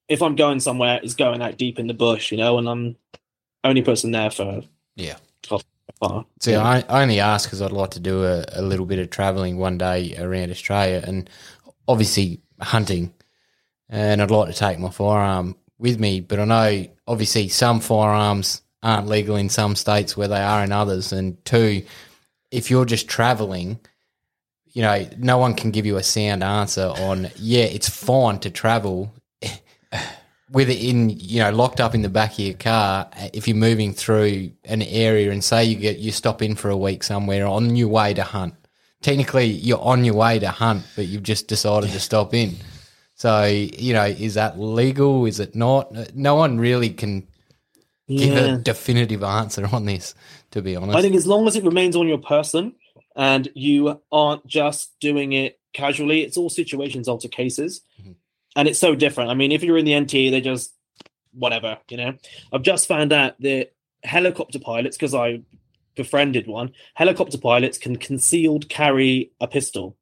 if 0.06 0.22
I'm 0.22 0.36
going 0.36 0.60
somewhere, 0.60 1.00
it's 1.02 1.14
going 1.14 1.42
out 1.42 1.58
deep 1.58 1.80
in 1.80 1.88
the 1.88 1.92
bush, 1.94 2.30
you 2.30 2.38
know, 2.38 2.56
and 2.56 2.68
I'm 2.68 2.96
only 3.64 3.82
person 3.82 4.12
there 4.12 4.30
for 4.30 4.62
Yeah. 4.94 5.16
far. 5.98 6.24
See, 6.40 6.54
I, 6.54 6.82
I 6.88 7.02
only 7.02 7.18
ask 7.18 7.48
because 7.48 7.60
I'd 7.60 7.72
like 7.72 7.90
to 7.90 8.00
do 8.00 8.24
a, 8.24 8.44
a 8.52 8.62
little 8.62 8.86
bit 8.86 9.00
of 9.00 9.10
travelling 9.10 9.56
one 9.58 9.76
day 9.76 10.14
around 10.16 10.52
Australia 10.52 11.02
and 11.04 11.28
obviously 11.88 12.40
hunting. 12.60 13.12
And 13.88 14.22
I'd 14.22 14.30
like 14.30 14.52
to 14.52 14.56
take 14.56 14.78
my 14.78 14.90
firearm 14.90 15.56
with 15.78 15.98
me, 15.98 16.20
but 16.20 16.38
I 16.38 16.44
know 16.44 16.86
obviously 17.08 17.48
some 17.48 17.80
firearms 17.80 18.62
aren't 18.84 19.08
legal 19.08 19.34
in 19.34 19.48
some 19.48 19.74
states 19.74 20.16
where 20.16 20.28
they 20.28 20.40
are 20.40 20.62
in 20.62 20.70
others. 20.70 21.12
And 21.12 21.44
two, 21.44 21.82
if 22.52 22.70
you're 22.70 22.84
just 22.84 23.08
travelling, 23.08 23.80
you 24.72 24.82
know, 24.82 25.06
no 25.18 25.38
one 25.38 25.54
can 25.54 25.70
give 25.70 25.84
you 25.84 25.96
a 25.96 26.02
sound 26.02 26.42
answer 26.42 26.92
on, 26.96 27.30
yeah, 27.36 27.64
it's 27.64 27.88
fine 27.88 28.38
to 28.40 28.50
travel 28.50 29.12
with 30.50 30.68
it 30.68 30.82
in 30.82 31.08
you 31.08 31.40
know 31.40 31.50
locked 31.50 31.80
up 31.80 31.94
in 31.94 32.02
the 32.02 32.08
back 32.08 32.32
of 32.32 32.38
your 32.38 32.54
car. 32.54 33.08
If 33.32 33.48
you're 33.48 33.56
moving 33.56 33.92
through 33.92 34.52
an 34.64 34.82
area 34.82 35.30
and 35.30 35.42
say 35.42 35.64
you 35.64 35.76
get 35.76 35.98
you 35.98 36.12
stop 36.12 36.42
in 36.42 36.54
for 36.56 36.70
a 36.70 36.76
week 36.76 37.02
somewhere 37.02 37.46
on 37.46 37.74
your 37.76 37.88
way 37.88 38.14
to 38.14 38.22
hunt. 38.22 38.54
Technically 39.00 39.46
you're 39.46 39.80
on 39.80 40.04
your 40.04 40.14
way 40.14 40.38
to 40.38 40.50
hunt 40.50 40.84
but 40.94 41.06
you've 41.06 41.22
just 41.22 41.48
decided 41.48 41.90
to 41.90 42.00
stop 42.00 42.34
in. 42.34 42.56
So 43.14 43.44
you 43.44 43.94
know 43.94 44.04
is 44.04 44.34
that 44.34 44.58
legal? 44.58 45.26
Is 45.26 45.40
it 45.40 45.54
not? 45.54 46.14
No 46.14 46.34
one 46.34 46.58
really 46.58 46.90
can 46.90 47.26
give 48.08 48.36
a 48.36 48.58
definitive 48.58 49.22
answer 49.22 49.66
on 49.72 49.86
this 49.86 50.14
to 50.50 50.60
be 50.60 50.76
honest. 50.76 50.98
I 50.98 51.02
think 51.02 51.14
as 51.14 51.26
long 51.26 51.46
as 51.46 51.56
it 51.56 51.64
remains 51.64 51.96
on 51.96 52.06
your 52.06 52.18
person 52.18 52.74
and 53.16 53.48
you 53.54 54.00
aren't 54.10 54.46
just 54.46 54.98
doing 55.00 55.32
it 55.32 55.58
casually, 55.72 56.22
it's 56.22 56.36
all 56.36 56.50
situations, 56.50 57.08
alter 57.08 57.28
cases. 57.28 57.82
Mhm. 58.02 58.16
And 58.56 58.68
it's 58.68 58.78
so 58.78 58.94
different. 58.94 59.30
I 59.30 59.34
mean, 59.34 59.52
if 59.52 59.62
you're 59.62 59.78
in 59.78 59.84
the 59.84 59.94
NT, 59.94 60.30
they 60.30 60.40
just 60.40 60.74
whatever, 61.32 61.78
you 61.88 61.96
know. 61.96 62.14
I've 62.52 62.62
just 62.62 62.86
found 62.86 63.12
out 63.12 63.40
that 63.40 63.72
helicopter 64.04 64.58
pilots, 64.58 64.96
because 64.96 65.14
I 65.14 65.42
befriended 65.94 66.46
one, 66.46 66.72
helicopter 66.94 67.38
pilots 67.38 67.78
can 67.78 67.96
concealed 67.96 68.68
carry 68.68 69.32
a 69.40 69.46
pistol. 69.46 69.96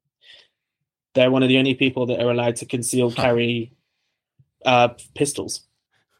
They're 1.13 1.31
one 1.31 1.43
of 1.43 1.49
the 1.49 1.57
only 1.57 1.75
people 1.75 2.05
that 2.07 2.19
are 2.21 2.31
allowed 2.31 2.57
to 2.57 2.65
concealed 2.65 3.15
carry 3.15 3.73
uh, 4.65 4.89
pistols. 5.15 5.61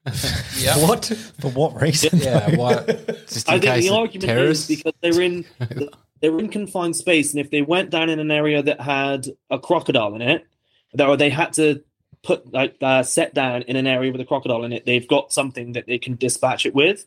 Yeah. 0.58 0.78
What 0.78 1.06
for? 1.40 1.50
What 1.52 1.82
reason? 1.82 2.20
Yeah. 2.20 2.56
Why? 2.56 2.74
just 3.28 3.50
I 3.50 3.60
think 3.60 3.74
case 3.74 3.84
the 3.88 3.94
argument 3.96 4.30
terrorists 4.30 4.70
is 4.70 4.78
because 4.78 4.94
they're 5.02 5.22
in 5.22 5.46
they're 6.22 6.38
in 6.40 6.50
confined 6.50 6.96
space, 6.96 7.32
and 7.32 7.40
if 7.40 7.50
they 7.50 7.62
went 7.62 7.90
down 7.90 8.10
in 8.10 8.20
an 8.20 8.32
area 8.32 8.62
that 8.62 8.80
had 8.80 9.28
a 9.50 9.60
crocodile 9.60 10.16
in 10.16 10.22
it, 10.22 10.46
or 11.00 11.18
they 11.18 11.30
had 11.30 11.54
to 11.54 11.84
put 12.24 12.54
like 12.54 12.76
uh, 12.82 13.04
set 13.04 13.34
down 13.34 13.64
in 13.64 13.76
an 13.76 13.88
area 13.88 14.12
with 14.12 14.22
a 14.22 14.26
crocodile 14.26 14.64
in 14.64 14.72
it, 14.72 14.86
they've 14.86 15.08
got 15.08 15.34
something 15.34 15.74
that 15.74 15.88
they 15.88 15.98
can 15.98 16.16
dispatch 16.16 16.66
it 16.66 16.76
with. 16.76 17.06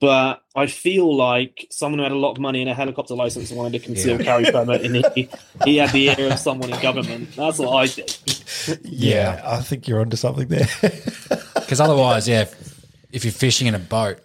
But 0.00 0.42
I 0.54 0.66
feel 0.66 1.16
like 1.16 1.66
someone 1.70 1.98
who 1.98 2.02
had 2.02 2.12
a 2.12 2.18
lot 2.18 2.32
of 2.32 2.38
money 2.38 2.60
and 2.60 2.70
a 2.70 2.74
helicopter 2.74 3.14
license 3.14 3.50
and 3.50 3.58
wanted 3.58 3.80
a 3.80 3.84
concealed 3.84 4.22
carry 4.22 4.44
permit, 4.44 4.82
and 4.82 4.96
he, 4.96 5.28
he 5.64 5.76
had 5.76 5.90
the 5.90 6.08
ear 6.08 6.32
of 6.32 6.38
someone 6.38 6.72
in 6.72 6.80
government. 6.80 7.34
That's 7.36 7.58
what 7.58 7.74
I 7.74 7.86
think. 7.86 8.80
yeah, 8.82 9.40
I 9.44 9.60
think 9.60 9.88
you're 9.88 10.00
onto 10.00 10.16
something 10.16 10.48
there. 10.48 10.68
Because 11.54 11.80
otherwise, 11.80 12.28
yeah, 12.28 12.42
if, 12.42 12.86
if 13.10 13.24
you're 13.24 13.32
fishing 13.32 13.66
in 13.66 13.74
a 13.74 13.78
boat 13.78 14.20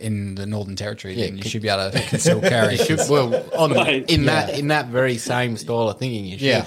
in 0.00 0.34
the 0.34 0.46
Northern 0.46 0.76
Territory, 0.76 1.14
then 1.14 1.36
you 1.36 1.42
c- 1.42 1.48
should 1.50 1.62
be 1.62 1.68
able 1.68 1.90
to 1.90 2.00
conceal 2.08 2.40
carry. 2.40 2.76
Should, 2.76 3.00
well, 3.08 3.34
on 3.56 3.72
Right. 3.72 4.08
in 4.10 4.24
that 4.26 4.58
in 4.58 4.68
that 4.68 4.86
very 4.86 5.16
same 5.18 5.56
style 5.56 5.88
of 5.90 5.98
thinking, 5.98 6.24
you 6.24 6.38
should. 6.38 6.46
Yeah. 6.46 6.66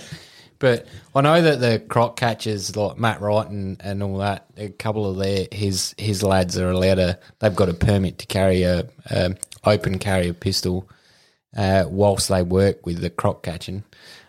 But 0.59 0.87
I 1.13 1.19
know 1.21 1.41
that 1.41 1.59
the 1.59 1.79
croc 1.89 2.15
catchers 2.15 2.73
like 2.77 2.97
Matt 2.97 3.19
Wright 3.19 3.47
and, 3.49 3.81
and 3.83 4.01
all 4.01 4.17
that, 4.19 4.45
a 4.55 4.69
couple 4.69 5.09
of 5.09 5.17
their 5.17 5.47
his 5.51 5.93
his 5.97 6.23
lads 6.23 6.57
are 6.57 6.69
allowed 6.69 6.95
to. 6.95 7.19
They've 7.39 7.55
got 7.55 7.67
a 7.69 7.73
permit 7.73 8.19
to 8.19 8.25
carry 8.27 8.63
a, 8.63 8.87
a 9.09 9.35
open 9.65 9.99
carry 9.99 10.29
a 10.29 10.33
pistol 10.33 10.89
uh, 11.57 11.83
whilst 11.89 12.29
they 12.29 12.43
work 12.43 12.85
with 12.85 13.01
the 13.01 13.09
croc 13.09 13.43
catching. 13.43 13.83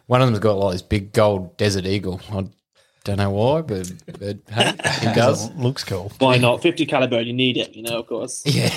One 0.06 0.22
of 0.22 0.26
them's 0.28 0.40
got 0.40 0.58
like 0.58 0.72
this 0.72 0.82
big 0.82 1.12
gold 1.12 1.56
Desert 1.56 1.86
Eagle. 1.86 2.20
I 2.32 2.46
don't 3.04 3.18
know 3.18 3.30
why, 3.30 3.60
but 3.62 3.92
but 4.18 4.38
hey, 4.50 4.72
he 5.00 5.14
does. 5.14 5.50
Looks 5.56 5.84
cool. 5.84 6.10
Why 6.18 6.38
not? 6.38 6.62
Fifty 6.62 6.86
caliber, 6.86 7.20
you 7.20 7.32
need 7.32 7.56
it, 7.56 7.74
you 7.74 7.82
know, 7.82 7.98
of 7.98 8.06
course. 8.06 8.42
Yeah. 8.46 8.70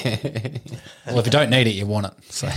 well, 1.08 1.20
if 1.20 1.26
you 1.26 1.32
don't 1.32 1.50
need 1.50 1.68
it, 1.68 1.72
you 1.76 1.86
want 1.86 2.08
it. 2.08 2.14
So 2.30 2.48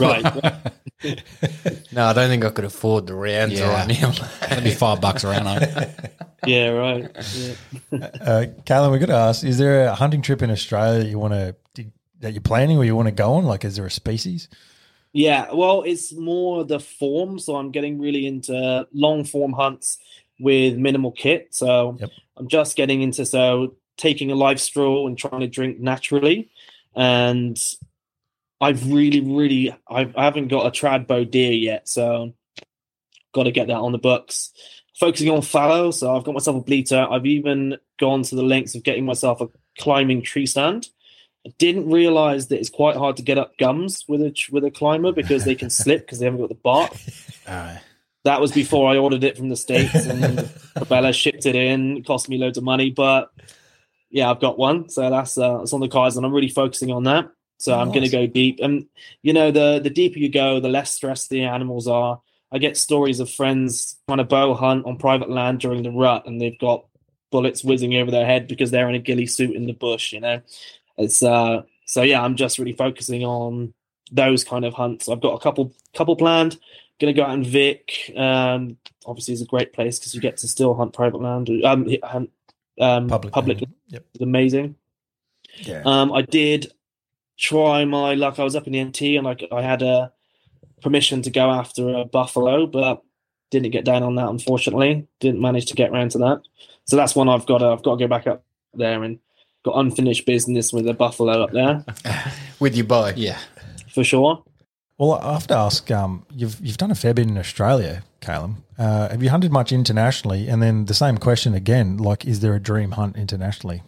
right. 0.00 0.22
no, 1.92 2.04
I 2.06 2.12
don't 2.12 2.28
think 2.28 2.44
I 2.44 2.50
could 2.50 2.64
afford 2.64 3.06
the 3.06 3.14
rounds 3.14 3.58
Yeah. 3.58 3.70
right 3.72 3.88
now. 4.00 4.10
that'd 4.40 4.64
be 4.64 4.70
five 4.72 5.00
bucks 5.00 5.24
around. 5.24 5.46
eh? 5.46 5.90
Yeah, 6.46 6.68
right. 6.68 7.02
Yeah. 7.34 7.52
Uh, 7.92 8.46
Calem, 8.64 8.92
we 8.92 8.98
got 8.98 9.06
to 9.08 9.12
ask: 9.12 9.44
Is 9.44 9.58
there 9.58 9.84
a 9.88 9.94
hunting 9.94 10.22
trip 10.22 10.40
in 10.40 10.50
Australia 10.50 11.00
that 11.04 11.10
you 11.10 11.18
want 11.18 11.34
to 11.34 11.54
that 12.20 12.32
you're 12.32 12.40
planning 12.40 12.78
or 12.78 12.84
you 12.86 12.96
want 12.96 13.08
to 13.08 13.12
go 13.12 13.34
on? 13.34 13.44
Like, 13.44 13.62
is 13.62 13.76
there 13.76 13.84
a 13.84 13.90
species? 13.90 14.48
Yeah, 15.12 15.52
well, 15.52 15.82
it's 15.82 16.14
more 16.14 16.64
the 16.64 16.80
form. 16.80 17.38
So 17.38 17.56
I'm 17.56 17.72
getting 17.72 18.00
really 18.00 18.26
into 18.26 18.86
long 18.94 19.24
form 19.24 19.52
hunts 19.52 19.98
with 20.40 20.76
minimal 20.76 21.12
kit. 21.12 21.48
So 21.50 21.96
Yep. 22.00 22.10
I'm 22.36 22.48
just 22.48 22.76
getting 22.76 23.02
into 23.02 23.26
so 23.26 23.76
taking 23.96 24.32
a 24.32 24.34
LifeStraw 24.34 25.06
and 25.06 25.16
trying 25.16 25.40
to 25.40 25.46
drink 25.46 25.78
naturally. 25.78 26.50
And 26.96 27.58
I've 28.60 28.90
really, 28.90 29.20
really, 29.20 29.76
I've, 29.88 30.16
I 30.16 30.24
haven't 30.24 30.48
got 30.48 30.66
a 30.66 30.70
trad 30.70 31.06
bow 31.06 31.24
deer 31.24 31.52
yet. 31.52 31.88
So 31.88 32.34
got 33.32 33.44
to 33.44 33.52
get 33.52 33.68
that 33.68 33.74
on 33.76 33.92
the 33.92 33.98
books. 33.98 34.52
Focusing 34.98 35.30
on 35.30 35.42
fallow. 35.42 35.90
So 35.90 36.16
I've 36.16 36.24
got 36.24 36.34
myself 36.34 36.56
a 36.56 36.60
bleater. 36.60 37.06
I've 37.10 37.26
even 37.26 37.76
gone 37.98 38.22
to 38.22 38.34
the 38.34 38.42
lengths 38.42 38.74
of 38.74 38.82
getting 38.82 39.04
myself 39.04 39.40
a 39.40 39.48
climbing 39.78 40.22
tree 40.22 40.46
stand. 40.46 40.88
I 41.46 41.52
didn't 41.58 41.90
realize 41.90 42.48
that 42.48 42.58
it's 42.58 42.68
quite 42.68 42.96
hard 42.96 43.16
to 43.16 43.22
get 43.22 43.38
up 43.38 43.56
gums 43.56 44.04
with 44.06 44.20
a 44.20 44.34
with 44.50 44.64
a 44.64 44.70
climber 44.70 45.12
because 45.12 45.44
they 45.44 45.54
can 45.54 45.70
slip 45.80 46.00
because 46.00 46.18
they 46.18 46.26
haven't 46.26 46.40
got 46.40 46.50
the 46.50 46.54
bark. 46.54 46.92
That 48.24 48.40
was 48.40 48.52
before 48.52 48.90
I 48.90 48.98
ordered 48.98 49.24
it 49.24 49.36
from 49.36 49.48
the 49.48 49.56
states, 49.56 49.94
and 50.06 50.48
Bella 50.88 51.12
shipped 51.12 51.46
it 51.46 51.54
in. 51.54 51.98
It 51.98 52.06
cost 52.06 52.28
me 52.28 52.38
loads 52.38 52.58
of 52.58 52.64
money, 52.64 52.90
but 52.90 53.30
yeah, 54.10 54.30
I've 54.30 54.40
got 54.40 54.58
one, 54.58 54.88
so 54.88 55.08
that's 55.08 55.38
uh, 55.38 55.58
that's 55.58 55.72
on 55.72 55.80
the 55.80 55.88
cards, 55.88 56.16
and 56.16 56.26
I'm 56.26 56.34
really 56.34 56.48
focusing 56.48 56.90
on 56.90 57.04
that. 57.04 57.30
So 57.58 57.78
I'm 57.78 57.88
going 57.88 58.04
to 58.04 58.08
go 58.08 58.26
deep, 58.26 58.58
and 58.62 58.86
you 59.22 59.32
know, 59.32 59.50
the 59.50 59.80
the 59.80 59.90
deeper 59.90 60.18
you 60.18 60.30
go, 60.30 60.60
the 60.60 60.68
less 60.68 60.94
stressed 60.94 61.30
the 61.30 61.44
animals 61.44 61.86
are. 61.86 62.20
I 62.52 62.58
get 62.58 62.76
stories 62.76 63.20
of 63.20 63.30
friends 63.30 63.98
on 64.08 64.18
a 64.18 64.24
bow 64.24 64.54
hunt 64.54 64.86
on 64.86 64.96
private 64.96 65.30
land 65.30 65.60
during 65.60 65.82
the 65.82 65.90
rut, 65.90 66.26
and 66.26 66.40
they've 66.40 66.58
got 66.58 66.86
bullets 67.30 67.62
whizzing 67.62 67.94
over 67.94 68.10
their 68.10 68.26
head 68.26 68.48
because 68.48 68.70
they're 68.70 68.88
in 68.88 68.94
a 68.94 68.98
ghillie 68.98 69.26
suit 69.26 69.54
in 69.54 69.66
the 69.66 69.72
bush. 69.72 70.12
You 70.12 70.20
know, 70.20 70.40
it's 70.96 71.22
uh, 71.22 71.62
so 71.86 72.02
yeah. 72.02 72.22
I'm 72.22 72.36
just 72.36 72.58
really 72.58 72.72
focusing 72.72 73.24
on 73.24 73.72
those 74.10 74.42
kind 74.42 74.64
of 74.64 74.74
hunts. 74.74 75.08
I've 75.08 75.20
got 75.20 75.34
a 75.34 75.38
couple 75.40 75.72
couple 75.94 76.16
planned. 76.16 76.58
Going 77.00 77.14
to 77.14 77.20
go 77.20 77.26
out 77.26 77.34
in 77.34 77.44
Vic. 77.44 78.12
Um, 78.16 78.76
obviously, 79.06 79.32
it's 79.32 79.42
a 79.42 79.46
great 79.46 79.72
place 79.72 79.98
because 79.98 80.14
you 80.14 80.20
get 80.20 80.36
to 80.38 80.48
still 80.48 80.74
hunt 80.74 80.92
private 80.92 81.20
land. 81.20 81.48
Um, 81.64 81.88
hunt, 82.02 82.30
um, 82.78 83.08
Public. 83.08 83.32
public 83.32 83.60
land. 83.60 83.74
Yep. 83.88 84.04
is 84.14 84.20
amazing. 84.20 84.76
Yeah. 85.56 85.82
Um, 85.84 86.12
I 86.12 86.22
did 86.22 86.72
try 87.38 87.84
my 87.84 88.14
luck. 88.14 88.38
I 88.38 88.44
was 88.44 88.54
up 88.54 88.66
in 88.66 88.74
the 88.74 88.84
NT 88.84 89.02
and 89.18 89.26
I, 89.26 89.36
I 89.50 89.62
had 89.62 89.82
a 89.82 90.12
permission 90.82 91.22
to 91.22 91.30
go 91.30 91.50
after 91.50 91.88
a 91.88 92.04
buffalo, 92.04 92.66
but 92.66 93.02
didn't 93.50 93.70
get 93.70 93.84
down 93.84 94.02
on 94.02 94.14
that. 94.16 94.28
Unfortunately, 94.28 95.06
didn't 95.18 95.40
manage 95.40 95.66
to 95.66 95.74
get 95.74 95.90
around 95.90 96.10
to 96.12 96.18
that. 96.18 96.42
So 96.84 96.96
that's 96.96 97.16
one 97.16 97.28
I've 97.28 97.46
got. 97.46 97.58
To, 97.58 97.66
I've 97.68 97.82
got 97.82 97.98
to 97.98 98.04
go 98.04 98.08
back 98.08 98.26
up 98.26 98.44
there 98.74 99.02
and 99.02 99.18
got 99.64 99.78
unfinished 99.78 100.26
business 100.26 100.72
with 100.72 100.86
a 100.88 100.94
buffalo 100.94 101.42
up 101.44 101.52
there 101.52 101.84
With 102.60 102.76
your 102.76 102.86
bow. 102.86 103.12
Yeah. 103.16 103.38
for 103.92 104.04
sure. 104.04 104.42
Well, 105.00 105.14
I 105.14 105.32
have 105.32 105.46
to 105.46 105.56
ask. 105.56 105.90
Um, 105.90 106.26
you've 106.30 106.60
you've 106.60 106.76
done 106.76 106.90
a 106.90 106.94
fair 106.94 107.14
bit 107.14 107.26
in 107.26 107.38
Australia, 107.38 108.02
Calem. 108.20 108.56
Uh, 108.78 109.08
have 109.08 109.22
you 109.22 109.30
hunted 109.30 109.50
much 109.50 109.72
internationally? 109.72 110.46
And 110.46 110.62
then 110.62 110.84
the 110.84 110.92
same 110.92 111.16
question 111.16 111.54
again: 111.54 111.96
like, 111.96 112.26
is 112.26 112.40
there 112.40 112.54
a 112.54 112.60
dream 112.60 112.90
hunt 112.90 113.16
internationally? 113.16 113.82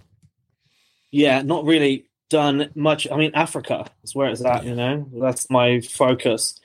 Yeah, 1.11 1.43
not 1.43 1.67
really 1.67 2.07
done 2.31 2.71
much. 2.75 3.07
I 3.13 3.19
mean, 3.19 3.33
Africa 3.35 3.91
is 4.03 4.15
where 4.15 4.31
it's 4.31 4.43
at. 4.43 4.65
You 4.65 4.75
know, 4.75 5.07
that's 5.21 5.51
my 5.51 5.83
focus. 5.83 6.59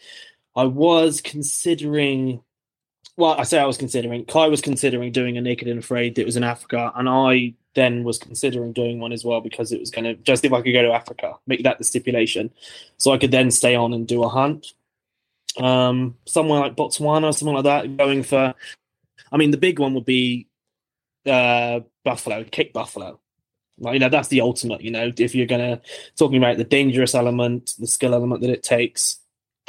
I 0.55 0.63
was 0.63 1.19
considering. 1.19 2.41
Well, 3.17 3.35
I 3.37 3.43
say 3.43 3.59
I 3.59 3.65
was 3.65 3.77
considering. 3.77 4.23
Kai 4.23 4.47
was 4.47 4.61
considering 4.61 5.11
doing 5.11 5.37
a 5.37 5.41
Naked 5.41 5.67
and 5.67 5.79
Afraid 5.79 6.15
that 6.15 6.25
was 6.25 6.37
in 6.37 6.45
Africa, 6.45 6.93
and 6.95 7.09
I 7.09 7.53
then 7.77 8.03
was 8.03 8.17
considering 8.17 8.73
doing 8.73 8.99
one 8.99 9.13
as 9.13 9.23
well 9.23 9.39
because 9.39 9.71
it 9.71 9.79
was 9.79 9.91
going 9.91 10.03
to 10.03 10.15
just 10.15 10.43
if 10.43 10.51
I 10.51 10.61
could 10.61 10.73
go 10.73 10.81
to 10.81 10.91
Africa, 10.91 11.35
make 11.45 11.63
that 11.63 11.77
the 11.77 11.83
stipulation, 11.83 12.49
so 12.97 13.13
I 13.13 13.19
could 13.19 13.31
then 13.31 13.51
stay 13.51 13.75
on 13.75 13.93
and 13.93 14.07
do 14.07 14.23
a 14.23 14.29
hunt. 14.29 14.73
Um, 15.57 16.15
somewhere 16.25 16.59
like 16.59 16.75
Botswana, 16.75 17.33
something 17.33 17.55
like 17.55 17.63
that, 17.65 17.95
going 17.95 18.23
for. 18.23 18.55
I 19.31 19.37
mean, 19.37 19.51
the 19.51 19.57
big 19.57 19.79
one 19.79 19.93
would 19.93 20.05
be 20.05 20.47
uh, 21.25 21.81
buffalo, 22.03 22.43
Cape 22.43 22.73
buffalo. 22.73 23.19
Like, 23.79 23.93
you 23.93 23.99
know, 23.99 24.09
that's 24.09 24.29
the 24.29 24.41
ultimate. 24.41 24.81
You 24.81 24.91
know, 24.91 25.13
if 25.15 25.35
you're 25.35 25.45
gonna 25.45 25.81
talking 26.17 26.37
about 26.37 26.57
the 26.57 26.63
dangerous 26.63 27.13
element, 27.13 27.75
the 27.77 27.87
skill 27.87 28.15
element 28.15 28.41
that 28.41 28.49
it 28.49 28.63
takes, 28.63 29.19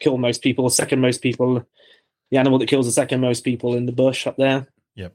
kill 0.00 0.16
most 0.16 0.42
people, 0.42 0.70
second 0.70 1.02
most 1.02 1.20
people, 1.20 1.66
the 2.30 2.38
animal 2.38 2.58
that 2.58 2.68
kills 2.68 2.86
the 2.86 2.92
second 2.92 3.20
most 3.20 3.44
people 3.44 3.74
in 3.74 3.84
the 3.84 3.92
bush 3.92 4.26
up 4.26 4.38
there. 4.38 4.66
Yep. 4.94 5.12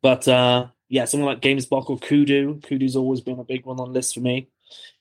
But 0.00 0.28
uh, 0.28 0.68
yeah, 0.88 1.04
something 1.04 1.24
like 1.24 1.40
Gemsbok 1.40 1.90
or 1.90 1.98
Kudu. 1.98 2.60
Kudu's 2.60 2.96
always 2.96 3.20
been 3.20 3.38
a 3.38 3.44
big 3.44 3.66
one 3.66 3.80
on 3.80 3.92
list 3.92 4.14
for 4.14 4.20
me. 4.20 4.48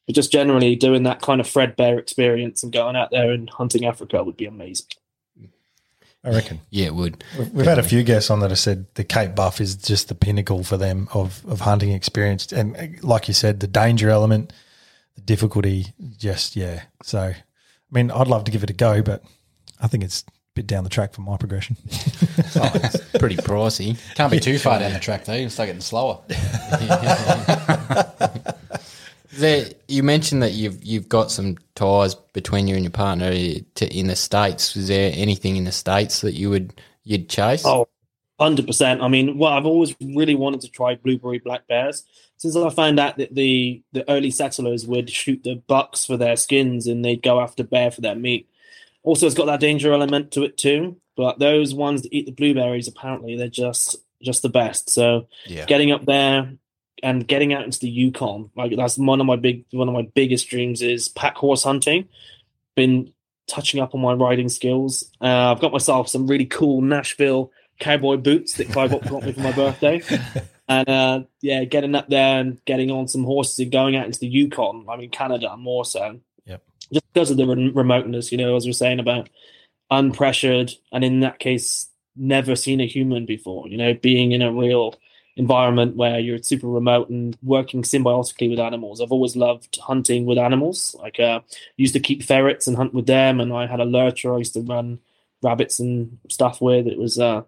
But 0.05 0.15
just 0.15 0.31
generally 0.31 0.75
doing 0.75 1.03
that 1.03 1.21
kind 1.21 1.41
of 1.41 1.47
Fred 1.47 1.75
Bear 1.75 1.97
experience 1.97 2.61
and 2.61 2.71
going 2.71 2.95
out 2.95 3.09
there 3.11 3.31
and 3.31 3.49
hunting 3.49 3.85
Africa 3.85 4.23
would 4.23 4.37
be 4.37 4.45
amazing. 4.45 4.87
I 6.23 6.29
reckon. 6.29 6.61
Yeah, 6.69 6.87
it 6.87 6.95
would. 6.95 7.23
We've, 7.37 7.51
we've 7.51 7.65
had 7.65 7.79
a 7.79 7.83
few 7.83 8.03
guests 8.03 8.31
on 8.31 8.39
that 8.39 8.49
have 8.49 8.59
said 8.59 8.87
the 8.95 9.03
Cape 9.03 9.35
Buff 9.35 9.61
is 9.61 9.75
just 9.75 10.07
the 10.07 10.15
pinnacle 10.15 10.63
for 10.63 10.77
them 10.77 11.07
of, 11.13 11.45
of 11.47 11.61
hunting 11.61 11.91
experience. 11.91 12.51
And 12.51 12.75
uh, 12.75 12.87
like 13.01 13.27
you 13.27 13.33
said, 13.33 13.59
the 13.59 13.67
danger 13.67 14.09
element, 14.09 14.51
the 15.15 15.21
difficulty, 15.21 15.87
just, 16.17 16.55
yeah. 16.55 16.83
So, 17.03 17.19
I 17.19 17.35
mean, 17.91 18.09
I'd 18.09 18.27
love 18.27 18.43
to 18.45 18.51
give 18.51 18.63
it 18.63 18.71
a 18.71 18.73
go, 18.73 19.03
but 19.03 19.23
I 19.79 19.87
think 19.87 20.03
it's 20.03 20.23
a 20.27 20.31
bit 20.55 20.65
down 20.65 20.83
the 20.83 20.89
track 20.89 21.13
for 21.13 21.21
my 21.21 21.37
progression. 21.37 21.77
Oh, 22.57 22.71
it's 22.75 22.97
pretty 23.19 23.35
pricey. 23.35 23.97
Can't 24.15 24.31
be 24.31 24.39
too 24.39 24.57
far 24.57 24.79
down 24.79 24.93
the 24.93 24.99
track 24.99 25.25
though. 25.25 25.33
You'll 25.33 25.49
start 25.49 25.67
getting 25.67 25.81
slower. 25.81 26.19
There, 29.37 29.65
you 29.89 30.01
mentioned 30.01 30.41
that 30.43 30.53
you've 30.53 30.81
you've 30.81 31.09
got 31.09 31.29
some 31.29 31.57
ties 31.75 32.15
between 32.15 32.67
you 32.67 32.75
and 32.75 32.85
your 32.85 32.91
partner 32.91 33.31
to, 33.31 33.93
in 33.93 34.07
the 34.07 34.15
states. 34.15 34.77
Is 34.77 34.87
there 34.87 35.11
anything 35.13 35.57
in 35.57 35.65
the 35.65 35.73
states 35.73 36.21
that 36.21 36.35
you 36.35 36.49
would 36.49 36.79
you'd 37.03 37.27
chase? 37.27 37.65
Oh, 37.65 37.89
100%. 38.39 39.01
I 39.01 39.07
mean, 39.09 39.37
well, 39.37 39.51
I've 39.51 39.65
always 39.65 39.95
really 40.01 40.35
wanted 40.35 40.61
to 40.61 40.69
try 40.69 40.95
blueberry 40.95 41.39
black 41.39 41.67
bears 41.67 42.03
since 42.37 42.55
I 42.55 42.69
found 42.69 42.99
out 42.99 43.17
that 43.17 43.33
the, 43.33 43.81
the 43.93 44.09
early 44.09 44.31
settlers 44.31 44.85
would 44.85 45.09
shoot 45.09 45.43
the 45.43 45.55
bucks 45.67 46.05
for 46.05 46.17
their 46.17 46.35
skins 46.35 46.87
and 46.87 47.03
they'd 47.03 47.21
go 47.21 47.39
after 47.39 47.63
bear 47.63 47.91
for 47.91 48.01
their 48.01 48.15
meat. 48.15 48.49
Also, 49.05 49.25
it's 49.25 49.35
got 49.35 49.45
that 49.45 49.59
danger 49.59 49.93
element 49.93 50.31
to 50.31 50.43
it 50.43 50.57
too. 50.57 50.97
But 51.15 51.39
those 51.39 51.73
ones 51.73 52.01
that 52.01 52.13
eat 52.13 52.25
the 52.25 52.31
blueberries, 52.33 52.87
apparently, 52.87 53.37
they're 53.37 53.47
just 53.47 53.95
just 54.21 54.41
the 54.41 54.49
best. 54.49 54.89
So, 54.89 55.27
Yeah. 55.47 55.65
getting 55.65 55.91
up 55.91 56.05
there 56.05 56.53
and 57.03 57.27
getting 57.27 57.53
out 57.53 57.63
into 57.65 57.79
the 57.79 57.89
Yukon, 57.89 58.49
like 58.55 58.75
that's 58.75 58.97
one 58.97 59.19
of 59.21 59.25
my 59.27 59.35
big 59.35 59.65
one 59.71 59.87
of 59.87 59.93
my 59.93 60.07
biggest 60.13 60.49
dreams 60.49 60.81
is 60.81 61.07
pack 61.09 61.35
horse 61.37 61.63
hunting. 61.63 62.09
Been 62.75 63.11
touching 63.47 63.79
up 63.79 63.93
on 63.93 64.01
my 64.01 64.13
riding 64.13 64.49
skills. 64.49 65.09
Uh, 65.21 65.51
I've 65.51 65.59
got 65.61 65.71
myself 65.71 66.09
some 66.09 66.27
really 66.27 66.45
cool 66.45 66.81
Nashville 66.81 67.51
cowboy 67.79 68.17
boots 68.17 68.53
that 68.55 68.69
Clive 68.69 68.91
got 68.91 69.23
me 69.23 69.31
for 69.33 69.39
my 69.41 69.51
birthday. 69.51 70.01
And 70.67 70.89
uh, 70.89 71.23
yeah, 71.43 71.63
getting 71.65 71.93
up 71.93 72.09
there 72.09 72.39
and 72.39 72.57
getting 72.65 72.89
on 72.89 73.07
some 73.07 73.23
horses 73.23 73.59
and 73.59 73.71
going 73.71 73.95
out 73.95 74.07
into 74.07 74.17
the 74.17 74.25
Yukon. 74.27 74.87
I 74.89 74.97
mean, 74.97 75.11
Canada 75.11 75.55
more 75.57 75.85
so. 75.85 76.19
Just 76.93 77.13
because 77.13 77.31
of 77.31 77.37
the 77.37 77.45
re- 77.45 77.71
remoteness, 77.71 78.31
you 78.31 78.37
know, 78.37 78.55
as 78.55 78.65
we 78.65 78.71
are 78.71 78.73
saying 78.73 78.99
about 78.99 79.29
unpressured, 79.91 80.75
and 80.91 81.03
in 81.03 81.21
that 81.21 81.39
case, 81.39 81.89
never 82.15 82.55
seen 82.55 82.81
a 82.81 82.87
human 82.87 83.25
before. 83.25 83.67
You 83.67 83.77
know, 83.77 83.93
being 83.93 84.31
in 84.31 84.41
a 84.41 84.51
real 84.51 84.95
environment 85.37 85.97
where 85.97 86.19
you're 86.19 86.41
super 86.41 86.67
remote 86.67 87.09
and 87.09 87.37
working 87.43 87.83
symbiotically 87.83 88.49
with 88.49 88.59
animals. 88.59 89.01
I've 89.01 89.11
always 89.11 89.35
loved 89.35 89.77
hunting 89.81 90.25
with 90.25 90.37
animals. 90.37 90.95
Like, 90.97 91.19
uh, 91.19 91.41
used 91.75 91.93
to 91.93 91.99
keep 91.99 92.23
ferrets 92.23 92.67
and 92.67 92.77
hunt 92.77 92.93
with 92.93 93.05
them, 93.05 93.39
and 93.39 93.51
I 93.51 93.67
had 93.67 93.81
a 93.81 93.85
lurcher 93.85 94.33
I 94.33 94.37
used 94.37 94.53
to 94.53 94.61
run 94.61 94.99
rabbits 95.41 95.79
and 95.79 96.17
stuff 96.29 96.61
with. 96.61 96.87
It 96.87 96.97
was 96.97 97.19
uh, 97.19 97.43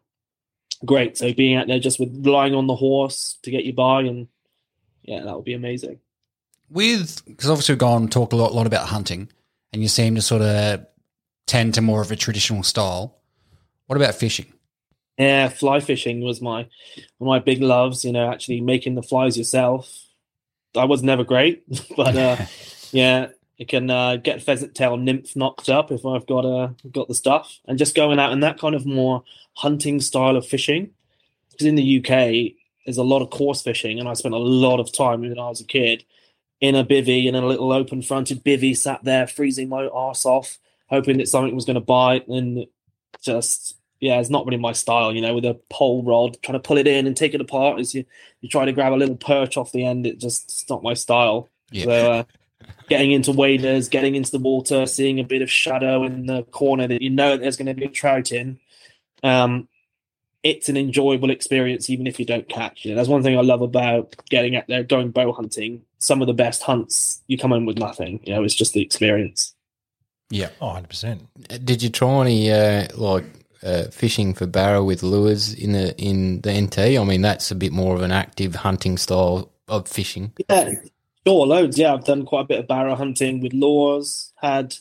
great. 0.85 1.17
So 1.17 1.33
being 1.33 1.55
out 1.55 1.67
there 1.67 1.79
just 1.79 1.99
with 1.99 2.25
relying 2.25 2.55
on 2.55 2.67
the 2.67 2.75
horse 2.75 3.37
to 3.43 3.51
get 3.51 3.65
you 3.65 3.73
by, 3.73 4.01
and 4.01 4.27
yeah, 5.03 5.23
that 5.23 5.35
would 5.35 5.45
be 5.45 5.53
amazing. 5.53 5.99
With 6.69 7.23
because 7.25 7.49
obviously 7.49 7.73
we've 7.73 7.79
gone 7.79 8.09
talked 8.09 8.33
a 8.33 8.35
lot, 8.35 8.53
lot 8.53 8.67
about 8.67 8.87
hunting, 8.87 9.29
and 9.71 9.81
you 9.81 9.87
seem 9.87 10.15
to 10.15 10.21
sort 10.21 10.41
of 10.41 10.85
tend 11.45 11.73
to 11.75 11.81
more 11.81 12.01
of 12.01 12.11
a 12.11 12.15
traditional 12.15 12.63
style. 12.63 13.17
What 13.85 13.95
about 13.95 14.15
fishing? 14.15 14.51
Yeah, 15.17 15.47
fly 15.47 15.79
fishing 15.79 16.21
was 16.21 16.41
my 16.41 16.67
one 17.17 17.27
of 17.27 17.27
my 17.27 17.39
big 17.39 17.61
loves. 17.61 18.03
You 18.03 18.11
know, 18.11 18.29
actually 18.31 18.61
making 18.61 18.95
the 18.95 19.01
flies 19.01 19.37
yourself. 19.37 19.91
I 20.75 20.85
was 20.85 21.01
never 21.01 21.23
great, 21.23 21.63
but 21.95 22.15
uh, 22.15 22.37
yeah, 22.91 23.29
you 23.55 23.65
can 23.65 23.89
uh, 23.89 24.17
get 24.17 24.43
pheasant 24.43 24.75
tail 24.75 24.97
nymph 24.97 25.35
knocked 25.35 25.69
up 25.69 25.91
if 25.91 26.05
I've 26.05 26.27
got 26.27 26.45
uh, 26.45 26.69
got 26.91 27.07
the 27.07 27.15
stuff, 27.15 27.59
and 27.65 27.79
just 27.79 27.95
going 27.95 28.19
out 28.19 28.33
in 28.33 28.41
that 28.41 28.59
kind 28.59 28.75
of 28.75 28.85
more 28.85 29.23
hunting 29.53 30.01
style 30.01 30.35
of 30.35 30.45
fishing. 30.45 30.91
Because 31.51 31.65
in 31.65 31.75
the 31.75 31.97
UK, 31.99 32.53
there's 32.85 32.97
a 32.97 33.03
lot 33.03 33.23
of 33.23 33.31
course 33.31 33.63
fishing, 33.63 33.99
and 33.99 34.07
I 34.07 34.13
spent 34.13 34.35
a 34.35 34.37
lot 34.37 34.79
of 34.79 34.91
time 34.91 35.21
when 35.21 35.39
I 35.39 35.49
was 35.49 35.61
a 35.61 35.65
kid 35.65 36.03
in 36.59 36.75
a 36.75 36.83
bivvy 36.83 37.25
in 37.25 37.35
a 37.35 37.45
little 37.45 37.71
open 37.71 38.01
fronted 38.01 38.43
bivvy, 38.43 38.75
sat 38.75 39.03
there 39.03 39.27
freezing 39.27 39.69
my 39.69 39.87
arse 39.87 40.25
off, 40.25 40.57
hoping 40.87 41.17
that 41.17 41.27
something 41.27 41.55
was 41.55 41.65
going 41.65 41.75
to 41.75 41.81
bite, 41.81 42.27
and 42.27 42.65
just 43.21 43.77
yeah, 43.99 44.19
it's 44.19 44.29
not 44.29 44.45
really 44.45 44.57
my 44.57 44.73
style, 44.73 45.11
you 45.11 45.21
know, 45.21 45.33
with 45.33 45.45
a 45.45 45.59
pole 45.69 46.03
rod, 46.03 46.37
trying 46.43 46.53
to 46.53 46.65
pull 46.65 46.77
it 46.77 46.87
in 46.87 47.07
and 47.07 47.17
take 47.17 47.33
it 47.33 47.41
apart 47.41 47.79
as 47.79 47.95
you, 47.95 48.05
you 48.41 48.49
try 48.49 48.65
to 48.65 48.71
grab 48.71 48.93
a 48.93 48.95
little 48.95 49.15
perch 49.15 49.57
off 49.57 49.71
the 49.71 49.85
end. 49.85 50.05
It 50.05 50.19
just 50.19 50.43
it's 50.45 50.69
not 50.69 50.83
my 50.83 50.93
style. 50.93 51.49
Yeah. 51.71 51.85
So 51.85 52.11
uh, 52.11 52.23
getting 52.89 53.11
into 53.11 53.31
waders, 53.31 53.89
getting 53.89 54.15
into 54.15 54.31
the 54.31 54.39
water, 54.39 54.85
seeing 54.85 55.19
a 55.19 55.23
bit 55.23 55.41
of 55.41 55.49
shadow 55.49 56.03
in 56.03 56.27
the 56.27 56.43
corner 56.43 56.87
that 56.87 57.01
you 57.01 57.09
know 57.09 57.37
there's 57.37 57.57
going 57.57 57.67
to 57.67 57.73
be 57.73 57.85
a 57.85 57.89
trout 57.89 58.31
in. 58.31 58.59
Um, 59.23 59.67
it's 60.47 60.69
an 60.69 60.77
enjoyable 60.77 61.29
experience, 61.29 61.89
even 61.89 62.07
if 62.07 62.19
you 62.19 62.25
don't 62.25 62.47
catch. 62.47 62.85
You 62.85 62.91
know, 62.91 62.95
that's 62.95 63.09
one 63.09 63.21
thing 63.21 63.37
I 63.37 63.41
love 63.41 63.61
about 63.61 64.15
getting 64.29 64.55
out 64.55 64.65
there, 64.67 64.81
going 64.81 65.11
bow 65.11 65.33
hunting. 65.33 65.81
Some 65.99 66.21
of 66.21 66.27
the 66.27 66.33
best 66.33 66.63
hunts, 66.63 67.21
you 67.27 67.37
come 67.37 67.51
in 67.51 67.65
with 67.65 67.77
nothing. 67.77 68.21
You 68.23 68.33
know, 68.33 68.43
it's 68.43 68.55
just 68.55 68.73
the 68.73 68.81
experience. 68.81 69.53
Yeah. 70.29 70.49
Oh, 70.61 70.67
100%. 70.67 71.65
Did 71.65 71.83
you 71.83 71.89
try 71.89 72.21
any 72.21 72.49
uh, 72.49 72.87
like 72.95 73.25
uh, 73.61 73.85
fishing 73.85 74.33
for 74.33 74.45
barra 74.45 74.83
with 74.83 75.03
lures 75.03 75.53
in 75.53 75.73
the 75.73 75.97
in 75.97 76.41
the 76.41 76.61
NT? 76.61 76.79
I 76.79 77.03
mean, 77.03 77.21
that's 77.21 77.51
a 77.51 77.55
bit 77.55 77.73
more 77.73 77.93
of 77.93 78.01
an 78.01 78.11
active 78.11 78.55
hunting 78.55 78.97
style 78.97 79.51
of 79.67 79.87
fishing. 79.87 80.31
Yeah, 80.49 80.75
sure, 81.25 81.45
loads. 81.45 81.77
Yeah, 81.77 81.93
I've 81.93 82.05
done 82.05 82.25
quite 82.25 82.41
a 82.41 82.47
bit 82.47 82.59
of 82.59 82.67
barra 82.67 82.95
hunting 82.95 83.41
with 83.41 83.53
lures. 83.53 84.31
Had 84.41 84.75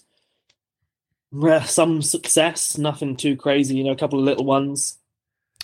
re- 1.32 1.64
some 1.64 2.02
success, 2.02 2.78
nothing 2.78 3.16
too 3.16 3.36
crazy. 3.36 3.76
You 3.76 3.84
know, 3.84 3.92
a 3.92 3.96
couple 3.96 4.20
of 4.20 4.24
little 4.24 4.44
ones. 4.44 4.98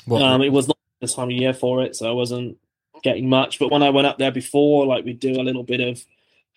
What, 0.06 0.22
Um, 0.22 0.42
it 0.42 0.52
was 0.52 0.68
not 0.68 0.76
this 1.00 1.14
time 1.14 1.28
of 1.28 1.32
year 1.36 1.54
for 1.54 1.82
it, 1.82 1.96
so 1.96 2.08
I 2.08 2.12
wasn't 2.12 2.56
getting 3.02 3.28
much. 3.28 3.58
But 3.58 3.70
when 3.70 3.82
I 3.82 3.90
went 3.90 4.06
up 4.06 4.18
there 4.18 4.32
before, 4.32 4.86
like 4.86 5.04
we'd 5.04 5.20
do 5.20 5.40
a 5.40 5.42
little 5.42 5.62
bit 5.64 5.80
of 5.80 6.04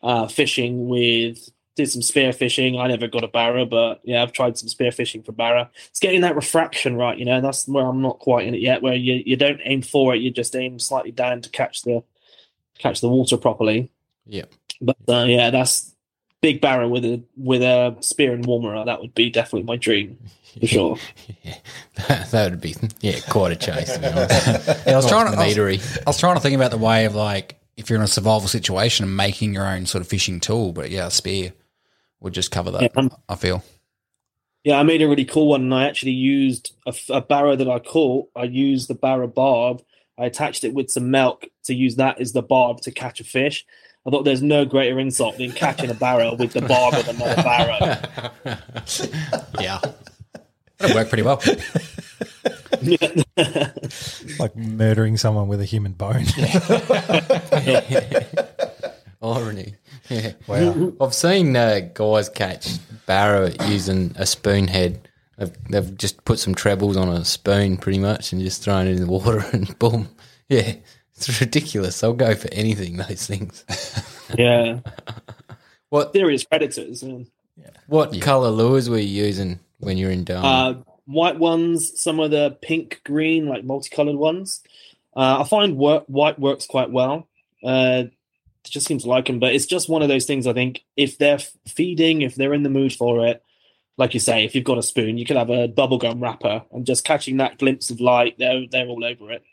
uh, 0.04 0.28
fishing 0.28 0.88
with, 0.88 1.50
did 1.76 1.90
some 1.90 2.02
spear 2.02 2.32
fishing. 2.32 2.80
I 2.80 2.88
never 2.88 3.08
got 3.08 3.24
a 3.24 3.28
barra, 3.28 3.66
but 3.66 4.02
yeah, 4.04 4.22
I've 4.24 4.32
tried 4.32 4.58
some 4.58 4.70
spear 4.70 4.92
fishing 4.92 5.24
for 5.24 5.32
barra. 5.32 5.70
It's 5.90 6.00
getting 6.00 6.22
that 6.22 6.36
refraction 6.36 6.96
right, 6.96 7.18
you 7.18 7.26
know. 7.26 7.42
That's 7.42 7.68
where 7.68 7.86
I'm 7.86 8.02
not 8.02 8.20
quite 8.20 8.48
in 8.48 8.56
it 8.56 8.62
yet. 8.62 8.82
Where 8.82 8.96
you 8.96 9.22
you 9.26 9.36
don't 9.36 9.60
aim 9.64 9.82
for 9.82 10.16
it, 10.16 10.22
you 10.22 10.32
just 10.32 10.56
aim 10.56 10.80
slightly 10.80 11.12
down 11.12 11.42
to 11.42 11.50
catch 11.50 11.82
the 11.82 12.04
catch 12.80 13.02
the 13.02 13.10
water 13.10 13.38
properly. 13.38 13.92
yeah, 14.26 14.46
But 14.82 14.98
uh, 15.08 15.26
yeah, 15.26 15.50
that's 15.50 15.95
big 16.41 16.62
barra 16.62 16.88
with 16.88 17.06
a 17.06 17.24
with 17.38 17.62
a 17.62 17.95
spear 18.02 18.34
and 18.34 18.45
woomera. 18.45 18.86
That 18.86 19.02
would 19.02 19.16
be 19.16 19.30
definitely 19.30 19.64
my 19.64 19.76
dream 19.76 20.18
for 20.60 20.68
sure. 20.68 20.98
yeah. 21.44 21.56
That, 22.07 22.28
that 22.32 22.52
would 22.52 22.62
be 22.62 22.76
yeah 23.02 23.20
quite 23.30 23.52
a 23.52 23.56
chase. 23.56 23.94
To 23.94 23.99
be 23.99 24.07
honest. 24.07 24.68
Yeah, 24.86 24.94
I 24.94 24.95
was 24.95 25.07
trying 25.07 25.32
to. 25.32 25.38
I 25.38 25.48
was. 25.48 25.98
I 25.98 26.10
was 26.10 26.18
trying 26.18 26.36
to 26.36 26.41
think 26.41 26.56
about 26.56 26.72
the 26.72 26.78
way 26.78 27.06
of 27.06 27.16
like 27.16 27.60
if 27.78 27.90
you're 27.90 27.98
in 27.98 28.03
a 28.03 28.07
survival 28.07 28.48
situation 28.48 29.06
and 29.06 29.18
making 29.18 29.53
your 29.53 29.66
own 29.66 29.86
sort 29.86 30.02
of 30.02 30.07
fishing 30.07 30.40
tool, 30.40 30.72
but 30.72 30.90
yeah, 30.90 31.07
a 31.07 31.12
spear 31.12 31.53
would 32.20 32.34
just 32.34 32.52
cover 32.52 32.72
that. 32.72 32.82
Yeah, 32.82 32.90
um, 32.95 33.12
I 33.28 33.36
feel. 33.36 33.64
Yeah, 34.64 34.80
I 34.80 34.84
made 34.84 35.02
a 35.02 35.07
really 35.07 35.26
cool 35.26 35.49
one, 35.49 35.62
and 35.62 35.74
I 35.74 35.88
actually 35.88 36.14
used 36.14 36.76
a 37.10 37.22
barra 37.22 37.56
that 37.56 37.70
I 37.70 37.80
caught. 37.80 38.30
I 38.36 38.44
used 38.45 38.88
the 38.88 38.95
barra 38.95 39.28
barb. 39.28 39.84
I 40.18 40.26
attached 40.26 40.64
it 40.64 40.74
with 40.74 40.90
some 40.90 41.12
milk 41.12 41.45
to 41.66 41.76
use 41.76 41.98
that 41.98 42.20
as 42.20 42.32
the 42.32 42.41
barb 42.41 42.82
to 42.82 42.91
catch 42.91 43.20
a 43.20 43.24
fish. 43.24 43.66
I 44.06 44.11
thought 44.11 44.23
there's 44.23 44.44
no 44.44 44.65
greater 44.65 44.99
insult 44.99 45.38
than 45.38 45.52
catching 45.52 45.90
a 45.90 45.94
barra 45.95 46.34
with 46.36 46.53
the 46.53 46.61
barb 46.61 46.94
of 46.94 47.07
another 47.07 47.41
barra. 47.41 48.60
Yeah, 49.60 49.80
that'd 50.77 50.95
work 50.95 51.10
pretty 51.10 51.23
well. 51.23 51.41
Like 54.40 54.56
murdering 54.56 55.18
someone 55.18 55.48
with 55.48 55.60
a 55.60 55.65
human 55.65 55.94
bone. 55.94 56.26
Irony. 59.22 59.76
Yeah. 60.10 60.34
Wow. 60.48 60.94
I've 61.02 61.14
seen 61.14 61.56
uh, 61.56 61.82
guys 61.94 62.30
catch 62.30 62.77
barra 63.06 63.52
using 63.68 64.14
a 64.18 64.26
spoon 64.26 64.68
head. 64.68 65.07
They've, 65.38 65.52
they've 65.69 65.98
just 65.98 66.23
put 66.26 66.40
some 66.40 66.56
trebles 66.56 66.95
on 66.98 67.10
a 67.10 67.26
spoon 67.26 67.77
pretty 67.77 67.99
much 67.99 68.32
and 68.32 68.41
just 68.41 68.64
thrown 68.64 68.88
it 68.88 68.91
in 68.91 69.02
the 69.02 69.07
water 69.07 69.40
and 69.53 69.77
boom. 69.80 70.10
Yeah. 70.48 70.76
It's 71.28 71.40
ridiculous. 71.42 72.04
I'll 72.04 72.14
go 72.14 72.36
for 72.36 72.50
anything. 72.52 72.98
Those 72.98 73.26
things. 73.26 73.64
Yeah, 74.38 74.80
What 75.90 76.14
serious 76.14 76.44
predators. 76.44 77.04
yeah. 77.04 77.70
what 77.88 78.20
color 78.22 78.50
lures 78.50 78.90
were 78.90 78.98
you 78.98 79.24
using 79.26 79.60
when 79.80 79.98
you're 79.98 80.10
in 80.12 80.24
Darwin? 80.24 80.46
Uh, 80.46 80.84
white 81.06 81.38
ones, 81.38 82.02
some 82.02 82.20
of 82.20 82.32
the 82.32 82.58
pink, 82.62 83.02
green, 83.06 83.48
like 83.48 83.64
multicolored 83.64 84.16
ones. 84.16 84.62
Uh, 85.16 85.42
I 85.42 85.44
find 85.48 85.78
work, 85.78 86.06
white 86.08 86.40
works 86.40 86.66
quite 86.66 86.90
well. 86.92 87.28
Uh, 87.64 88.06
it 88.06 88.12
just 88.72 88.88
seems 88.88 89.04
to 89.04 89.10
like 89.10 89.28
them, 89.28 89.40
but 89.40 89.54
it's 89.54 89.68
just 89.68 89.88
one 89.88 90.02
of 90.02 90.08
those 90.10 90.26
things. 90.26 90.48
I 90.48 90.54
think 90.54 90.84
if 90.98 91.20
they're 91.20 91.38
feeding, 91.68 92.24
if 92.24 92.34
they're 92.34 92.54
in 92.56 92.64
the 92.64 92.70
mood 92.70 92.94
for 92.94 93.28
it, 93.28 93.44
like 93.98 94.16
you 94.16 94.20
say, 94.20 94.44
if 94.44 94.56
you've 94.56 94.64
got 94.66 94.80
a 94.80 94.84
spoon, 94.84 95.20
you 95.20 95.26
could 95.26 95.38
have 95.38 95.52
a 95.52 95.68
bubblegum 95.70 96.20
wrapper 96.20 96.64
and 96.72 96.86
just 96.86 97.06
catching 97.06 97.38
that 97.38 97.60
glimpse 97.60 97.92
of 97.92 98.02
light, 98.02 98.38
they're 98.40 98.66
they're 98.70 98.88
all 98.88 99.06
over 99.06 99.32
it. 99.32 99.44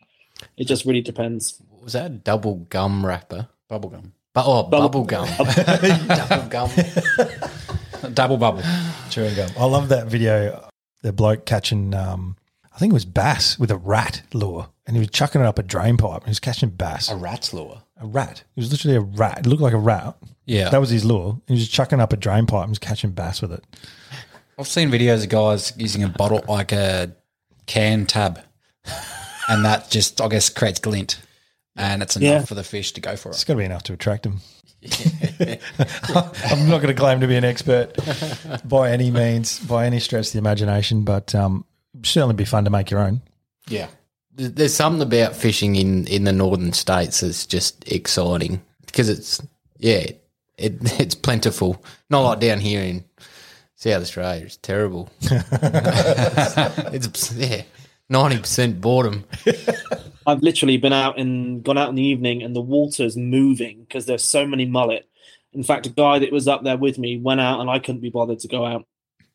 It 0.56 0.66
just 0.66 0.85
really 0.85 1.01
depends. 1.01 1.60
was 1.82 1.93
that 1.94 2.06
a 2.06 2.09
double 2.10 2.56
gum 2.69 3.05
wrapper? 3.05 3.48
Bubblegum. 3.70 4.12
But 4.35 4.44
oh, 4.47 4.62
Bubble- 4.64 4.89
bubble 4.89 5.05
gum. 5.05 5.28
double 6.09 6.48
gum. 6.48 6.70
Double 8.14 8.36
bubble. 8.36 8.62
Chewing 9.10 9.35
gum. 9.36 9.51
I 9.59 9.64
love 9.64 9.89
that 9.90 10.06
video. 10.09 10.69
The 11.02 11.12
bloke 11.12 11.47
catching, 11.47 11.94
um, 11.94 12.36
I 12.74 12.78
think 12.78 12.90
it 12.93 12.94
was 12.94 13.05
bass 13.05 13.59
with 13.59 13.70
a 13.70 13.77
rat 13.77 14.23
lure, 14.35 14.69
and 14.86 14.97
he 14.97 15.01
was 15.01 15.09
chucking 15.10 15.40
it 15.40 15.47
up 15.47 15.59
a 15.59 15.62
drain 15.62 15.97
pipe. 15.97 16.14
And 16.16 16.24
he 16.24 16.31
was 16.31 16.40
catching 16.40 16.70
bass. 16.70 17.10
A 17.10 17.16
rat's 17.16 17.52
lure. 17.55 17.82
A 18.01 18.06
rat. 18.06 18.43
It 18.56 18.60
was 18.60 18.70
literally 18.73 18.97
a 18.97 19.01
rat. 19.01 19.39
It 19.40 19.47
looked 19.47 19.62
like 19.62 19.73
a 19.73 19.78
rat. 19.78 20.16
Yeah. 20.47 20.70
That 20.70 20.81
was 20.81 20.90
his 20.90 21.05
lure. 21.05 21.40
He 21.47 21.55
was 21.55 21.69
chucking 21.69 22.01
up 22.01 22.12
a 22.12 22.16
drain 22.16 22.47
pipe 22.47 22.62
and 22.62 22.70
was 22.70 22.78
catching 22.81 23.10
bass 23.12 23.40
with 23.40 23.52
it. 23.52 23.64
I've 24.59 24.66
seen 24.69 24.90
videos 24.90 25.23
of 25.23 25.28
guys 25.28 25.73
using 25.77 26.02
a 26.02 26.09
bottle 26.09 26.43
like 26.48 26.73
a 26.73 27.12
can 27.66 28.06
tab, 28.06 28.40
and 29.52 29.64
that 29.64 29.90
just 29.90 30.20
I 30.20 30.28
guess 30.28 30.48
creates 30.50 30.80
glint, 30.80 31.18
and 31.76 32.02
it's 32.02 32.16
enough 32.16 32.28
Yeah. 32.28 32.44
for 32.44 32.54
the 32.54 32.64
fish 32.64 32.92
to 32.92 33.00
go 33.00 33.16
for 33.16 33.28
It's 33.30 33.38
It's 33.38 33.44
got 33.44 33.54
to 33.54 33.58
be 33.58 33.64
enough 33.64 33.84
to 33.84 33.92
attract 33.92 34.24
them. 34.24 34.40
I'm 34.82 36.68
not 36.68 36.82
going 36.82 36.88
to 36.88 36.94
claim 36.94 37.20
to 37.20 37.28
be 37.28 37.36
an 37.36 37.44
expert 37.44 37.96
by 38.64 38.90
any 38.90 39.12
means, 39.12 39.60
by 39.60 39.86
any 39.86 40.00
stretch 40.00 40.26
of 40.28 40.32
the 40.32 40.38
imagination, 40.38 41.04
but 41.04 41.34
um, 41.36 41.64
certainly 42.02 42.34
be 42.34 42.44
fun 42.44 42.64
to 42.64 42.70
make 42.70 42.90
your 42.90 42.98
own. 43.00 43.22
Yeah, 43.68 43.86
There's 44.34 44.52
there's 44.52 44.74
something 44.74 45.02
about 45.02 45.36
fishing 45.36 45.76
in, 45.76 46.06
in 46.08 46.24
the 46.24 46.32
northern 46.32 46.72
states 46.72 47.20
that's 47.20 47.46
just 47.46 47.86
exciting 47.90 48.60
because 48.86 49.08
it's 49.08 49.40
yeah 49.78 50.06
it 50.58 50.78
it's 51.00 51.14
plentiful. 51.14 51.82
Not 52.10 52.22
like 52.22 52.40
down 52.40 52.58
here 52.58 52.82
in 52.82 53.04
South 53.76 54.02
Australia. 54.02 54.44
It's 54.46 54.56
terrible. 54.56 55.08
it's 55.22 57.32
yeah 57.34 57.62
ninety 58.12 58.39
percent 58.39 58.80
boredom. 58.80 59.24
I've 60.26 60.43
literally 60.43 60.76
been 60.76 60.93
out 60.93 61.18
and 61.18 61.64
gone 61.64 61.78
out 61.78 61.89
in 61.89 61.97
the 61.97 62.05
evening, 62.05 62.43
and 62.43 62.55
the 62.55 62.60
water's 62.60 63.16
moving 63.16 63.80
because 63.80 64.06
there's 64.06 64.24
so 64.24 64.47
many 64.47 64.66
mullet. 64.66 65.09
In 65.52 65.64
fact, 65.64 65.86
a 65.86 65.90
guy 65.90 66.20
that 66.20 66.32
was 66.32 66.47
up 66.47 66.62
there 66.62 66.76
with 66.76 66.98
me 66.98 67.18
went 67.18 67.40
out, 67.40 67.60
and 67.60 67.68
I 67.68 67.78
couldn't 67.78 68.01
be 68.01 68.10
bothered 68.10 68.39
to 68.40 68.48
go 68.48 68.64
out. 68.64 68.86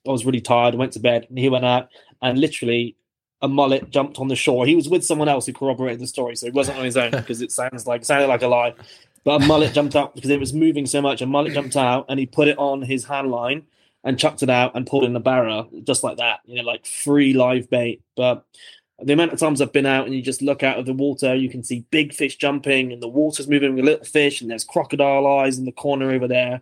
I 0.08 0.12
was 0.12 0.26
really 0.26 0.42
tired. 0.42 0.76
went 0.76 0.94
to 0.94 1.00
bed, 1.00 1.26
and 1.30 1.38
he 1.38 1.50
went 1.50 1.66
out, 1.66 1.90
and 2.22 2.40
literally 2.40 2.96
a 3.42 3.48
mullet 3.48 3.90
jumped 3.90 4.18
on 4.18 4.30
the 4.30 4.36
shore. 4.36 4.66
He 4.66 4.76
was 4.76 4.90
with 4.90 5.04
someone 5.04 5.28
else 5.28 5.46
who 5.46 5.54
corroborated 5.54 6.00
the 6.00 6.08
story, 6.08 6.36
so 6.36 6.48
he 6.48 6.52
wasn't 6.52 6.80
on 6.80 6.86
his 6.86 6.98
own 6.98 7.12
because 7.12 7.42
it 7.42 7.52
sounds 7.52 7.86
like 7.86 8.06
sounded 8.06 8.28
like 8.28 8.42
a 8.42 8.48
lie. 8.48 8.74
But 9.24 9.44
a 9.44 9.46
mullet 9.46 9.74
jumped 9.74 9.96
up 9.96 10.16
because 10.16 10.30
it 10.30 10.40
was 10.40 10.54
moving 10.54 10.86
so 10.86 11.02
much. 11.02 11.22
A 11.22 11.26
mullet 11.26 11.54
jumped 11.54 11.76
out, 11.76 12.06
and 12.10 12.20
he 12.20 12.26
put 12.26 12.48
it 12.48 12.58
on 12.58 12.82
his 12.82 13.06
hand 13.06 13.30
line 13.30 13.66
and 14.04 14.18
chucked 14.20 14.44
it 14.44 14.50
out 14.50 14.76
and 14.76 14.88
pulled 14.88 15.04
in 15.04 15.14
the 15.14 15.20
barra 15.20 15.66
just 15.84 16.04
like 16.04 16.18
that. 16.18 16.40
You 16.46 16.56
know, 16.58 16.64
like 16.64 16.86
free 16.86 17.34
live 17.34 17.70
bait, 17.70 18.02
but 18.16 18.46
the 19.00 19.14
amount 19.14 19.32
of 19.34 19.40
times 19.40 19.62
I've 19.62 19.74
been 19.74 19.86
out 19.86 20.06
and 20.08 20.16
you 20.16 20.22
just 20.22 20.42
look 20.42 20.64
out 20.64 20.80
of 20.80 20.86
the 20.88 20.94
water, 20.94 21.36
you 21.36 21.50
can 21.50 21.64
see 21.64 21.86
big 21.92 22.14
fish 22.14 22.36
jumping 22.38 22.92
and 22.92 23.02
the 23.02 23.08
water's 23.08 23.48
moving 23.48 23.76
with 23.76 23.86
little 23.86 24.06
fish, 24.06 24.42
and 24.42 24.50
there's 24.50 24.64
crocodile 24.64 25.28
eyes 25.28 25.58
in 25.60 25.66
the 25.66 25.72
corner 25.72 26.12
over 26.12 26.28
there. 26.28 26.62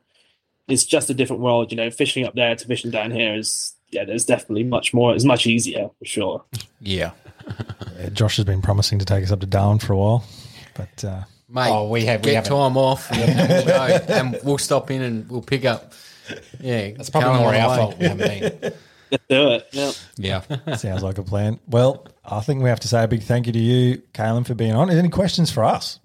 It's 0.68 0.84
just 0.86 1.10
a 1.10 1.14
different 1.14 1.42
world, 1.44 1.72
you 1.72 1.78
know. 1.78 1.92
Fishing 1.92 2.26
up 2.26 2.34
there 2.36 2.56
to 2.56 2.66
fishing 2.66 2.92
down 2.92 3.12
here 3.12 3.36
is 3.36 3.74
yeah, 3.92 4.04
there's 4.04 4.26
definitely 4.26 4.64
much 4.64 4.94
more. 4.94 5.14
It's 5.16 5.24
much 5.24 5.46
easier 5.48 5.90
for 6.00 6.06
sure. 6.06 6.44
yeah. 6.82 7.12
Yeah, 8.00 8.10
Josh 8.10 8.36
has 8.38 8.46
been 8.46 8.62
promising 8.64 8.98
to 9.00 9.06
take 9.06 9.24
us 9.24 9.32
up 9.32 9.40
to 9.42 9.46
Darwin 9.46 9.78
for 9.80 9.94
a 9.94 9.98
while, 9.98 10.26
but 10.74 11.04
uh, 11.06 11.24
Mate, 11.48 11.70
Oh, 11.70 11.88
we 11.88 12.04
have- 12.06 12.26
we 12.26 12.32
get 12.32 12.44
haven't. 12.48 12.58
time 12.58 12.76
off 12.76 13.10
and 13.14 14.10
and 14.10 14.40
we'll 14.44 14.58
stop 14.58 14.90
in 14.92 15.02
and 15.04 15.30
we'll 15.30 15.44
pick 15.44 15.64
up. 15.64 15.94
Yeah, 16.60 16.92
That's 16.92 17.10
probably 17.10 17.40
more 17.40 17.54
our 17.54 17.76
fault. 17.76 17.98
We 18.00 18.06
haven't 18.08 18.62
been. 18.62 18.74
Let's 19.12 19.24
do 19.30 19.52
it. 19.52 19.68
Yeah. 19.72 19.92
Yeah. 20.18 20.76
sounds 20.76 21.04
like 21.04 21.18
a 21.18 21.24
plan. 21.24 21.60
Well, 21.68 22.08
I 22.24 22.42
think 22.42 22.64
we 22.64 22.70
have 22.70 22.80
to 22.82 22.88
say 22.88 23.04
a 23.04 23.08
big 23.08 23.24
thank 23.24 23.48
you 23.48 23.54
to 23.54 23.60
you, 23.60 24.02
Calem, 24.14 24.46
for 24.46 24.56
being 24.56 24.74
on. 24.74 24.90
Any 24.90 25.10
questions 25.10 25.52
for 25.52 25.64
us? 25.64 26.00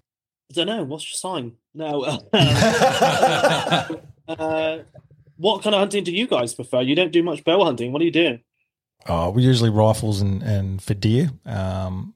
I 0.51 0.55
don't 0.55 0.67
know. 0.67 0.83
What's 0.85 1.11
your 1.11 1.17
sign? 1.17 1.53
No. 1.75 2.03
uh, 4.29 4.79
what 5.37 5.63
kind 5.63 5.75
of 5.75 5.81
hunting 5.81 6.05
do 6.05 6.13
you 6.13 6.27
guys 6.27 6.55
prefer? 6.55 6.83
You 6.83 6.95
don't 6.95 7.13
do 7.13 7.23
much 7.23 7.45
bow 7.45 7.65
hunting. 7.65 7.93
What 7.93 8.01
do 8.01 8.05
you 8.05 8.11
do? 8.11 8.39
Oh, 9.07 9.31
we 9.31 9.43
usually 9.43 9.71
rifles 9.71 10.21
and, 10.21 10.43
and 10.43 10.83
for 10.83 10.93
deer. 10.95 11.31
Um, 11.47 12.15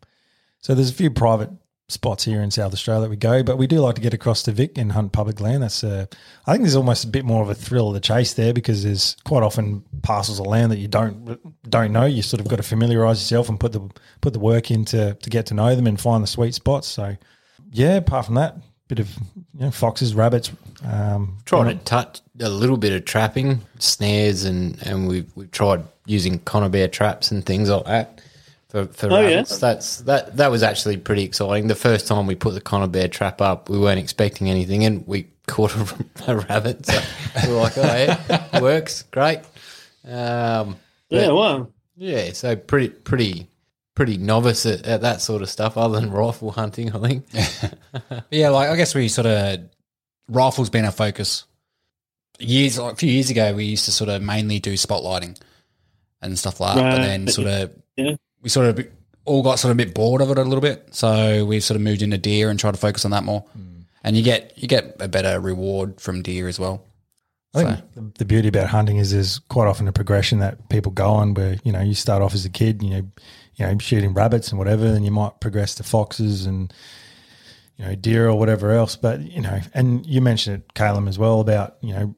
so 0.58 0.74
there's 0.74 0.90
a 0.90 0.94
few 0.94 1.10
private 1.10 1.50
spots 1.88 2.24
here 2.24 2.40
in 2.40 2.50
South 2.50 2.72
Australia 2.72 3.02
that 3.02 3.10
we 3.10 3.16
go, 3.16 3.42
but 3.42 3.58
we 3.58 3.66
do 3.66 3.80
like 3.80 3.94
to 3.96 4.00
get 4.00 4.14
across 4.14 4.42
to 4.44 4.52
Vic 4.52 4.78
and 4.78 4.92
hunt 4.92 5.12
public 5.12 5.40
land. 5.40 5.62
That's 5.62 5.84
uh, 5.84 6.06
I 6.46 6.52
think 6.52 6.62
there's 6.62 6.76
almost 6.76 7.04
a 7.04 7.08
bit 7.08 7.24
more 7.24 7.42
of 7.42 7.50
a 7.50 7.54
thrill 7.54 7.88
of 7.88 7.94
the 7.94 8.00
chase 8.00 8.34
there 8.34 8.54
because 8.54 8.84
there's 8.84 9.16
quite 9.24 9.42
often 9.42 9.84
parcels 10.02 10.40
of 10.40 10.46
land 10.46 10.72
that 10.72 10.78
you 10.78 10.88
don't 10.88 11.38
don't 11.68 11.92
know. 11.92 12.06
You 12.06 12.22
sort 12.22 12.40
of 12.40 12.48
got 12.48 12.56
to 12.56 12.62
familiarise 12.62 13.20
yourself 13.20 13.48
and 13.48 13.60
put 13.60 13.72
the 13.72 13.88
put 14.20 14.32
the 14.32 14.38
work 14.38 14.70
in 14.70 14.84
to, 14.86 15.14
to 15.14 15.30
get 15.30 15.46
to 15.46 15.54
know 15.54 15.74
them 15.76 15.86
and 15.86 16.00
find 16.00 16.22
the 16.22 16.28
sweet 16.28 16.54
spots. 16.54 16.88
So 16.88 17.16
yeah, 17.70 17.96
apart 17.96 18.26
from 18.26 18.36
that, 18.36 18.56
bit 18.88 18.98
of 18.98 19.10
you 19.54 19.66
know, 19.66 19.70
foxes, 19.70 20.14
rabbits. 20.14 20.52
Um, 20.84 21.38
tried 21.44 21.72
to 21.72 21.84
touch 21.84 22.20
a 22.40 22.48
little 22.48 22.76
bit 22.76 22.92
of 22.92 23.04
trapping, 23.04 23.60
snares, 23.78 24.44
and 24.44 24.82
and 24.86 25.06
we've 25.06 25.30
we've 25.34 25.50
tried 25.50 25.84
using 26.06 26.38
conibear 26.40 26.90
traps 26.90 27.30
and 27.30 27.44
things 27.44 27.68
like 27.68 27.84
that 27.84 28.20
for 28.74 28.86
for 28.86 29.06
Oh, 29.12 29.20
yeah? 29.20 29.28
rabbits. 29.36 29.58
That's 29.58 29.98
that 30.02 30.36
that 30.36 30.50
was 30.50 30.62
actually 30.64 30.96
pretty 30.96 31.22
exciting. 31.22 31.68
The 31.68 31.74
first 31.76 32.08
time 32.08 32.26
we 32.26 32.34
put 32.34 32.54
the 32.54 32.60
conibear 32.60 32.90
bear 32.92 33.08
trap 33.08 33.40
up, 33.40 33.68
we 33.68 33.78
weren't 33.78 34.00
expecting 34.00 34.50
anything, 34.50 34.84
and 34.84 35.06
we 35.06 35.28
caught 35.46 35.74
a, 35.76 36.04
a 36.26 36.36
rabbit. 36.38 36.84
So 36.86 37.00
we 37.46 37.52
were 37.54 37.60
like, 37.60 37.78
oh 37.78 37.82
yeah, 37.82 38.60
works 38.60 39.02
great. 39.12 39.38
Um, 40.06 40.76
Yeah, 41.08 41.30
wow. 41.30 41.68
yeah, 41.96 42.32
so 42.32 42.56
pretty 42.56 42.88
pretty 42.88 43.46
pretty 43.94 44.18
novice 44.18 44.66
at, 44.66 44.84
at 44.86 45.02
that 45.02 45.20
sort 45.20 45.40
of 45.42 45.48
stuff, 45.48 45.76
other 45.76 46.00
than 46.00 46.10
rifle 46.10 46.50
hunting. 46.50 46.92
I 46.94 46.98
think. 47.08 47.26
Yeah, 48.30 48.48
like 48.48 48.68
I 48.70 48.76
guess 48.76 48.94
we 48.94 49.06
sort 49.08 49.26
of 49.28 49.60
rifles 50.28 50.68
been 50.70 50.84
our 50.84 50.90
focus. 50.90 51.44
Years, 52.40 52.76
like 52.80 52.94
a 52.94 52.96
few 52.96 53.10
years 53.12 53.30
ago, 53.30 53.54
we 53.54 53.64
used 53.66 53.84
to 53.84 53.92
sort 53.92 54.10
of 54.10 54.20
mainly 54.20 54.58
do 54.58 54.72
spotlighting 54.72 55.40
and 56.20 56.36
stuff 56.36 56.58
like 56.58 56.74
that. 56.74 56.90
But 56.96 57.02
then 57.02 57.28
sort 57.28 57.46
of 57.46 57.70
Yeah. 57.96 58.16
We 58.44 58.50
sort 58.50 58.66
of 58.66 58.86
all 59.24 59.42
got 59.42 59.58
sort 59.58 59.72
of 59.72 59.76
a 59.76 59.84
bit 59.84 59.94
bored 59.94 60.20
of 60.20 60.30
it 60.30 60.38
a 60.38 60.42
little 60.42 60.60
bit. 60.60 60.88
So 60.94 61.44
we've 61.44 61.64
sort 61.64 61.76
of 61.76 61.82
moved 61.82 62.02
into 62.02 62.18
deer 62.18 62.50
and 62.50 62.60
tried 62.60 62.74
to 62.74 62.80
focus 62.80 63.04
on 63.04 63.10
that 63.10 63.24
more. 63.24 63.40
Hmm. 63.40 63.80
And 64.04 64.16
you 64.16 64.22
get 64.22 64.52
you 64.56 64.68
get 64.68 64.96
a 65.00 65.08
better 65.08 65.40
reward 65.40 66.00
from 66.00 66.22
deer 66.22 66.46
as 66.46 66.60
well. 66.60 66.84
I 67.54 67.62
think 67.62 67.94
the, 67.94 68.12
the 68.18 68.24
beauty 68.24 68.48
about 68.48 68.68
hunting 68.68 68.96
is 68.96 69.12
there's 69.12 69.38
quite 69.38 69.66
often 69.68 69.86
a 69.86 69.92
progression 69.92 70.40
that 70.40 70.68
people 70.68 70.90
go 70.90 71.08
on 71.08 71.34
where 71.34 71.56
you 71.64 71.72
know 71.72 71.80
you 71.80 71.94
start 71.94 72.20
off 72.20 72.34
as 72.34 72.44
a 72.44 72.50
kid, 72.50 72.82
you 72.82 72.90
know, 72.90 73.10
you 73.56 73.66
know 73.66 73.78
shooting 73.78 74.12
rabbits 74.12 74.50
and 74.50 74.58
whatever, 74.58 74.90
then 74.90 75.04
you 75.04 75.10
might 75.10 75.40
progress 75.40 75.74
to 75.76 75.84
foxes 75.84 76.46
and 76.46 76.72
you 77.76 77.84
know 77.84 77.94
deer 77.94 78.28
or 78.28 78.38
whatever 78.38 78.72
else. 78.72 78.96
But 78.96 79.20
you 79.20 79.40
know, 79.40 79.60
and 79.72 80.04
you 80.04 80.20
mentioned 80.20 80.56
it, 80.56 80.74
Calem, 80.74 81.08
as 81.08 81.18
well 81.18 81.40
about 81.40 81.76
you 81.80 81.94
know 81.94 82.14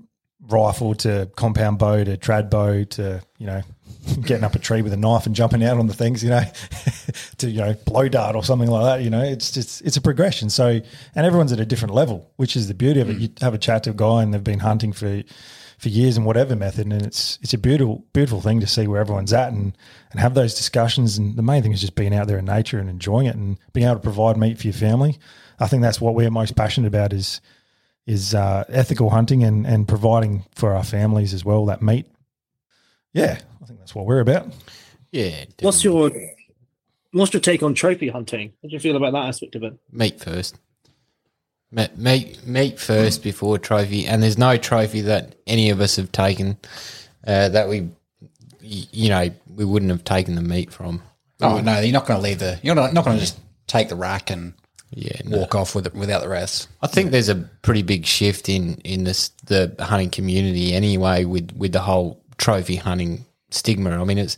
rifle 0.48 0.94
to 0.94 1.30
compound 1.36 1.78
bow 1.78 2.02
to 2.02 2.16
trad 2.16 2.50
bow 2.50 2.84
to 2.84 3.22
you 3.38 3.46
know 3.46 3.62
getting 4.22 4.44
up 4.44 4.54
a 4.54 4.58
tree 4.58 4.82
with 4.82 4.92
a 4.92 4.96
knife 4.96 5.26
and 5.26 5.34
jumping 5.34 5.64
out 5.64 5.78
on 5.78 5.86
the 5.86 5.94
things, 5.94 6.22
you 6.22 6.30
know, 6.30 6.42
to 7.38 7.50
you 7.50 7.60
know 7.60 7.74
blow 7.86 8.08
dart 8.08 8.36
or 8.36 8.44
something 8.44 8.70
like 8.70 8.84
that. 8.84 9.04
You 9.04 9.10
know, 9.10 9.22
it's 9.22 9.50
just 9.50 9.82
it's 9.82 9.96
a 9.96 10.00
progression. 10.00 10.50
So 10.50 10.80
and 11.14 11.26
everyone's 11.26 11.52
at 11.52 11.60
a 11.60 11.66
different 11.66 11.94
level, 11.94 12.30
which 12.36 12.56
is 12.56 12.68
the 12.68 12.74
beauty 12.74 13.00
of 13.00 13.10
it. 13.10 13.18
You 13.18 13.28
have 13.40 13.54
a 13.54 13.58
chat 13.58 13.84
to 13.84 13.90
a 13.90 13.94
guy 13.94 14.22
and 14.22 14.32
they've 14.32 14.42
been 14.42 14.60
hunting 14.60 14.92
for 14.92 15.22
for 15.78 15.90
years 15.90 16.16
and 16.16 16.24
whatever 16.24 16.56
method, 16.56 16.86
and 16.86 17.02
it's 17.02 17.38
it's 17.42 17.52
a 17.52 17.58
beautiful 17.58 18.04
beautiful 18.12 18.40
thing 18.40 18.60
to 18.60 18.66
see 18.66 18.86
where 18.86 19.00
everyone's 19.00 19.32
at 19.32 19.52
and 19.52 19.76
and 20.10 20.20
have 20.20 20.34
those 20.34 20.54
discussions. 20.54 21.18
And 21.18 21.36
the 21.36 21.42
main 21.42 21.62
thing 21.62 21.72
is 21.72 21.80
just 21.80 21.94
being 21.94 22.14
out 22.14 22.28
there 22.28 22.38
in 22.38 22.46
nature 22.46 22.78
and 22.78 22.88
enjoying 22.88 23.26
it 23.26 23.36
and 23.36 23.58
being 23.72 23.86
able 23.86 23.96
to 23.96 24.02
provide 24.02 24.36
meat 24.36 24.58
for 24.58 24.66
your 24.66 24.74
family. 24.74 25.18
I 25.58 25.68
think 25.68 25.82
that's 25.82 26.00
what 26.00 26.14
we're 26.14 26.30
most 26.30 26.56
passionate 26.56 26.88
about 26.88 27.12
is 27.12 27.40
is 28.06 28.34
uh, 28.34 28.64
ethical 28.68 29.10
hunting 29.10 29.42
and, 29.42 29.66
and 29.66 29.88
providing 29.88 30.44
for 30.54 30.74
our 30.74 30.84
families 30.84 31.34
as 31.34 31.44
well 31.44 31.66
that 31.66 31.82
meat. 31.82 32.06
Yeah, 33.16 33.38
I 33.62 33.66
think 33.66 33.78
that's 33.78 33.94
what 33.94 34.04
we're 34.06 34.20
about. 34.20 34.52
Yeah. 35.10 35.46
What's 35.60 35.82
your 35.82 36.10
what's 37.12 37.32
your 37.32 37.40
take 37.40 37.62
on 37.62 37.72
trophy 37.74 38.08
hunting? 38.08 38.52
What 38.60 38.68
do 38.70 38.74
you 38.74 38.80
feel 38.80 38.96
about 38.96 39.12
that 39.12 39.26
aspect 39.28 39.54
of 39.54 39.62
it? 39.62 39.74
meat 39.90 40.20
first? 40.20 40.58
Me- 41.72 41.88
Meat, 41.96 42.46
meat 42.46 42.78
first 42.78 43.22
before 43.22 43.58
trophy, 43.58 44.06
and 44.06 44.22
there's 44.22 44.38
no 44.38 44.56
trophy 44.56 45.00
that 45.02 45.34
any 45.46 45.70
of 45.70 45.80
us 45.80 45.96
have 45.96 46.12
taken 46.12 46.56
uh, 47.26 47.48
that 47.48 47.68
we, 47.68 47.88
you 48.60 49.08
know, 49.08 49.30
we 49.48 49.64
wouldn't 49.64 49.90
have 49.90 50.04
taken 50.04 50.34
the 50.36 50.42
meat 50.42 50.70
from. 50.72 51.02
Oh 51.40 51.60
no, 51.60 51.80
you're 51.80 51.92
not 51.92 52.06
going 52.06 52.18
to 52.18 52.22
leave 52.22 52.38
the. 52.38 52.58
You're 52.62 52.74
not, 52.74 52.92
not 52.92 53.04
going 53.04 53.16
to 53.16 53.20
just 53.20 53.38
take 53.66 53.88
the 53.88 53.96
rack 53.96 54.30
and 54.30 54.52
Yeah, 54.90 55.20
no. 55.24 55.38
walk 55.38 55.54
off 55.54 55.74
with 55.74 55.86
it 55.86 55.94
without 55.94 56.22
the 56.22 56.28
rest. 56.28 56.68
I 56.82 56.86
think 56.86 57.10
there's 57.10 57.28
a 57.30 57.34
pretty 57.62 57.82
big 57.82 58.04
shift 58.06 58.48
in 58.48 58.74
in 58.84 59.04
this 59.04 59.30
the 59.46 59.74
hunting 59.80 60.10
community 60.10 60.72
anyway 60.74 61.24
with 61.24 61.50
with 61.56 61.72
the 61.72 61.80
whole 61.80 62.22
trophy 62.38 62.76
hunting 62.76 63.24
stigma. 63.50 63.90
I 63.90 64.04
mean, 64.04 64.18
it's 64.18 64.36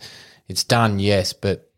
it's 0.49 0.65
done, 0.65 0.99
yes, 0.99 1.33
but 1.33 1.71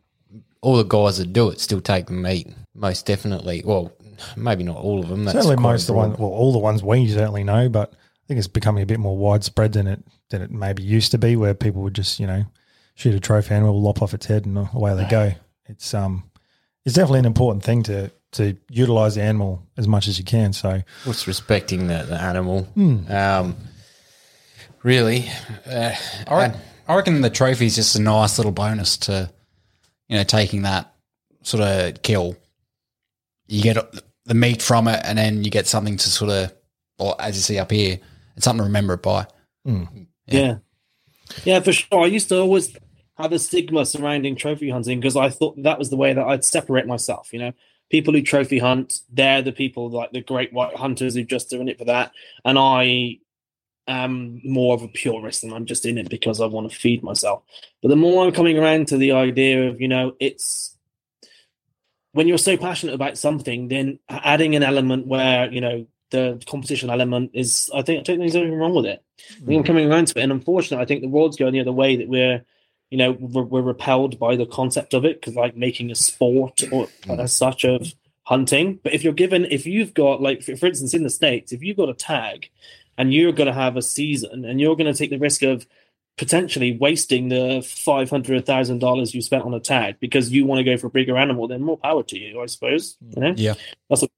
all 0.61 0.77
the 0.77 0.85
guys 0.85 1.19
that 1.19 1.33
do 1.33 1.51
it 1.51 1.61
still 1.61 1.81
take 1.81 2.07
the 2.07 2.13
meat, 2.13 2.49
most 2.75 3.07
definitely. 3.07 3.63
Well, 3.65 3.93
maybe 4.37 4.63
not 4.63 4.77
all 4.77 5.01
of 5.01 5.09
them. 5.09 5.25
That's 5.25 5.37
certainly 5.37 5.57
most 5.57 5.83
of 5.83 5.89
the 5.89 5.93
ones, 5.95 6.19
well, 6.19 6.31
all 6.31 6.53
the 6.53 6.59
ones 6.59 6.83
we 6.83 7.09
certainly 7.09 7.45
know, 7.45 7.69
but 7.69 7.93
I 7.93 8.27
think 8.29 8.39
it's 8.39 8.49
becoming 8.49 8.83
a 8.83 8.87
bit 8.87 9.01
more 9.01 9.17
widespread 9.17 9.73
than 9.73 9.87
it 9.87 10.03
than 10.31 10.43
it 10.43 10.51
maybe 10.51 10.83
used 10.83 11.11
to 11.13 11.19
be, 11.19 11.37
where 11.37 11.55
people 11.55 11.83
would 11.83 11.95
just 11.95 12.21
you 12.21 12.27
know 12.27 12.45
shoot 12.95 13.15
a 13.15 13.21
trophy 13.21 13.55
animal, 13.55 13.81
lop 13.81 14.03
off 14.03 14.15
its 14.15 14.27
head, 14.27 14.47
and 14.47 14.57
away 14.75 14.95
they 14.95 15.09
go. 15.09 15.33
It's 15.67 15.95
um, 15.95 16.31
it's 16.85 16.95
definitely 16.95 17.21
an 17.21 17.27
important 17.27 17.65
thing 17.65 17.83
to 17.85 18.11
to 18.33 18.57
utilize 18.71 19.17
the 19.17 19.23
animal 19.23 19.67
as 19.77 19.89
much 19.89 20.07
as 20.07 20.19
you 20.19 20.25
can. 20.25 20.53
So 20.53 20.83
What's 21.05 21.27
respecting 21.27 21.89
the, 21.89 22.05
the 22.09 22.21
animal? 22.21 22.63
Hmm. 22.63 23.11
Um, 23.11 23.57
really, 24.83 25.29
uh, 25.67 25.95
I 26.27 26.37
reckon, 26.37 26.61
I 26.89 26.97
reckon 26.97 27.21
the 27.21 27.31
trophy 27.31 27.67
is 27.67 27.77
just 27.77 27.97
a 27.97 28.01
nice 28.01 28.39
little 28.39 28.53
bonus 28.53 28.97
to, 28.99 29.31
you 30.09 30.17
know, 30.17 30.25
taking 30.25 30.63
that 30.63 30.95
sort 31.43 31.63
of 31.63 32.03
kill. 32.03 32.37
You 33.47 33.63
get 33.63 33.77
the 34.27 34.35
meat 34.35 34.63
from 34.63 34.89
it, 34.89 35.01
and 35.05 35.19
then 35.19 35.45
you 35.45 35.51
get 35.51 35.67
something 35.67 35.97
to 35.97 36.09
sort 36.09 36.31
of, 36.31 36.55
or 36.99 37.21
as 37.21 37.37
you 37.37 37.43
see 37.43 37.59
up 37.59 37.71
here, 37.71 37.99
it's 38.37 38.45
something 38.45 38.61
to 38.61 38.65
remember 38.65 38.95
it 38.95 39.03
by. 39.03 39.27
Yeah. 40.27 40.57
yeah. 41.45 41.61
for 41.61 41.73
sure. 41.73 42.05
I 42.05 42.07
used 42.07 42.29
to 42.29 42.39
always 42.39 42.77
have 43.19 43.33
a 43.33 43.39
stigma 43.39 43.85
surrounding 43.85 44.37
trophy 44.37 44.71
hunting 44.71 45.01
because 45.01 45.17
I 45.17 45.29
thought 45.29 45.63
that 45.63 45.79
was 45.79 45.91
the 45.91 45.97
way 45.97 46.13
that 46.13 46.27
I'd 46.27 46.45
separate 46.45 46.87
myself. 46.87 47.33
You 47.33 47.41
know, 47.41 47.53
people 47.91 48.15
who 48.15 48.23
trophy 48.23 48.59
hunt, 48.59 49.01
they're 49.13 49.43
the 49.43 49.53
people 49.53 49.91
like 49.91 50.13
the 50.13 50.23
great 50.23 50.53
white 50.53 50.77
hunters 50.77 51.15
who've 51.15 51.27
just 51.27 51.51
doing 51.51 51.69
it 51.69 51.79
for 51.79 51.85
that. 51.87 52.13
And 52.45 52.59
I 52.59 53.19
am 53.91 54.41
more 54.45 54.75
of 54.75 54.83
a 54.83 54.89
purist 54.89 55.45
and 55.45 55.53
I'm 55.53 55.67
just 55.67 55.85
in 55.85 55.99
it 55.99 56.09
because 56.09 56.41
I 56.41 56.47
want 56.47 56.71
to 56.71 56.77
feed 56.77 57.03
myself. 57.03 57.43
But 57.83 57.89
the 57.89 57.97
more 57.97 58.25
I'm 58.25 58.33
coming 58.33 58.59
around 58.59 58.89
to 58.89 58.97
the 58.97 59.13
idea 59.13 59.69
of, 59.69 59.81
you 59.81 59.89
know, 59.89 60.15
it's 60.21 60.77
when 62.13 62.29
you're 62.29 62.39
so 62.39 62.57
passionate 62.57 62.95
about 62.95 63.19
something, 63.19 63.69
then 63.69 63.99
adding 64.09 64.57
an 64.57 64.63
element 64.63 65.07
where, 65.07 65.51
you 65.53 65.61
know, 65.61 65.87
the 66.11 66.43
competition 66.47 66.91
element 66.91 67.31
is, 67.35 67.71
I 67.75 67.83
think, 67.83 68.01
I 68.01 68.03
don't 68.03 68.19
think 68.19 68.21
there's 68.21 68.37
anything 68.37 68.59
wrong 68.59 68.75
with 68.75 68.87
it. 68.87 69.03
I 69.19 69.35
think 69.35 69.49
I'm 69.49 69.57
hmm. 69.59 69.67
coming 69.67 69.91
around 69.91 70.09
to 70.09 70.19
it, 70.19 70.23
and 70.23 70.33
unfortunately, 70.33 70.83
I 70.83 70.87
think 70.87 71.03
the 71.03 71.09
world's 71.09 71.37
going 71.37 71.53
the 71.53 71.61
other 71.61 71.73
way. 71.73 71.97
That 71.97 72.09
we're, 72.09 72.45
you 72.91 72.99
know, 72.99 73.13
we're, 73.13 73.43
we're 73.43 73.63
repelled 73.63 74.19
by 74.19 74.37
the 74.37 74.47
concept 74.47 74.95
of 74.95 75.05
it 75.05 75.21
because, 75.21 75.37
like, 75.37 75.57
making 75.57 75.91
a 75.91 75.95
sport 75.95 76.63
or 76.73 76.89
hmm. 77.05 77.13
as 77.13 77.33
such 77.33 77.65
of 77.65 77.95
hunting. 78.25 78.81
But 78.83 78.95
if 78.95 79.05
you're 79.05 79.13
given, 79.13 79.45
if 79.45 79.67
you've 79.67 79.95
got, 79.95 80.21
like, 80.21 80.43
for, 80.43 80.57
for 80.57 80.67
instance, 80.67 80.95
in 80.95 81.05
the 81.05 81.11
states, 81.11 81.53
if 81.53 81.63
you've 81.63 81.77
got 81.77 81.89
a 81.89 81.95
tag, 81.95 82.51
and 83.01 83.15
you're 83.15 83.33
going 83.33 83.47
to 83.47 83.55
have 83.55 83.79
a 83.79 83.83
season, 83.83 84.45
and 84.45 84.61
you're 84.61 84.77
going 84.77 84.93
to 84.93 84.99
take 84.99 85.09
the 85.09 85.19
risk 85.19 85.43
of 85.43 85.67
potentially 86.19 86.77
wasting 86.77 87.31
the 87.31 87.67
five 87.67 88.11
hundred 88.11 88.45
thousand 88.45 88.79
dollars 88.79 89.15
you 89.15 89.23
spent 89.23 89.43
on 89.43 89.55
a 89.55 89.61
tag 89.61 89.97
because 90.01 90.31
you 90.31 90.45
want 90.45 90.59
to 90.59 90.65
go 90.65 90.77
for 90.77 90.89
a 90.89 90.91
bigger 90.91 91.17
animal, 91.17 91.49
then 91.49 91.63
more 91.63 91.79
power 91.79 92.03
to 92.03 92.19
you, 92.19 92.43
I 92.43 92.47
suppose. 92.47 92.99
You 93.17 93.23
know, 93.23 93.35
Yeah. 93.37 93.55
that's 93.89 94.03
what. 94.03 94.11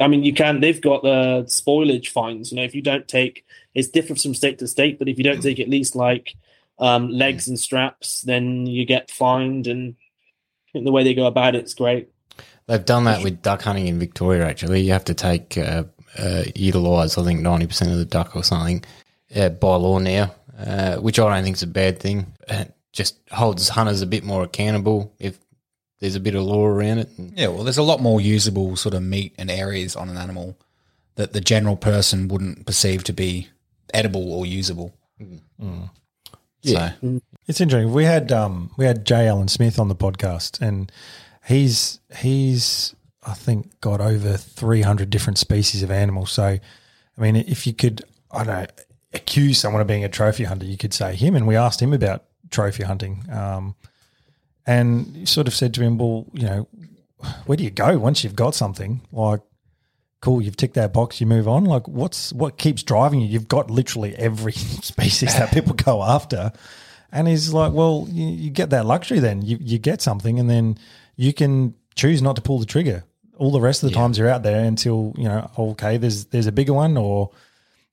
I 0.00 0.08
mean, 0.08 0.24
you 0.24 0.32
can. 0.32 0.60
They've 0.60 0.80
got 0.80 1.02
the 1.02 1.44
spoilage 1.46 2.08
fines. 2.08 2.50
You 2.50 2.56
know, 2.56 2.64
if 2.64 2.74
you 2.74 2.80
don't 2.80 3.06
take, 3.06 3.44
it's 3.74 3.88
different 3.88 4.20
from 4.20 4.34
state 4.34 4.58
to 4.60 4.66
state. 4.66 4.98
But 4.98 5.08
if 5.08 5.18
you 5.18 5.24
don't 5.24 5.42
take 5.42 5.60
at 5.60 5.68
least 5.68 5.94
like 5.94 6.34
um, 6.78 7.10
legs 7.10 7.48
and 7.48 7.60
straps, 7.60 8.22
then 8.22 8.66
you 8.66 8.86
get 8.86 9.10
fined. 9.10 9.66
And 9.66 9.94
the 10.74 10.90
way 10.90 11.04
they 11.04 11.14
go 11.14 11.26
about 11.26 11.54
it's 11.54 11.74
great. 11.74 12.08
They've 12.66 12.84
done 12.84 13.04
that 13.04 13.22
with 13.22 13.42
duck 13.42 13.62
hunting 13.62 13.88
in 13.88 13.98
Victoria. 13.98 14.46
Actually, 14.46 14.80
you 14.80 14.92
have 14.92 15.04
to 15.04 15.14
take 15.14 15.58
uh, 15.58 15.84
uh, 16.18 16.44
utilise. 16.54 17.18
I 17.18 17.24
think 17.24 17.40
ninety 17.40 17.66
percent 17.66 17.90
of 17.90 17.98
the 17.98 18.04
duck 18.04 18.36
or 18.36 18.42
something 18.44 18.84
uh, 19.34 19.50
by 19.50 19.76
law 19.76 19.98
now, 19.98 20.34
uh, 20.58 20.96
which 20.96 21.18
I 21.18 21.34
don't 21.34 21.44
think 21.44 21.56
is 21.56 21.62
a 21.62 21.66
bad 21.68 21.98
thing. 21.98 22.32
It 22.48 22.74
just 22.92 23.18
holds 23.30 23.68
hunters 23.70 24.02
a 24.02 24.06
bit 24.06 24.24
more 24.24 24.42
accountable 24.42 25.14
if 25.18 25.38
there's 26.00 26.14
a 26.16 26.20
bit 26.20 26.34
of 26.34 26.42
law 26.42 26.66
around 26.66 26.98
it. 26.98 27.08
Yeah, 27.16 27.48
well, 27.48 27.64
there's 27.64 27.78
a 27.78 27.82
lot 27.82 28.00
more 28.00 28.20
usable 28.20 28.76
sort 28.76 28.94
of 28.94 29.02
meat 29.02 29.34
and 29.38 29.50
areas 29.50 29.96
on 29.96 30.08
an 30.08 30.16
animal 30.16 30.58
that 31.14 31.32
the 31.32 31.40
general 31.40 31.76
person 31.76 32.28
wouldn't 32.28 32.66
perceive 32.66 33.04
to 33.04 33.12
be 33.12 33.48
edible 33.94 34.32
or 34.32 34.44
usable. 34.46 34.94
Yeah. 36.62 36.92
So, 37.00 37.20
It's 37.46 37.60
interesting. 37.60 37.92
We 37.92 38.04
had 38.04 38.32
um 38.32 38.70
we 38.76 38.84
had 38.84 39.04
Jay 39.04 39.26
Allen 39.28 39.48
Smith 39.48 39.78
on 39.78 39.88
the 39.88 39.94
podcast, 39.94 40.60
and 40.60 40.90
he's 41.46 42.00
he's 42.16 42.94
I 43.22 43.34
think 43.34 43.80
got 43.80 44.00
over 44.00 44.36
three 44.36 44.82
hundred 44.82 45.10
different 45.10 45.38
species 45.38 45.82
of 45.82 45.90
animals. 45.90 46.32
So, 46.32 46.44
I 46.44 47.20
mean, 47.20 47.36
if 47.36 47.66
you 47.66 47.72
could, 47.72 48.02
I 48.30 48.44
don't 48.44 48.46
know, 48.46 48.66
accuse 49.12 49.58
someone 49.58 49.80
of 49.80 49.86
being 49.86 50.04
a 50.04 50.08
trophy 50.08 50.44
hunter, 50.44 50.66
you 50.66 50.76
could 50.76 50.94
say 50.94 51.14
him. 51.14 51.36
And 51.36 51.46
we 51.46 51.56
asked 51.56 51.80
him 51.80 51.92
about 51.92 52.24
trophy 52.50 52.82
hunting, 52.82 53.24
um, 53.30 53.74
and 54.66 55.28
sort 55.28 55.46
of 55.46 55.54
said 55.54 55.74
to 55.74 55.82
him, 55.82 55.98
"Well, 55.98 56.26
you 56.32 56.46
know, 56.46 56.68
where 57.46 57.56
do 57.56 57.64
you 57.64 57.70
go 57.70 57.98
once 57.98 58.24
you've 58.24 58.36
got 58.36 58.54
something 58.54 59.02
like?" 59.12 59.40
Cool, 60.20 60.40
you've 60.40 60.56
ticked 60.56 60.74
that 60.74 60.92
box. 60.92 61.20
You 61.20 61.26
move 61.26 61.48
on. 61.48 61.64
Like, 61.64 61.88
what's 61.88 62.32
what 62.32 62.56
keeps 62.56 62.84
driving 62.84 63.20
you? 63.20 63.26
You've 63.26 63.48
got 63.48 63.72
literally 63.72 64.14
every 64.14 64.52
species 64.52 65.34
that 65.34 65.50
people 65.50 65.74
go 65.74 66.00
after, 66.00 66.52
and 67.12 67.28
he's 67.28 67.52
like, 67.52 67.72
well, 67.72 68.08
you, 68.10 68.26
you 68.26 68.50
get 68.50 68.70
that 68.70 68.86
luxury 68.86 69.20
then. 69.20 69.42
You, 69.42 69.58
you 69.60 69.78
get 69.78 70.00
something 70.00 70.40
and 70.40 70.48
then 70.48 70.78
you 71.16 71.34
can 71.34 71.74
choose 71.94 72.22
not 72.22 72.36
to 72.36 72.42
pull 72.42 72.58
the 72.58 72.66
trigger. 72.66 73.04
All 73.38 73.50
the 73.50 73.60
rest 73.60 73.82
of 73.82 73.88
the 73.88 73.94
times 73.94 74.18
you're 74.18 74.28
out 74.28 74.42
there 74.42 74.64
until, 74.64 75.14
you 75.16 75.24
know, 75.24 75.50
okay, 75.58 75.96
there's 75.96 76.26
there's 76.26 76.46
a 76.46 76.52
bigger 76.52 76.74
one 76.74 76.96
or 76.96 77.30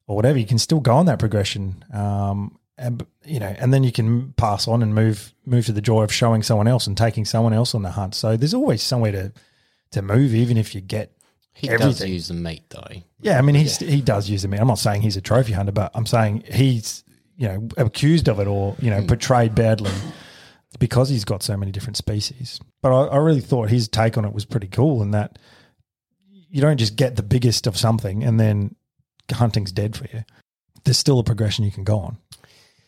or 0.08 0.16
whatever. 0.16 0.38
You 0.38 0.46
can 0.46 0.60
still 0.60 0.80
go 0.80 0.96
on 0.96 1.06
that 1.06 1.20
progression. 1.20 1.84
Um, 1.94 2.60
and 2.78 3.06
you 3.26 3.40
know, 3.40 3.54
and 3.60 3.74
then 3.74 3.84
you 3.84 3.92
can 3.92 4.34
pass 4.34 4.68
on 4.68 4.82
and 4.82 4.96
move 4.96 5.34
move 5.46 5.66
to 5.66 5.72
the 5.72 5.82
joy 5.82 6.04
of 6.04 6.14
showing 6.14 6.44
someone 6.44 6.68
else 6.68 6.88
and 6.88 6.98
taking 6.98 7.26
someone 7.26 7.54
else 7.54 7.76
on 7.76 7.84
the 7.84 7.92
hunt. 7.92 8.16
So 8.16 8.38
there's 8.38 8.54
always 8.54 8.82
somewhere 8.82 9.12
to 9.12 9.34
to 9.92 10.02
move, 10.02 10.34
even 10.34 10.58
if 10.58 10.74
you 10.74 10.82
get 10.82 11.12
he 11.54 11.68
does 11.68 12.04
use 12.06 12.30
the 12.30 12.34
meat 12.36 12.64
though. 12.70 13.02
yeah, 13.22 13.38
I 13.38 13.42
mean, 13.42 13.56
he's 13.56 13.78
he 13.78 14.02
does 14.02 14.30
use 14.30 14.44
the 14.44 14.48
meat. 14.48 14.62
I'm 14.62 14.68
not 14.68 14.80
saying 14.80 15.02
he's 15.02 15.18
a 15.18 15.22
trophy 15.22 15.52
hunter, 15.54 15.74
but 15.74 15.92
I'm 15.94 16.06
saying 16.06 16.46
he's 16.52 17.04
you 17.36 17.48
know 17.48 17.68
accused 17.78 18.30
of 18.30 18.40
it 18.40 18.48
or 18.48 18.76
you 18.80 18.90
know 18.90 19.04
portrayed 19.06 19.56
badly 19.56 19.92
because 20.78 21.10
he's 21.10 21.26
got 21.26 21.42
so 21.42 21.58
many 21.58 21.72
different 21.72 21.98
species. 21.98 22.60
But 22.82 22.92
I, 22.94 23.06
I 23.08 23.18
really 23.18 23.42
thought 23.42 23.70
his 23.70 23.88
take 23.88 24.18
on 24.18 24.26
it 24.26 24.34
was 24.34 24.46
pretty 24.46 24.68
cool, 24.68 25.02
in 25.02 25.12
that 25.12 25.40
you 26.52 26.62
don't 26.62 26.78
just 26.78 26.96
get 26.96 27.16
the 27.16 27.24
biggest 27.24 27.66
of 27.68 27.78
something 27.78 28.24
and 28.24 28.40
then 28.40 28.76
hunting's 29.32 29.72
dead 29.72 29.96
for 29.96 30.06
you. 30.14 30.24
There's 30.84 30.98
still 30.98 31.20
a 31.20 31.24
progression 31.24 31.66
you 31.66 31.72
can 31.72 31.84
go 31.84 32.00
on. 32.00 32.18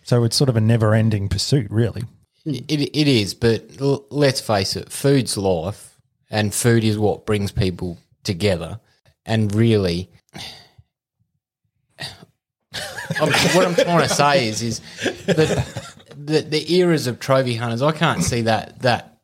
So 0.03 0.23
it's 0.23 0.35
sort 0.35 0.49
of 0.49 0.55
a 0.57 0.61
never-ending 0.61 1.29
pursuit, 1.29 1.69
really. 1.69 2.03
It, 2.45 2.71
it 2.71 3.07
is, 3.07 3.33
but 3.35 3.65
l- 3.79 4.05
let's 4.09 4.41
face 4.41 4.75
it, 4.75 4.91
food's 4.91 5.37
life, 5.37 5.95
and 6.31 6.51
food 6.53 6.83
is 6.83 6.97
what 6.97 7.25
brings 7.27 7.51
people 7.51 7.99
together. 8.23 8.79
And 9.27 9.53
really, 9.53 10.09
I'm- 13.19 13.31
what 13.53 13.67
I'm 13.67 13.75
trying 13.75 14.07
to 14.07 14.13
say 14.13 14.47
is, 14.47 14.61
is 14.63 14.79
that 15.25 15.93
the, 16.15 16.41
the 16.41 16.73
eras 16.75 17.07
of 17.07 17.19
trophy 17.19 17.55
hunters, 17.55 17.81
I 17.81 17.91
can't 17.91 18.23
see 18.23 18.41
that 18.41 18.79
that 18.79 19.19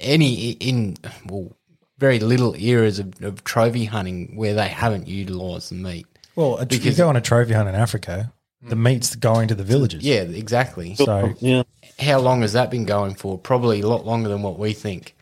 any 0.00 0.50
in 0.52 0.96
well, 1.26 1.56
very 1.98 2.18
little 2.18 2.54
eras 2.58 2.98
of, 2.98 3.22
of 3.22 3.44
trophy 3.44 3.84
hunting 3.84 4.36
where 4.36 4.54
they 4.54 4.68
haven't 4.68 5.06
utilised 5.08 5.68
the 5.70 5.76
meat. 5.76 6.06
Well, 6.34 6.58
a, 6.58 6.66
you 6.66 6.92
go 6.94 7.08
on 7.08 7.16
a 7.16 7.20
trophy 7.20 7.52
hunt 7.52 7.68
in 7.68 7.74
Africa, 7.74 8.32
the 8.62 8.76
meat's 8.76 9.16
going 9.16 9.48
to 9.48 9.54
the 9.54 9.64
villages. 9.64 10.02
Yeah, 10.02 10.22
exactly. 10.22 10.94
So 10.94 11.34
Yeah. 11.40 11.64
how 11.98 12.18
long 12.20 12.42
has 12.42 12.52
that 12.54 12.70
been 12.70 12.84
going 12.84 13.14
for? 13.14 13.38
Probably 13.38 13.80
a 13.80 13.86
lot 13.86 14.06
longer 14.06 14.28
than 14.28 14.42
what 14.42 14.58
we 14.58 14.72
think. 14.72 15.16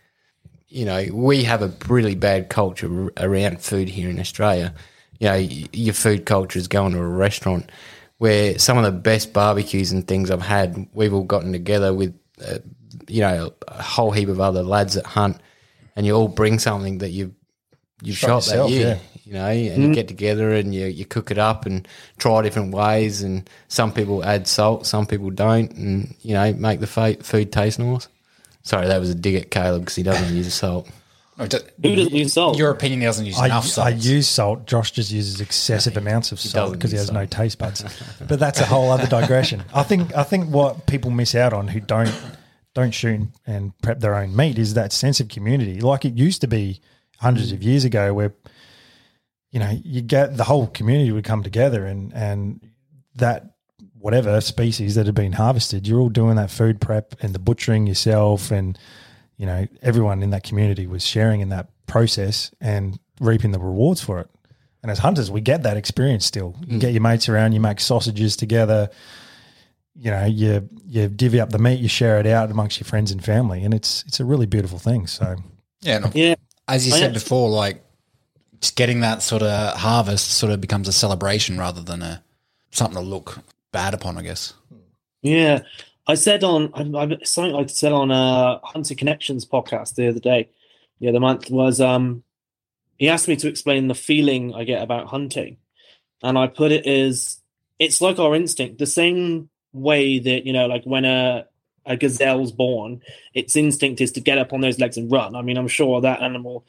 You 0.69 0.85
know, 0.85 1.05
we 1.13 1.45
have 1.45 1.63
a 1.63 1.73
really 1.89 2.15
bad 2.15 2.49
culture 2.49 3.11
around 3.17 3.61
food 3.61 3.89
here 3.89 4.09
in 4.09 4.21
Australia. 4.21 4.73
You 5.19 5.29
know, 5.29 5.35
your 5.35 5.95
food 5.95 6.27
culture 6.27 6.59
is 6.59 6.69
going 6.69 6.93
to 6.93 6.99
a 6.99 7.07
restaurant 7.07 7.71
where 8.21 8.59
some 8.59 8.77
of 8.77 8.85
the 8.85 8.93
best 8.93 9.33
barbecues 9.33 9.93
and 9.93 10.07
things 10.07 10.31
I've 10.31 10.43
had, 10.43 10.87
we've 10.93 11.15
all 11.15 11.25
gotten 11.25 11.53
together 11.53 11.95
with, 11.95 12.15
uh, 12.47 12.59
you 13.09 13.23
know, 13.23 13.55
a 13.67 13.83
whole 13.83 14.11
heap 14.11 14.29
of 14.29 14.43
other 14.43 14.63
lads 14.63 14.93
that 14.93 15.07
hunt, 15.07 15.39
and 15.97 16.05
you 16.05 16.15
all 16.15 16.29
bring 16.29 16.59
something 16.59 16.99
that 16.99 17.13
you've 17.13 17.33
you've 18.03 18.19
Shot 18.19 18.43
shot, 18.43 18.69
that 18.69 18.71
year, 18.71 19.01
yeah. 19.25 19.25
you 19.25 19.33
know, 19.33 19.73
and 19.73 19.83
you 19.83 19.95
get 19.95 20.07
together 20.07 20.53
and 20.53 20.75
you, 20.75 20.85
you 20.85 21.07
cook 21.07 21.31
it 21.31 21.39
up 21.39 21.65
and 21.65 21.89
try 22.19 22.43
different 22.43 22.75
ways. 22.75 23.23
And 23.23 23.49
some 23.69 23.91
people 23.91 24.23
add 24.23 24.47
salt, 24.47 24.87
some 24.87 25.07
people 25.07 25.31
don't, 25.31 25.73
and 25.73 26.15
you 26.21 26.35
know, 26.35 26.53
make 26.53 26.81
the 26.81 27.17
food 27.23 27.51
taste 27.51 27.79
nice. 27.79 28.07
Sorry, 28.65 28.87
that 28.87 29.01
was 29.01 29.09
a 29.09 29.15
dig 29.15 29.37
at 29.37 29.51
Calem 29.51 29.81
because 29.81 29.97
he 29.97 30.03
doesn't 30.03 30.37
use 30.37 30.53
salt. 30.53 30.91
Or 31.41 31.47
do- 31.47 31.59
Who 31.83 31.97
doesn't 31.97 32.15
use 32.15 32.35
salt? 32.35 32.59
Your 32.59 32.71
opinion 32.71 33.01
doesn't 33.01 33.25
use 33.25 33.39
I, 33.39 33.47
enough 33.47 33.67
salt. 33.67 33.87
I 33.87 33.91
use 33.91 34.29
salt. 34.29 34.67
Josh 34.67 34.91
just 34.91 35.11
uses 35.11 35.41
excessive 35.41 35.97
amounts 35.97 36.33
of 36.33 36.39
salt 36.39 36.73
because 36.75 36.91
he 36.91 36.99
use 36.99 37.09
has 37.09 37.13
no 37.13 37.25
taste 37.25 37.59
buds. 37.59 37.83
but 38.29 38.39
that's 38.39 38.61
a 38.61 38.67
whole 38.67 38.91
other 38.91 39.07
digression. 39.07 39.65
I 39.75 39.83
think 39.83 40.15
I 40.15 40.23
think 40.23 40.51
what 40.51 40.87
people 40.87 41.11
miss 41.11 41.35
out 41.35 41.55
on 41.55 41.69
who 41.69 41.81
don't 41.81 42.15
don't 42.75 42.91
shoot 42.93 43.23
and 43.47 43.77
prep 43.83 44.01
their 44.01 44.15
own 44.15 44.37
meat 44.37 44.59
is 44.59 44.75
that 44.75 44.93
sense 44.93 45.19
of 45.19 45.29
community. 45.29 45.81
Like 45.81 46.05
it 46.05 46.15
used 46.15 46.43
to 46.43 46.47
be 46.47 46.81
hundreds 47.19 47.53
of 47.53 47.63
years 47.63 47.85
ago, 47.85 48.13
where 48.13 48.35
you 49.51 49.61
know 49.61 49.81
you 49.83 50.03
get 50.03 50.37
the 50.37 50.45
whole 50.45 50.67
community 50.67 51.11
would 51.11 51.25
come 51.25 51.43
together 51.43 51.87
and 51.87 52.13
and 52.13 52.61
that 53.15 53.55
whatever 53.99 54.41
species 54.41 54.95
that 54.95 55.07
had 55.07 55.15
been 55.15 55.33
harvested, 55.33 55.87
you're 55.87 56.01
all 56.01 56.09
doing 56.09 56.37
that 56.37 56.51
food 56.51 56.81
prep 56.81 57.15
and 57.23 57.35
the 57.35 57.39
butchering 57.39 57.87
yourself, 57.87 58.51
and 58.51 58.79
you 59.41 59.47
know 59.47 59.67
everyone 59.81 60.23
in 60.23 60.31
that 60.31 60.45
community 60.45 60.87
was 60.87 61.03
sharing 61.03 61.41
in 61.41 61.49
that 61.49 61.71
process 61.87 62.51
and 62.61 63.01
reaping 63.21 63.53
the 63.53 63.59
rewards 63.59 64.03
for 64.03 64.21
it. 64.21 64.29
And 64.83 64.91
as 64.93 64.99
hunters, 64.99 65.31
we 65.31 65.41
get 65.41 65.63
that 65.63 65.79
experience 65.79 66.27
still. 66.27 66.55
You 66.67 66.77
mm. 66.77 66.81
get 66.81 66.93
your 66.93 67.01
mates 67.01 67.27
around, 67.27 67.53
you 67.53 67.61
make 67.61 67.81
sausages 67.81 68.37
together. 68.37 68.91
You 69.95 70.11
know, 70.11 70.27
you 70.27 70.69
you 70.87 71.09
divvy 71.09 71.41
up 71.41 71.49
the 71.49 71.59
meat, 71.59 71.81
you 71.81 71.89
share 71.89 72.21
it 72.21 72.27
out 72.27 72.51
amongst 72.51 72.79
your 72.81 72.85
friends 72.85 73.11
and 73.13 73.25
family, 73.25 73.65
and 73.65 73.73
it's 73.73 74.05
it's 74.07 74.21
a 74.21 74.27
really 74.27 74.45
beautiful 74.45 74.79
thing. 74.79 75.07
So 75.07 75.37
Yeah. 75.81 75.97
and 75.97 76.15
Yeah. 76.15 76.35
As 76.69 76.87
you 76.87 76.95
I 76.95 76.99
said 76.99 77.07
am- 77.09 77.15
before, 77.15 77.49
like 77.49 77.83
just 78.61 78.77
getting 78.77 79.01
that 79.01 79.23
sort 79.23 79.43
of 79.43 79.75
harvest 79.79 80.33
sort 80.33 80.53
of 80.53 80.61
becomes 80.61 80.87
a 80.87 80.93
celebration 80.93 81.59
rather 81.59 81.83
than 81.83 82.03
a 82.03 82.23
something 82.73 83.03
to 83.03 83.09
look 83.09 83.39
bad 83.73 83.95
upon, 83.95 84.19
I 84.19 84.23
guess. 84.23 84.53
Yeah, 85.23 85.63
I 86.11 86.15
said 86.15 86.43
on 86.43 86.73
I, 86.75 86.83
I, 87.03 87.19
something 87.23 87.55
I 87.55 87.67
said 87.67 87.93
on 87.93 88.11
a 88.11 88.61
Hunter 88.65 88.97
Connections 88.97 89.47
podcast 89.47 89.95
the 89.95 90.09
other 90.09 90.19
day, 90.19 90.51
the 91.01 91.09
other 91.09 91.21
month 91.21 91.51
was 91.51 91.81
um, 91.81 92.25
he 92.99 93.09
asked 93.09 93.29
me 93.29 93.37
to 93.37 93.49
explain 93.49 93.87
the 93.87 93.95
feeling 93.95 94.53
I 94.53 94.65
get 94.65 94.83
about 94.83 95.07
hunting, 95.07 95.59
and 96.21 96.37
I 96.37 96.49
put 96.49 96.73
it 96.73 96.85
as 96.85 97.39
it's 97.79 98.01
like 98.01 98.19
our 98.19 98.35
instinct, 98.35 98.79
the 98.79 98.87
same 98.87 99.51
way 99.73 100.19
that 100.19 100.45
you 100.45 100.53
know, 100.53 100.67
like 100.67 100.83
when 100.83 101.05
a 101.05 101.47
a 101.87 101.97
gazelle's 101.97 102.51
born, 102.51 103.03
its 103.33 103.55
instinct 103.55 104.01
is 104.01 104.11
to 104.13 104.21
get 104.21 104.39
up 104.39 104.53
on 104.53 104.63
those 104.63 104.81
legs 104.81 104.97
and 104.97 105.13
run. 105.13 105.37
I 105.37 105.43
mean, 105.43 105.57
I'm 105.57 105.69
sure 105.69 106.01
that 106.01 106.23
animal 106.23 106.67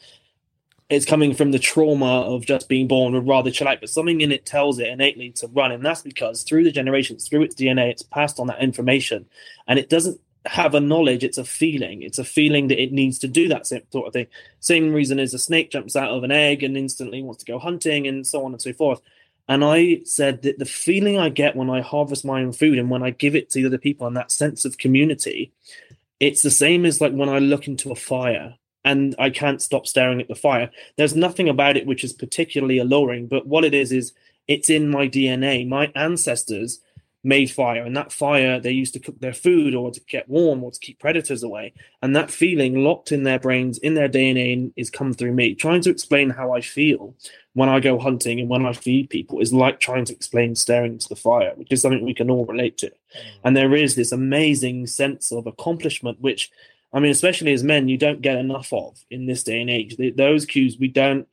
it's 0.92 1.06
coming 1.06 1.34
from 1.34 1.52
the 1.52 1.60
trauma 1.60 2.22
of 2.22 2.46
just 2.46 2.68
being 2.68 2.86
born 2.86 3.14
with 3.14 3.26
rather 3.26 3.50
chill 3.50 3.70
out, 3.70 3.80
but 3.80 3.90
something 3.90 4.20
in 4.20 4.32
it 4.34 4.46
tells 4.46 4.78
it 4.78 4.90
innately 4.90 5.32
to 5.32 5.48
run, 5.48 5.72
and 5.72 5.86
that's 5.86 6.02
because 6.02 6.44
through 6.44 6.66
the 6.66 6.72
generations, 6.72 7.28
through 7.28 7.44
its 7.44 7.56
DNA, 7.56 7.90
it's 7.90 8.02
passed 8.02 8.42
on 8.42 8.48
that 8.48 8.62
information, 8.62 9.26
and 9.68 9.80
it 9.80 9.90
doesn't 9.90 10.20
have 10.46 10.76
a 10.76 10.82
knowledge; 10.82 11.24
it's 11.24 11.38
a 11.38 11.46
feeling. 11.46 12.04
It's 12.04 12.20
a 12.20 12.26
feeling 12.26 12.68
that 12.68 12.82
it 12.82 12.92
needs 12.92 13.20
to 13.20 13.30
do 13.30 13.48
that 13.48 13.68
same 13.68 13.84
sort 13.90 14.08
of 14.08 14.14
thing. 14.14 14.28
Same 14.60 14.92
reason 14.92 15.18
as 15.18 15.34
a 15.34 15.40
snake 15.40 15.72
jumps 15.72 15.96
out 15.96 16.12
of 16.12 16.26
an 16.26 16.32
egg 16.32 16.62
and 16.62 16.76
instantly 16.76 17.24
wants 17.24 17.42
to 17.42 17.50
go 17.50 17.58
hunting, 17.58 18.06
and 18.06 18.28
so 18.28 18.44
on 18.44 18.52
and 18.52 18.62
so 18.62 18.74
forth. 18.74 19.00
And 19.48 19.64
I 19.64 20.02
said 20.04 20.42
that 20.42 20.60
the 20.60 20.66
feeling 20.66 21.18
I 21.18 21.30
get 21.30 21.56
when 21.56 21.70
I 21.70 21.80
harvest 21.80 22.26
my 22.26 22.42
own 22.42 22.52
food 22.52 22.78
and 22.78 22.90
when 22.90 23.02
I 23.02 23.12
give 23.12 23.36
it 23.36 23.50
to 23.52 23.66
other 23.66 23.78
people, 23.78 24.08
and 24.08 24.18
that 24.18 24.30
sense 24.30 24.66
of 24.66 24.78
community, 24.78 25.54
it's 26.20 26.42
the 26.42 26.52
same 26.52 26.86
as 26.86 27.00
like 27.00 27.14
when 27.14 27.30
I 27.30 27.40
look 27.40 27.70
into 27.70 27.94
a 27.94 27.96
fire 27.96 28.56
and 28.84 29.16
I 29.20 29.30
can't 29.30 29.62
stop 29.62 29.88
staring 29.88 30.22
at 30.22 30.28
the 30.28 30.36
fire. 30.36 30.70
There's 30.98 31.16
nothing 31.16 31.50
about 31.50 31.78
it 31.78 31.86
which 31.86 32.04
is 32.04 32.14
particularly 32.14 32.78
alluring, 32.78 33.28
but 33.28 33.48
what 33.48 33.66
it 33.66 33.74
is 33.74 33.92
is 33.92 34.14
it's 34.48 34.70
in 34.70 34.90
my 34.90 35.08
DNA. 35.08 35.68
My 35.68 35.92
ancestors 35.96 36.80
made 37.24 37.52
fire, 37.52 37.84
and 37.84 37.96
that 37.96 38.12
fire 38.12 38.60
they 38.60 38.72
used 38.72 38.94
to 38.94 39.00
cook 39.00 39.20
their 39.20 39.34
food 39.34 39.76
or 39.76 39.92
to 39.92 40.02
get 40.08 40.28
warm 40.28 40.64
or 40.64 40.72
to 40.72 40.80
keep 40.80 41.00
predators 41.00 41.44
away. 41.44 41.74
And 42.02 42.16
that 42.16 42.32
feeling 42.32 42.84
locked 42.84 43.12
in 43.12 43.24
their 43.24 43.40
brains, 43.40 43.78
in 43.78 43.94
their 43.94 44.10
DNA, 44.10 44.72
is 44.76 44.90
come 44.90 45.14
through 45.14 45.34
me. 45.34 45.54
Trying 45.54 45.82
to 45.82 45.92
explain 45.92 46.32
how 46.32 46.52
I 46.54 46.62
feel 46.62 47.16
when 47.54 47.70
I 47.70 47.80
go 47.80 48.00
hunting 48.00 48.40
and 48.40 48.50
when 48.50 48.66
I 48.66 48.74
feed 48.74 49.10
people 49.10 49.40
is 49.40 49.54
like 49.54 49.80
trying 49.80 50.06
to 50.06 50.14
explain 50.14 50.56
staring 50.56 50.94
into 50.94 51.10
the 51.10 51.16
fire, 51.16 51.54
which 51.56 51.72
is 51.72 51.82
something 51.82 52.04
we 52.04 52.14
can 52.14 52.32
all 52.32 52.46
relate 52.46 52.78
to. 52.80 52.88
Mm. 52.88 52.94
And 53.44 53.58
there 53.58 53.76
is 53.76 53.96
this 53.96 54.12
amazing 54.12 54.88
sense 54.88 55.32
of 55.32 55.46
accomplishment, 55.46 56.20
which 56.22 56.50
I 56.94 57.00
mean, 57.00 57.12
especially 57.12 57.54
as 57.54 57.64
men, 57.64 57.88
you 57.88 57.98
don't 57.98 58.22
get 58.22 58.38
enough 58.38 58.74
of 58.74 59.04
in 59.10 59.26
this 59.26 59.44
day 59.44 59.62
and 59.62 59.70
age. 59.70 59.96
Those 60.16 60.46
cues 60.46 60.78
we 60.78 60.88
don't 60.90 61.28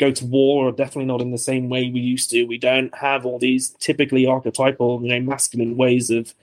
go 0.00 0.10
to 0.10 0.24
war, 0.24 0.68
or 0.68 0.72
definitely 0.72 1.04
not 1.04 1.20
in 1.20 1.30
the 1.30 1.38
same 1.38 1.68
way 1.68 1.90
we 1.90 2.00
used 2.00 2.30
to. 2.30 2.44
We 2.44 2.58
don't 2.58 2.94
have 2.94 3.26
all 3.26 3.38
these 3.38 3.70
typically 3.78 4.26
archetypal, 4.26 5.02
you 5.02 5.08
know, 5.08 5.20
masculine 5.20 5.76
ways 5.76 6.10
of 6.10 6.34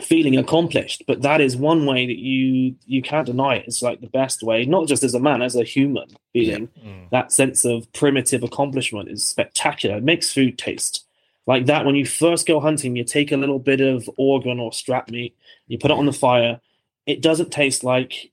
feeling 0.00 0.36
accomplished. 0.36 1.04
But 1.06 1.22
that 1.22 1.40
is 1.40 1.56
one 1.56 1.86
way 1.86 2.06
that 2.06 2.18
you 2.18 2.76
you 2.86 3.02
can't 3.02 3.26
deny 3.26 3.56
it. 3.56 3.64
It's 3.66 3.82
like 3.82 4.00
the 4.00 4.06
best 4.06 4.42
way, 4.42 4.64
not 4.64 4.86
just 4.86 5.02
as 5.02 5.14
a 5.14 5.20
man, 5.20 5.42
as 5.42 5.56
a 5.56 5.64
human 5.64 6.08
being. 6.32 6.68
Mm. 6.84 7.10
That 7.10 7.32
sense 7.32 7.64
of 7.64 7.90
primitive 7.92 8.42
accomplishment 8.42 9.08
is 9.08 9.26
spectacular. 9.26 9.96
It 9.96 10.04
makes 10.04 10.32
food 10.32 10.58
taste 10.58 11.04
like 11.46 11.66
that. 11.66 11.84
When 11.84 11.94
you 11.94 12.06
first 12.06 12.46
go 12.46 12.60
hunting, 12.60 12.96
you 12.96 13.04
take 13.04 13.32
a 13.32 13.36
little 13.36 13.58
bit 13.58 13.80
of 13.80 14.08
organ 14.16 14.60
or 14.60 14.72
strap 14.72 15.10
meat, 15.10 15.36
you 15.66 15.78
put 15.78 15.90
it 15.90 15.96
on 15.96 16.06
the 16.06 16.12
fire. 16.12 16.60
It 17.06 17.20
doesn't 17.20 17.50
taste 17.52 17.82
like 17.84 18.30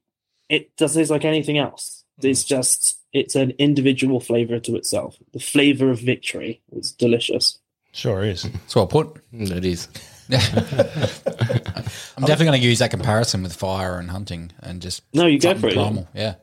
it 0.50 0.76
doesn't 0.78 1.00
taste 1.02 1.12
like 1.12 1.26
anything 1.26 1.58
else. 1.58 2.04
It's 2.22 2.44
just 2.44 2.98
it's 3.14 3.36
an 3.36 3.52
individual 3.58 4.20
flavor 4.20 4.60
to 4.60 4.76
itself. 4.76 5.18
The 5.34 5.40
flavor 5.40 5.90
of 5.92 6.00
victory 6.00 6.62
is 6.72 6.92
delicious. 6.92 7.60
sure 7.94 8.24
is. 8.24 8.44
That's 8.44 8.76
well 8.76 8.88
put. 8.88 9.08
Mm, 9.34 9.52
It 9.58 9.66
is. 9.66 9.88
I'm 10.32 12.26
definitely 12.26 12.46
going 12.46 12.62
to 12.62 12.68
use 12.68 12.80
that 12.80 12.92
comparison 12.92 13.44
with 13.44 13.56
fire 13.56 13.98
and 13.98 14.12
hunting 14.12 14.52
and 14.62 14.82
just 14.82 15.02
No, 15.14 15.26
you 15.26 15.40
go 15.40 15.50
something 15.50 15.62
for 15.62 15.68
it, 15.70 15.76
yeah. 15.76 15.84
primal. 15.84 16.08
Yeah. 16.14 16.36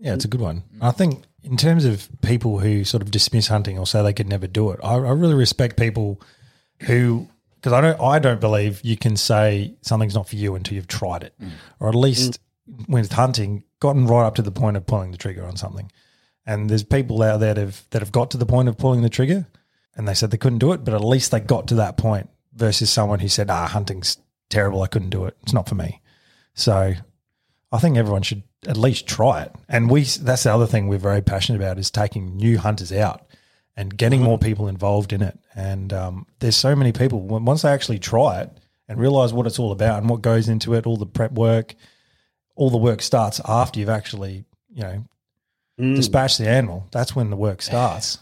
Yeah, 0.00 0.14
it's 0.14 0.24
a 0.24 0.28
good 0.28 0.40
one. 0.40 0.62
I 0.80 0.92
think 0.92 1.24
in 1.42 1.56
terms 1.56 1.84
of 1.84 2.08
people 2.22 2.60
who 2.60 2.84
sort 2.84 3.02
of 3.02 3.10
dismiss 3.10 3.48
hunting 3.48 3.78
or 3.78 3.86
say 3.86 4.02
they 4.02 4.12
could 4.12 4.28
never 4.28 4.46
do 4.46 4.70
it, 4.70 4.78
I, 4.82 4.94
I 4.94 5.10
really 5.10 5.34
respect 5.34 5.76
people 5.76 6.20
who 6.82 7.28
because 7.60 7.72
I 7.72 7.80
don't 7.80 8.00
I 8.00 8.18
don't 8.18 8.40
believe 8.40 8.80
you 8.84 8.96
can 8.96 9.16
say 9.16 9.74
something's 9.82 10.14
not 10.14 10.28
for 10.28 10.36
you 10.36 10.54
until 10.54 10.76
you've 10.76 10.86
tried 10.86 11.24
it, 11.24 11.34
or 11.80 11.88
at 11.88 11.94
least 11.94 12.38
when 12.86 13.02
it's 13.02 13.12
hunting, 13.12 13.64
gotten 13.80 14.06
right 14.06 14.26
up 14.26 14.34
to 14.36 14.42
the 14.42 14.50
point 14.52 14.76
of 14.76 14.86
pulling 14.86 15.10
the 15.10 15.18
trigger 15.18 15.44
on 15.44 15.56
something. 15.56 15.90
And 16.46 16.70
there's 16.70 16.84
people 16.84 17.22
out 17.22 17.40
there 17.40 17.54
that 17.54 17.60
have 17.60 17.86
that 17.90 18.02
have 18.02 18.12
got 18.12 18.30
to 18.32 18.36
the 18.36 18.46
point 18.46 18.68
of 18.68 18.78
pulling 18.78 19.02
the 19.02 19.08
trigger, 19.08 19.46
and 19.96 20.06
they 20.06 20.14
said 20.14 20.30
they 20.30 20.38
couldn't 20.38 20.60
do 20.60 20.72
it, 20.72 20.84
but 20.84 20.94
at 20.94 21.04
least 21.04 21.30
they 21.30 21.40
got 21.40 21.68
to 21.68 21.74
that 21.76 21.96
point. 21.96 22.30
Versus 22.54 22.90
someone 22.90 23.20
who 23.20 23.28
said, 23.28 23.50
"Ah, 23.50 23.66
hunting's 23.66 24.18
terrible. 24.48 24.82
I 24.82 24.88
couldn't 24.88 25.10
do 25.10 25.26
it. 25.26 25.36
It's 25.42 25.52
not 25.52 25.68
for 25.68 25.74
me." 25.74 26.00
So 26.54 26.94
I 27.70 27.78
think 27.78 27.96
everyone 27.96 28.22
should 28.22 28.42
at 28.66 28.76
least 28.76 29.06
try 29.06 29.42
it. 29.42 29.54
And 29.68 29.90
we 29.90 30.02
that's 30.04 30.42
the 30.42 30.52
other 30.52 30.66
thing 30.66 30.88
we're 30.88 30.98
very 30.98 31.22
passionate 31.22 31.58
about 31.58 31.78
is 31.78 31.90
taking 31.90 32.36
new 32.36 32.58
hunters 32.58 32.92
out 32.92 33.27
and 33.78 33.96
getting 33.96 34.20
more 34.20 34.38
people 34.38 34.68
involved 34.68 35.12
in 35.12 35.22
it. 35.22 35.38
And 35.54 35.92
um, 35.92 36.26
there's 36.40 36.56
so 36.56 36.74
many 36.76 36.92
people 36.92 37.20
once 37.20 37.62
they 37.62 37.70
actually 37.70 37.98
try 38.00 38.40
it 38.42 38.50
and 38.88 38.98
realize 38.98 39.32
what 39.32 39.46
it's 39.46 39.58
all 39.58 39.72
about 39.72 40.00
and 40.00 40.10
what 40.10 40.20
goes 40.20 40.48
into 40.48 40.74
it, 40.74 40.84
all 40.86 40.96
the 40.96 41.06
prep 41.06 41.32
work, 41.32 41.74
all 42.56 42.70
the 42.70 42.76
work 42.76 43.00
starts 43.00 43.40
after 43.46 43.78
you've 43.80 43.88
actually, 43.88 44.44
you 44.74 44.82
know, 44.82 45.04
Mm. 45.78 45.94
dispatched 45.94 46.38
the 46.38 46.48
animal. 46.48 46.88
That's 46.90 47.14
when 47.14 47.30
the 47.30 47.36
work 47.36 47.62
starts. 47.62 48.18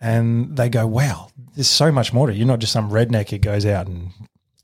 And 0.00 0.56
they 0.56 0.68
go, 0.68 0.86
wow, 0.86 1.28
there's 1.56 1.68
so 1.68 1.90
much 1.90 2.12
more 2.12 2.28
to 2.28 2.32
it. 2.32 2.36
You're 2.36 2.46
not 2.46 2.60
just 2.60 2.72
some 2.72 2.88
redneck 2.90 3.30
who 3.30 3.38
goes 3.38 3.66
out 3.66 3.88
and, 3.88 4.12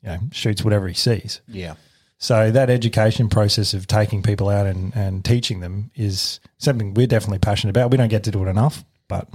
you 0.01 0.09
know, 0.11 0.19
shoots 0.31 0.63
whatever 0.63 0.87
he 0.87 0.95
sees. 0.95 1.41
Yeah. 1.49 1.75
So 2.19 2.53
that 2.53 2.71
education 2.71 3.29
process 3.29 3.75
of 3.75 3.89
taking 3.89 4.23
people 4.23 4.49
out 4.49 4.67
and, 4.67 4.95
and 4.95 5.25
teaching 5.25 5.59
them 5.59 5.91
is 5.97 6.39
something 6.59 6.95
we're 6.95 7.09
definitely 7.09 7.41
passionate 7.41 7.71
about. 7.71 7.91
We 7.91 7.97
don't 7.97 8.09
get 8.09 8.23
to 8.25 8.31
do 8.31 8.45
it 8.45 8.49
enough, 8.49 8.85
but 9.09 9.27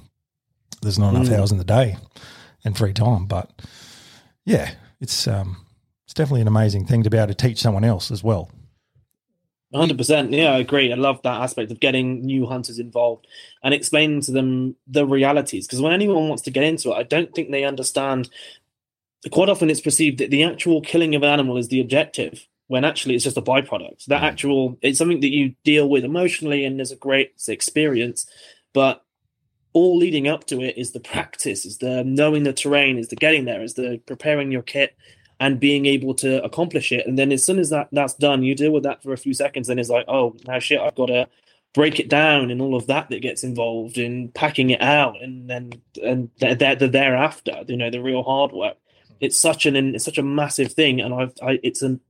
there's 0.81 0.99
not 0.99 1.13
enough 1.15 1.31
hours 1.31 1.51
in 1.51 1.57
the 1.57 1.63
day 1.63 1.97
and 2.63 2.77
free 2.77 2.93
time. 2.93 3.25
But 3.25 3.49
yeah, 4.45 4.71
it's 4.99 5.27
um, 5.27 5.65
it's 6.05 6.13
definitely 6.13 6.41
an 6.41 6.47
amazing 6.47 6.85
thing 6.85 7.03
to 7.03 7.09
be 7.09 7.17
able 7.17 7.27
to 7.27 7.35
teach 7.35 7.59
someone 7.59 7.83
else 7.83 8.11
as 8.11 8.23
well. 8.23 8.49
Hundred 9.73 9.99
percent. 9.99 10.31
Yeah, 10.33 10.53
I 10.53 10.57
agree. 10.57 10.91
I 10.91 10.95
love 10.95 11.21
that 11.21 11.41
aspect 11.41 11.71
of 11.71 11.79
getting 11.79 12.21
new 12.21 12.47
hunters 12.47 12.79
involved 12.79 13.27
and 13.63 13.71
explaining 13.71 14.21
to 14.21 14.31
them 14.31 14.75
the 14.87 15.05
realities. 15.05 15.67
Because 15.67 15.79
when 15.79 15.93
anyone 15.93 16.27
wants 16.27 16.41
to 16.43 16.51
get 16.51 16.63
into 16.63 16.89
it, 16.89 16.95
I 16.95 17.03
don't 17.03 17.33
think 17.35 17.51
they 17.51 17.63
understand. 17.63 18.29
Quite 19.29 19.49
often, 19.49 19.69
it's 19.69 19.81
perceived 19.81 20.17
that 20.19 20.31
the 20.31 20.43
actual 20.43 20.81
killing 20.81 21.13
of 21.13 21.21
an 21.21 21.29
animal 21.29 21.57
is 21.57 21.67
the 21.67 21.81
objective, 21.81 22.47
when 22.65 22.83
actually 22.83 23.13
it's 23.13 23.23
just 23.23 23.37
a 23.37 23.43
byproduct. 23.43 24.05
That 24.05 24.23
actual 24.23 24.79
it's 24.81 24.97
something 24.97 25.19
that 25.19 25.33
you 25.33 25.53
deal 25.63 25.87
with 25.87 26.03
emotionally, 26.03 26.65
and 26.65 26.79
there's 26.79 26.91
a 26.91 26.95
great 26.95 27.33
experience. 27.47 28.25
But 28.73 29.05
all 29.73 29.97
leading 29.97 30.27
up 30.27 30.45
to 30.47 30.61
it 30.61 30.77
is 30.77 30.91
the 30.91 30.99
practice, 30.99 31.65
is 31.65 31.77
the 31.77 32.03
knowing 32.03 32.43
the 32.43 32.53
terrain, 32.53 32.97
is 32.97 33.09
the 33.09 33.15
getting 33.15 33.45
there, 33.45 33.61
is 33.61 33.75
the 33.75 34.01
preparing 34.05 34.51
your 34.51 34.61
kit 34.61 34.95
and 35.39 35.59
being 35.59 35.85
able 35.85 36.13
to 36.15 36.43
accomplish 36.43 36.91
it. 36.91 37.05
And 37.07 37.17
then 37.17 37.31
as 37.31 37.43
soon 37.43 37.59
as 37.59 37.69
that 37.69 37.87
that's 37.91 38.13
done, 38.15 38.43
you 38.43 38.55
deal 38.55 38.71
with 38.71 38.83
that 38.83 39.03
for 39.03 39.13
a 39.13 39.17
few 39.17 39.33
seconds, 39.33 39.69
and 39.69 39.79
it's 39.79 39.89
like, 39.89 40.05
oh, 40.07 40.35
now 40.47 40.59
shit, 40.59 40.79
I've 40.79 40.95
got 40.95 41.07
to 41.07 41.27
break 41.73 41.99
it 41.99 42.09
down 42.09 42.49
and 42.49 42.61
all 42.61 42.75
of 42.75 42.87
that 42.87 43.09
that 43.09 43.21
gets 43.21 43.43
involved 43.43 43.97
in 43.97 44.29
packing 44.29 44.71
it 44.71 44.81
out, 44.81 45.21
and 45.21 45.49
then 45.49 45.71
and 46.03 46.29
the, 46.39 46.55
the, 46.55 46.75
the 46.79 46.87
thereafter, 46.87 47.63
you 47.67 47.77
know, 47.77 47.89
the 47.89 48.01
real 48.01 48.23
hard 48.23 48.51
work. 48.51 48.77
It's 49.19 49.37
such 49.37 49.65
an 49.65 49.95
it's 49.95 50.05
such 50.05 50.17
a 50.17 50.23
massive 50.23 50.73
thing, 50.73 50.99
and 50.99 51.13
I've 51.13 51.33
I, 51.41 51.59
it's 51.63 51.81
an 51.81 52.01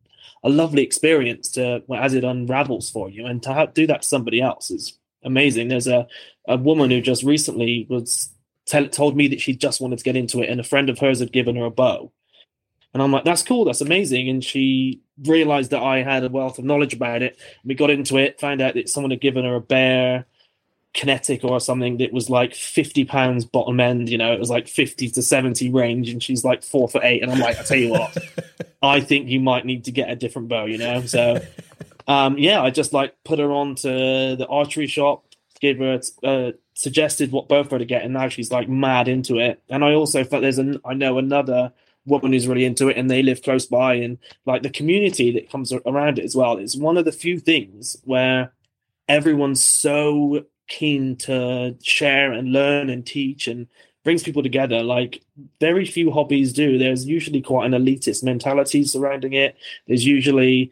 a 0.43 0.49
lovely 0.49 0.83
experience 0.83 1.49
to 1.51 1.83
well, 1.87 2.01
as 2.01 2.13
it 2.13 2.23
unravels 2.23 2.89
for 2.89 3.09
you, 3.09 3.25
and 3.25 3.43
to 3.43 3.53
have, 3.53 3.73
do 3.73 3.85
that 3.87 4.03
to 4.03 4.07
somebody 4.07 4.41
else 4.41 4.71
is 4.71 4.98
amazing. 5.23 5.67
There's 5.67 5.87
a 5.87 6.07
a 6.47 6.57
woman 6.57 6.89
who 6.89 7.01
just 7.01 7.23
recently 7.23 7.85
was 7.89 8.29
tell, 8.65 8.87
told 8.87 9.15
me 9.15 9.27
that 9.29 9.41
she 9.41 9.55
just 9.55 9.81
wanted 9.81 9.99
to 9.99 10.03
get 10.03 10.15
into 10.15 10.41
it, 10.41 10.49
and 10.49 10.59
a 10.59 10.63
friend 10.63 10.89
of 10.89 10.99
hers 10.99 11.19
had 11.19 11.31
given 11.31 11.55
her 11.55 11.65
a 11.65 11.71
bow. 11.71 12.11
And 12.93 13.03
I'm 13.03 13.11
like, 13.11 13.23
that's 13.23 13.43
cool, 13.43 13.65
that's 13.65 13.81
amazing. 13.81 14.29
And 14.29 14.43
she 14.43 15.01
realized 15.25 15.69
that 15.71 15.83
I 15.83 16.01
had 16.01 16.23
a 16.23 16.29
wealth 16.29 16.57
of 16.57 16.65
knowledge 16.65 16.93
about 16.93 17.21
it. 17.21 17.37
We 17.63 17.75
got 17.75 17.91
into 17.91 18.17
it, 18.17 18.39
found 18.39 18.61
out 18.61 18.73
that 18.73 18.89
someone 18.89 19.11
had 19.11 19.21
given 19.21 19.45
her 19.45 19.55
a 19.55 19.61
bear, 19.61 20.25
kinetic 20.93 21.43
or 21.43 21.59
something 21.59 21.97
that 21.97 22.11
was 22.11 22.29
like 22.29 22.55
50 22.55 23.05
pounds 23.05 23.45
bottom 23.45 23.79
end 23.79 24.09
you 24.09 24.17
know 24.17 24.33
it 24.33 24.39
was 24.39 24.49
like 24.49 24.67
50 24.67 25.11
to 25.11 25.21
70 25.21 25.69
range 25.69 26.09
and 26.09 26.21
she's 26.21 26.43
like 26.43 26.63
four 26.63 26.89
for 26.89 26.99
eight 27.03 27.21
and 27.21 27.31
i'm 27.31 27.39
like 27.39 27.59
i 27.59 27.63
tell 27.63 27.77
you 27.77 27.91
what 27.91 28.17
i 28.81 28.99
think 28.99 29.27
you 29.27 29.39
might 29.39 29.65
need 29.65 29.85
to 29.85 29.91
get 29.91 30.09
a 30.09 30.15
different 30.15 30.47
bow 30.47 30.65
you 30.65 30.79
know 30.79 31.01
so 31.01 31.39
um 32.09 32.37
yeah 32.37 32.61
i 32.61 32.69
just 32.69 32.91
like 32.91 33.15
put 33.23 33.39
her 33.39 33.51
on 33.51 33.75
to 33.75 34.35
the 34.37 34.47
archery 34.49 34.87
shop 34.87 35.23
gave 35.61 35.79
her 35.79 36.53
suggested 36.73 37.31
what 37.31 37.47
for 37.47 37.63
her 37.63 37.79
to 37.79 37.85
get 37.85 38.03
and 38.03 38.13
now 38.13 38.29
she's 38.29 38.51
like 38.51 38.69
mad 38.69 39.07
into 39.07 39.37
it. 39.37 39.61
And 39.69 39.83
i 39.83 39.93
also 39.93 40.23
felt 40.23 40.41
there's 40.41 40.57
an 40.57 40.79
i 40.83 40.93
know 40.93 41.17
another 41.17 41.71
woman 42.05 42.33
who's 42.33 42.47
really 42.47 42.65
into 42.65 42.89
it 42.89 42.97
and 42.97 43.09
they 43.09 43.21
live 43.21 43.41
close 43.41 43.65
by 43.65 43.93
and 43.95 44.17
like 44.45 44.63
the 44.63 44.69
community 44.69 45.31
that 45.31 45.49
comes 45.49 45.71
around 45.71 46.19
it 46.19 46.25
as 46.25 46.35
well. 46.35 46.57
It's 46.57 46.75
one 46.75 46.97
of 46.97 47.05
the 47.05 47.11
few 47.11 47.39
things 47.39 47.97
where 48.03 48.51
everyone's 49.07 49.63
so 49.63 50.45
keen 50.67 51.15
to 51.17 51.75
share 51.81 52.31
and 52.31 52.51
learn 52.51 52.89
and 52.89 53.05
teach 53.05 53.47
and 53.47 53.67
brings 54.03 54.23
people 54.23 54.43
together. 54.43 54.83
Like 54.83 55.21
very 55.59 55.85
few 55.85 56.11
hobbies 56.11 56.53
do. 56.53 56.77
There's 56.77 57.05
usually 57.05 57.41
quite 57.41 57.65
an 57.65 57.73
elitist 57.73 58.23
mentality 58.23 58.83
surrounding 58.83 59.33
it. 59.33 59.55
There's 59.87 60.05
usually 60.05 60.71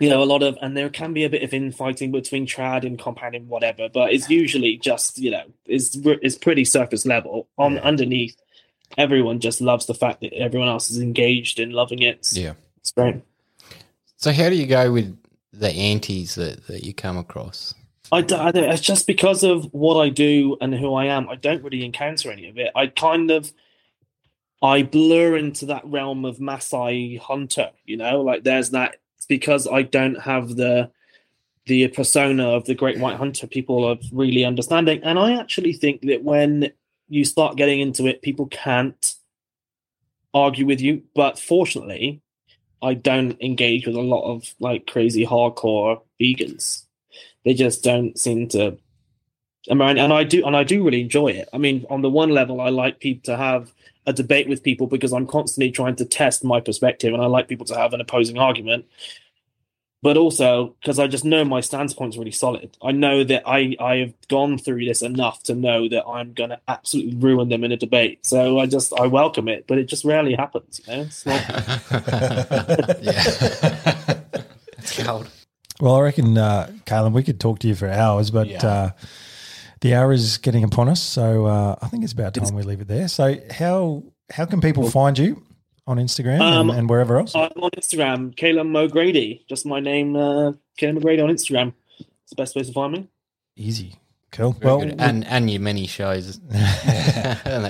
you 0.00 0.08
know 0.08 0.22
a 0.22 0.24
lot 0.24 0.42
of 0.42 0.56
and 0.62 0.76
there 0.76 0.88
can 0.90 1.12
be 1.12 1.24
a 1.24 1.30
bit 1.30 1.42
of 1.42 1.52
infighting 1.52 2.12
between 2.12 2.46
trad 2.46 2.84
and 2.86 2.98
compound 2.98 3.34
and 3.34 3.48
whatever 3.48 3.88
but 3.88 4.12
it's 4.12 4.30
usually 4.30 4.76
just 4.76 5.18
you 5.18 5.30
know 5.30 5.42
it's 5.66 5.96
it's 6.04 6.36
pretty 6.36 6.64
surface 6.64 7.04
level 7.04 7.48
on 7.58 7.74
Yeah. 7.74 7.80
underneath 7.82 8.36
everyone 8.96 9.40
just 9.40 9.60
loves 9.60 9.86
the 9.86 9.94
fact 9.94 10.20
that 10.20 10.32
everyone 10.34 10.68
else 10.68 10.90
is 10.90 10.98
engaged 10.98 11.58
and 11.60 11.72
loving 11.72 12.00
it 12.02 12.16
it's, 12.18 12.36
Yeah. 12.36 12.54
it's 12.78 12.92
great 12.92 13.16
So 14.16 14.32
how 14.32 14.48
do 14.48 14.54
you 14.56 14.66
go 14.66 14.92
with 14.92 15.16
the 15.52 15.70
antis 15.72 16.34
that, 16.36 16.66
that 16.68 16.84
you 16.84 16.92
come 16.94 17.16
across? 17.16 17.74
I, 18.12 18.20
d- 18.22 18.34
I 18.34 18.50
don't, 18.52 18.64
it's 18.70 18.80
just 18.82 19.06
because 19.06 19.42
of 19.42 19.64
what 19.72 20.00
I 20.00 20.08
do 20.08 20.56
and 20.60 20.74
who 20.74 20.94
I 20.94 21.06
am. 21.06 21.28
I 21.28 21.34
don't 21.36 21.62
really 21.62 21.84
encounter 21.84 22.30
any 22.30 22.48
of 22.48 22.56
it. 22.58 22.70
I 22.74 22.86
kind 22.86 23.30
of 23.30 23.52
I 24.62 24.82
blur 24.82 25.36
into 25.36 25.66
that 25.66 25.84
realm 25.84 26.24
of 26.24 26.38
Maasai 26.38 27.18
hunter. 27.18 27.70
You 27.84 27.96
know, 27.98 28.22
like 28.22 28.44
there's 28.44 28.70
that 28.70 28.96
because 29.28 29.66
I 29.66 29.82
don't 29.82 30.20
have 30.20 30.56
the 30.56 30.90
the 31.66 31.88
persona 31.88 32.48
of 32.48 32.64
the 32.64 32.74
great 32.74 32.98
white 32.98 33.16
hunter. 33.16 33.46
People 33.46 33.84
are 33.84 33.98
really 34.12 34.44
understanding, 34.44 35.00
and 35.02 35.18
I 35.18 35.38
actually 35.38 35.74
think 35.74 36.02
that 36.02 36.24
when 36.24 36.72
you 37.08 37.24
start 37.24 37.56
getting 37.56 37.80
into 37.80 38.06
it, 38.06 38.22
people 38.22 38.46
can't 38.46 39.14
argue 40.32 40.66
with 40.66 40.80
you. 40.80 41.02
But 41.14 41.38
fortunately, 41.38 42.22
I 42.82 42.94
don't 42.94 43.40
engage 43.40 43.86
with 43.86 43.96
a 43.96 44.00
lot 44.00 44.24
of 44.24 44.54
like 44.60 44.86
crazy 44.86 45.26
hardcore 45.26 46.00
vegans 46.20 46.84
they 47.48 47.54
just 47.54 47.82
don't 47.82 48.18
seem 48.18 48.46
to 48.46 48.76
I 49.70 49.74
mean, 49.74 49.98
and 49.98 50.12
I 50.12 50.24
do 50.24 50.46
and 50.46 50.56
I 50.56 50.64
do 50.64 50.84
really 50.84 51.00
enjoy 51.00 51.28
it. 51.28 51.48
I 51.52 51.58
mean, 51.58 51.84
on 51.90 52.00
the 52.00 52.08
one 52.08 52.30
level, 52.30 52.60
I 52.60 52.70
like 52.70 53.00
people 53.00 53.32
to 53.32 53.36
have 53.36 53.72
a 54.08 54.12
debate 54.12 54.48
with 54.48 54.62
people 54.62 54.86
because 54.86 55.12
I'm 55.12 55.26
constantly 55.26 55.70
trying 55.70 55.96
to 55.96 56.04
test 56.04 56.42
my 56.42 56.60
perspective, 56.60 57.12
and 57.12 57.22
I 57.22 57.26
like 57.26 57.46
people 57.46 57.66
to 57.66 57.76
have 57.76 57.92
an 57.92 58.00
opposing 58.00 58.38
argument. 58.38 58.86
But 60.00 60.16
also 60.16 60.76
because 60.80 61.00
I 61.00 61.08
just 61.08 61.24
know 61.24 61.44
my 61.44 61.60
stance 61.60 61.92
point's 61.92 62.16
really 62.16 62.30
solid. 62.30 62.76
I 62.80 62.92
know 62.92 63.24
that 63.24 63.42
I 63.46 63.74
I 63.80 63.96
have 63.96 64.14
gone 64.28 64.56
through 64.56 64.84
this 64.84 65.02
enough 65.02 65.42
to 65.44 65.54
know 65.56 65.88
that 65.88 66.06
I'm 66.06 66.34
going 66.34 66.50
to 66.50 66.60
absolutely 66.68 67.16
ruin 67.16 67.48
them 67.48 67.64
in 67.64 67.72
a 67.72 67.76
debate. 67.76 68.24
So 68.24 68.60
I 68.60 68.66
just 68.66 68.92
I 68.98 69.08
welcome 69.08 69.48
it, 69.48 69.66
but 69.66 69.76
it 69.76 69.84
just 69.86 70.04
rarely 70.04 70.34
happens. 70.34 70.80
You 70.86 70.94
know, 70.96 71.02
it's 71.02 71.26
not, 71.26 71.42
yeah. 73.02 73.24
it's 74.78 75.02
cold. 75.02 75.28
Well, 75.80 75.96
I 75.96 76.00
reckon, 76.00 76.38
uh, 76.38 76.70
Calem, 76.86 77.12
we 77.12 77.22
could 77.24 77.40
talk 77.40 77.58
to 77.60 77.68
you 77.68 77.74
for 77.74 77.88
hours, 77.88 78.30
but 78.30 78.46
Yeah. 78.48 78.66
uh, 78.66 78.90
the 79.80 79.94
hour 79.94 80.12
is 80.12 80.38
getting 80.38 80.64
upon 80.64 80.88
us, 80.88 81.02
so 81.02 81.46
uh, 81.46 81.76
I 81.80 81.88
think 81.88 82.04
it's 82.04 82.12
about 82.12 82.34
time 82.34 82.54
we 82.54 82.62
leave 82.62 82.80
it 82.80 82.88
there. 82.88 83.08
So, 83.08 83.36
how 83.50 84.02
how 84.30 84.44
can 84.44 84.60
people 84.60 84.88
find 84.90 85.18
you 85.18 85.42
on 85.86 85.96
Instagram 85.96 86.40
Um, 86.40 86.70
and, 86.70 86.80
and 86.80 86.90
wherever 86.90 87.18
else? 87.18 87.34
I'm 87.34 87.50
on 87.62 87.70
Instagram, 87.70 88.34
Calem 88.34 88.76
O'Grady. 88.76 89.44
Just 89.48 89.64
my 89.66 89.80
name, 89.80 90.16
uh, 90.16 90.52
Calem 90.78 90.96
O'Grady 90.98 91.22
on 91.22 91.30
Instagram. 91.30 91.72
It's 91.98 92.30
the 92.30 92.36
best 92.36 92.52
place 92.54 92.66
to 92.66 92.72
find 92.72 92.92
me. 92.92 93.08
Easy, 93.56 93.94
cool. 94.32 94.52
Very 94.52 94.66
well, 94.66 94.80
good. 94.80 95.00
and 95.00 95.26
and 95.26 95.50
your 95.50 95.60
mini 95.60 95.86
shows. 95.86 96.40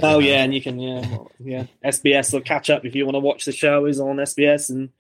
Oh 0.02 0.18
yeah, 0.18 0.42
and 0.42 0.54
you 0.54 0.60
can 0.62 0.78
yeah 0.78 1.04
yeah 1.38 1.64
SBS 1.84 2.32
will 2.32 2.40
catch 2.40 2.70
up 2.70 2.84
if 2.84 2.94
you 2.94 3.04
want 3.04 3.14
to 3.14 3.20
watch 3.20 3.44
the 3.44 3.52
show 3.52 3.86
is 3.86 4.00
on 4.00 4.16
SBS 4.16 4.70
and 4.70 4.90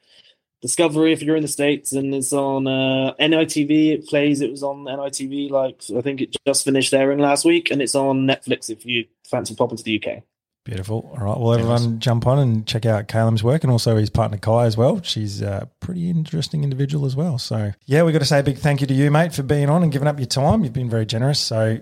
Discovery 0.60 1.12
if 1.12 1.22
you're 1.22 1.36
in 1.36 1.42
the 1.42 1.48
states 1.48 1.92
and 1.92 2.12
it's 2.14 2.32
on 2.32 2.66
uh, 2.66 3.14
NITV. 3.20 3.92
It 3.92 4.06
plays. 4.08 4.40
It 4.40 4.50
was 4.50 4.62
on 4.62 4.84
NITV 4.84 5.50
like 5.50 5.82
I 5.96 6.00
think 6.00 6.20
it 6.20 6.36
just 6.46 6.64
finished 6.64 6.92
airing 6.92 7.20
last 7.20 7.44
week 7.44 7.70
and 7.70 7.80
it's 7.80 7.94
on 7.94 8.26
Netflix 8.26 8.68
if 8.68 8.84
you 8.84 9.06
fancy 9.30 9.54
popping 9.54 9.78
to 9.78 9.84
the 9.84 10.02
UK. 10.02 10.22
Beautiful. 10.64 11.10
All 11.18 11.24
right. 11.24 11.38
Well, 11.38 11.54
everyone 11.54 11.98
jump 11.98 12.26
on 12.26 12.38
and 12.40 12.66
check 12.66 12.84
out 12.84 13.08
Calem's 13.08 13.42
work 13.42 13.64
and 13.64 13.70
also 13.70 13.96
his 13.96 14.10
partner 14.10 14.36
Kai 14.36 14.66
as 14.66 14.76
well. 14.76 15.00
She's 15.02 15.40
a 15.40 15.70
pretty 15.80 16.10
interesting 16.10 16.62
individual 16.62 17.06
as 17.06 17.16
well. 17.16 17.38
So, 17.38 17.72
yeah, 17.86 18.02
we've 18.02 18.12
got 18.12 18.18
to 18.18 18.26
say 18.26 18.40
a 18.40 18.42
big 18.42 18.58
thank 18.58 18.82
you 18.82 18.86
to 18.88 18.92
you, 18.92 19.10
mate, 19.10 19.32
for 19.32 19.42
being 19.42 19.70
on 19.70 19.82
and 19.82 19.90
giving 19.90 20.06
up 20.06 20.18
your 20.18 20.26
time. 20.26 20.64
You've 20.64 20.74
been 20.74 20.90
very 20.90 21.06
generous. 21.06 21.40
So, 21.40 21.78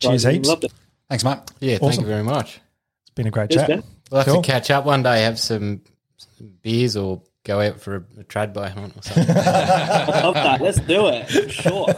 cheers 0.00 0.26
Right, 0.26 0.34
heaps. 0.34 0.48
Loved 0.48 0.64
it. 0.64 0.72
Thanks, 1.08 1.24
mate. 1.24 1.38
Yeah, 1.60 1.78
thank 1.78 2.00
you 2.00 2.06
very 2.06 2.22
much. 2.22 2.60
It's 3.04 3.14
been 3.14 3.28
a 3.28 3.30
great 3.30 3.48
Cheers, 3.48 3.62
chat. 3.62 3.68
Ben. 3.68 3.82
We'll 4.10 4.18
have 4.20 4.26
Cool. 4.26 4.42
to 4.42 4.50
catch 4.50 4.70
up 4.70 4.84
one 4.84 5.02
day, 5.02 5.22
have 5.22 5.38
some, 5.38 5.80
some 6.18 6.52
beers 6.60 6.98
or 6.98 7.22
go 7.44 7.60
out 7.60 7.80
for 7.80 7.96
a, 7.96 8.20
a 8.20 8.24
trad 8.24 8.52
by 8.54 8.68
hunt 8.68 8.96
or 8.96 9.02
something. 9.02 9.24
I 9.36 10.22
love 10.22 10.34
that. 10.34 10.60
Let's 10.60 10.78
do 10.80 11.08
it. 11.08 11.28
for 11.28 11.48
Sure. 11.50 11.88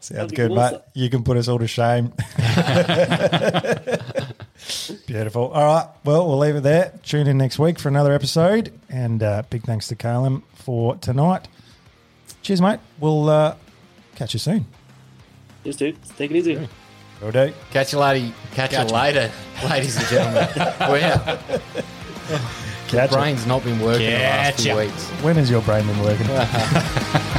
Sounds 0.00 0.30
be 0.30 0.36
good, 0.36 0.52
awesome. 0.52 0.74
mate. 0.74 0.82
You 0.94 1.10
can 1.10 1.24
put 1.24 1.36
us 1.36 1.48
all 1.48 1.58
to 1.58 1.66
shame. 1.66 2.12
Beautiful. 5.06 5.48
All 5.48 5.64
right. 5.64 5.88
Well, 6.04 6.26
we'll 6.28 6.38
leave 6.38 6.56
it 6.56 6.62
there. 6.62 6.92
Tune 7.02 7.26
in 7.26 7.38
next 7.38 7.58
week 7.58 7.78
for 7.78 7.88
another 7.88 8.12
episode. 8.12 8.72
And 8.88 9.22
uh, 9.22 9.42
big 9.50 9.62
thanks 9.64 9.88
to 9.88 9.96
Calem 9.96 10.42
for 10.54 10.96
tonight. 10.96 11.48
Cheers, 12.42 12.60
mate. 12.60 12.80
We'll 12.98 13.28
uh, 13.28 13.56
catch 14.14 14.34
you 14.34 14.40
soon. 14.40 14.66
Just 15.64 15.78
do. 15.78 15.92
Take 16.16 16.30
it 16.30 16.36
easy. 16.36 16.68
Will 17.20 17.32
do. 17.32 17.52
catch 17.72 17.92
you 17.92 17.98
later. 17.98 18.32
Catch, 18.52 18.72
you 18.72 18.84
later, 18.94 19.30
ladies 19.68 19.96
and 19.96 20.06
gentlemen. 20.06 20.48
wow, 20.56 21.38
Catch 22.28 22.77
you. 22.92 23.08
brain's 23.08 23.46
not 23.46 23.64
been 23.64 23.78
working 23.80 24.06
the 24.10 24.18
last 24.18 24.60
few 24.60 24.76
weeks. 24.76 25.08
When 25.22 25.36
has 25.36 25.50
your 25.50 25.62
brain 25.62 25.86
been 25.86 26.00
working? 26.00 26.26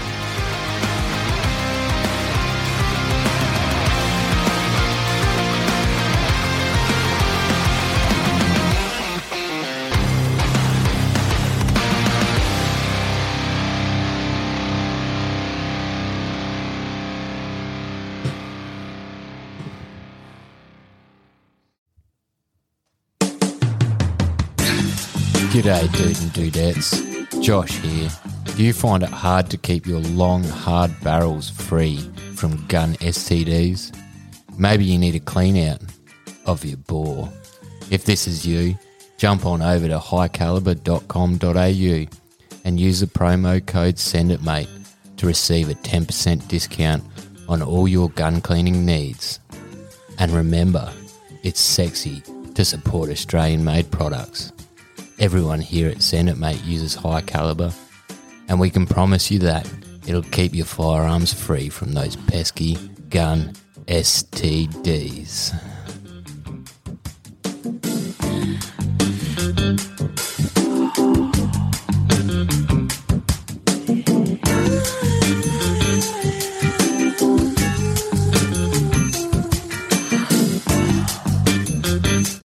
G'day, 25.70 25.92
dude 25.92 26.18
and 26.22 26.32
dudettes. 26.34 26.90
Josh 27.44 27.78
here. 27.78 28.10
Do 28.56 28.64
you 28.64 28.74
find 28.74 29.04
it 29.04 29.10
hard 29.10 29.52
to 29.52 29.58
keep 29.58 29.86
your 29.86 30.00
long, 30.00 30.44
hard 30.44 31.00
barrels 31.02 31.52
free 31.52 31.98
from 32.34 32.66
gun 32.66 32.96
STDs? 32.96 33.96
Maybe 34.58 34.86
you 34.86 34.98
need 34.98 35.14
a 35.14 35.20
clean 35.20 35.70
out 35.70 35.84
of 36.48 36.66
your 36.66 36.78
bore. 36.78 37.32
If 37.92 38.06
this 38.06 38.28
is 38.28 38.48
you, 38.48 38.80
jump 39.20 39.46
on 39.46 39.62
over 39.62 39.88
to 39.88 40.00
highcaliber.com.au 40.00 42.18
and 42.66 42.80
use 42.80 43.02
the 43.02 43.06
promo 43.06 43.64
code 43.64 44.00
SENDITMATE 44.00 44.70
to 45.18 45.28
receive 45.28 45.70
a 45.70 45.76
10% 45.76 46.48
discount 46.48 47.04
on 47.48 47.62
all 47.62 47.88
your 47.88 48.10
gun 48.10 48.42
cleaning 48.42 48.88
needs. 48.88 49.40
And 50.18 50.32
remember, 50.32 50.92
it's 51.44 51.62
sexy 51.62 52.24
to 52.56 52.66
support 52.66 53.12
Australian 53.12 53.64
made 53.64 53.92
products. 53.92 54.52
Everyone 55.20 55.60
here 55.60 55.90
at 55.90 56.02
Send 56.02 56.30
It 56.30 56.38
Mate 56.38 56.64
uses 56.64 56.96
high 56.96 57.20
caliber, 57.20 57.74
and 58.48 58.58
we 58.58 58.70
can 58.70 58.86
promise 58.86 59.30
you 59.30 59.40
that 59.40 59.70
it'll 60.08 60.22
keep 60.24 60.56
your 60.56 60.66
firearms 60.66 61.34
free 61.34 61.68
from 61.68 61.92
those 61.92 62.16
pesky 62.16 62.76
gun 63.10 63.54
STDs. 63.88 65.54